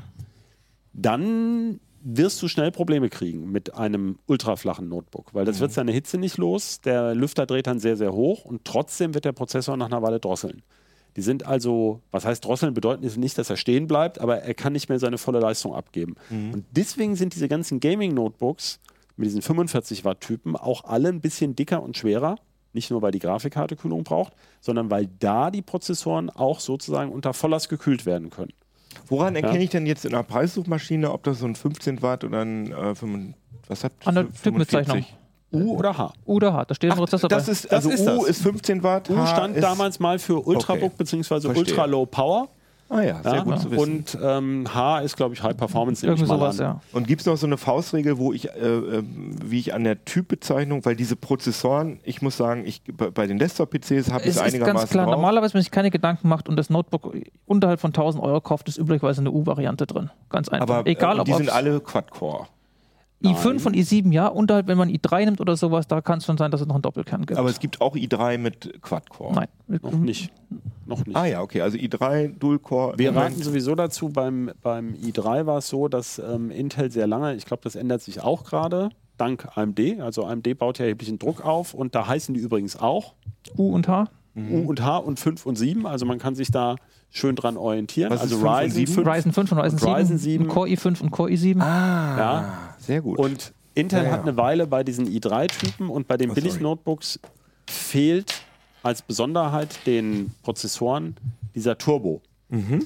dann 0.93 1.79
wirst 2.07 2.41
du 2.41 2.47
schnell 2.47 2.71
Probleme 2.71 3.09
kriegen 3.09 3.51
mit 3.51 3.73
einem 3.73 4.19
ultraflachen 4.27 4.87
Notebook, 4.87 5.33
weil 5.33 5.43
das 5.43 5.59
wird 5.59 5.73
seine 5.73 5.91
Hitze 5.91 6.19
nicht 6.19 6.37
los, 6.37 6.79
der 6.79 7.15
Lüfter 7.15 7.47
dreht 7.47 7.65
dann 7.65 7.79
sehr, 7.79 7.97
sehr 7.97 8.13
hoch 8.13 8.45
und 8.45 8.63
trotzdem 8.63 9.15
wird 9.15 9.25
der 9.25 9.31
Prozessor 9.31 9.75
nach 9.75 9.87
einer 9.87 10.03
Weile 10.03 10.19
drosseln. 10.19 10.61
Die 11.15 11.21
sind 11.21 11.45
also, 11.45 12.01
was 12.11 12.25
heißt 12.25 12.43
drosseln, 12.43 12.73
bedeuten 12.73 13.05
es 13.05 13.15
nicht, 13.15 13.37
dass 13.37 13.49
er 13.49 13.55
stehen 13.57 13.87
bleibt, 13.87 14.19
aber 14.19 14.39
er 14.39 14.53
kann 14.53 14.73
nicht 14.73 14.89
mehr 14.89 14.99
seine 14.99 15.17
volle 15.17 15.39
Leistung 15.39 15.73
abgeben. 15.73 16.15
Und 16.29 16.65
deswegen 16.71 17.15
sind 17.15 17.33
diese 17.35 17.47
ganzen 17.47 17.79
Gaming-Notebooks 17.79 18.79
mit 19.15 19.27
diesen 19.27 19.41
45 19.41 20.03
Watt 20.03 20.19
Typen 20.21 20.55
auch 20.57 20.83
alle 20.83 21.09
ein 21.09 21.21
bisschen 21.21 21.55
dicker 21.55 21.81
und 21.81 21.97
schwerer. 21.97 22.35
Nicht 22.73 22.91
nur, 22.91 23.01
weil 23.01 23.11
die 23.11 23.19
Grafikkarte 23.19 23.77
Kühlung 23.77 24.03
braucht, 24.03 24.33
sondern 24.59 24.91
weil 24.91 25.07
da 25.19 25.49
die 25.51 25.61
Prozessoren 25.61 26.29
auch 26.29 26.59
sozusagen 26.59 27.13
unter 27.13 27.33
Volllast 27.33 27.69
gekühlt 27.69 28.05
werden 28.05 28.29
können. 28.29 28.51
Woran 29.07 29.35
erkenne 29.37 29.63
ich 29.63 29.69
denn 29.69 29.85
jetzt 29.85 30.03
in 30.03 30.13
einer 30.13 30.23
Preissuchmaschine, 30.23 31.11
ob 31.11 31.23
das 31.23 31.39
so 31.39 31.45
ein 31.45 31.55
15 31.55 32.01
Watt 32.01 32.25
oder 32.25 32.41
ein 32.41 32.71
äh, 32.71 32.95
5, 32.95 33.33
was 33.67 33.85
An 34.03 34.15
der 34.15 34.25
45? 34.25 34.41
Typbezeichnung. 34.41 35.05
U 35.53 35.77
oder 35.77 35.97
H. 35.97 36.11
Oder 36.25 36.53
hart, 36.53 36.71
da 36.71 36.75
steht 36.75 36.91
ein 36.91 36.97
Prozessor 36.97 37.29
Das 37.29 37.45
bei. 37.45 37.51
ist, 37.51 37.71
also 37.71 37.89
Das 37.89 37.99
ist 38.01 38.07
U 38.07 38.19
das. 38.21 38.29
ist 38.29 38.41
15 38.41 38.83
Watt, 38.83 39.09
U 39.09 39.17
H 39.17 39.27
stand 39.27 39.61
damals 39.63 39.99
mal 39.99 40.19
für 40.19 40.39
Ultrabook 40.45 40.93
Okay. 40.99 41.19
bzw. 41.21 41.47
Ultra 41.57 41.85
Low 41.85 42.05
Power. 42.05 42.49
Ah 42.87 43.01
ja, 43.01 43.19
sehr 43.23 43.33
Ja? 43.33 43.43
gut 43.43 43.59
zu 43.59 43.71
wissen. 43.71 43.95
Und 43.97 44.17
ähm, 44.21 44.65
H 44.71 44.99
ist, 44.99 45.17
glaube 45.17 45.33
ich, 45.33 45.41
High 45.41 45.57
Performance. 45.57 46.05
Irgendwie 46.05 46.27
mal 46.27 46.35
sowas, 46.37 46.59
an. 46.59 46.65
ja. 46.65 46.81
Und 46.93 47.07
gibt 47.07 47.21
es 47.21 47.25
noch 47.25 47.35
so 47.35 47.47
eine 47.47 47.57
Faustregel, 47.57 48.19
wo 48.19 48.31
ich, 48.31 48.47
äh, 48.49 48.49
äh, 48.59 49.03
wie 49.43 49.57
ich 49.57 49.73
an 49.73 49.83
der 49.85 50.05
Typbezeichnung, 50.05 50.85
weil 50.85 50.95
diese 50.95 51.15
Prozessoren, 51.15 51.99
ich 52.03 52.21
muss 52.21 52.37
sagen, 52.37 52.63
ich, 52.63 52.83
bei, 52.95 53.25
den 53.25 53.39
Desktop-PCs 53.39 54.11
habe 54.11 54.21
ich 54.25 54.29
Es 54.29 54.35
es 54.35 54.35
ist 54.35 54.41
einigermaßen 54.43 54.75
ganz 54.77 54.89
klar, 54.91 55.05
drauf. 55.05 55.15
normalerweise, 55.15 55.55
wenn 55.55 55.59
man 55.59 55.63
sich 55.63 55.71
keine 55.71 55.89
Gedanken 55.89 56.27
macht 56.27 56.47
und 56.47 56.57
das 56.57 56.69
Notebook 56.69 57.11
unterhalb 57.47 57.79
von 57.79 57.89
1000 57.89 58.23
Euro 58.23 58.39
kauft, 58.39 58.67
ist 58.69 58.77
üblicherweise 58.77 59.21
eine 59.21 59.31
U-Variante 59.31 59.87
drin. 59.87 60.11
Ganz 60.29 60.49
einfach. 60.49 60.69
aber 60.75 60.87
Egal, 60.87 61.17
äh, 61.17 61.19
ob 61.21 61.25
die 61.25 61.33
sind 61.33 61.49
alle 61.49 61.79
Quad-Core. 61.79 62.45
I5 63.25 63.65
und 63.65 63.75
i7 63.75 64.11
ja, 64.11 64.27
unterhalb, 64.27 64.67
wenn 64.67 64.77
man 64.77 64.89
i3 64.89 65.25
nimmt 65.25 65.41
oder 65.41 65.55
sowas, 65.57 65.87
da 65.87 66.01
kann 66.01 66.19
es 66.19 66.25
schon 66.25 66.37
sein, 66.37 66.51
dass 66.51 66.61
es 66.61 66.67
noch 66.67 66.75
einen 66.75 66.81
Doppelkern 66.81 67.25
gibt. 67.25 67.39
Aber 67.39 67.49
es 67.49 67.59
gibt 67.59 67.81
auch 67.81 67.95
i3 67.95 68.37
mit 68.37 68.81
Quad-Core. 68.81 69.33
Nein. 69.33 69.47
Noch 69.81 69.91
nicht. 69.93 70.31
Noch 70.85 71.05
nicht. 71.05 71.15
Ah 71.15 71.25
ja, 71.25 71.41
okay, 71.41 71.61
also 71.61 71.77
i3, 71.77 72.37
Dual-Core. 72.37 72.97
Wir 72.97 73.15
raten 73.15 73.41
sowieso 73.41 73.75
dazu, 73.75 74.09
beim, 74.09 74.51
beim 74.61 74.93
i3 74.93 75.45
war 75.45 75.57
es 75.57 75.67
so, 75.67 75.87
dass 75.87 76.19
ähm, 76.19 76.51
Intel 76.51 76.91
sehr 76.91 77.07
lange, 77.07 77.35
ich 77.35 77.45
glaube, 77.45 77.63
das 77.63 77.75
ändert 77.75 78.01
sich 78.01 78.21
auch 78.21 78.43
gerade, 78.43 78.89
dank 79.17 79.47
AMD. 79.55 79.99
Also 79.99 80.25
AMD 80.25 80.57
baut 80.57 80.79
ja 80.79 80.85
erheblichen 80.85 81.19
Druck 81.19 81.43
auf 81.43 81.73
und 81.73 81.95
da 81.95 82.07
heißen 82.07 82.33
die 82.35 82.41
übrigens 82.41 82.77
auch 82.77 83.13
U 83.57 83.73
und 83.73 83.87
H. 83.87 84.05
U 84.37 84.67
und 84.67 84.83
H 84.83 84.97
und 84.97 85.19
5 85.19 85.45
und 85.45 85.55
7. 85.55 85.87
Also 85.87 86.05
man 86.05 86.19
kann 86.19 86.35
sich 86.35 86.51
da 86.51 86.75
schön 87.15 87.35
dran 87.35 87.55
orientieren. 87.57 88.11
Was 88.11 88.21
also 88.21 88.37
5 88.39 88.43
und 88.45 88.53
Ryzen 88.57 88.71
7? 88.75 88.93
5 88.93 89.07
Ryzen 89.07 89.31
5 89.33 89.51
und 89.53 89.57
Ryzen, 89.59 89.79
Und 89.79 89.95
Ryzen 89.95 90.17
7, 90.17 90.19
7. 90.19 90.43
und 90.43 90.49
Core 90.49 90.67
i5 90.69 91.01
und 91.01 91.11
Core 91.11 91.29
i7. 91.31 91.61
Ah, 91.61 92.17
Ja. 92.17 92.53
sehr 92.77 93.01
gut. 93.01 93.17
Und 93.17 93.53
Intel 93.73 93.99
Ja, 93.99 94.05
ja. 94.05 94.11
hat 94.11 94.21
eine 94.23 94.35
Weile 94.37 94.67
bei 94.67 94.83
diesen 94.83 95.07
i3-Typen 95.07 95.89
und 95.89 96.07
bei 96.07 96.17
den 96.17 96.31
Oh. 96.31 96.33
Billig-Notebooks 96.33 97.19
fehlt 97.69 98.33
als 98.83 99.01
Besonderheit 99.01 99.79
den 99.85 100.31
Prozessoren 100.43 101.15
dieser 101.55 101.77
Turbo. 101.77 102.21
Mhm. 102.49 102.85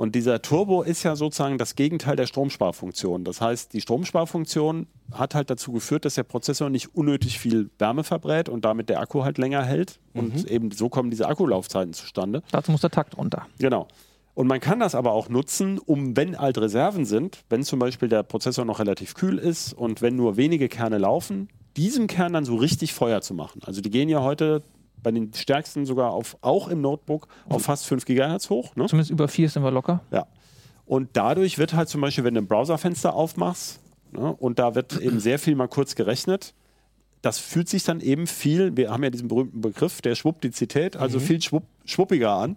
Und 0.00 0.14
dieser 0.14 0.40
Turbo 0.40 0.80
ist 0.80 1.02
ja 1.02 1.14
sozusagen 1.14 1.58
das 1.58 1.74
Gegenteil 1.74 2.16
der 2.16 2.24
Stromsparfunktion. 2.24 3.22
Das 3.22 3.42
heißt, 3.42 3.74
die 3.74 3.82
Stromsparfunktion 3.82 4.86
hat 5.12 5.34
halt 5.34 5.50
dazu 5.50 5.72
geführt, 5.72 6.06
dass 6.06 6.14
der 6.14 6.22
Prozessor 6.22 6.70
nicht 6.70 6.94
unnötig 6.94 7.38
viel 7.38 7.68
Wärme 7.78 8.02
verbrät 8.02 8.48
und 8.48 8.64
damit 8.64 8.88
der 8.88 8.98
Akku 9.00 9.24
halt 9.24 9.36
länger 9.36 9.62
hält. 9.62 10.00
Und 10.14 10.36
Mhm. 10.36 10.46
eben 10.48 10.70
so 10.70 10.88
kommen 10.88 11.10
diese 11.10 11.28
Akkulaufzeiten 11.28 11.92
zustande. 11.92 12.42
Dazu 12.50 12.72
muss 12.72 12.80
der 12.80 12.88
Takt 12.88 13.18
runter. 13.18 13.46
Genau. 13.58 13.88
Und 14.32 14.46
man 14.46 14.58
kann 14.60 14.80
das 14.80 14.94
aber 14.94 15.12
auch 15.12 15.28
nutzen, 15.28 15.78
um, 15.78 16.16
wenn 16.16 16.38
halt 16.38 16.56
Reserven 16.56 17.04
sind, 17.04 17.40
wenn 17.50 17.62
zum 17.62 17.78
Beispiel 17.78 18.08
der 18.08 18.22
Prozessor 18.22 18.64
noch 18.64 18.78
relativ 18.78 19.12
kühl 19.12 19.36
ist 19.36 19.74
und 19.74 20.00
wenn 20.00 20.16
nur 20.16 20.38
wenige 20.38 20.70
Kerne 20.70 20.96
laufen, 20.96 21.50
diesem 21.76 22.06
Kern 22.06 22.32
dann 22.32 22.46
so 22.46 22.56
richtig 22.56 22.94
Feuer 22.94 23.20
zu 23.20 23.34
machen. 23.34 23.60
Also 23.66 23.82
die 23.82 23.90
gehen 23.90 24.08
ja 24.08 24.22
heute 24.22 24.62
bei 25.02 25.10
den 25.10 25.32
stärksten 25.34 25.86
sogar 25.86 26.10
auf, 26.12 26.36
auch 26.42 26.68
im 26.68 26.80
Notebook, 26.80 27.28
auf 27.48 27.62
fast 27.62 27.86
5 27.86 28.04
GHz 28.04 28.50
hoch. 28.50 28.76
Ne? 28.76 28.86
Zumindest 28.86 29.10
über 29.10 29.28
4 29.28 29.48
sind 29.48 29.62
wir 29.62 29.70
locker. 29.70 30.00
Ja. 30.10 30.26
Und 30.86 31.10
dadurch 31.12 31.58
wird 31.58 31.74
halt 31.74 31.88
zum 31.88 32.00
Beispiel, 32.00 32.24
wenn 32.24 32.34
du 32.34 32.40
ein 32.40 32.46
Browserfenster 32.48 33.14
aufmachst 33.14 33.80
ne, 34.12 34.32
und 34.32 34.58
da 34.58 34.74
wird 34.74 34.98
eben 35.00 35.20
sehr 35.20 35.38
viel 35.38 35.54
mal 35.54 35.68
kurz 35.68 35.94
gerechnet, 35.94 36.52
das 37.22 37.38
fühlt 37.38 37.68
sich 37.68 37.84
dann 37.84 38.00
eben 38.00 38.26
viel, 38.26 38.76
wir 38.76 38.90
haben 38.90 39.04
ja 39.04 39.10
diesen 39.10 39.28
berühmten 39.28 39.60
Begriff 39.60 40.00
der 40.02 40.14
Schwuppdizität, 40.14 40.96
also 40.96 41.18
Mhm. 41.18 41.22
viel 41.22 41.42
schwupp, 41.42 41.64
schwuppiger 41.84 42.32
an. 42.32 42.56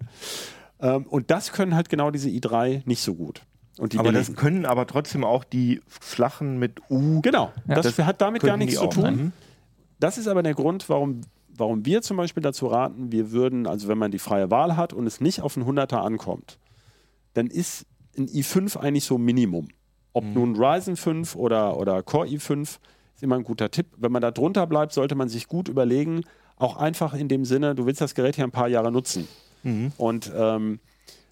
Ähm, 0.79 1.03
und 1.05 1.29
das 1.31 1.51
können 1.51 1.75
halt 1.75 1.89
genau 1.89 2.11
diese 2.11 2.29
i3 2.29 2.81
nicht 2.85 3.01
so 3.01 3.13
gut. 3.13 3.43
Und 3.77 3.93
die 3.93 3.99
aber 3.99 4.11
das 4.11 4.27
billigen. 4.27 4.35
können 4.41 4.65
aber 4.65 4.87
trotzdem 4.87 5.23
auch 5.23 5.43
die 5.43 5.81
flachen 5.87 6.59
mit 6.59 6.79
U. 6.89 7.21
Genau, 7.21 7.51
Ja. 7.67 7.75
das, 7.81 7.97
hat 7.99 8.21
damit 8.21 8.41
gar 8.41 8.57
nichts 8.57 8.75
zu 8.79 8.87
tun. 8.87 9.03
ne? 9.15 9.31
Das 9.99 10.17
ist 10.17 10.27
aber 10.27 10.43
der 10.43 10.53
Grund, 10.53 10.89
warum, 10.89 11.21
warum 11.57 11.85
wir 11.85 12.01
zum 12.01 12.17
Beispiel 12.17 12.43
dazu 12.43 12.67
raten, 12.67 13.11
wir 13.11 13.31
würden, 13.31 13.67
also 13.67 13.87
wenn 13.87 13.97
man 13.97 14.11
die 14.11 14.19
freie 14.19 14.51
Wahl 14.51 14.75
hat 14.77 14.93
und 14.93 15.07
es 15.07 15.21
nicht 15.21 15.41
auf 15.41 15.57
einen 15.57 15.67
100er 15.67 15.97
ankommt, 15.97 16.57
dann 17.33 17.47
ist 17.47 17.85
ein 18.17 18.27
i5 18.27 18.77
eigentlich 18.77 19.05
so 19.05 19.17
Minimum. 19.17 19.69
Ob 20.13 20.23
nun 20.25 20.55
Ryzen 20.55 20.95
5 20.95 21.35
oder, 21.35 21.77
oder 21.77 22.03
Core 22.03 22.27
i5 22.27 22.61
ist 22.61 23.23
immer 23.23 23.35
ein 23.35 23.43
guter 23.43 23.71
Tipp. 23.71 23.87
Wenn 23.97 24.11
man 24.11 24.21
da 24.21 24.29
drunter 24.29 24.67
bleibt, 24.67 24.93
sollte 24.93 25.15
man 25.15 25.27
sich 25.29 25.47
gut 25.47 25.67
überlegen, 25.67 26.21
auch 26.57 26.77
einfach 26.77 27.15
in 27.15 27.27
dem 27.27 27.45
Sinne, 27.45 27.73
du 27.73 27.85
willst 27.87 27.99
das 28.01 28.13
Gerät 28.13 28.37
ja 28.37 28.43
ein 28.43 28.51
paar 28.51 28.67
Jahre 28.67 28.91
nutzen. 28.91 29.27
Und 29.97 30.31
ähm, 30.35 30.79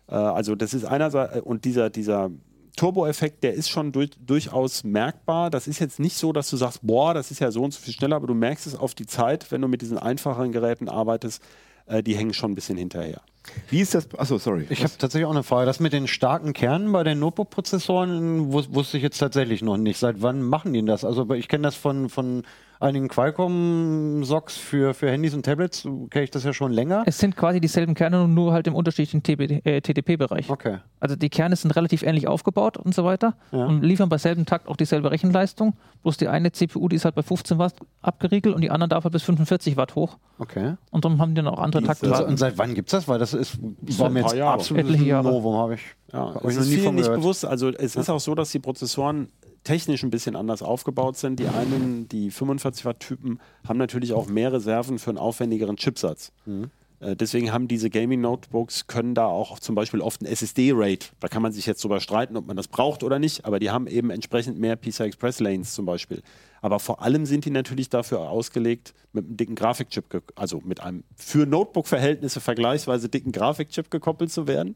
äh, 0.08 0.16
also 0.16 0.56
das 0.56 0.74
ist 0.74 0.86
einerseits, 0.86 1.42
und 1.42 1.66
dieser, 1.66 1.90
dieser 1.92 2.32
Turbo-Effekt, 2.76 3.44
der 3.44 3.54
ist 3.54 3.70
schon 3.70 3.92
durch, 3.92 4.12
durchaus 4.20 4.84
merkbar. 4.84 5.50
Das 5.50 5.68
ist 5.68 5.80
jetzt 5.80 6.00
nicht 6.00 6.18
so, 6.18 6.34
dass 6.34 6.50
du 6.50 6.58
sagst, 6.58 6.80
boah, 6.82 7.14
das 7.14 7.32
ist 7.32 7.40
ja 7.40 7.52
so 7.52 7.64
und 7.64 7.74
so 7.74 7.80
viel 7.80 7.94
schneller, 7.94 8.16
aber 8.16 8.28
du 8.28 8.34
merkst 8.34 8.68
es 8.68 8.76
auf 8.76 8.96
die 8.96 9.06
Zeit, 9.06 9.52
wenn 9.52 9.62
du 9.62 9.68
mit 9.68 9.82
diesen 9.82 9.98
einfacheren 9.98 10.52
Geräten 10.52 10.90
arbeitest, 10.90 11.42
äh, 11.86 12.04
die 12.04 12.16
hängen 12.16 12.34
schon 12.34 12.52
ein 12.52 12.56
bisschen 12.56 12.78
hinterher. 12.78 13.22
Wie 13.70 13.80
ist 13.80 13.96
das? 13.96 14.08
Achso, 14.18 14.38
sorry. 14.38 14.68
Ich 14.70 14.84
habe 14.84 14.94
tatsächlich 14.98 15.26
auch 15.26 15.32
eine 15.32 15.44
Frage. 15.44 15.66
Das 15.66 15.80
mit 15.80 15.94
den 15.94 16.08
starken 16.08 16.54
Kernen 16.54 16.92
bei 16.92 17.04
den 17.04 17.20
Notebook-Prozessoren 17.20 18.54
wus 18.54 18.74
wusste 18.74 18.98
ich 18.98 19.04
jetzt 19.04 19.18
tatsächlich 19.18 19.62
noch 19.62 19.78
nicht. 19.78 19.98
Seit 19.98 20.22
wann 20.22 20.42
machen 20.44 20.74
die 20.74 20.86
das? 20.86 21.04
Also 21.04 21.30
ich 21.34 21.48
kenne 21.48 21.64
das 21.64 21.76
von, 21.76 22.10
von 22.10 22.44
einigen 22.80 23.08
Qualcomm-Socks 23.08 24.58
für, 24.58 24.94
für 24.94 25.10
Handys 25.12 25.34
und 25.34 25.44
Tablets, 25.46 25.84
kenne 26.10 26.24
ich 26.24 26.32
das 26.32 26.44
ja 26.44 26.54
schon 26.54 26.72
länger. 26.72 27.04
Es 27.06 27.20
sind 27.20 27.36
quasi 27.36 27.60
dieselben 27.62 27.94
Kerne, 27.94 28.28
nur 28.28 28.54
halt 28.54 28.68
im 28.68 28.76
unterschiedlichen 28.76 29.24
äh, 29.66 29.82
TDP-Bereich. 29.82 30.50
Okay. 30.50 30.80
Also 31.00 31.16
die 31.16 31.30
Kerne 31.30 31.56
sind 31.56 31.76
relativ 31.76 32.04
ähnlich 32.04 32.28
aufgebaut 32.28 32.78
und 32.78 32.94
so 32.96 33.04
weiter 33.04 33.36
Ja. 33.52 33.66
und 33.66 33.84
liefern 33.84 34.10
bei 34.10 34.18
selben 34.18 34.46
Takt 34.46 34.68
auch 34.68 34.76
dieselbe 34.76 35.12
Rechenleistung. 35.12 35.74
Bloß 36.04 36.18
die 36.18 36.28
eine 36.28 36.52
CPU, 36.52 36.88
die 36.88 36.96
ist 36.96 37.06
halt 37.06 37.16
bei 37.16 37.22
15 37.22 37.60
Watt 37.60 37.76
abgeriegelt 38.02 38.56
und 38.56 38.62
die 38.62 38.72
andere 38.72 38.90
darf 38.90 39.04
halt 39.04 39.14
bis 39.14 39.24
45 39.24 39.78
Watt 39.78 39.96
hoch. 39.96 40.18
Okay. 40.40 40.76
Und 40.90 41.06
darum 41.06 41.22
haben 41.22 41.36
die 41.36 41.42
dann 41.44 41.48
auch 41.54 41.60
andere 41.60 41.84
Taktraten. 41.84 42.14
Also, 42.14 42.26
und 42.26 42.38
seit 42.38 42.58
wann 42.58 42.74
gibt 42.74 42.90
es 42.90 42.92
das? 42.92 43.08
Weil 43.08 43.20
das 43.20 43.34
ist, 43.42 43.60
war 44.00 44.10
mir 44.10 44.22
jetzt 44.22 44.36
Jahre. 44.36 45.30
Novum, 45.30 45.56
habe 45.56 45.76
ich. 45.76 45.82
Ja, 46.14 46.34
Hab 46.34 46.46
es 46.46 46.52
ich 46.52 46.56
noch 46.56 46.64
ist 46.64 46.70
nie 46.70 46.78
vielen 46.78 46.96
nicht 46.96 47.12
bewusst. 47.12 47.46
Also 47.46 47.70
es 47.70 47.96
ist 47.96 48.10
auch 48.10 48.20
so, 48.20 48.36
dass 48.36 48.52
die 48.52 48.60
Prozessoren 48.60 49.30
technisch 49.64 50.04
ein 50.04 50.10
bisschen 50.10 50.36
anders 50.36 50.62
aufgebaut 50.64 51.18
sind. 51.18 51.40
Die 51.40 51.48
einen, 51.48 52.08
die 52.08 52.32
45 52.32 52.86
Watt 52.86 53.00
Typen, 53.00 53.40
haben 53.68 53.78
natürlich 53.78 54.14
auch 54.14 54.28
mehr 54.28 54.54
Reserven 54.54 55.00
für 55.00 55.12
einen 55.12 55.18
aufwendigeren 55.18 55.78
Chipsatz. 55.78 56.32
Äh, 56.48 56.68
Deswegen 57.02 57.52
haben 57.52 57.68
diese 57.68 57.90
Gaming-Notebooks, 57.90 58.86
können 58.86 59.16
da 59.16 59.26
auch 59.26 59.60
zum 59.60 59.74
Beispiel 59.74 60.02
oft 60.02 60.22
ein 60.22 60.28
SSD-Rate. 60.28 61.08
Da 61.20 61.28
kann 61.28 61.42
man 61.42 61.52
sich 61.52 61.66
jetzt 61.66 61.84
drüber 61.84 62.00
streiten, 62.00 62.38
ob 62.38 62.46
man 62.46 62.56
das 62.56 62.68
braucht 62.68 63.04
oder 63.04 63.18
nicht, 63.18 63.44
aber 63.44 63.58
die 63.60 63.72
haben 63.72 63.88
eben 63.88 64.12
entsprechend 64.12 64.60
mehr 64.60 64.76
PCI 64.76 65.06
Express-Lanes 65.06 65.74
zum 65.74 65.88
Beispiel. 65.88 66.22
Aber 66.62 66.80
vor 66.80 67.02
allem 67.02 67.26
sind 67.26 67.46
die 67.46 67.50
natürlich 67.50 67.90
dafür 67.90 68.30
ausgelegt, 68.30 68.94
mit 69.14 69.26
einem 69.26 69.36
dicken 69.38 69.56
Grafikchip, 69.56 70.24
also 70.36 70.62
mit 70.64 70.80
einem 70.80 71.04
für 71.16 71.48
Notebook-Verhältnisse 71.48 72.40
vergleichsweise 72.40 73.10
dicken 73.10 73.32
Grafikchip 73.32 73.90
gekoppelt 73.90 74.32
zu 74.32 74.48
werden 74.48 74.76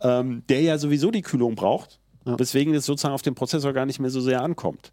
ähm, 0.00 0.42
der 0.48 0.60
ja 0.60 0.78
sowieso 0.78 1.10
die 1.10 1.22
Kühlung 1.22 1.54
braucht, 1.54 1.98
weswegen 2.24 2.74
es 2.74 2.86
sozusagen 2.86 3.14
auf 3.14 3.22
den 3.22 3.34
Prozessor 3.34 3.72
gar 3.72 3.86
nicht 3.86 3.98
mehr 3.98 4.10
so 4.10 4.20
sehr 4.20 4.42
ankommt. 4.42 4.92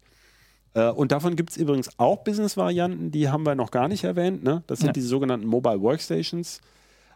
Äh, 0.74 0.90
und 0.90 1.12
davon 1.12 1.36
gibt 1.36 1.50
es 1.50 1.56
übrigens 1.56 1.90
auch 1.98 2.24
Business-Varianten, 2.24 3.10
die 3.10 3.28
haben 3.28 3.44
wir 3.44 3.54
noch 3.54 3.70
gar 3.70 3.88
nicht 3.88 4.04
erwähnt. 4.04 4.42
Ne? 4.42 4.62
Das 4.66 4.78
sind 4.78 4.88
Ja. 4.88 4.92
diese 4.92 5.08
sogenannten 5.08 5.46
Mobile 5.46 5.80
Workstations. 5.80 6.60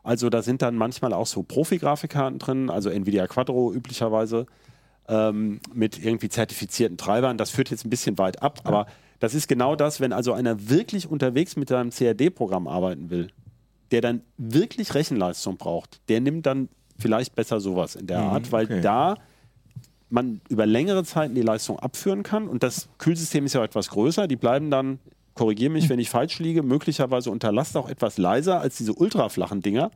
Also 0.02 0.30
da 0.30 0.42
sind 0.42 0.62
dann 0.62 0.76
manchmal 0.76 1.12
auch 1.12 1.26
so 1.26 1.42
Profi-Grafikkarten 1.42 2.38
drin, 2.38 2.70
also 2.70 2.90
Nvidia 2.90 3.26
Quadro 3.26 3.72
üblicherweise, 3.72 4.46
ähm, 5.09 5.61
mit 5.74 6.04
irgendwie 6.04 6.28
zertifizierten 6.28 6.96
Treibern. 6.96 7.38
Das 7.38 7.50
führt 7.50 7.70
jetzt 7.70 7.84
ein 7.84 7.90
bisschen 7.90 8.16
weit 8.18 8.42
ab, 8.42 8.61
aber 8.64 8.86
das 9.18 9.34
ist 9.34 9.48
genau 9.48 9.74
das, 9.76 10.00
wenn 10.00 10.12
also 10.12 10.32
einer 10.32 10.68
wirklich 10.68 11.09
unterwegs 11.09 11.57
mit 11.57 11.68
seinem 11.68 11.90
CAD-Programm 11.90 12.68
arbeiten 12.68 13.11
will, 13.11 13.28
der 13.90 14.00
dann 14.00 14.20
wirklich 14.36 14.94
Rechenleistung 14.94 15.57
braucht, 15.57 16.00
der 16.09 16.20
nimmt 16.20 16.46
dann 16.46 16.68
vielleicht 16.98 17.34
besser 17.34 17.61
sowas 17.61 17.96
in 17.96 18.07
der 18.07 18.20
Art, 18.20 18.52
weil 18.52 18.66
okay. 18.66 18.80
da 18.80 19.16
man 20.09 20.40
über 20.48 20.66
längere 20.66 21.04
Zeiten 21.04 21.34
die 21.34 21.42
Leistung 21.42 21.78
abführen 21.78 22.22
kann 22.22 22.48
und 22.48 22.62
das 22.62 22.88
Kühlsystem 22.98 23.46
ist 23.46 23.54
ja 23.54 23.64
etwas 23.64 23.88
größer, 23.90 24.28
die 24.28 24.36
bleiben 24.36 24.70
dann, 24.70 24.98
korrigiere 25.34 25.70
mich, 25.70 25.88
wenn 25.88 25.98
ich 25.98 26.11
falsch 26.11 26.38
liege, 26.38 26.62
möglicherweise 26.62 27.30
unter 27.30 27.52
Last 27.52 27.76
auch 27.76 27.88
etwas 27.88 28.16
leiser 28.16 28.61
als 28.61 28.76
diese 28.76 28.94
ultraflachen 28.94 29.62
Dinger, 29.62 29.90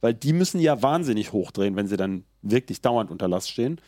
weil 0.00 0.12
die 0.12 0.32
müssen 0.32 0.60
ja 0.60 0.82
wahnsinnig 0.82 1.32
hochdrehen, 1.32 1.76
wenn 1.76 1.86
sie 1.86 1.96
dann 1.96 2.24
wirklich 2.42 2.82
dauernd 2.82 3.10
unter 3.10 3.28
Last 3.28 3.50
stehen. 3.50 3.80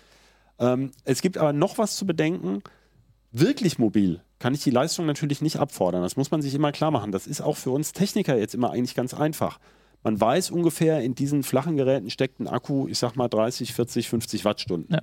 Ähm, 0.58 0.92
es 1.04 1.20
gibt 1.20 1.36
aber 1.36 1.52
noch 1.52 1.78
was 1.78 1.96
zu 1.96 2.06
bedenken. 2.06 2.62
Wirklich 3.32 3.78
mobil 3.78 4.22
kann 4.38 4.54
ich 4.54 4.62
die 4.62 4.70
Leistung 4.70 5.06
natürlich 5.06 5.42
nicht 5.42 5.58
abfordern. 5.58 6.02
Das 6.02 6.16
muss 6.16 6.30
man 6.30 6.42
sich 6.42 6.54
immer 6.54 6.72
klar 6.72 6.90
machen. 6.90 7.12
Das 7.12 7.26
ist 7.26 7.40
auch 7.40 7.56
für 7.56 7.70
uns 7.70 7.92
Techniker 7.92 8.38
jetzt 8.38 8.54
immer 8.54 8.70
eigentlich 8.70 8.94
ganz 8.94 9.12
einfach. 9.14 9.58
Man 10.02 10.20
weiß 10.20 10.50
ungefähr, 10.50 11.02
in 11.02 11.14
diesen 11.14 11.42
flachen 11.42 11.76
Geräten 11.76 12.10
steckt 12.10 12.38
ein 12.40 12.48
Akku, 12.48 12.86
ich 12.88 12.98
sag 12.98 13.16
mal 13.16 13.28
30, 13.28 13.74
40, 13.74 14.08
50 14.08 14.44
Wattstunden. 14.44 14.94
Ja. 14.94 15.02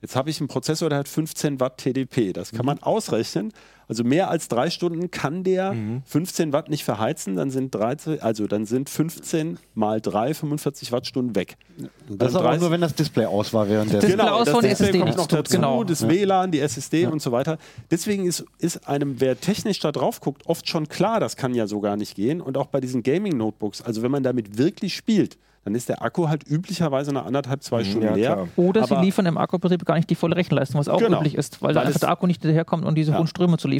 Jetzt 0.00 0.14
habe 0.16 0.30
ich 0.30 0.40
einen 0.40 0.48
Prozessor, 0.48 0.90
der 0.90 0.98
hat 0.98 1.08
15 1.08 1.60
Watt 1.60 1.78
TDP. 1.78 2.32
Das 2.32 2.52
kann 2.52 2.66
man 2.66 2.82
ausrechnen. 2.82 3.52
Also 3.88 4.04
mehr 4.04 4.30
als 4.30 4.48
drei 4.48 4.68
Stunden 4.68 5.10
kann 5.10 5.44
der 5.44 5.74
15 6.04 6.52
Watt 6.52 6.68
nicht 6.68 6.84
verheizen. 6.84 7.36
Dann 7.36 7.50
sind 7.50 7.74
13, 7.74 8.20
also 8.20 8.46
dann 8.46 8.66
sind 8.66 8.90
15 8.90 9.58
mal 9.74 10.00
3, 10.00 10.34
45 10.34 10.92
Wattstunden 10.92 11.34
weg. 11.34 11.56
Das 11.78 11.86
ist 11.86 12.18
Dann 12.18 12.28
aber 12.28 12.38
auch 12.38 12.42
30 12.50 12.60
nur, 12.60 12.70
wenn 12.70 12.80
das 12.82 12.94
Display 12.94 13.24
aus 13.24 13.54
war 13.54 13.68
während 13.68 13.92
der 13.92 14.00
Display 14.00 14.20
aus 14.28 14.44
das 14.44 14.54
war, 14.54 14.60
die 14.62 14.68
Display 14.68 14.86
SSD 14.88 15.00
kommt 15.00 15.16
noch 15.16 15.26
dazu, 15.26 15.56
genau. 15.56 15.84
das 15.84 16.06
WLAN, 16.06 16.50
die 16.50 16.60
SSD 16.60 17.06
und 17.06 17.22
so 17.22 17.32
weiter. 17.32 17.56
Deswegen 17.90 18.26
ist, 18.26 18.44
ist 18.58 18.86
einem, 18.86 19.20
wer 19.20 19.40
technisch 19.40 19.78
da 19.80 19.90
drauf 19.90 20.20
guckt, 20.20 20.42
oft 20.46 20.68
schon 20.68 20.88
klar, 20.88 21.18
das 21.18 21.36
kann 21.36 21.54
ja 21.54 21.66
so 21.66 21.80
gar 21.80 21.96
nicht 21.96 22.14
gehen. 22.14 22.40
Und 22.42 22.58
auch 22.58 22.66
bei 22.66 22.80
diesen 22.80 23.02
Gaming-Notebooks, 23.02 23.80
also 23.82 24.02
wenn 24.02 24.10
man 24.10 24.22
damit 24.22 24.58
wirklich 24.58 24.94
spielt, 24.94 25.38
dann 25.64 25.74
ist 25.74 25.88
der 25.90 26.00
Akku 26.02 26.28
halt 26.28 26.48
üblicherweise 26.48 27.12
nach 27.12 27.26
anderthalb, 27.26 27.62
zwei 27.62 27.84
Stunden 27.84 28.06
ja, 28.06 28.14
leer. 28.14 28.32
klar. 28.34 28.48
Oder 28.56 28.84
Aber- 28.84 28.96
sie 29.00 29.04
liefern 29.04 29.26
im 29.26 29.36
Akkubetrieb 29.36 29.84
gar 29.84 29.96
nicht 29.96 30.08
die 30.08 30.14
volle 30.14 30.34
Rechenleistung, 30.36 30.80
was 30.80 30.88
auch 30.88 30.98
Genau. 30.98 31.18
üblich 31.18 31.34
ist, 31.34 31.60
weil, 31.60 31.68
Weil 31.68 31.74
da 31.74 31.80
einfach 31.82 32.00
der 32.00 32.08
Akku 32.10 32.26
nicht 32.26 32.40
hinterherkommt, 32.40 32.86
um 32.86 32.94
diese 32.94 33.10
Ja. 33.12 33.18
hohen 33.18 33.26
Ströme 33.26 33.58
zu 33.58 33.68
liefern. 33.68 33.77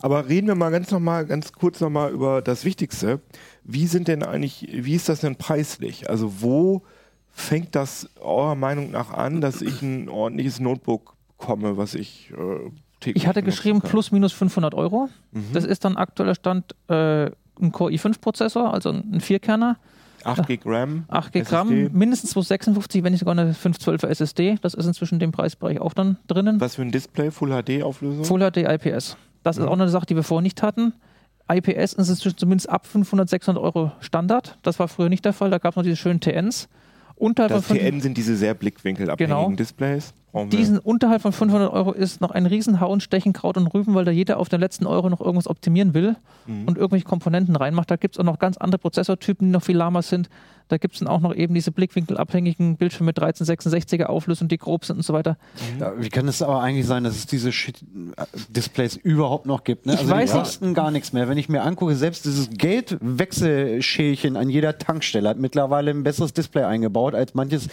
Aber 0.00 0.28
reden 0.28 0.46
wir 0.46 0.54
mal 0.54 0.70
ganz 0.70 0.90
noch 0.90 1.00
mal, 1.00 1.26
ganz 1.26 1.52
kurz 1.52 1.80
noch 1.80 1.90
mal 1.90 2.10
über 2.10 2.42
das 2.42 2.64
Wichtigste. 2.64 3.20
Wie 3.64 3.86
sind 3.86 4.08
denn 4.08 4.22
eigentlich, 4.22 4.68
wie 4.70 4.94
ist 4.94 5.08
das 5.08 5.20
denn 5.20 5.36
preislich? 5.36 6.08
Also 6.10 6.40
wo 6.40 6.82
fängt 7.30 7.74
das 7.74 8.08
eurer 8.20 8.54
Meinung 8.54 8.90
nach 8.90 9.10
an, 9.12 9.40
dass 9.40 9.62
ich 9.62 9.82
ein 9.82 10.08
ordentliches 10.08 10.60
Notebook 10.60 11.14
bekomme, 11.38 11.76
was 11.76 11.94
ich 11.94 12.30
äh, 12.32 12.70
täglich 13.00 13.22
Ich 13.22 13.26
hatte 13.26 13.42
geschrieben 13.42 13.80
kann? 13.80 13.90
plus 13.90 14.12
minus 14.12 14.32
500 14.32 14.74
Euro. 14.74 15.08
Mhm. 15.32 15.44
Das 15.52 15.64
ist 15.64 15.84
dann 15.84 15.96
aktueller 15.96 16.34
Stand 16.34 16.74
äh, 16.88 17.30
ein 17.60 17.72
Core 17.72 17.92
i5-Prozessor, 17.92 18.72
also 18.72 18.90
ein 18.90 19.20
Vierkerner, 19.20 19.78
8 20.24 20.46
GB 20.46 20.62
RAM, 20.66 21.04
8 21.08 21.32
GB 21.32 21.50
RAM, 21.50 21.90
mindestens 21.92 22.30
256, 22.30 23.04
wenn 23.04 23.12
nicht 23.12 23.20
sogar 23.20 23.38
eine 23.38 23.52
512er 23.52 24.08
SSD. 24.08 24.56
Das 24.60 24.74
ist 24.74 24.86
inzwischen 24.86 25.20
im 25.20 25.32
Preisbereich 25.32 25.80
auch 25.80 25.94
dann 25.94 26.18
drinnen. 26.26 26.60
Was 26.60 26.74
für 26.74 26.82
ein 26.82 26.90
Display, 26.90 27.30
Full 27.30 27.50
HD 27.50 27.82
Auflösung? 27.82 28.24
Full 28.24 28.40
HD 28.50 28.58
IPS. 28.58 29.16
Das 29.42 29.56
ist 29.58 29.64
auch 29.64 29.72
eine 29.72 29.88
Sache, 29.88 30.06
die 30.06 30.16
wir 30.16 30.22
vorher 30.22 30.42
nicht 30.42 30.62
hatten. 30.62 30.92
IPS 31.50 31.94
ist 31.94 32.08
inzwischen 32.10 32.36
zumindest 32.36 32.68
ab 32.68 32.86
500, 32.86 33.28
600 33.28 33.62
Euro 33.62 33.92
Standard. 34.00 34.58
Das 34.62 34.78
war 34.78 34.88
früher 34.88 35.08
nicht 35.08 35.24
der 35.24 35.32
Fall. 35.32 35.50
Da 35.50 35.58
gab 35.58 35.72
es 35.72 35.76
noch 35.76 35.82
diese 35.82 35.96
schönen 35.96 36.20
TNs. 36.20 36.68
Unterhalb 37.16 37.50
das 37.52 37.66
TN 37.68 38.00
sind 38.00 38.16
diese 38.16 38.36
sehr 38.36 38.54
blickwinkelabhängigen 38.54 39.36
Genau. 39.44 39.56
Displays. 39.56 40.12
Wir- 40.44 40.58
diesen 40.58 40.78
unterhalb 40.78 41.22
von 41.22 41.32
500 41.32 41.72
Euro 41.72 41.92
ist 41.92 42.20
noch 42.20 42.30
ein 42.30 42.46
Riesenhauen, 42.46 43.00
Stechen, 43.00 43.32
Kraut 43.32 43.56
und 43.56 43.66
Rüben, 43.68 43.94
weil 43.94 44.04
da 44.04 44.10
jeder 44.10 44.38
auf 44.38 44.48
den 44.48 44.60
letzten 44.60 44.86
Euro 44.86 45.08
noch 45.10 45.20
irgendwas 45.20 45.46
optimieren 45.48 45.94
will 45.94 46.16
Mhm. 46.46 46.64
und 46.66 46.78
irgendwelche 46.78 47.04
Komponenten 47.06 47.56
reinmacht. 47.56 47.90
Da 47.90 47.96
gibt 47.96 48.14
es 48.16 48.18
auch 48.20 48.24
noch 48.24 48.38
ganz 48.38 48.56
andere 48.56 48.78
Prozessortypen, 48.78 49.48
die 49.48 49.52
noch 49.52 49.62
viel 49.62 49.76
lahmer 49.76 50.02
sind. 50.02 50.28
Da 50.70 50.76
gibt 50.76 50.92
es 50.94 51.00
dann 51.00 51.08
auch 51.08 51.20
noch 51.20 51.34
eben 51.34 51.54
diese 51.54 51.72
blickwinkelabhängigen 51.72 52.76
Bildschirme 52.76 53.06
mit 53.06 53.18
1366er 53.18 54.04
Auflösung, 54.04 54.48
die 54.48 54.58
grob 54.58 54.84
sind 54.84 54.96
und 54.98 55.02
so 55.02 55.14
weiter. 55.14 55.38
Ja, 55.80 55.92
wie 55.98 56.10
kann 56.10 56.28
es 56.28 56.42
aber 56.42 56.60
eigentlich 56.60 56.86
sein, 56.86 57.04
dass 57.04 57.16
es 57.16 57.24
diese 57.26 57.52
Shit 57.52 57.80
äh, 57.80 58.24
Displays 58.50 58.94
überhaupt 58.96 59.46
noch 59.46 59.64
gibt? 59.64 59.86
Ne? 59.86 59.94
Ich 59.94 60.00
also 60.00 60.10
weiß 60.10 60.30
die 60.30 60.36
nicht. 60.36 60.44
kosten 60.44 60.74
gar 60.74 60.90
nichts 60.90 61.14
mehr. 61.14 61.26
Wenn 61.26 61.38
ich 61.38 61.48
mir 61.48 61.62
angucke, 61.62 61.96
selbst 61.96 62.26
dieses 62.26 62.50
Geldwechselschälchen 62.50 64.36
an 64.36 64.50
jeder 64.50 64.76
Tankstelle 64.78 65.28
hat 65.30 65.38
mittlerweile 65.38 65.90
ein 65.90 66.02
besseres 66.02 66.32
Display 66.34 66.64
eingebaut 66.64 67.14
als 67.14 67.34
manches. 67.34 67.68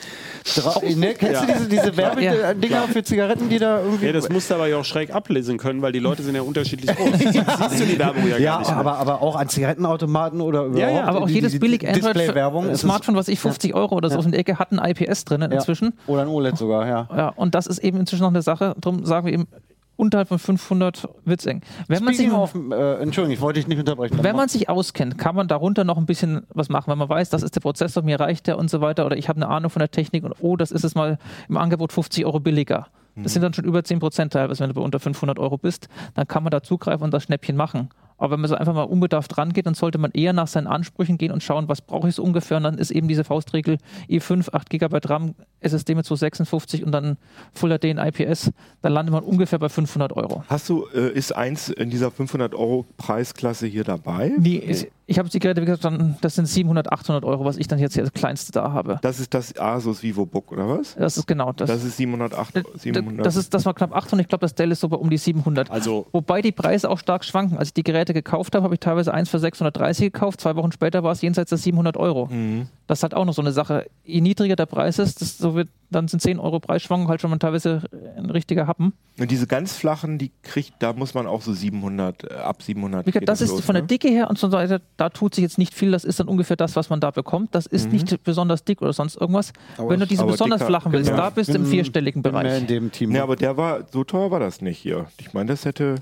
Dra 0.55 0.79
ne? 0.95 1.13
Kennst 1.15 1.41
du 1.43 1.47
diese, 1.47 1.67
diese 1.69 1.97
Werbedinger 1.97 2.35
Ja. 2.35 2.53
Für 2.91 3.03
Zigaretten, 3.03 3.49
die 3.49 3.59
da 3.59 3.81
irgendwie. 3.81 4.05
Ja, 4.05 4.11
das 4.13 4.29
musst 4.29 4.49
du 4.49 4.55
aber 4.55 4.67
ja 4.67 4.77
auch 4.77 4.85
schräg 4.85 5.13
ablesen 5.13 5.57
können, 5.57 5.81
weil 5.81 5.91
die 5.91 5.99
Leute 5.99 6.23
sind 6.23 6.35
ja 6.35 6.41
unterschiedlich 6.41 6.95
groß. 6.95 7.09
Siehst 7.19 7.79
du 7.79 7.85
die 7.85 7.99
Werbung 7.99 8.27
ja, 8.29 8.37
ja, 8.37 8.51
gar 8.53 8.59
nicht. 8.59 8.69
mehr. 8.69 8.77
aber, 8.79 8.97
aber 8.97 9.21
auch 9.21 9.35
an 9.35 9.49
Zigarettenautomaten 9.49 10.41
oder 10.41 10.65
überhaupt. 10.65 10.93
ja, 10.93 11.03
Aber 11.03 11.21
auch 11.21 11.27
die- 11.27 11.33
jedes 11.35 11.51
die 11.53 11.59
billig 11.59 11.81
Display-Werbung 11.81 12.63
Android 12.63 12.79
Smartphone, 12.79 13.15
was 13.15 13.27
ich 13.27 13.39
50 13.39 13.73
Euro 13.73 13.95
oder 13.95 14.09
so 14.09 14.19
in 14.19 14.31
der 14.31 14.39
Ecke 14.39 14.59
hat 14.59 14.71
ein 14.71 14.79
IPS 14.79 15.25
drinnen 15.25 15.51
ja. 15.51 15.57
inzwischen. 15.57 15.93
Oder 16.07 16.23
ein 16.23 16.27
OLED 16.27 16.57
sogar, 16.57 16.87
ja. 16.87 17.07
Ja, 17.15 17.29
und 17.29 17.55
das 17.55 17.67
ist 17.67 17.79
eben 17.79 17.99
inzwischen 17.99 18.23
noch 18.23 18.29
eine 18.29 18.41
Sache. 18.41 18.75
Darum 18.79 19.05
sagen 19.05 19.25
wir 19.25 19.33
eben 19.33 19.47
unterhalb 19.95 20.27
von 20.27 20.39
500 20.39 21.07
wird's 21.25 21.45
eng. 21.45 21.61
Wenn 21.87 22.03
man 22.03 22.13
sich 22.13 22.31
of, 22.31 22.53
äh, 22.55 23.01
Entschuldigung, 23.01 23.33
ich 23.33 23.41
wollte 23.41 23.59
dich 23.59 23.67
nicht 23.67 23.79
unterbrechen. 23.79 24.19
Wenn 24.21 24.35
man 24.35 24.49
sich 24.49 24.69
auskennt, 24.69 25.17
kann 25.17 25.35
man 25.35 25.47
darunter 25.47 25.83
noch 25.83 25.97
ein 25.97 26.05
bisschen 26.05 26.45
was 26.53 26.69
machen, 26.69 26.91
wenn 26.91 26.97
man 26.97 27.09
weiß, 27.09 27.29
das 27.29 27.43
ist 27.43 27.55
der 27.55 27.61
Prozessor, 27.61 28.03
mir 28.03 28.19
reicht 28.19 28.47
der 28.47 28.57
und 28.57 28.69
so 28.69 28.81
weiter, 28.81 29.05
oder 29.05 29.17
ich 29.17 29.29
habe 29.29 29.37
eine 29.37 29.47
Ahnung 29.47 29.69
von 29.69 29.79
der 29.79 29.91
Technik 29.91 30.23
und 30.23 30.33
oh, 30.39 30.55
das 30.55 30.71
ist 30.71 30.83
es 30.83 30.95
mal 30.95 31.17
im 31.49 31.57
Angebot 31.57 31.93
50 31.93 32.25
Euro 32.25 32.39
billiger. 32.39 32.87
Das 33.17 33.31
sind 33.31 33.41
dann 33.43 33.53
schon 33.53 33.63
über 33.63 33.81
10 33.81 33.99
Prozent 33.99 34.33
teilweise, 34.33 34.61
wenn 34.61 34.69
du 34.69 34.75
bei 34.75 34.81
unter 34.81 34.99
500 34.99 35.39
Euro 35.39 35.57
bist, 35.57 35.87
dann 36.15 36.27
kann 36.27 36.43
man 36.43 36.51
da 36.51 36.61
zugreifen 36.61 37.03
und 37.05 37.13
das 37.13 37.23
Schnäppchen 37.23 37.55
machen. 37.55 37.89
Aber 38.17 38.33
wenn 38.33 38.41
man 38.41 38.49
so 38.49 38.55
einfach 38.55 38.73
mal 38.73 38.83
unbedarft 38.83 39.37
rangeht, 39.37 39.65
dann 39.65 39.73
sollte 39.73 39.97
man 39.97 40.11
eher 40.11 40.33
nach 40.33 40.47
seinen 40.47 40.67
Ansprüchen 40.67 41.17
gehen 41.17 41.31
und 41.31 41.43
schauen, 41.43 41.67
was 41.67 41.81
brauche 41.81 42.09
ich 42.09 42.15
so 42.15 42.23
ungefähr. 42.23 42.57
Und 42.57 42.63
dann 42.63 42.77
ist 42.77 42.91
eben 42.91 43.07
diese 43.07 43.23
Faustregel 43.23 43.77
i5, 44.09 44.53
8 44.53 44.69
GB 44.69 44.99
RAM, 45.05 45.35
SSD 45.59 45.95
mit 45.95 46.05
256 46.05 46.83
und 46.83 46.91
dann 46.91 47.17
Full 47.53 47.77
HD 47.77 47.85
in 47.85 47.97
IPS. 47.97 48.51
Dann 48.81 48.93
landet 48.93 49.13
man 49.13 49.23
ungefähr 49.23 49.59
bei 49.59 49.69
500 49.69 50.13
Euro. 50.13 50.43
Hast 50.47 50.69
du, 50.69 50.85
äh, 50.93 51.11
ist 51.11 51.35
eins 51.35 51.69
in 51.69 51.89
dieser 51.89 52.11
500 52.11 52.53
Euro 52.55 52.85
Preisklasse 52.97 53.67
hier 53.67 53.83
dabei? 53.83 54.33
Die, 54.37 54.87
ich 55.07 55.19
habe 55.19 55.29
die 55.29 55.39
Geräte, 55.39 55.61
wie 55.61 55.65
gesagt, 55.65 55.85
dann, 55.85 56.17
das 56.21 56.35
sind 56.35 56.47
700, 56.47 56.91
800 56.91 57.23
Euro, 57.25 57.45
was 57.45 57.57
ich 57.57 57.67
dann 57.67 57.77
jetzt 57.79 57.93
hier 57.93 58.03
als 58.03 58.11
kleinste 58.13 58.51
da 58.51 58.71
habe. 58.71 58.97
Das 59.03 59.19
ist 59.19 59.33
das 59.33 59.55
Asus 59.59 60.01
VivoBook 60.01 60.51
oder 60.51 60.67
was? 60.67 60.95
Das 60.95 61.17
ist 61.17 61.27
genau 61.27 61.51
das. 61.53 61.69
Das 61.69 61.83
ist 61.83 61.97
708, 61.97 62.55
D- 62.55 62.63
700. 62.75 63.25
das, 63.25 63.35
ist, 63.35 63.53
das 63.53 63.65
war 63.65 63.73
knapp 63.75 63.95
800, 63.95 64.23
ich 64.25 64.29
glaube, 64.29 64.41
das 64.41 64.55
Dell 64.55 64.71
ist 64.71 64.79
so 64.79 64.89
bei 64.89 64.97
um 64.97 65.09
die 65.09 65.17
700. 65.17 65.69
Also- 65.69 66.07
Wobei 66.11 66.41
die 66.41 66.51
Preise 66.51 66.89
auch 66.89 66.97
stark 66.99 67.23
schwanken. 67.23 67.57
Als 67.57 67.69
ich 67.69 67.73
die 67.75 67.83
Geräte 67.83 68.13
gekauft 68.13 68.55
habe, 68.55 68.63
habe 68.63 68.73
ich 68.73 68.79
teilweise 68.79 69.13
eins 69.13 69.29
für 69.29 69.37
630 69.39 70.11
gekauft. 70.11 70.41
Zwei 70.41 70.55
Wochen 70.55 70.71
später 70.71 71.03
war 71.03 71.11
es 71.11 71.21
jenseits 71.21 71.49
der 71.49 71.57
700 71.59 71.97
Euro. 71.97 72.25
Mhm. 72.27 72.67
Das 72.87 72.99
ist 72.99 73.03
halt 73.03 73.13
auch 73.13 73.25
noch 73.25 73.33
so 73.33 73.41
eine 73.41 73.51
Sache. 73.51 73.85
Je 74.03 74.21
niedriger 74.21 74.55
der 74.55 74.67
Preis 74.67 74.99
ist, 74.99 75.21
desto 75.21 75.55
wird, 75.55 75.69
dann 75.89 76.07
sind 76.07 76.19
10 76.21 76.39
Euro 76.39 76.59
Preisschwankung 76.59 77.07
halt 77.09 77.21
schon 77.21 77.29
mal 77.31 77.37
teilweise 77.37 77.83
ein 78.17 78.29
richtiger 78.29 78.67
Happen. 78.67 78.93
Und 79.19 79.31
diese 79.31 79.47
ganz 79.47 79.73
flachen, 79.73 80.17
die 80.17 80.31
kriegt, 80.43 80.73
da 80.79 80.93
muss 80.93 81.13
man 81.13 81.25
auch 81.25 81.41
so 81.41 81.53
700, 81.53 82.23
äh, 82.31 82.33
ab 82.35 82.61
700. 82.61 83.05
Wie 83.05 83.11
gesagt, 83.11 83.21
geht 83.21 83.29
das 83.29 83.41
ist 83.41 83.51
los, 83.51 83.61
von 83.61 83.73
der 83.73 83.83
ne? 83.83 83.87
Dicke 83.87 84.09
her 84.09 84.29
und 84.29 84.37
so 84.37 84.51
weiter, 84.51 84.81
da 84.97 85.09
tut 85.09 85.35
sich 85.35 85.41
jetzt 85.41 85.57
nicht 85.57 85.73
viel. 85.73 85.91
Das 85.91 86.03
ist 86.03 86.19
dann 86.19 86.27
ungefähr 86.27 86.55
das, 86.55 86.75
was 86.75 86.89
man 86.89 86.99
da 86.99 87.11
bekommt. 87.11 87.53
Das 87.55 87.65
ist 87.65 87.91
nicht 87.91 88.23
besonders 88.23 88.63
dick 88.63 88.81
oder 88.81 88.93
sonst 88.93 89.15
irgendwas. 89.17 89.53
Aber 89.77 89.89
Wenn 89.89 89.99
du 89.99 90.03
es- 90.05 90.09
diese 90.09 90.25
besonders 90.25 90.59
dicker- 90.59 90.67
flachen 90.67 90.91
willst, 90.91 91.09
ja. 91.09 91.17
da 91.17 91.29
bist 91.29 91.49
du 91.49 91.55
im 91.55 91.65
vierstelligen 91.65 92.21
bin 92.21 92.31
Bereich. 92.31 92.59
in 92.61 92.67
dem 92.67 92.91
Team. 92.91 93.11
Ne, 93.11 93.21
aber 93.21 93.35
der 93.35 93.57
war, 93.57 93.85
so 93.91 94.03
teuer 94.03 94.31
war 94.31 94.39
das 94.39 94.61
nicht 94.61 94.77
hier. 94.77 95.07
Ich 95.19 95.33
meine, 95.33 95.49
das 95.51 95.65
hätte 95.65 95.95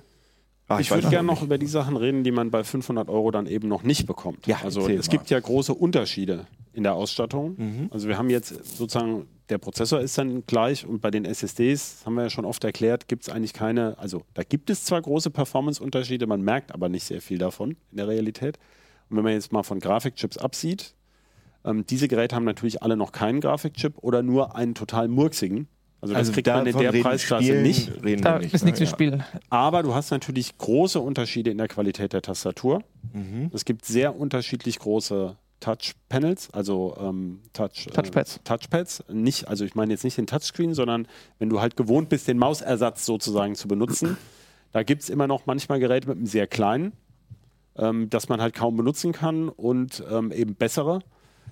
Ah, 0.69 0.79
ich 0.79 0.89
weiß 0.89 0.99
würde 1.03 1.09
gerne 1.09 1.27
noch 1.27 1.43
über 1.43 1.57
die 1.57 1.67
Sachen 1.67 1.97
reden, 1.97 2.23
die 2.23 2.31
man 2.31 2.49
bei 2.49 2.63
500 2.63 3.09
Euro 3.09 3.31
dann 3.31 3.47
eben 3.47 3.67
noch 3.67 3.83
nicht 3.83 4.07
bekommt. 4.07 4.47
Ja, 4.47 4.59
also 4.63 4.87
es 4.87 5.07
mal. 5.07 5.11
gibt 5.11 5.29
ja 5.29 5.39
große 5.39 5.73
Unterschiede 5.73 6.47
in 6.71 6.83
der 6.83 6.93
Ausstattung. 6.95 7.55
Mhm. 7.57 7.89
Also 7.91 8.07
wir 8.07 8.17
haben 8.17 8.29
jetzt 8.29 8.77
sozusagen, 8.77 9.27
der 9.49 9.57
Prozessor 9.57 9.99
ist 9.99 10.17
dann 10.17 10.45
gleich 10.47 10.85
und 10.87 11.01
bei 11.01 11.11
den 11.11 11.25
SSDs, 11.25 11.97
das 11.99 12.05
haben 12.05 12.15
wir 12.15 12.23
ja 12.23 12.29
schon 12.29 12.45
oft 12.45 12.63
erklärt, 12.63 13.09
gibt 13.09 13.23
es 13.23 13.29
eigentlich 13.29 13.51
keine, 13.53 13.99
also 13.99 14.21
da 14.33 14.43
gibt 14.43 14.69
es 14.69 14.85
zwar 14.85 15.01
große 15.01 15.29
Performance-Unterschiede, 15.31 16.27
man 16.27 16.41
merkt 16.41 16.73
aber 16.73 16.87
nicht 16.87 17.03
sehr 17.03 17.21
viel 17.21 17.37
davon 17.37 17.75
in 17.91 17.97
der 17.97 18.07
Realität. 18.07 18.57
Und 19.13 19.17
wenn 19.17 19.25
man 19.25 19.33
jetzt 19.33 19.51
mal 19.51 19.61
von 19.61 19.79
Grafikchips 19.79 20.39
absieht, 20.39 20.95
ähm, 21.63 21.85
diese 21.85 22.07
Geräte 22.07 22.35
haben 22.35 22.45
natürlich 22.45 22.81
alle 22.81 22.97
noch 22.97 23.11
keinen 23.11 23.41
Grafikchip 23.41 23.99
oder 24.01 24.23
nur 24.23 24.55
einen 24.55 24.73
total 24.73 25.07
murksigen. 25.07 25.67
Also 26.01 26.15
das 26.15 26.31
kriegt 26.31 26.47
man 26.47 26.65
in 26.65 26.75
der 26.75 26.91
Preisklasse 26.91 27.43
Spielen, 27.45 27.61
nicht. 27.61 28.03
Reden 28.03 28.23
Da 28.23 28.39
nicht, 28.39 28.55
ist 28.55 28.63
ne? 28.63 28.71
nichts 28.71 28.79
Ja. 28.79 28.87
im 28.87 28.91
Spiel. 28.91 29.23
Aber 29.51 29.83
du 29.83 29.93
hast 29.93 30.09
natürlich 30.09 30.57
große 30.57 30.99
Unterschiede 30.99 31.51
in 31.51 31.59
der 31.59 31.67
Qualität 31.67 32.11
der 32.11 32.23
Tastatur. 32.23 32.81
Mhm. 33.13 33.51
Es 33.53 33.65
gibt 33.65 33.85
sehr 33.85 34.15
unterschiedlich 34.19 34.79
große 34.79 35.37
Touch-Panels, 35.59 36.49
also 36.49 36.97
ähm, 36.99 37.41
Touch, 37.53 37.89
Touchpads. 37.93 38.37
Äh, 38.37 38.39
Touchpads. 38.45 39.03
Nicht, 39.13 39.47
also 39.47 39.63
ich 39.63 39.75
meine 39.75 39.93
jetzt 39.93 40.03
nicht 40.03 40.17
den 40.17 40.25
Touchscreen, 40.25 40.73
sondern 40.73 41.07
wenn 41.37 41.49
du 41.49 41.61
halt 41.61 41.77
gewohnt 41.77 42.09
bist, 42.09 42.27
den 42.27 42.39
Mausersatz 42.39 43.05
sozusagen 43.05 43.53
zu 43.53 43.67
benutzen. 43.67 44.17
Da 44.71 44.81
gibt 44.81 45.03
es 45.03 45.09
immer 45.11 45.27
noch 45.27 45.45
manchmal 45.45 45.79
Geräte 45.79 46.07
mit 46.07 46.17
einem 46.17 46.25
sehr 46.25 46.47
kleinen, 46.47 46.93
ähm, 47.77 48.09
das 48.09 48.29
man 48.29 48.41
halt 48.41 48.53
kaum 48.55 48.77
benutzen 48.77 49.11
kann 49.11 49.49
und 49.49 50.03
ähm, 50.11 50.31
eben 50.31 50.55
bessere. 50.55 50.99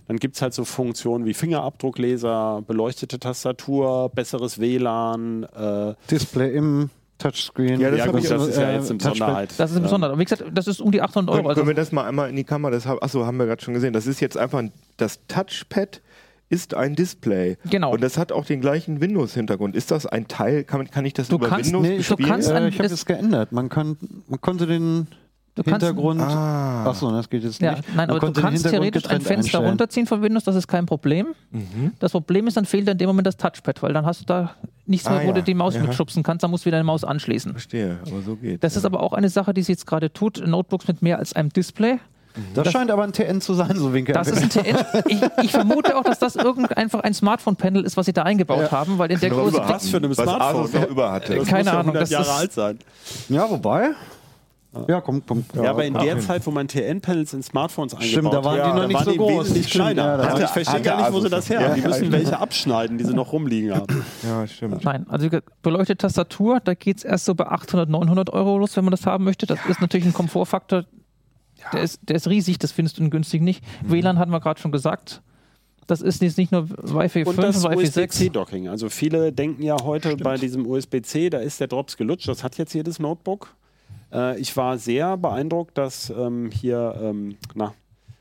Dann 0.07 0.17
gibt 0.17 0.35
es 0.35 0.41
halt 0.41 0.53
so 0.53 0.65
Funktionen 0.65 1.25
wie 1.25 1.33
Fingerabdruckleser, 1.33 2.63
beleuchtete 2.67 3.19
Tastatur, 3.19 4.09
besseres 4.09 4.59
WLAN, 4.59 5.43
äh, 5.43 5.93
Display 6.09 6.55
im 6.55 6.89
Touchscreen. 7.17 7.79
Ja, 7.79 7.89
das 7.91 7.99
ja, 7.99 8.05
gut, 8.07 8.23
ich 8.23 8.29
das 8.29 8.47
ist 8.47 8.57
ja 8.57 8.69
äh, 8.71 8.75
jetzt 8.75 8.89
eine. 8.89 8.97
Besonderheit. 8.97 9.53
Das 9.57 9.69
ist 9.71 9.75
ein 9.75 9.79
Ähm, 9.79 9.83
besonderer. 9.83 10.17
Wie 10.19 10.23
gesagt, 10.23 10.43
das 10.53 10.67
ist 10.67 10.81
um 10.81 10.91
die 10.91 11.01
800 11.01 11.29
Euro. 11.29 11.37
Können, 11.37 11.49
Also 11.49 11.61
können 11.61 11.67
wir 11.69 11.75
das 11.75 11.91
mal 11.91 12.05
einmal 12.05 12.29
in 12.29 12.35
die 12.35 12.43
Kamera? 12.43 12.71
Das 12.71 12.85
hab, 12.85 13.01
achso, 13.03 13.25
haben 13.25 13.37
wir 13.37 13.45
gerade 13.45 13.61
schon 13.63 13.73
gesehen. 13.73 13.93
Das 13.93 14.07
ist 14.07 14.19
jetzt 14.19 14.37
einfach 14.37 14.59
ein, 14.59 14.71
das 14.97 15.19
Touchpad 15.27 16.01
ist 16.49 16.73
ein 16.73 16.95
Display. 16.95 17.57
Genau. 17.69 17.93
Und 17.93 18.01
das 18.03 18.17
hat 18.17 18.31
auch 18.33 18.43
den 18.45 18.59
gleichen 18.59 18.99
Windows-Hintergrund. 18.99 19.75
Ist 19.75 19.91
das 19.91 20.05
ein 20.07 20.27
Teil? 20.27 20.63
Kann, 20.65 20.89
kann 20.89 21.05
ich 21.05 21.13
das 21.13 21.29
Du 21.29 21.35
über 21.35 21.47
kannst- 21.47 21.67
Windows 21.67 21.83
Nee, 21.87 21.95
ich, 21.97 22.07
bespielen? 22.09 22.29
kannst 22.29 22.49
äh, 22.49 22.67
ich 22.67 22.73
habe 22.79 22.83
das- 22.83 22.91
es 22.91 23.05
geändert. 23.05 23.51
Man, 23.51 23.69
kann, 23.69 23.97
man 24.27 24.41
konnte 24.41 24.65
den 24.67 25.07
Du 25.53 25.63
kannst- 25.63 25.85
Hintergrund. 25.85 26.21
Ah. 26.21 26.85
Achso, 26.89 27.11
das 27.11 27.29
geht 27.29 27.43
jetzt 27.43 27.61
Ja, 27.61 27.71
nicht. 27.73 27.83
nein, 27.89 28.07
Man 28.07 28.09
aber 28.17 28.31
du 28.31 28.41
kannst 28.41 28.69
theoretisch 28.69 29.03
ein 29.09 29.19
Fenster 29.21 29.35
einstellen. 29.35 29.65
runterziehen 29.67 30.07
von 30.07 30.21
Windows, 30.21 30.45
das 30.45 30.55
ist 30.55 30.67
kein 30.67 30.85
Problem. 30.85 31.27
Mhm. 31.51 31.91
Das 31.99 32.13
Problem 32.13 32.47
ist, 32.47 32.55
dann 32.55 32.65
fehlt 32.65 32.87
in 32.87 32.97
dem 32.97 33.07
Moment 33.07 33.27
das 33.27 33.35
Touchpad, 33.35 33.83
weil 33.83 33.91
dann 33.91 34.05
hast 34.05 34.21
du 34.21 34.25
da 34.25 34.51
nichts 34.85 35.09
mehr, 35.09 35.19
Ah, 35.19 35.23
wo 35.23 35.27
ja. 35.27 35.33
du 35.33 35.43
die 35.43 35.53
Maus 35.53 35.75
Ja. 35.75 35.81
mitschubsen 35.81 36.23
kannst, 36.23 36.43
dann 36.43 36.51
musst 36.51 36.63
du 36.63 36.67
wieder 36.67 36.77
deine 36.77 36.85
Maus 36.85 37.03
anschließen. 37.03 37.51
Verstehe, 37.51 37.99
aber 38.07 38.21
so 38.21 38.35
geht 38.37 38.63
Das 38.63 38.77
ist 38.77 38.85
aber 38.85 39.01
auch 39.03 39.11
eine 39.13 39.27
Sache, 39.29 39.53
die 39.53 39.61
sie 39.63 39.73
jetzt 39.73 39.85
gerade 39.85 40.11
tut. 40.13 40.41
Notebooks 40.45 40.87
mit 40.87 41.01
mehr 41.01 41.19
als 41.19 41.33
einem 41.33 41.49
Display. 41.49 41.99
Das, 42.53 42.71
scheint 42.71 42.89
aber 42.89 43.03
ein 43.03 43.11
TN 43.11 43.41
zu 43.41 43.53
sein, 43.53 43.75
so 43.75 43.91
Winkel. 43.93 44.13
Das 44.15 44.29
ist 44.29 44.41
ein 44.41 44.49
TN. 44.49 44.77
Ich, 45.07 45.19
ich 45.43 45.51
vermute 45.51 45.97
auch, 45.97 46.03
dass 46.03 46.17
das 46.17 46.37
irgend 46.37 46.77
einfach 46.77 47.01
ein 47.01 47.13
Smartphone-Panel 47.13 47.83
ist, 47.83 47.97
was 47.97 48.05
sie 48.05 48.13
da 48.13 48.23
eingebaut 48.23 48.71
haben, 48.71 48.97
weil 48.97 49.11
in 49.11 49.19
der 49.19 49.31
Nur 49.31 49.49
Größe. 49.51 49.61
Was 49.67 49.89
für 49.89 49.97
eine 49.97 50.09
Was 50.09 50.15
Smartphone? 50.15 50.41
Asus 50.63 50.73
noch 50.73 50.87
über 50.87 51.11
hatte. 51.11 51.35
Das 51.35 51.45
Keine 51.49 51.63
muss 51.63 51.65
ja 51.65 51.71
Ahnung, 51.73 51.85
100 51.87 52.01
das 52.03 52.09
Jahre 52.09 52.23
ist- 52.23 52.29
alt 52.29 52.53
sein. 52.53 52.79
ja, 53.27 53.49
wobei. 53.49 53.89
Ja, 54.87 55.01
komm, 55.01 55.21
komm. 55.25 55.43
Ja, 55.53 55.71
aber 55.71 55.83
in 55.83 55.93
der 55.93 56.03
hin. 56.15 56.21
Zeit, 56.21 56.45
wo 56.47 56.51
man 56.51 56.65
TN-Panels 56.67 57.33
in 57.33 57.43
Smartphones 57.43 57.93
eingebaut 57.93 58.09
Stimmt, 58.11 58.33
da 58.33 58.43
waren 58.45 58.61
hat, 58.61 58.73
die 58.73 58.79
noch 58.79 58.87
nicht 58.87 59.03
so 59.03 59.11
die 59.11 59.17
groß. 59.17 59.49
Stimmt, 59.49 59.69
kleiner. 59.69 60.01
ja, 60.03 60.17
das 60.17 60.25
also 60.27 60.31
hatte- 60.33 60.43
ich 60.45 60.49
verstehe 60.51 60.73
hatte 60.75 60.83
gar 60.83 60.97
nicht, 61.01 61.13
wo 61.13 61.19
sie 61.19 61.29
das 61.29 61.49
her 61.49 61.61
Ja, 61.61 61.67
haben. 61.67 61.75
Die 61.75 61.81
ja, 61.81 61.87
müssen 61.89 62.05
ja. 62.05 62.11
welche 62.13 62.39
abschneiden, 62.39 62.97
die 62.97 63.03
sie 63.03 63.13
noch 63.13 63.33
rumliegen 63.33 63.75
haben. 63.75 64.03
Ja, 64.23 64.47
stimmt. 64.47 64.83
Nein, 64.85 65.05
also 65.09 65.27
beleuchtete 65.61 65.97
Tastatur, 65.97 66.61
da 66.63 66.73
geht 66.73 66.97
es 66.99 67.03
erst 67.03 67.25
so 67.25 67.35
bei 67.35 67.47
800, 67.47 67.89
900 67.89 68.29
Euro 68.31 68.57
los, 68.59 68.77
wenn 68.77 68.85
man 68.85 68.91
das 68.91 69.05
haben 69.05 69.25
möchte. 69.25 69.45
Das 69.45 69.59
ist 69.67 69.81
natürlich 69.81 70.05
ein 70.05 70.13
Komfortfaktor, 70.13 70.85
der, 71.73 71.81
ist, 71.81 71.99
der 72.07 72.15
ist 72.15 72.27
riesig, 72.29 72.57
das 72.57 72.71
findest 72.71 72.97
du 72.97 73.09
günstig 73.09 73.41
nicht. 73.41 73.63
Mhm. 73.83 73.91
WLAN 73.91 74.19
hatten 74.19 74.31
wir 74.31 74.39
gerade 74.39 74.61
schon 74.61 74.71
gesagt. 74.71 75.21
Das 75.87 75.99
ist 75.99 76.21
jetzt 76.21 76.37
nicht 76.37 76.53
nur 76.53 76.69
Wi-Fi 76.69 77.25
5 77.25 77.27
Und 77.27 77.37
das 77.43 77.63
Wi-Fi 77.65 77.85
6. 77.87 78.15
USB-C-Docking. 78.15 78.69
Also 78.69 78.87
viele 78.87 79.33
denken 79.33 79.63
ja 79.63 79.75
heute 79.83 80.15
bei 80.15 80.37
diesem 80.37 80.65
USB-C, 80.65 81.29
da 81.29 81.39
ist 81.39 81.59
der 81.59 81.67
Drops 81.67 81.97
gelutscht. 81.97 82.29
Das 82.29 82.43
hat 82.45 82.57
jetzt 82.57 82.73
jedes 82.73 82.99
Notebook. 82.99 83.53
Äh, 84.11 84.39
ich 84.39 84.55
war 84.57 84.77
sehr 84.77 85.17
beeindruckt, 85.17 85.77
dass 85.77 86.09
ähm, 86.09 86.49
hier, 86.51 86.99
ähm, 87.01 87.37
na, 87.53 87.73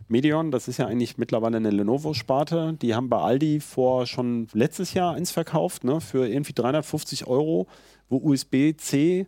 Medion, 0.09 0.51
das 0.51 0.67
ist 0.67 0.79
ja 0.79 0.87
eigentlich 0.87 1.19
mittlerweile 1.19 1.59
eine 1.59 1.71
Lenovo-Sparte, 1.71 2.77
die 2.83 2.95
haben 2.95 3.09
bei 3.09 3.19
Aldi 3.19 3.61
vor 3.61 4.07
schon 4.07 4.49
letztes 4.53 4.93
Jahr 4.93 5.15
eins 5.15 5.31
verkauft, 5.31 5.85
ne, 5.85 6.01
für 6.01 6.27
irgendwie 6.27 6.53
350 6.53 7.27
Euro, 7.29 7.69
wo 8.09 8.17
USB-C 8.17 9.27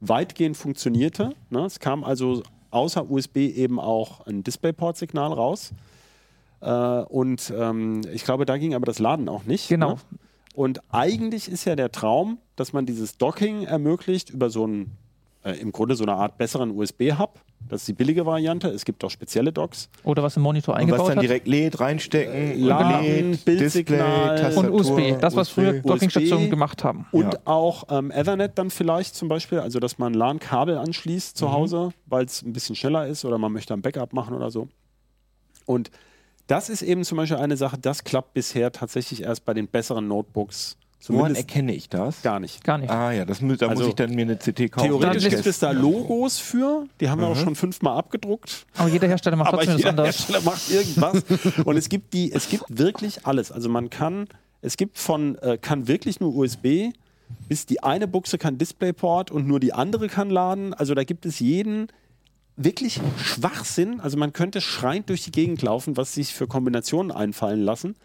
weitgehend 0.00 0.56
funktionierte. 0.56 1.34
Ne. 1.50 1.60
Es 1.60 1.78
kam 1.78 2.02
also 2.02 2.42
außer 2.70 3.08
USB 3.08 3.36
eben 3.36 3.78
auch 3.78 4.26
ein 4.26 4.42
DisplayPort-Signal 4.42 5.32
raus. 5.32 5.72
Äh, 6.60 6.70
und 6.70 7.52
ähm, 7.56 8.00
ich 8.12 8.24
glaube, 8.24 8.44
da 8.44 8.56
ging 8.58 8.74
aber 8.74 8.86
das 8.86 8.98
Laden 8.98 9.28
auch 9.28 9.44
nicht. 9.44 9.68
Genau. 9.68 9.90
Ne? 9.90 9.96
Und 10.54 10.80
eigentlich 10.92 11.48
ist 11.48 11.64
ja 11.64 11.76
der 11.76 11.90
Traum, 11.92 12.38
dass 12.56 12.72
man 12.72 12.86
dieses 12.86 13.18
Docking 13.18 13.64
ermöglicht 13.64 14.30
über 14.30 14.50
so 14.50 14.64
einen, 14.64 14.96
äh, 15.44 15.52
im 15.60 15.70
Grunde 15.72 15.94
so 15.94 16.04
eine 16.04 16.14
Art 16.14 16.36
besseren 16.38 16.70
USB-Hub. 16.70 17.40
Das 17.68 17.80
ist 17.82 17.88
die 17.88 17.92
billige 17.94 18.26
Variante. 18.26 18.68
Es 18.68 18.84
gibt 18.84 19.02
auch 19.04 19.10
spezielle 19.10 19.50
Docks. 19.50 19.88
Oder 20.02 20.22
was 20.22 20.36
im 20.36 20.42
Monitor 20.42 20.74
Und 20.74 20.80
was 20.80 20.82
eingebaut 20.82 21.08
dann 21.08 21.16
hat. 21.16 21.22
direkt 21.22 21.46
lädt, 21.48 21.80
reinstecken, 21.80 22.60
Laden, 22.62 23.30
lädt, 23.32 23.44
Bildsignal 23.46 24.36
Display, 24.38 24.66
Und 24.68 24.70
USB, 24.70 25.18
das, 25.20 25.34
was 25.34 25.48
früher. 25.48 25.80
Dockingstationen 25.80 26.50
gemacht 26.50 26.84
haben. 26.84 27.06
Und 27.10 27.32
Ja. 27.32 27.38
auch 27.46 27.84
ähm, 27.90 28.10
Ethernet 28.10 28.52
dann 28.58 28.68
vielleicht 28.70 29.14
zum 29.14 29.28
Beispiel, 29.28 29.60
also 29.60 29.80
dass 29.80 29.96
man 29.98 30.12
LAN-Kabel 30.12 30.76
anschließt 30.76 31.36
Mhm. 31.36 31.38
zu 31.38 31.52
Hause, 31.52 31.90
weil 32.06 32.26
es 32.26 32.42
ein 32.42 32.52
bisschen 32.52 32.76
schneller 32.76 33.06
ist 33.06 33.24
oder 33.24 33.38
man 33.38 33.50
möchte 33.52 33.72
ein 33.72 33.80
Backup 33.80 34.12
machen 34.12 34.34
oder 34.34 34.50
so. 34.50 34.68
Und 35.64 35.90
das 36.48 36.68
ist 36.68 36.82
eben 36.82 37.04
zum 37.04 37.16
Beispiel 37.16 37.38
eine 37.38 37.56
Sache, 37.56 37.78
das 37.78 38.04
klappt 38.04 38.34
bisher 38.34 38.72
tatsächlich 38.72 39.22
erst 39.22 39.46
bei 39.46 39.54
den 39.54 39.68
besseren 39.68 40.06
Notebooks. 40.06 40.76
Woran 41.08 41.34
erkenne 41.34 41.74
ich 41.74 41.88
das? 41.88 42.22
gar 42.22 42.40
nicht. 42.40 42.64
Gar 42.64 42.78
nicht. 42.78 42.90
Ah 42.90 43.12
ja, 43.12 43.24
das, 43.24 43.40
da 43.40 43.66
Also, 43.66 43.82
muss 43.82 43.88
ich 43.88 43.94
dann 43.94 44.14
mir 44.14 44.22
eine 44.22 44.36
CT 44.36 44.72
kaufen. 44.72 44.88
Theoretisch 44.88 45.22
Dann 45.22 45.32
gibt 45.32 45.46
es 45.46 45.58
da 45.58 45.70
Logos 45.72 46.38
für, 46.38 46.86
die 47.00 47.08
haben 47.08 47.20
wir 47.20 47.28
auch 47.28 47.36
schon 47.36 47.54
fünfmal 47.54 47.96
abgedruckt. 47.98 48.66
Aber 48.76 48.88
jeder 48.88 49.08
Hersteller 49.08 49.36
macht 49.36 49.50
trotzdem 49.50 49.76
jeder 49.76 49.90
anders. 49.90 50.06
Hersteller 50.06 50.40
macht 50.42 50.70
irgendwas. 50.70 51.24
Und 51.64 51.76
es 51.76 51.88
gibt 51.88 52.12
die, 52.14 52.32
es 52.32 52.48
gibt 52.48 52.64
wirklich 52.68 53.26
alles. 53.26 53.52
Also 53.52 53.68
man 53.68 53.90
kann, 53.90 54.28
es 54.62 54.76
gibt 54.76 54.98
von, 54.98 55.36
äh, 55.38 55.58
kann 55.60 55.88
wirklich 55.88 56.20
nur 56.20 56.34
USB, 56.34 56.92
bis 57.48 57.66
die 57.66 57.82
eine 57.82 58.08
Buchse 58.08 58.38
kann 58.38 58.58
DisplayPort 58.58 59.30
und 59.30 59.46
nur 59.46 59.60
die 59.60 59.72
andere 59.72 60.08
kann 60.08 60.30
laden. 60.30 60.74
Also 60.74 60.94
da 60.94 61.04
gibt 61.04 61.26
es 61.26 61.40
jeden 61.40 61.88
wirklich 62.56 63.00
Schwachsinn. 63.18 64.00
Also 64.00 64.16
man 64.16 64.32
könnte 64.32 64.60
schreiend 64.60 65.08
durch 65.08 65.24
die 65.24 65.32
Gegend 65.32 65.62
laufen, 65.62 65.96
was 65.96 66.14
sich 66.14 66.32
für 66.32 66.46
Kombinationen 66.46 67.10
einfallen 67.10 67.62
lassen. 67.62 67.96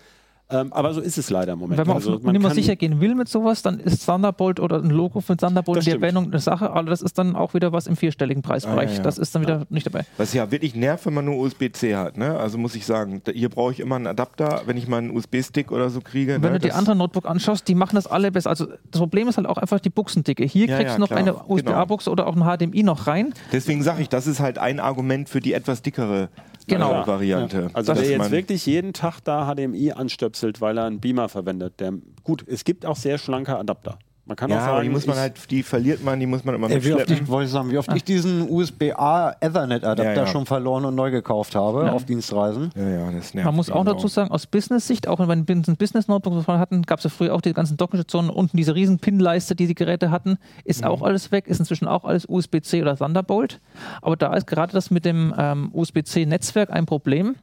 Ähm, 0.51 0.73
aber 0.73 0.93
so 0.95 1.01
ist 1.01 1.17
es 1.19 1.29
leider 1.29 1.53
im 1.53 1.59
Moment. 1.59 1.77
Wenn 1.79 1.85
man 1.87 1.97
also 1.97 2.15
auf 2.15 2.23
Nummer 2.23 2.39
kann- 2.49 2.55
sicher 2.55 2.75
gehen 2.75 2.99
will 2.99 3.13
mit 3.13 3.29
sowas, 3.29 3.61
dann 3.61 3.79
ist 3.79 4.03
Thunderbolt 4.05 4.59
oder 4.59 4.77
ein 4.77 4.89
Logo 4.89 5.21
von 5.21 5.37
Thunderbolt 5.37 5.85
die. 5.85 5.91
Erwähnung 5.91 6.25
eine 6.25 6.39
Sache, 6.39 6.71
aber 6.71 6.89
das 6.89 7.03
ist 7.03 7.19
dann 7.19 7.35
auch 7.35 7.53
wieder 7.53 7.71
was 7.71 7.85
im 7.85 7.95
vierstelligen 7.95 8.41
Preisbereich. 8.41 8.89
Ah, 8.89 8.91
ja, 8.93 8.97
ja. 8.97 9.03
Das 9.03 9.19
ist 9.19 9.35
dann 9.35 9.43
wieder 9.43 9.67
nicht 9.69 9.85
dabei. 9.85 10.05
Was 10.17 10.33
ja 10.33 10.49
wirklich 10.49 10.73
nervt, 10.75 11.05
wenn 11.05 11.13
man 11.13 11.25
nur 11.25 11.35
USB-C 11.37 11.95
hat. 11.95 12.17
Ne? 12.17 12.35
Also 12.37 12.57
muss 12.57 12.73
ich 12.73 12.85
sagen, 12.87 13.21
da- 13.23 13.31
hier 13.31 13.49
brauche 13.49 13.73
ich 13.73 13.79
immer 13.79 13.95
einen 13.97 14.07
Adapter, 14.07 14.63
wenn 14.65 14.75
ich 14.77 14.87
mal 14.87 14.97
einen 14.97 15.11
USB-Stick 15.15 15.71
oder 15.71 15.91
so 15.91 16.01
kriege. 16.01 16.33
Wenn 16.41 16.53
ne? 16.53 16.59
du 16.59 16.65
die 16.67 16.71
anderen 16.71 16.97
Notebook 16.97 17.27
anschaust, 17.27 17.67
die 17.67 17.75
machen 17.75 17.95
das 17.95 18.07
alle 18.07 18.31
besser. 18.31 18.49
Also 18.49 18.65
das 18.89 18.99
Problem 18.99 19.27
ist 19.27 19.37
halt 19.37 19.45
auch 19.47 19.57
einfach 19.57 19.79
die 19.79 19.91
Buchsendicke. 19.91 20.45
Hier 20.45 20.65
Ja, 20.65 20.77
kriegst 20.77 20.89
ja, 20.91 20.95
du 20.95 21.01
noch 21.01 21.07
klar. 21.09 21.19
eine 21.19 21.31
Genau. 21.33 21.45
USB-A-Buchse 21.47 22.09
oder 22.09 22.25
auch 22.25 22.35
ein 22.35 22.41
HDMI 22.43 22.81
noch 22.81 23.05
rein. 23.05 23.33
Deswegen 23.51 23.83
sage 23.83 24.01
ich, 24.01 24.09
das 24.09 24.25
ist 24.25 24.39
halt 24.39 24.57
ein 24.57 24.79
Argument 24.79 25.29
für 25.29 25.41
die 25.41 25.53
etwas 25.53 25.83
dickere 25.83 26.29
Genau. 26.69 27.03
äh, 27.03 27.07
Variante. 27.07 27.69
Also 27.73 27.93
Dass 27.93 28.01
wer 28.01 28.09
jetzt 28.09 28.31
wirklich 28.31 28.65
jeden 28.65 28.93
Tag 28.93 29.19
da 29.21 29.53
HDMI 29.53 29.91
anstöpselt, 29.91 30.61
weil 30.61 30.77
er 30.77 30.85
einen 30.85 30.99
Beamer 30.99 31.29
verwendet, 31.29 31.79
der 31.79 31.93
gut, 32.23 32.43
es 32.47 32.63
gibt 32.63 32.85
auch 32.85 32.95
sehr 32.95 33.17
schlanke 33.17 33.57
Adapter. 33.57 33.99
Man 34.29 34.35
kann 34.35 34.51
auch 34.51 34.55
Ja, 34.57 34.61
sagen, 34.61 34.73
aber 34.73 34.83
die 34.83 34.89
muss 34.89 35.07
man 35.07 35.17
halt, 35.17 35.49
die 35.49 35.63
verliert 35.63 36.03
man, 36.03 36.19
die 36.19 36.27
muss 36.27 36.45
man 36.45 36.53
immer 36.53 36.69
Ey, 36.69 36.83
wie 36.83 36.93
oft 36.93 36.99
mitschleppen. 36.99 37.23
ich, 37.25 37.29
wollte 37.31 37.45
ich 37.47 37.51
sagen, 37.51 37.71
wie 37.71 37.79
oft 37.79 37.91
ich 37.95 38.03
diesen 38.03 38.47
USB-A 38.47 39.31
Ethernet-Adapter 39.41 40.03
Ja, 40.13 40.19
ja. 40.21 40.27
schon 40.27 40.45
verloren 40.45 40.85
und 40.85 40.93
neu 40.93 41.09
gekauft 41.09 41.55
habe 41.55 41.91
auf 41.91 42.05
Dienstreisen. 42.05 42.69
Ja, 42.75 42.87
ja, 42.87 43.11
das 43.11 43.33
nervt. 43.33 43.45
Man 43.45 43.55
muss 43.55 43.71
auch 43.71 43.83
dazu 43.83 44.07
sagen, 44.07 44.29
aus 44.29 44.45
Business-Sicht, 44.45 45.07
auch 45.07 45.17
wenn 45.17 45.47
wir 45.47 45.55
ein 45.55 45.75
Business-Notebook 45.77 46.45
hatten, 46.47 46.83
gab 46.83 46.99
es 46.99 47.05
ja 47.05 47.09
früher 47.09 47.33
auch 47.33 47.41
die 47.41 47.53
ganzen 47.53 47.75
Docking-Stationen, 47.77 48.29
unten 48.29 48.55
diese 48.55 48.75
riesen 48.75 48.99
Pin-Leiste, 48.99 49.55
die 49.55 49.65
die 49.65 49.73
Geräte 49.73 50.11
hatten, 50.11 50.37
ist 50.63 50.85
auch 50.85 51.01
alles 51.01 51.31
weg, 51.31 51.47
ist 51.47 51.57
inzwischen 51.59 51.87
auch 51.87 52.05
alles 52.05 52.27
USB-C 52.29 52.83
oder 52.83 52.95
Thunderbolt. 52.95 53.59
Aber 54.03 54.15
da 54.15 54.31
ist 54.35 54.45
gerade 54.45 54.73
das 54.73 54.91
mit 54.91 55.05
dem 55.05 55.33
ähm, 55.39 55.71
USB-C-Netzwerk 55.73 56.69
ein 56.69 56.85
Problem, 56.85 57.35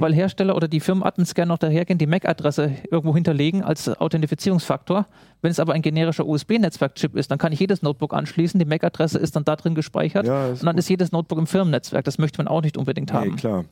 weil 0.00 0.14
Hersteller 0.14 0.56
oder 0.56 0.68
die 0.68 0.80
Firmenadmins 0.80 1.34
gerne 1.34 1.50
noch 1.50 1.58
dahergehen, 1.58 1.98
die 1.98 2.06
MAC-Adresse 2.06 2.72
irgendwo 2.90 3.14
hinterlegen 3.14 3.62
als 3.62 3.88
Authentifizierungsfaktor. 4.00 5.04
Wenn 5.44 5.50
es 5.50 5.60
aber 5.60 5.74
ein 5.74 5.82
generischer 5.82 6.26
USB-Netzwerk-Chip 6.26 7.14
ist, 7.14 7.30
dann 7.30 7.36
kann 7.36 7.52
ich 7.52 7.60
jedes 7.60 7.82
Notebook 7.82 8.14
anschließen, 8.14 8.58
die 8.58 8.64
MAC-Adresse 8.64 9.18
ist 9.18 9.36
dann 9.36 9.44
da 9.44 9.56
drin 9.56 9.74
gespeichert 9.74 10.26
Ja, 10.26 10.46
und 10.48 10.64
dann 10.64 10.78
ist 10.78 10.88
jedes 10.88 11.12
Notebook 11.12 11.38
im 11.38 11.46
Firmennetzwerk. 11.46 12.02
Das 12.06 12.16
möchte 12.16 12.38
man 12.38 12.48
auch 12.48 12.62
nicht 12.62 12.78
unbedingt 12.78 13.10
Nee, 13.12 13.18
haben. 13.18 13.36
klar. 13.36 13.66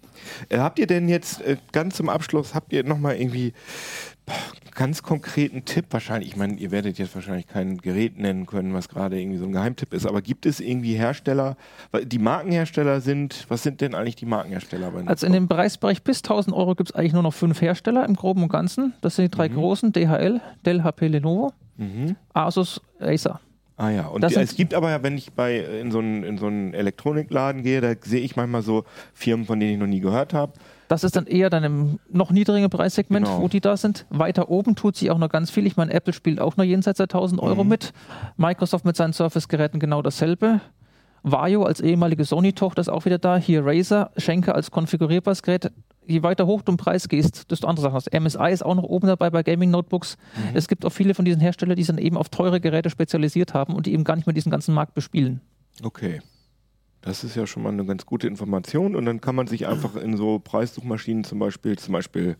Äh, 0.51 0.59
habt 0.59 0.79
ihr 0.79 0.87
denn 0.87 1.09
jetzt 1.09 1.41
äh, 1.41 1.57
ganz 1.73 1.97
zum 1.97 2.11
Abschluss, 2.11 2.55
habt 2.55 2.75
ihr 2.75 2.85
nochmal 2.85 3.16
irgendwie, 3.16 3.55
boah, 4.27 4.35
ganz 4.75 5.03
konkreten 5.03 5.64
Tipp 5.64 5.87
wahrscheinlich, 5.91 6.29
ich 6.29 6.37
meine, 6.37 6.57
ihr 6.57 6.70
werdet 6.73 6.99
jetzt 6.99 7.14
wahrscheinlich 7.14 7.47
kein 7.47 7.79
Gerät 7.79 8.18
nennen 8.18 8.45
können, 8.45 8.75
was 8.75 8.91
gerade 8.91 9.18
irgendwie 9.18 9.39
so 9.39 9.47
ein 9.47 9.53
Geheimtipp 9.53 9.95
ist, 9.95 10.05
aber 10.07 10.20
gibt 10.20 10.45
es 10.45 10.61
irgendwie 10.61 10.95
Hersteller, 10.95 11.57
die 12.05 12.18
Markenhersteller 12.18 13.01
sind, 13.01 13.47
was 13.49 13.62
sind 13.62 13.81
denn 13.81 13.95
eigentlich 13.95 14.16
die 14.16 14.27
Markenhersteller? 14.27 14.91
Bei 14.91 15.07
Also 15.07 15.27
in 15.27 15.33
dem 15.33 15.49
Preisbereich 15.49 16.03
bis 16.03 16.18
1000 16.18 16.55
Euro 16.55 16.75
gibt 16.75 16.91
es 16.91 16.95
eigentlich 16.95 17.14
nur 17.14 17.23
noch 17.23 17.33
fünf 17.35 17.62
Hersteller 17.62 18.05
im 18.05 18.14
Groben 18.14 18.43
und 18.43 18.51
Ganzen. 18.51 18.93
Das 19.01 19.16
sind 19.16 19.25
die 19.33 19.37
drei 19.37 19.49
großen, 19.49 19.93
DHL, 19.93 20.41
Dell, 20.66 20.83
HP, 20.85 21.09
Lenovo, 21.09 21.53
Asus, 22.33 22.80
Acer. 23.01 23.41
Ah 23.76 23.91
ja, 23.91 24.07
und 24.07 24.22
die, 24.22 24.35
es 24.37 24.55
gibt 24.55 24.74
aber 24.74 24.91
ja, 24.91 25.03
wenn 25.03 25.16
ich 25.16 25.33
bei 25.33 25.59
in 25.59 25.91
so 25.91 25.99
einen 25.99 26.22
in 26.24 26.39
so 26.39 26.47
einen 26.47 26.74
Elektronikladen 26.74 27.62
gehe, 27.62 27.80
da 27.80 27.95
sehe 28.01 28.20
ich 28.20 28.37
manchmal 28.37 28.62
so 28.62 28.85
Firmen, 29.14 29.47
von 29.47 29.59
denen 29.59 29.72
ich 29.72 29.78
noch 29.78 29.87
nie 29.87 30.01
gehört 30.01 30.35
habe. 30.35 30.53
Das 30.89 31.05
ist 31.05 31.16
dann 31.16 31.26
eher 31.26 31.49
dann 31.49 31.64
im 31.64 31.99
noch 32.11 32.30
niedrigen 32.30 32.68
Preissegment, 32.68 33.26
Genau. 33.26 33.41
wo 33.41 33.49
die 33.49 33.61
da 33.61 33.76
sind. 33.78 34.05
Weiter 34.11 34.51
oben 34.51 34.76
tut 34.76 34.97
sich 34.97 35.11
auch 35.11 35.16
noch 35.18 35.30
ganz 35.30 35.51
viel. 35.51 35.66
Ich 35.66 35.76
meine, 35.78 35.93
Apple 35.93 36.12
spielt 36.12 36.39
auch 36.39 36.59
noch 36.59 36.64
jenseits 36.64 36.99
der 36.99 37.05
1000 37.05 37.41
Euro 37.41 37.64
mit. 37.64 37.93
Microsoft 38.37 38.85
mit 38.85 38.95
seinen 38.95 39.14
Surface-Geräten 39.14 39.80
genau 39.80 40.03
dasselbe. 40.03 40.61
Vario 41.22 41.62
als 41.64 41.80
ehemalige 41.80 42.24
Sony-Tochter 42.24 42.80
ist 42.83 42.89
auch 42.91 43.05
wieder 43.07 43.18
da. 43.18 43.37
Hier 43.39 43.62
Razer, 43.64 44.11
Schenker 44.18 44.55
als 44.55 44.70
konfigurierbares 44.70 45.43
Gerät. 45.43 45.72
Je 46.07 46.23
weiter 46.23 46.47
hoch 46.47 46.63
du 46.63 46.73
im 46.73 46.79
Preis 46.79 47.09
gehst, 47.09 47.51
desto 47.51 47.67
andere 47.67 47.83
Sachen 47.85 47.95
hast. 47.95 48.13
MSI 48.13 48.53
ist 48.53 48.65
auch 48.65 48.75
noch 48.75 48.83
oben 48.83 49.07
dabei 49.07 49.31
bei 49.31 49.43
Gaming-Notebooks. 49.43 50.17
Es 50.53 50.67
gibt 50.69 50.85
auch 50.85 50.91
viele 50.91 51.15
von 51.15 51.25
diesen 51.25 51.41
Herstellern, 51.41 51.77
die 51.77 51.83
sich 51.83 51.95
dann 51.95 52.03
eben 52.03 52.17
auf 52.17 52.29
teure 52.29 52.61
Geräte 52.61 52.91
spezialisiert 52.91 53.55
haben 53.55 53.75
und 53.75 53.87
die 53.87 53.93
eben 53.93 54.05
gar 54.05 54.17
nicht 54.17 54.27
mehr 54.27 54.35
diesen 54.35 54.51
ganzen 54.51 54.75
Markt 54.75 54.95
bespielen. 54.95 55.41
Okay. 55.83 56.21
Das 57.03 57.25
ist 57.25 57.35
ja 57.35 57.47
schon 57.47 57.65
mal 57.65 57.71
eine 57.71 57.85
ganz 57.85 58.07
gute 58.07 58.29
Information 58.29 58.95
und 58.95 59.07
dann 59.07 59.21
kann 59.21 59.35
man 59.35 59.49
sich 59.49 59.67
einfach 59.67 59.97
in 59.97 60.17
so 60.17 60.39
Preissuchmaschinen 60.39 61.25
zum 61.25 61.41
Beispiel, 61.41 61.77
zum 61.77 61.93
Beispiel 61.93 62.37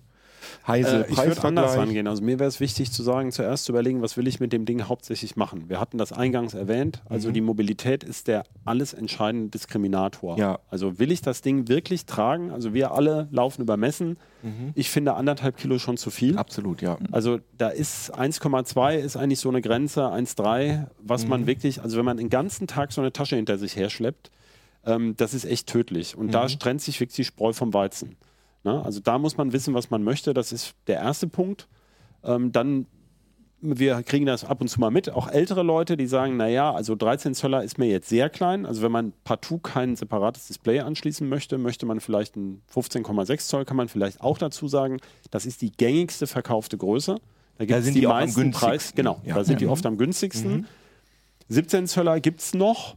Heise 0.66 1.07
Äh, 1.07 1.12
ich 1.12 1.18
würde 1.18 1.45
anders 1.45 1.76
rangehen. 1.76 2.07
Also 2.07 2.22
mir 2.22 2.38
wäre 2.38 2.49
es 2.49 2.61
wichtig 2.61 2.93
zu 2.93 3.03
sagen, 3.03 3.32
zuerst 3.32 3.64
zu 3.64 3.72
überlegen, 3.72 4.03
was 4.03 4.16
will 4.16 4.26
ich 4.26 4.40
mit 4.40 4.53
dem 4.53 4.64
Ding 4.64 4.82
hauptsächlich 4.82 5.36
machen. 5.36 5.68
Wir 5.68 5.80
hatten 5.80 5.99
das 5.99 6.12
eingangs 6.12 6.55
erwähnt. 6.55 7.03
Also 7.09 7.30
die 7.30 7.40
Mobilität 7.40 8.05
ist 8.05 8.28
der 8.28 8.45
alles 8.64 8.95
entscheidende 8.95 9.51
Diskriminator. 9.51 10.38
Ja. 10.38 10.59
Also 10.70 10.99
will 10.99 11.12
ich 11.12 11.20
das 11.20 11.43
Ding 11.43 11.68
wirklich 11.68 12.07
tragen? 12.07 12.51
Also 12.51 12.74
wir 12.74 12.93
alle 12.93 13.28
laufen 13.30 13.62
über 13.62 13.76
Messen. 13.76 14.16
Ich 14.74 14.90
finde 14.90 15.14
anderthalb 15.14 15.57
Kilo 15.57 15.78
schon 15.78 15.97
zu 15.97 16.11
viel. 16.11 16.36
Absolut, 16.36 16.82
ja. 16.82 16.99
Also 17.12 17.38
da 17.59 17.68
ist 17.68 18.12
1,2 18.12 18.97
ist 18.97 19.16
eigentlich 19.16 19.38
so 19.38 19.49
eine 19.49 19.62
Grenze, 19.62 20.03
1,3, 20.03 20.88
was 20.99 21.26
man 21.28 21.47
wirklich, 21.47 21.80
also 21.80 21.97
wenn 21.97 22.05
man 22.05 22.16
den 22.16 22.28
ganzen 22.28 22.66
Tag 22.66 22.93
so 22.93 23.01
eine 23.01 23.12
Tasche 23.12 23.36
hinter 23.36 23.57
sich 23.57 23.76
herschleppt, 23.76 24.32
ähm, 24.84 25.14
das 25.16 25.34
ist 25.34 25.45
echt 25.45 25.68
tödlich. 25.68 26.16
Und 26.16 26.34
da 26.34 26.47
trennt 26.47 26.80
sich 26.82 26.99
wirklich 26.99 27.16
die 27.16 27.24
Spreu 27.24 27.53
vom 27.53 27.72
Weizen. 27.72 28.16
Ne? 28.65 28.85
Also 28.85 29.01
da 29.01 29.19
muss 29.19 29.37
man 29.37 29.53
wissen, 29.53 29.75
was 29.75 29.91
man 29.91 30.03
möchte. 30.03 30.35
Das 30.35 30.53
ist 30.53 30.75
der 30.87 30.97
erste 30.97 31.27
Punkt. 31.27 31.69
Ähm, 32.25 32.53
dann, 32.53 32.87
wir 33.61 34.03
kriegen 34.03 34.27
das 34.27 34.45
ab 34.45 34.61
und 34.61 34.69
zu 34.69 34.81
mal 34.81 34.91
mit, 34.91 35.11
auch 35.11 35.29
ältere 35.29 35.63
Leute, 35.63 35.97
die 35.97 36.07
sagen, 36.07 36.37
naja, 36.37 36.73
also 36.73 36.95
13 36.95 37.35
Zöller 37.35 37.63
ist 37.65 37.79
mir 37.79 37.87
jetzt 37.87 38.09
sehr 38.09 38.29
klein. 38.31 38.67
Also 38.67 38.83
wenn 38.83 38.93
man 38.93 39.13
partout 39.25 39.59
kein 39.59 39.97
separates 39.97 40.47
Display 40.49 40.81
anschließen 40.81 41.29
möchte, 41.29 41.59
möchte 41.59 41.87
man 41.87 42.01
vielleicht 42.01 42.37
ein 42.37 42.63
15,6 42.73 43.47
Zoll, 43.49 43.65
kann 43.65 43.77
man 43.77 43.89
vielleicht 43.89 44.21
auch 44.21 44.39
dazu 44.39 44.69
sagen, 44.69 44.99
das 45.31 45.47
ist 45.47 45.63
die 45.63 45.71
gängigste 45.73 46.27
verkaufte 46.27 46.77
Größe. 46.79 47.17
Da 47.59 47.65
gibt 47.67 47.79
es 47.79 47.85
sind 47.85 47.95
die, 47.95 48.01
die 48.01 48.07
meisten 48.07 48.51
Preis, 48.51 48.63
günstigsten. 48.63 48.97
genau, 48.97 49.21
Ja. 49.25 49.35
da 49.37 49.45
sind 49.45 49.61
die 49.61 49.67
oft 49.67 49.85
am 49.87 49.97
günstigsten. 49.99 50.67
17 51.49 51.87
Zöller 51.87 52.19
gibt 52.21 52.41
es 52.41 52.55
noch. 52.55 52.97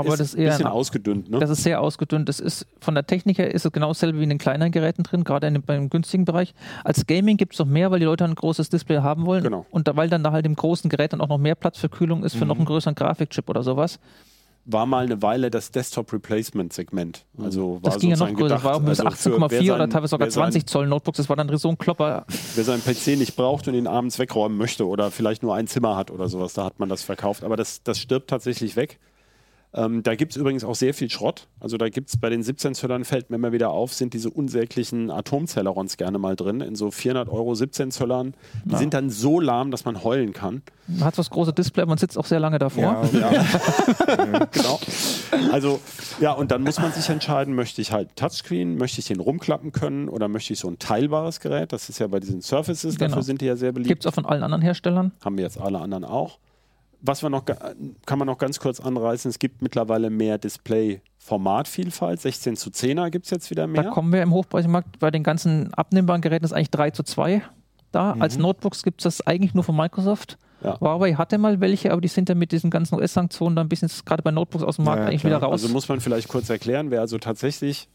Aber 0.00 0.08
ist 0.14 0.20
das 0.20 0.28
ist 0.28 0.34
ein 0.36 0.40
eher 0.42 0.50
bisschen 0.50 0.66
ein- 0.66 0.72
ausgedünnt. 0.72 1.30
Ne? 1.30 1.38
Das 1.38 1.50
ist 1.50 1.62
sehr 1.62 1.80
ausgedünnt. 1.80 2.28
Das 2.28 2.40
ist 2.40 2.66
von 2.80 2.94
der 2.94 3.06
Technik 3.06 3.38
her 3.38 3.52
ist 3.54 3.64
es 3.66 3.72
genau 3.72 3.88
dasselbe 3.88 4.18
wie 4.18 4.22
in 4.24 4.28
den 4.28 4.38
kleineren 4.38 4.72
Geräten 4.72 5.02
drin, 5.02 5.24
gerade 5.24 5.46
in 5.46 5.60
beim 5.62 5.90
günstigen 5.90 6.24
Bereich. 6.24 6.54
Als 6.84 7.06
Gaming 7.06 7.36
gibt 7.36 7.54
es 7.54 7.58
noch 7.58 7.66
mehr, 7.66 7.90
weil 7.90 7.98
die 8.00 8.06
Leute 8.06 8.24
ein 8.24 8.34
großes 8.34 8.68
Display 8.68 8.98
haben 8.98 9.26
wollen. 9.26 9.42
Genau. 9.42 9.66
Und 9.70 9.88
da, 9.88 9.96
weil 9.96 10.08
dann 10.08 10.22
da 10.22 10.32
halt 10.32 10.46
im 10.46 10.54
großen 10.56 10.88
Gerät 10.90 11.12
dann 11.12 11.20
auch 11.20 11.28
noch 11.28 11.38
mehr 11.38 11.54
Platz 11.54 11.78
für 11.78 11.88
Kühlung 11.88 12.24
ist 12.24 12.36
für 12.36 12.46
noch 12.46 12.56
einen 12.56 12.64
größeren 12.66 12.94
Grafikchip 12.94 13.48
oder 13.48 13.62
sowas. 13.62 13.98
war 14.68 14.84
mal 14.84 15.04
eine 15.04 15.22
Weile 15.22 15.48
das 15.50 15.70
Desktop-Replacement-Segment. 15.70 17.24
Also 17.40 17.74
war 17.82 17.90
Das 17.92 18.00
ging 18.00 18.10
ja 18.10 18.16
noch 18.16 18.26
größer. 18.26 18.36
Das 18.48 18.48
gedacht, 18.48 18.64
war 18.64 18.74
auch 18.76 18.80
mit 18.80 18.88
also 18.88 19.30
für 19.30 19.36
18,4 19.36 19.50
wer 19.66 19.74
oder 19.76 19.88
teilweise 19.88 20.10
sogar 20.10 20.26
wer 20.26 20.30
sein- 20.32 20.42
20 20.52 20.66
Zoll 20.66 20.86
Notebooks. 20.88 21.18
Das 21.18 21.28
war 21.28 21.36
dann 21.36 21.56
so 21.56 21.68
ein 21.68 21.78
Klopper. 21.78 22.24
Wer 22.54 22.64
seinen 22.64 22.82
PC 22.82 23.16
nicht 23.16 23.36
braucht 23.36 23.68
und 23.68 23.74
ihn 23.74 23.86
abends 23.86 24.18
wegräumen 24.18 24.58
möchte 24.58 24.86
oder 24.86 25.10
vielleicht 25.10 25.42
nur 25.42 25.54
ein 25.54 25.66
Zimmer 25.66 25.96
hat 25.96 26.10
oder 26.10 26.28
sowas, 26.28 26.54
da 26.54 26.64
hat 26.64 26.78
man 26.80 26.88
das 26.88 27.02
verkauft. 27.02 27.44
Aber 27.44 27.56
das, 27.56 27.82
das 27.82 27.98
stirbt 27.98 28.28
tatsächlich 28.28 28.76
weg. 28.76 28.98
Ähm, 29.76 30.02
da 30.02 30.14
gibt 30.14 30.32
es 30.32 30.36
übrigens 30.38 30.64
auch 30.64 30.74
sehr 30.74 30.94
viel 30.94 31.10
Schrott. 31.10 31.48
Also 31.60 31.76
da 31.76 31.88
gibt 31.90 32.08
es 32.08 32.16
bei 32.16 32.30
den 32.30 32.42
17 32.42 32.74
Zöllern, 32.74 33.04
fällt 33.04 33.28
mir 33.30 33.36
immer 33.36 33.52
wieder 33.52 33.70
auf, 33.70 33.92
sind 33.92 34.14
diese 34.14 34.30
unsäglichen 34.30 35.10
Atomcellerons 35.10 35.96
gerne 35.98 36.18
mal 36.18 36.34
drin. 36.34 36.60
In 36.62 36.74
so 36.74 36.90
400 36.90 37.28
Euro 37.28 37.54
17 37.54 37.90
Zöllern. 37.90 38.34
Die 38.64 38.76
sind 38.76 38.94
dann 38.94 39.10
so 39.10 39.38
lahm, 39.38 39.70
dass 39.70 39.84
man 39.84 40.02
heulen 40.02 40.32
kann. 40.32 40.62
Man 40.86 41.04
hat 41.04 41.18
das 41.18 41.30
große 41.30 41.52
Display, 41.52 41.84
man 41.84 41.98
sitzt 41.98 42.16
auch 42.16 42.24
sehr 42.24 42.40
lange 42.40 42.58
davor. 42.58 43.06
Ja, 43.12 43.30
genau. 44.52 44.80
Also, 45.52 45.80
ja, 46.20 46.32
und 46.32 46.50
dann 46.50 46.62
muss 46.62 46.78
man 46.78 46.92
sich 46.92 47.08
entscheiden, 47.08 47.54
möchte 47.54 47.80
ich 47.82 47.92
halt 47.92 48.14
Touchscreen, 48.16 48.76
möchte 48.76 49.00
ich 49.00 49.06
den 49.06 49.20
rumklappen 49.20 49.72
können 49.72 50.08
oder 50.08 50.28
möchte 50.28 50.52
ich 50.52 50.58
so 50.60 50.68
ein 50.68 50.78
teilbares 50.78 51.40
Gerät? 51.40 51.72
Das 51.72 51.88
ist 51.88 51.98
ja 51.98 52.06
bei 52.06 52.20
diesen 52.20 52.40
Surfaces, 52.40 52.96
Genau. 52.96 53.10
dafür 53.10 53.22
sind 53.24 53.40
die 53.40 53.46
ja 53.46 53.56
sehr 53.56 53.72
beliebt. 53.72 53.88
Gibt 53.88 54.04
es 54.04 54.10
auch 54.10 54.14
von 54.14 54.26
allen 54.26 54.42
anderen 54.42 54.62
Herstellern. 54.62 55.12
Haben 55.24 55.36
wir 55.36 55.44
jetzt 55.44 55.60
alle 55.60 55.80
anderen 55.80 56.04
auch. 56.04 56.38
Was 57.06 57.22
wir 57.22 57.30
noch, 57.30 57.44
kann 57.44 58.18
man 58.18 58.26
noch 58.26 58.38
ganz 58.38 58.58
kurz 58.58 58.80
anreißen, 58.80 59.28
es 59.30 59.38
gibt 59.38 59.62
mittlerweile 59.62 60.10
mehr 60.10 60.38
Display-Formatvielfalt. 60.38 62.20
16 62.20 62.56
zu 62.56 62.70
10er 62.70 63.10
gibt 63.10 63.26
es 63.26 63.30
jetzt 63.30 63.50
wieder 63.50 63.66
mehr. 63.66 63.84
Da 63.84 63.90
kommen 63.90 64.12
wir 64.12 64.22
im 64.22 64.32
Hochpreismarkt 64.32 64.98
bei 64.98 65.10
den 65.10 65.22
ganzen 65.22 65.72
abnehmbaren 65.74 66.20
Geräten 66.22 66.44
ist 66.44 66.52
eigentlich 66.52 66.70
3 66.70 66.90
zu 66.90 67.02
2 67.02 67.42
da. 67.92 68.12
Als 68.18 68.38
Notebooks 68.38 68.82
gibt 68.82 69.00
es 69.00 69.04
das 69.18 69.26
eigentlich 69.26 69.54
nur 69.54 69.64
von 69.64 69.76
Microsoft. 69.76 70.38
Ja. 70.62 70.80
Huawei 70.80 71.12
hatte 71.14 71.38
mal 71.38 71.60
welche, 71.60 71.92
aber 71.92 72.00
die 72.00 72.08
sind 72.08 72.28
ja 72.28 72.34
mit 72.34 72.50
diesen 72.50 72.70
ganzen 72.70 72.94
US-Sanktionen 72.96 73.56
da 73.56 73.62
ein 73.62 73.68
bisschen 73.68 73.90
gerade 74.04 74.22
bei 74.22 74.30
Notebooks 74.30 74.64
aus 74.64 74.76
dem 74.76 74.86
Markt 74.86 74.98
Ja, 75.00 75.04
ja, 75.04 75.08
eigentlich 75.10 75.20
klar. 75.20 75.30
wieder 75.40 75.46
raus. 75.46 75.62
Also 75.62 75.68
muss 75.72 75.88
man 75.88 76.00
vielleicht 76.00 76.28
kurz 76.28 76.48
erklären, 76.50 76.90
wer 76.90 77.00
also 77.02 77.18
tatsächlich 77.18 77.88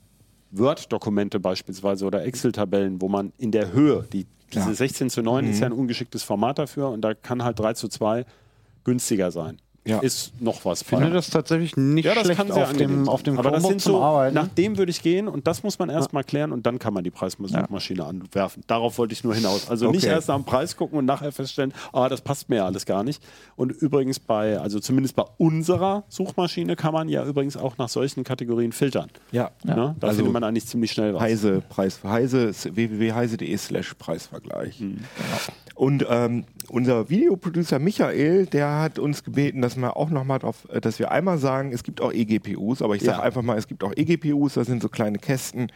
Word-Dokumente 0.51 1.39
beispielsweise 1.39 2.05
oder 2.05 2.24
Excel-Tabellen, 2.24 3.01
wo 3.01 3.09
man 3.09 3.34
in 3.38 3.51
der 3.51 3.74
Höhe, 3.74 4.05
die, 4.14 4.28
diese 4.53 4.74
16 4.76 5.09
zu 5.09 5.22
9 5.24 5.45
Mhm. 5.45 5.51
ist 5.51 5.59
ja 5.59 5.66
ein 5.68 5.72
ungeschicktes 5.74 6.24
Format 6.24 6.59
dafür 6.59 6.89
und 6.89 7.01
da 7.01 7.14
kann 7.14 7.43
halt 7.43 7.59
3 7.59 7.74
zu 7.74 7.88
2 7.88 8.26
günstiger 8.84 9.32
sein. 9.32 9.58
Ja. 9.84 9.98
Ist 9.98 10.40
noch 10.40 10.64
was. 10.64 10.84
Ich 10.84 10.88
finde 10.90 11.10
das 11.10 11.32
tatsächlich 11.32 11.76
nicht 11.76 12.06
ja, 12.06 12.14
das 12.14 12.26
schlecht 12.26 12.38
kann 12.38 12.52
sehr 12.52 12.66
auf 12.66 12.74
dem, 12.74 13.10
auf 13.10 13.24
dem 13.24 13.40
Aber 13.40 13.50
das 13.50 13.64
sind 13.64 13.82
zum 13.82 13.94
so, 13.94 14.02
Arbeiten. 14.04 14.36
nach 14.36 14.48
dem 14.48 14.78
würde 14.78 14.92
ich 14.92 15.02
gehen 15.02 15.28
und 15.28 15.48
das 15.48 15.64
muss 15.64 15.80
man 15.80 15.90
erst 15.90 16.14
mal 16.14 16.24
klären 16.24 16.52
und 16.52 16.68
dann 16.68 16.78
kann 16.78 16.94
man 16.94 17.04
die 17.04 17.10
Preissuchmaschine 17.10 18.06
anwerfen. 18.06 18.62
Darauf 18.68 19.00
wollte 19.00 19.14
ich 19.14 19.24
nur 19.24 19.34
hinaus. 19.34 19.72
Also 19.72 19.90
nicht 19.90 20.04
Okay. 20.04 20.14
erst 20.14 20.28
nach 20.28 20.36
dem 20.36 20.44
Preis 20.46 20.78
gucken 20.78 21.00
und 21.00 21.06
nachher 21.06 21.32
feststellen, 21.32 21.74
ah, 21.94 22.10
das 22.10 22.22
passt 22.22 22.48
mir 22.48 22.58
ja 22.58 22.66
alles 22.68 22.86
gar 22.86 23.04
nicht. 23.04 23.24
Und 23.56 23.72
übrigens 23.72 24.20
bei, 24.20 24.60
also 24.60 24.80
zumindest 24.80 25.16
bei 25.16 25.24
unserer 25.40 26.04
Suchmaschine 26.10 26.76
kann 26.76 26.94
man 26.94 27.10
ja 27.10 27.26
übrigens 27.26 27.58
auch 27.58 27.80
nach 27.80 27.90
solchen 27.90 28.24
Kategorien 28.24 28.74
filtern. 28.74 29.10
ja. 29.32 29.50
Ne? 29.64 29.96
Da 30.00 30.08
Also 30.10 30.18
findet 30.18 30.34
man 30.34 30.44
eigentlich 30.44 30.68
ziemlich 30.68 30.92
schnell 30.92 31.16
was. 31.16 31.22
Heise, 31.24 31.64
Preis 31.70 32.00
Heise, 32.04 32.44
ist 32.44 32.76
www.heise.de 32.76 33.58
slash 33.58 33.96
Preisvergleich. 33.96 34.78
Hm. 34.80 35.00
Und 35.82 36.06
ähm, 36.08 36.44
unser 36.70 37.10
Videoproducer 37.10 37.80
Michael, 37.80 38.46
der 38.46 38.78
hat 38.82 39.00
uns 39.00 39.24
gebeten, 39.24 39.64
dass 39.64 39.78
wir 39.78 39.98
auch 39.98 40.12
noch 40.12 40.24
mal 40.24 40.38
drauf, 40.38 40.68
äh, 40.72 40.80
dass 40.80 41.00
wir 41.00 41.10
einmal 41.10 41.40
sagen, 41.40 41.72
es 41.74 41.82
gibt 41.82 42.02
auch 42.02 42.14
eGPUs, 42.14 42.84
aber 42.84 42.96
ich 42.96 43.02
sage 43.02 43.18
Ja. 43.18 43.24
einfach 43.24 43.42
mal, 43.42 43.58
es 43.58 43.68
gibt 43.68 43.84
auch 43.84 43.92
eGPUs, 43.96 44.54
das 44.54 44.68
sind 44.68 44.80
so 44.84 44.90
kleine 44.90 45.18
Kästen, 45.18 45.72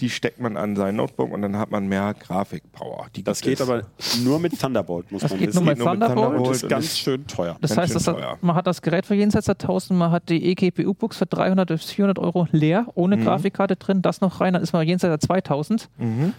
die 0.00 0.10
steckt 0.10 0.40
man 0.40 0.56
an 0.56 0.74
sein 0.74 0.96
Notebook 0.96 1.30
und 1.32 1.42
dann 1.42 1.56
hat 1.56 1.70
man 1.70 1.86
mehr 1.86 2.14
Grafikpower. 2.14 3.06
Die 3.14 3.22
Das 3.22 3.42
geht 3.42 3.60
es. 3.60 3.68
aber 3.68 3.84
nur 4.24 4.40
mit 4.40 4.58
Thunderbolt, 4.60 5.12
muss 5.12 5.22
Das 5.22 5.30
man 5.30 5.38
geht 5.38 5.48
wissen. 5.50 5.58
nur 5.64 5.66
mit 5.66 5.76
Geht 5.78 5.84
nur 5.84 5.94
mit 5.94 6.02
Thunderbolt. 6.08 6.46
Und 6.48 6.50
ist 6.56 6.68
ganz 6.68 6.98
schön 6.98 7.24
teuer. 7.28 7.56
Das 7.60 7.76
Ganz 7.76 7.82
heißt, 7.82 7.94
das 7.94 8.08
hat, 8.08 8.42
man 8.42 8.56
hat 8.56 8.66
das 8.66 8.82
Gerät 8.82 9.06
für 9.06 9.14
jenseits 9.14 9.46
der 9.46 9.54
1000, 9.56 9.96
man 9.96 10.10
hat 10.10 10.30
die 10.30 10.44
eGPU-Books 10.50 11.16
für 11.18 11.26
300 11.26 11.68
bis 11.68 11.84
400 11.92 12.18
Euro 12.18 12.48
leer, 12.50 12.86
ohne 12.96 13.16
Mhm. 13.18 13.22
Grafikkarte 13.22 13.76
drin, 13.76 14.02
das 14.02 14.20
noch 14.20 14.40
rein, 14.40 14.54
dann 14.54 14.64
ist 14.64 14.72
man 14.72 14.84
jenseits 14.84 15.12
der 15.12 15.20
2000. 15.28 15.88
Mhm. 15.98 16.32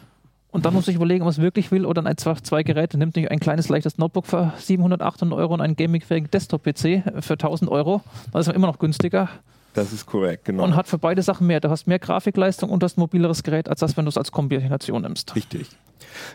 Und 0.55 0.63
dann 0.65 0.73
muss 0.73 0.87
ich 0.87 0.95
überlegen, 0.95 1.21
ob 1.23 1.25
man 1.25 1.31
es 1.33 1.41
wirklich 1.41 1.69
will 1.73 1.85
oder 1.85 2.05
ein, 2.05 2.15
zwei, 2.15 2.33
zwei 2.35 2.63
Geräte 2.63 2.97
nimmt, 2.97 3.17
nicht 3.17 3.29
ein 3.29 3.41
kleines 3.41 3.67
leichtes 3.67 3.97
Notebook 3.97 4.25
für 4.25 4.53
700, 4.57 5.01
800 5.01 5.37
Euro 5.37 5.53
und 5.53 5.59
einen 5.59 5.75
gamingfähigen 5.75 6.31
Desktop-PC 6.31 7.03
für 7.19 7.33
1000 7.33 7.69
Euro. 7.69 8.01
Dann 8.31 8.39
ist 8.39 8.47
man 8.47 8.55
immer 8.55 8.67
noch 8.67 8.79
günstiger 8.79 9.27
Das 9.73 9.91
ist 9.91 10.05
korrekt, 10.05 10.45
genau. 10.45 10.63
und 10.63 10.77
hat 10.77 10.87
für 10.87 10.97
beide 10.97 11.21
Sachen 11.23 11.45
mehr. 11.45 11.59
Du 11.59 11.69
hast 11.69 11.87
mehr 11.87 11.99
Grafikleistung 11.99 12.69
und 12.69 12.81
du 12.81 12.85
hast 12.85 12.97
ein 12.97 13.01
mobileres 13.01 13.43
Gerät, 13.43 13.67
als 13.67 13.81
das, 13.81 13.97
wenn 13.97 14.05
du 14.05 14.09
es 14.09 14.17
als 14.17 14.31
Kombination 14.31 15.01
nimmst. 15.01 15.35
Richtig. 15.35 15.67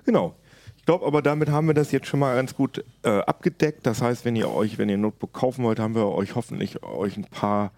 Genau. 0.05 0.35
Ich 0.77 0.85
glaube, 0.85 1.07
aber 1.07 1.23
damit 1.23 1.49
haben 1.49 1.67
wir 1.69 1.75
das 1.75 1.91
jetzt 1.91 2.07
schon 2.07 2.21
mal 2.21 2.37
ganz 2.37 2.55
gut 2.55 2.85
äh, 3.05 3.21
abgedeckt. 3.21 3.87
Das 3.87 4.03
heißt, 4.03 4.27
wenn 4.27 4.37
ihr 4.37 4.53
euch, 4.53 4.77
wenn 4.77 4.91
ihr 4.91 4.99
ein 4.99 5.01
Notebook 5.01 5.33
kaufen 5.33 5.65
wollt, 5.65 5.79
haben 5.79 5.95
wir 5.95 6.07
euch 6.09 6.35
hoffentlich 6.35 6.83
euch 6.83 7.17
ein 7.17 7.25
paar 7.25 7.73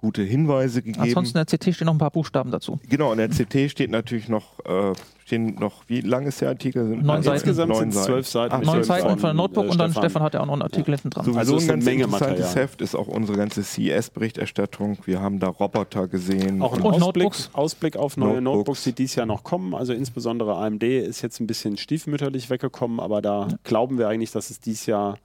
gute 0.00 0.22
Hinweise 0.22 0.80
gegeben. 0.80 1.02
Ansonsten 1.02 1.36
in 1.36 1.44
der 1.44 1.58
CT 1.58 1.74
stehen 1.74 1.84
noch 1.84 1.92
ein 1.92 1.98
paar 1.98 2.10
Buchstaben 2.10 2.50
dazu. 2.50 2.80
Genau, 2.88 3.12
in 3.12 3.18
der 3.18 3.28
CT 3.28 3.70
steht 3.70 3.90
natürlich 3.90 4.30
noch, 4.30 4.58
äh, 4.64 4.94
stehen 5.26 5.56
noch, 5.56 5.82
wie 5.88 6.00
lang 6.00 6.26
ist 6.26 6.40
der 6.40 6.48
Artikel? 6.48 6.88
Sind 6.88 7.04
Neun 7.04 7.22
Seiten. 7.22 7.34
Insgesamt 7.36 7.76
sind 7.76 7.88
Neun 7.88 8.00
es 8.00 8.06
zwölf 8.06 8.26
Seiten. 8.26 8.54
Ach, 8.54 8.62
Neun 8.62 8.82
Seiten 8.82 9.02
von 9.02 9.18
der 9.18 9.28
von, 9.28 9.36
Notebook 9.36 9.66
äh, 9.66 9.68
und 9.68 9.78
dann 9.78 9.92
Stefan 9.92 10.22
hat 10.22 10.32
ja 10.32 10.40
auch 10.40 10.46
noch 10.46 10.54
einen 10.54 10.62
Artikel 10.62 10.94
hinten 10.94 11.10
dran. 11.10 11.26
Sowieso 11.26 11.38
Also 11.38 11.56
es 11.56 11.62
ein 11.62 11.64
ist 11.64 11.68
ganz 11.68 11.86
eine 11.86 11.90
Menge 11.90 12.04
interessantes 12.04 12.46
Material. 12.46 12.64
Heft 12.64 12.80
ist 12.80 12.94
auch 12.94 13.08
unsere 13.08 13.36
ganze 13.36 13.62
CES-Berichterstattung. 13.62 14.98
Wir 15.04 15.20
haben 15.20 15.38
da 15.38 15.48
Roboter 15.48 16.08
gesehen. 16.08 16.62
Auch 16.62 16.72
ein 16.72 16.80
Und 16.80 16.94
Ausblick, 16.94 17.24
Notebooks. 17.24 17.50
Ausblick 17.52 17.96
auf 17.98 18.16
neue 18.16 18.40
Notebooks. 18.40 18.56
Notebooks. 18.56 18.84
die 18.84 18.92
dieses 18.94 19.16
Jahr 19.16 19.26
noch 19.26 19.44
kommen. 19.44 19.74
Also 19.74 19.92
insbesondere 19.92 20.56
AMD 20.56 20.82
ist 20.82 21.20
jetzt 21.20 21.40
ein 21.40 21.46
bisschen 21.46 21.76
stiefmütterlich 21.76 22.48
weggekommen, 22.48 23.00
aber 23.00 23.20
da 23.20 23.48
glauben 23.64 23.98
wir 23.98 24.08
eigentlich, 24.08 24.30
dass 24.30 24.48
es 24.48 24.60
dieses 24.60 24.86
Jahr 24.86 25.18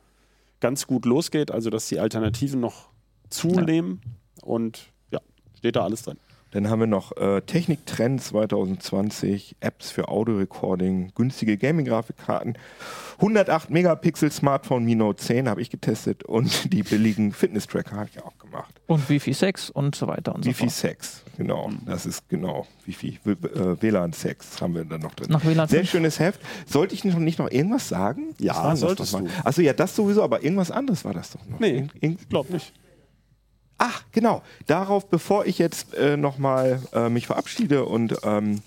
ganz 0.59 0.85
gut 0.85 1.05
losgeht. 1.05 1.49
Also 1.49 1.69
dass 1.69 1.87
die 1.87 1.99
Alternativen 1.99 2.59
noch 2.59 2.89
zunehmen 3.29 4.01
und 4.45 4.87
ja, 5.11 5.19
steht 5.57 5.75
da 5.75 5.83
alles 5.83 6.03
drin. 6.03 6.17
Dann 6.51 6.69
haben 6.69 6.79
wir 6.79 6.87
noch 6.87 7.11
äh, 7.17 7.41
Techniktrends 7.41 8.27
2020, 8.27 9.57
Apps 9.59 9.91
für 9.91 10.07
Audio-Recording, 10.07 11.11
günstige 11.13 11.57
Gaming-Grafikkarten, 11.57 12.57
108 13.19 13.69
Megapixel 13.71 14.31
Smartphone 14.31 14.85
Mi 14.85 14.95
Note 14.95 15.21
10 15.21 15.49
habe 15.49 15.61
ich 15.61 15.69
getestet 15.69 16.23
und 16.23 16.71
die 16.73 16.83
billigen 16.83 17.33
Fitness-Tracker 17.33 17.97
habe 17.97 18.09
ich 18.13 18.23
auch 18.23 18.37
gemacht. 18.37 18.73
Und 18.87 19.09
Wi-Fi 19.09 19.33
6 19.33 19.69
und 19.71 19.95
so 19.95 20.07
weiter 20.07 20.33
und 20.33 20.43
so 20.45 20.49
Wi-Fi 20.49 20.63
fort. 20.65 20.71
6, 20.71 21.23
genau, 21.37 21.69
das 21.85 22.05
ist 22.05 22.29
genau, 22.29 22.65
Wi-Fi, 22.85 23.19
w- 23.25 23.31
äh, 23.31 23.81
WLAN 23.81 24.13
6 24.13 24.61
haben 24.61 24.75
wir 24.75 24.85
dann 24.85 25.01
noch 25.01 25.15
drin. 25.15 25.27
Nach 25.31 25.43
WLAN 25.43 25.67
Sehr 25.67 25.79
5. 25.79 25.89
schönes 25.91 26.19
Heft. 26.19 26.39
Sollte 26.65 26.93
ich 26.95 27.03
noch, 27.03 27.17
nicht 27.19 27.39
noch 27.39 27.51
irgendwas 27.51 27.89
sagen? 27.89 28.33
Ja, 28.39 28.75
solltest 28.77 29.13
doch 29.13 29.21
mal? 29.21 29.27
du. 29.27 29.45
Achso, 29.47 29.61
ja, 29.61 29.73
das 29.73 29.93
sowieso, 29.95 30.23
aber 30.23 30.41
irgendwas 30.43 30.71
anderes 30.71 31.03
war 31.03 31.13
das 31.13 31.31
doch 31.31 31.45
noch. 31.47 31.59
Nee, 31.59 31.87
ich 31.99 32.29
glaube 32.29 32.53
nicht. 32.53 32.71
Ach, 33.77 34.03
genau. 34.11 34.41
Darauf, 34.67 35.09
bevor 35.09 35.45
ich 35.45 35.57
jetzt 35.57 35.93
äh, 35.95 36.17
nochmal 36.17 36.81
äh, 36.93 37.09
mich 37.09 37.27
verabschiede 37.27 37.85
und 37.85 38.15
ähm, 38.23 38.61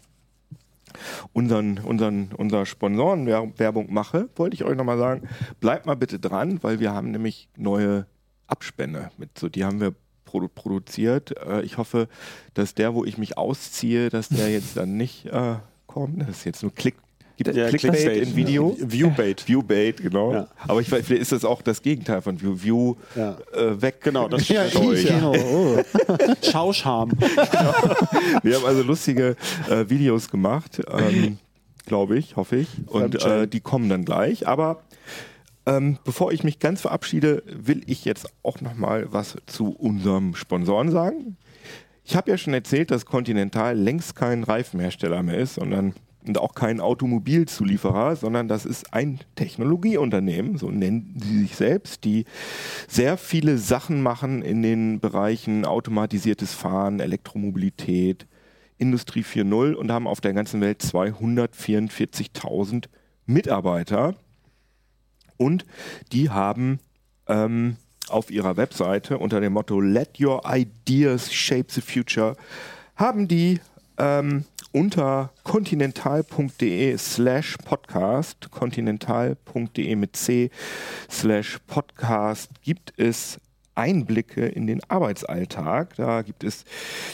unseren, 1.32 1.78
unseren, 1.78 2.32
unser 2.36 2.66
Sponsorenwerbung 2.66 3.92
mache, 3.92 4.28
wollte 4.36 4.54
ich 4.54 4.64
euch 4.64 4.76
nochmal 4.76 4.98
sagen, 4.98 5.28
bleibt 5.60 5.86
mal 5.86 5.96
bitte 5.96 6.18
dran, 6.18 6.62
weil 6.62 6.80
wir 6.80 6.92
haben 6.92 7.10
nämlich 7.10 7.48
neue 7.56 8.06
Abspänne 8.46 9.10
mit. 9.16 9.38
So, 9.38 9.48
die 9.48 9.64
haben 9.64 9.80
wir 9.80 9.94
produ 10.24 10.48
produziert. 10.48 11.34
Äh, 11.38 11.62
ich 11.62 11.78
hoffe, 11.78 12.08
dass 12.54 12.74
der, 12.74 12.94
wo 12.94 13.04
ich 13.04 13.18
mich 13.18 13.38
ausziehe, 13.38 14.10
dass 14.10 14.28
der 14.28 14.50
jetzt 14.50 14.76
dann 14.76 14.96
nicht 14.96 15.26
äh, 15.26 15.56
kommt. 15.86 16.20
Das 16.22 16.30
ist 16.30 16.44
jetzt 16.44 16.62
nur 16.62 16.74
Klick. 16.74 16.96
Gibt 17.38 17.54
Ja, 17.54 17.68
Clickbait 17.68 17.92
Clickbait. 17.94 18.22
im 18.24 18.34
Video? 18.36 18.76
Viewbait. 18.80 19.40
Viewbait, 19.46 19.96
genau. 20.02 20.32
Ja. 20.32 20.48
Aber 20.66 20.80
ich 20.80 20.90
weiß, 20.90 21.06
vielleicht 21.06 21.22
ist 21.22 21.30
das 21.30 21.44
auch 21.44 21.62
das 21.62 21.82
Gegenteil 21.82 22.20
von 22.20 22.40
View. 22.40 22.56
View 22.60 22.94
Ja. 23.14 23.36
äh, 23.54 23.80
weg. 23.80 24.00
Genau, 24.02 24.26
das 24.26 24.48
Ja, 24.48 24.66
ich, 24.66 24.72
genau. 25.06 25.32
Oh. 25.36 25.78
Schauscham. 26.42 27.12
Wir 28.42 28.56
haben 28.56 28.64
also 28.66 28.82
lustige 28.82 29.36
äh, 29.70 29.88
Videos 29.88 30.30
gemacht, 30.30 30.82
ähm, 30.90 31.38
glaube 31.86 32.18
ich, 32.18 32.34
hoffe 32.34 32.56
ich. 32.56 32.68
Und 32.86 33.24
äh, 33.24 33.46
die 33.46 33.60
kommen 33.60 33.88
dann 33.88 34.04
gleich. 34.04 34.48
Aber 34.48 34.82
ähm, 35.64 35.98
bevor 36.04 36.32
ich 36.32 36.42
mich 36.42 36.58
ganz 36.58 36.80
verabschiede, 36.80 37.44
will 37.46 37.82
ich 37.86 38.04
jetzt 38.04 38.26
auch 38.42 38.60
noch 38.60 38.74
mal 38.74 39.06
was 39.12 39.36
zu 39.46 39.70
unserem 39.70 40.34
Sponsoren 40.34 40.90
sagen. 40.90 41.36
Ich 42.04 42.16
habe 42.16 42.32
ja 42.32 42.36
schon 42.36 42.52
erzählt, 42.54 42.90
dass 42.90 43.06
Continental 43.06 43.78
längst 43.78 44.16
kein 44.16 44.42
Reifenhersteller 44.42 45.22
mehr 45.22 45.38
ist, 45.38 45.54
sondern 45.54 45.94
und 46.28 46.38
auch 46.38 46.54
kein 46.54 46.80
Automobilzulieferer, 46.80 48.14
sondern 48.16 48.48
das 48.48 48.64
ist 48.64 48.94
ein 48.94 49.20
Technologieunternehmen, 49.34 50.56
so 50.58 50.70
nennen 50.70 51.14
sie 51.18 51.40
sich 51.40 51.56
selbst, 51.56 52.04
die 52.04 52.24
sehr 52.86 53.16
viele 53.16 53.58
Sachen 53.58 54.00
machen 54.02 54.42
in 54.42 54.62
den 54.62 55.00
Bereichen 55.00 55.64
automatisiertes 55.64 56.54
Fahren, 56.54 57.00
Elektromobilität, 57.00 58.28
Industrie 58.76 59.22
4.0 59.22 59.74
und 59.74 59.90
haben 59.90 60.06
auf 60.06 60.20
der 60.20 60.34
ganzen 60.34 60.60
Welt 60.60 60.82
244.000 60.82 62.84
Mitarbeiter. 63.26 64.14
Und 65.36 65.66
die 66.12 66.30
haben 66.30 66.78
ähm, 67.26 67.76
auf 68.08 68.30
ihrer 68.30 68.56
Webseite 68.56 69.18
unter 69.18 69.40
dem 69.40 69.54
Motto 69.54 69.80
Let 69.80 70.20
Your 70.20 70.42
Ideas 70.46 71.32
Shape 71.32 71.66
the 71.68 71.80
Future 71.80 72.36
haben 72.96 73.28
die 73.28 73.60
ähm, 73.98 74.44
unter 74.72 75.32
continental.de 75.44 76.96
slash 76.98 77.56
podcast, 77.64 78.50
continental.de 78.50 79.96
mit 79.96 80.16
C 80.16 80.50
slash 81.10 81.58
podcast 81.66 82.50
gibt 82.62 82.92
es 82.96 83.40
Einblicke 83.74 84.46
in 84.46 84.66
den 84.66 84.82
Arbeitsalltag. 84.88 85.94
Da 85.96 86.22
gibt 86.22 86.44
es, 86.44 86.64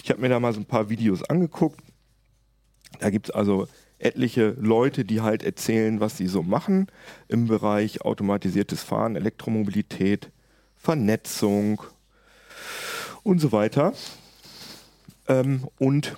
ich 0.03 0.11
habe 0.11 0.21
mir 0.21 0.29
da 0.29 0.41
mal 0.41 0.53
so 0.53 0.61
ein 0.61 0.67
paar 0.67 0.89
Videos 0.89 1.23
angeguckt. 1.23 1.81
Da 3.01 3.11
gibt 3.11 3.29
es 3.29 3.35
also 3.35 3.69
etliche 3.99 4.57
Leute, 4.59 5.05
die 5.05 5.21
halt 5.21 5.43
erzählen, 5.43 6.01
was 6.01 6.17
sie 6.17 6.27
so 6.27 6.43
machen 6.43 6.89
im 7.29 7.47
Bereich 7.47 8.03
automatisiertes 8.03 8.83
Fahren, 8.83 9.17
Elektromobilität, 9.17 10.31
Vernetzung 10.77 11.83
und 13.23 13.41
so 13.41 13.53
weiter. 13.53 13.95
Ähm, 15.29 15.67
und 15.79 16.17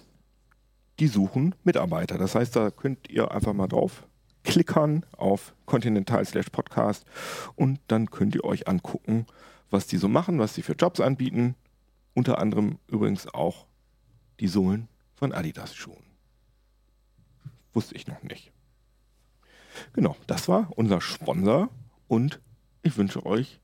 die 0.98 1.08
suchen 1.08 1.54
Mitarbeiter. 1.64 2.18
Das 2.18 2.34
heißt, 2.34 2.56
da 2.56 2.70
könnt 2.70 3.08
ihr 3.10 3.30
einfach 3.30 3.52
mal 3.52 3.68
drauf 3.68 4.06
klickern 4.44 5.04
auf 5.16 5.54
Continental 5.66 6.24
slash 6.24 6.50
Podcast 6.50 7.04
und 7.56 7.80
dann 7.88 8.10
könnt 8.10 8.34
ihr 8.34 8.44
euch 8.44 8.68
angucken, 8.68 9.26
was 9.70 9.86
die 9.86 9.96
so 9.96 10.08
machen, 10.08 10.38
was 10.38 10.54
sie 10.54 10.62
für 10.62 10.74
Jobs 10.74 11.00
anbieten. 11.00 11.56
Unter 12.14 12.38
anderem 12.38 12.78
übrigens 12.86 13.26
auch 13.26 13.66
die 14.40 14.48
Sohlen 14.48 14.88
von 15.14 15.32
Adidas 15.32 15.74
Schuhen. 15.74 16.04
Wusste 17.74 17.94
ich 17.96 18.06
noch 18.06 18.22
nicht. 18.22 18.52
Genau, 19.92 20.16
das 20.26 20.48
war 20.48 20.70
unser 20.76 21.00
Sponsor 21.00 21.68
und 22.08 22.40
ich 22.82 22.96
wünsche 22.96 23.26
euch 23.26 23.60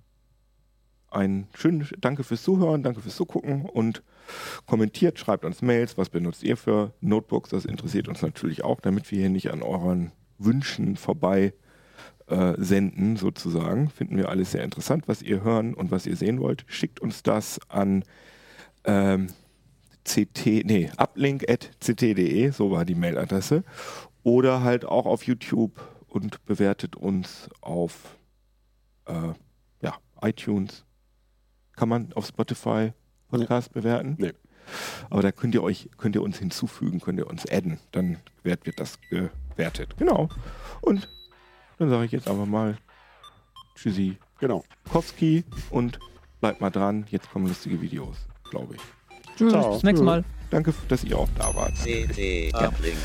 ein 1.15 1.47
schönes 1.55 1.93
Danke 2.01 2.25
fürs 2.25 2.43
Zuhören, 2.43 2.83
danke 2.83 3.01
fürs 3.01 3.17
Zugucken 3.17 3.67
und 3.67 4.03
kommentiert, 4.67 5.19
schreibt 5.19 5.45
uns 5.45 5.63
Mails, 5.63 5.99
was 5.99 6.09
benutzt 6.09 6.43
ihr 6.43 6.57
für 6.57 6.93
Notebooks, 7.01 7.51
das 7.51 7.65
interessiert 7.65 8.09
uns 8.09 8.23
natürlich 8.23 8.65
auch, 8.65 8.81
damit 8.81 9.11
wir 9.11 9.19
hier 9.19 9.31
nicht 9.31 9.51
an 9.51 9.63
euren 9.63 10.13
Wünschen 10.39 10.97
vorbei 10.97 11.53
äh, 12.27 12.55
senden, 12.57 13.17
sozusagen. 13.17 13.91
Finden 13.91 14.17
wir 14.17 14.29
alles 14.29 14.53
sehr 14.53 14.65
interessant, 14.65 15.09
was 15.09 15.23
ihr 15.23 15.43
hören 15.43 15.75
und 15.75 15.91
was 15.91 16.07
ihr 16.07 16.17
sehen 16.17 16.41
wollt. 16.41 16.65
Schickt 16.67 17.01
uns 17.01 17.23
das 17.23 17.61
an 17.69 18.05
ähm, 18.85 19.29
ct, 20.05 20.65
nee, 20.65 20.91
uplink.ct.de, 20.97 22.51
so 22.51 22.71
war 22.71 22.85
die 22.85 22.95
Mailadresse. 22.95 23.65
Oder 24.23 24.63
halt 24.63 24.85
auch 24.85 25.07
auf 25.07 25.25
YouTube 25.25 25.81
und 26.09 26.45
bewertet 26.45 26.97
uns 26.97 27.49
auf 27.61 28.17
äh, 29.07 29.33
ja, 29.83 29.97
iTunes. 30.21 30.85
Kann 31.77 31.89
man 31.89 32.13
auf 32.13 32.27
Spotify 32.27 32.93
Podcast 33.29 33.73
bewerten? 33.73 34.17
Nee. 34.19 34.33
Aber 35.11 35.23
da 35.23 35.33
könnt 35.33 35.55
ihr 35.55 35.63
euch, 35.63 35.89
könnt 35.99 36.15
ihr 36.15 36.23
uns 36.23 36.39
hinzufügen, 36.39 37.01
könnt 37.01 37.19
ihr 37.19 37.27
uns 37.27 37.45
adden, 37.51 37.79
dann 37.91 38.19
wird, 38.43 38.65
wird 38.67 38.79
das 38.79 38.99
gewertet. 39.11 39.97
Genau. 39.99 40.29
Und 40.81 41.09
dann 41.79 41.91
sage 41.91 42.05
ich 42.05 42.13
jetzt 42.13 42.29
einfach 42.29 42.47
mal 42.47 42.77
Tschüssi 43.75 44.19
Genau. 44.43 44.65
Kowski 44.91 45.45
und 45.71 46.01
bleibt 46.41 46.61
mal 46.61 46.71
dran. 46.71 47.07
Jetzt 47.11 47.31
kommen 47.31 47.47
lustige 47.47 47.81
Videos, 47.81 48.17
glaube 48.51 48.75
ich. 48.75 48.81
Tschüss, 49.37 49.53
Ciao. 49.53 49.75
bis 49.75 49.85
nächstes 49.85 50.05
Mal. 50.05 50.25
Danke, 50.51 50.75
dass 50.89 51.05
ihr 51.05 51.17
auch 51.17 51.29
da 51.39 51.55
wart. 51.55 51.77
CD 51.77 52.51
Uplink. 52.53 52.97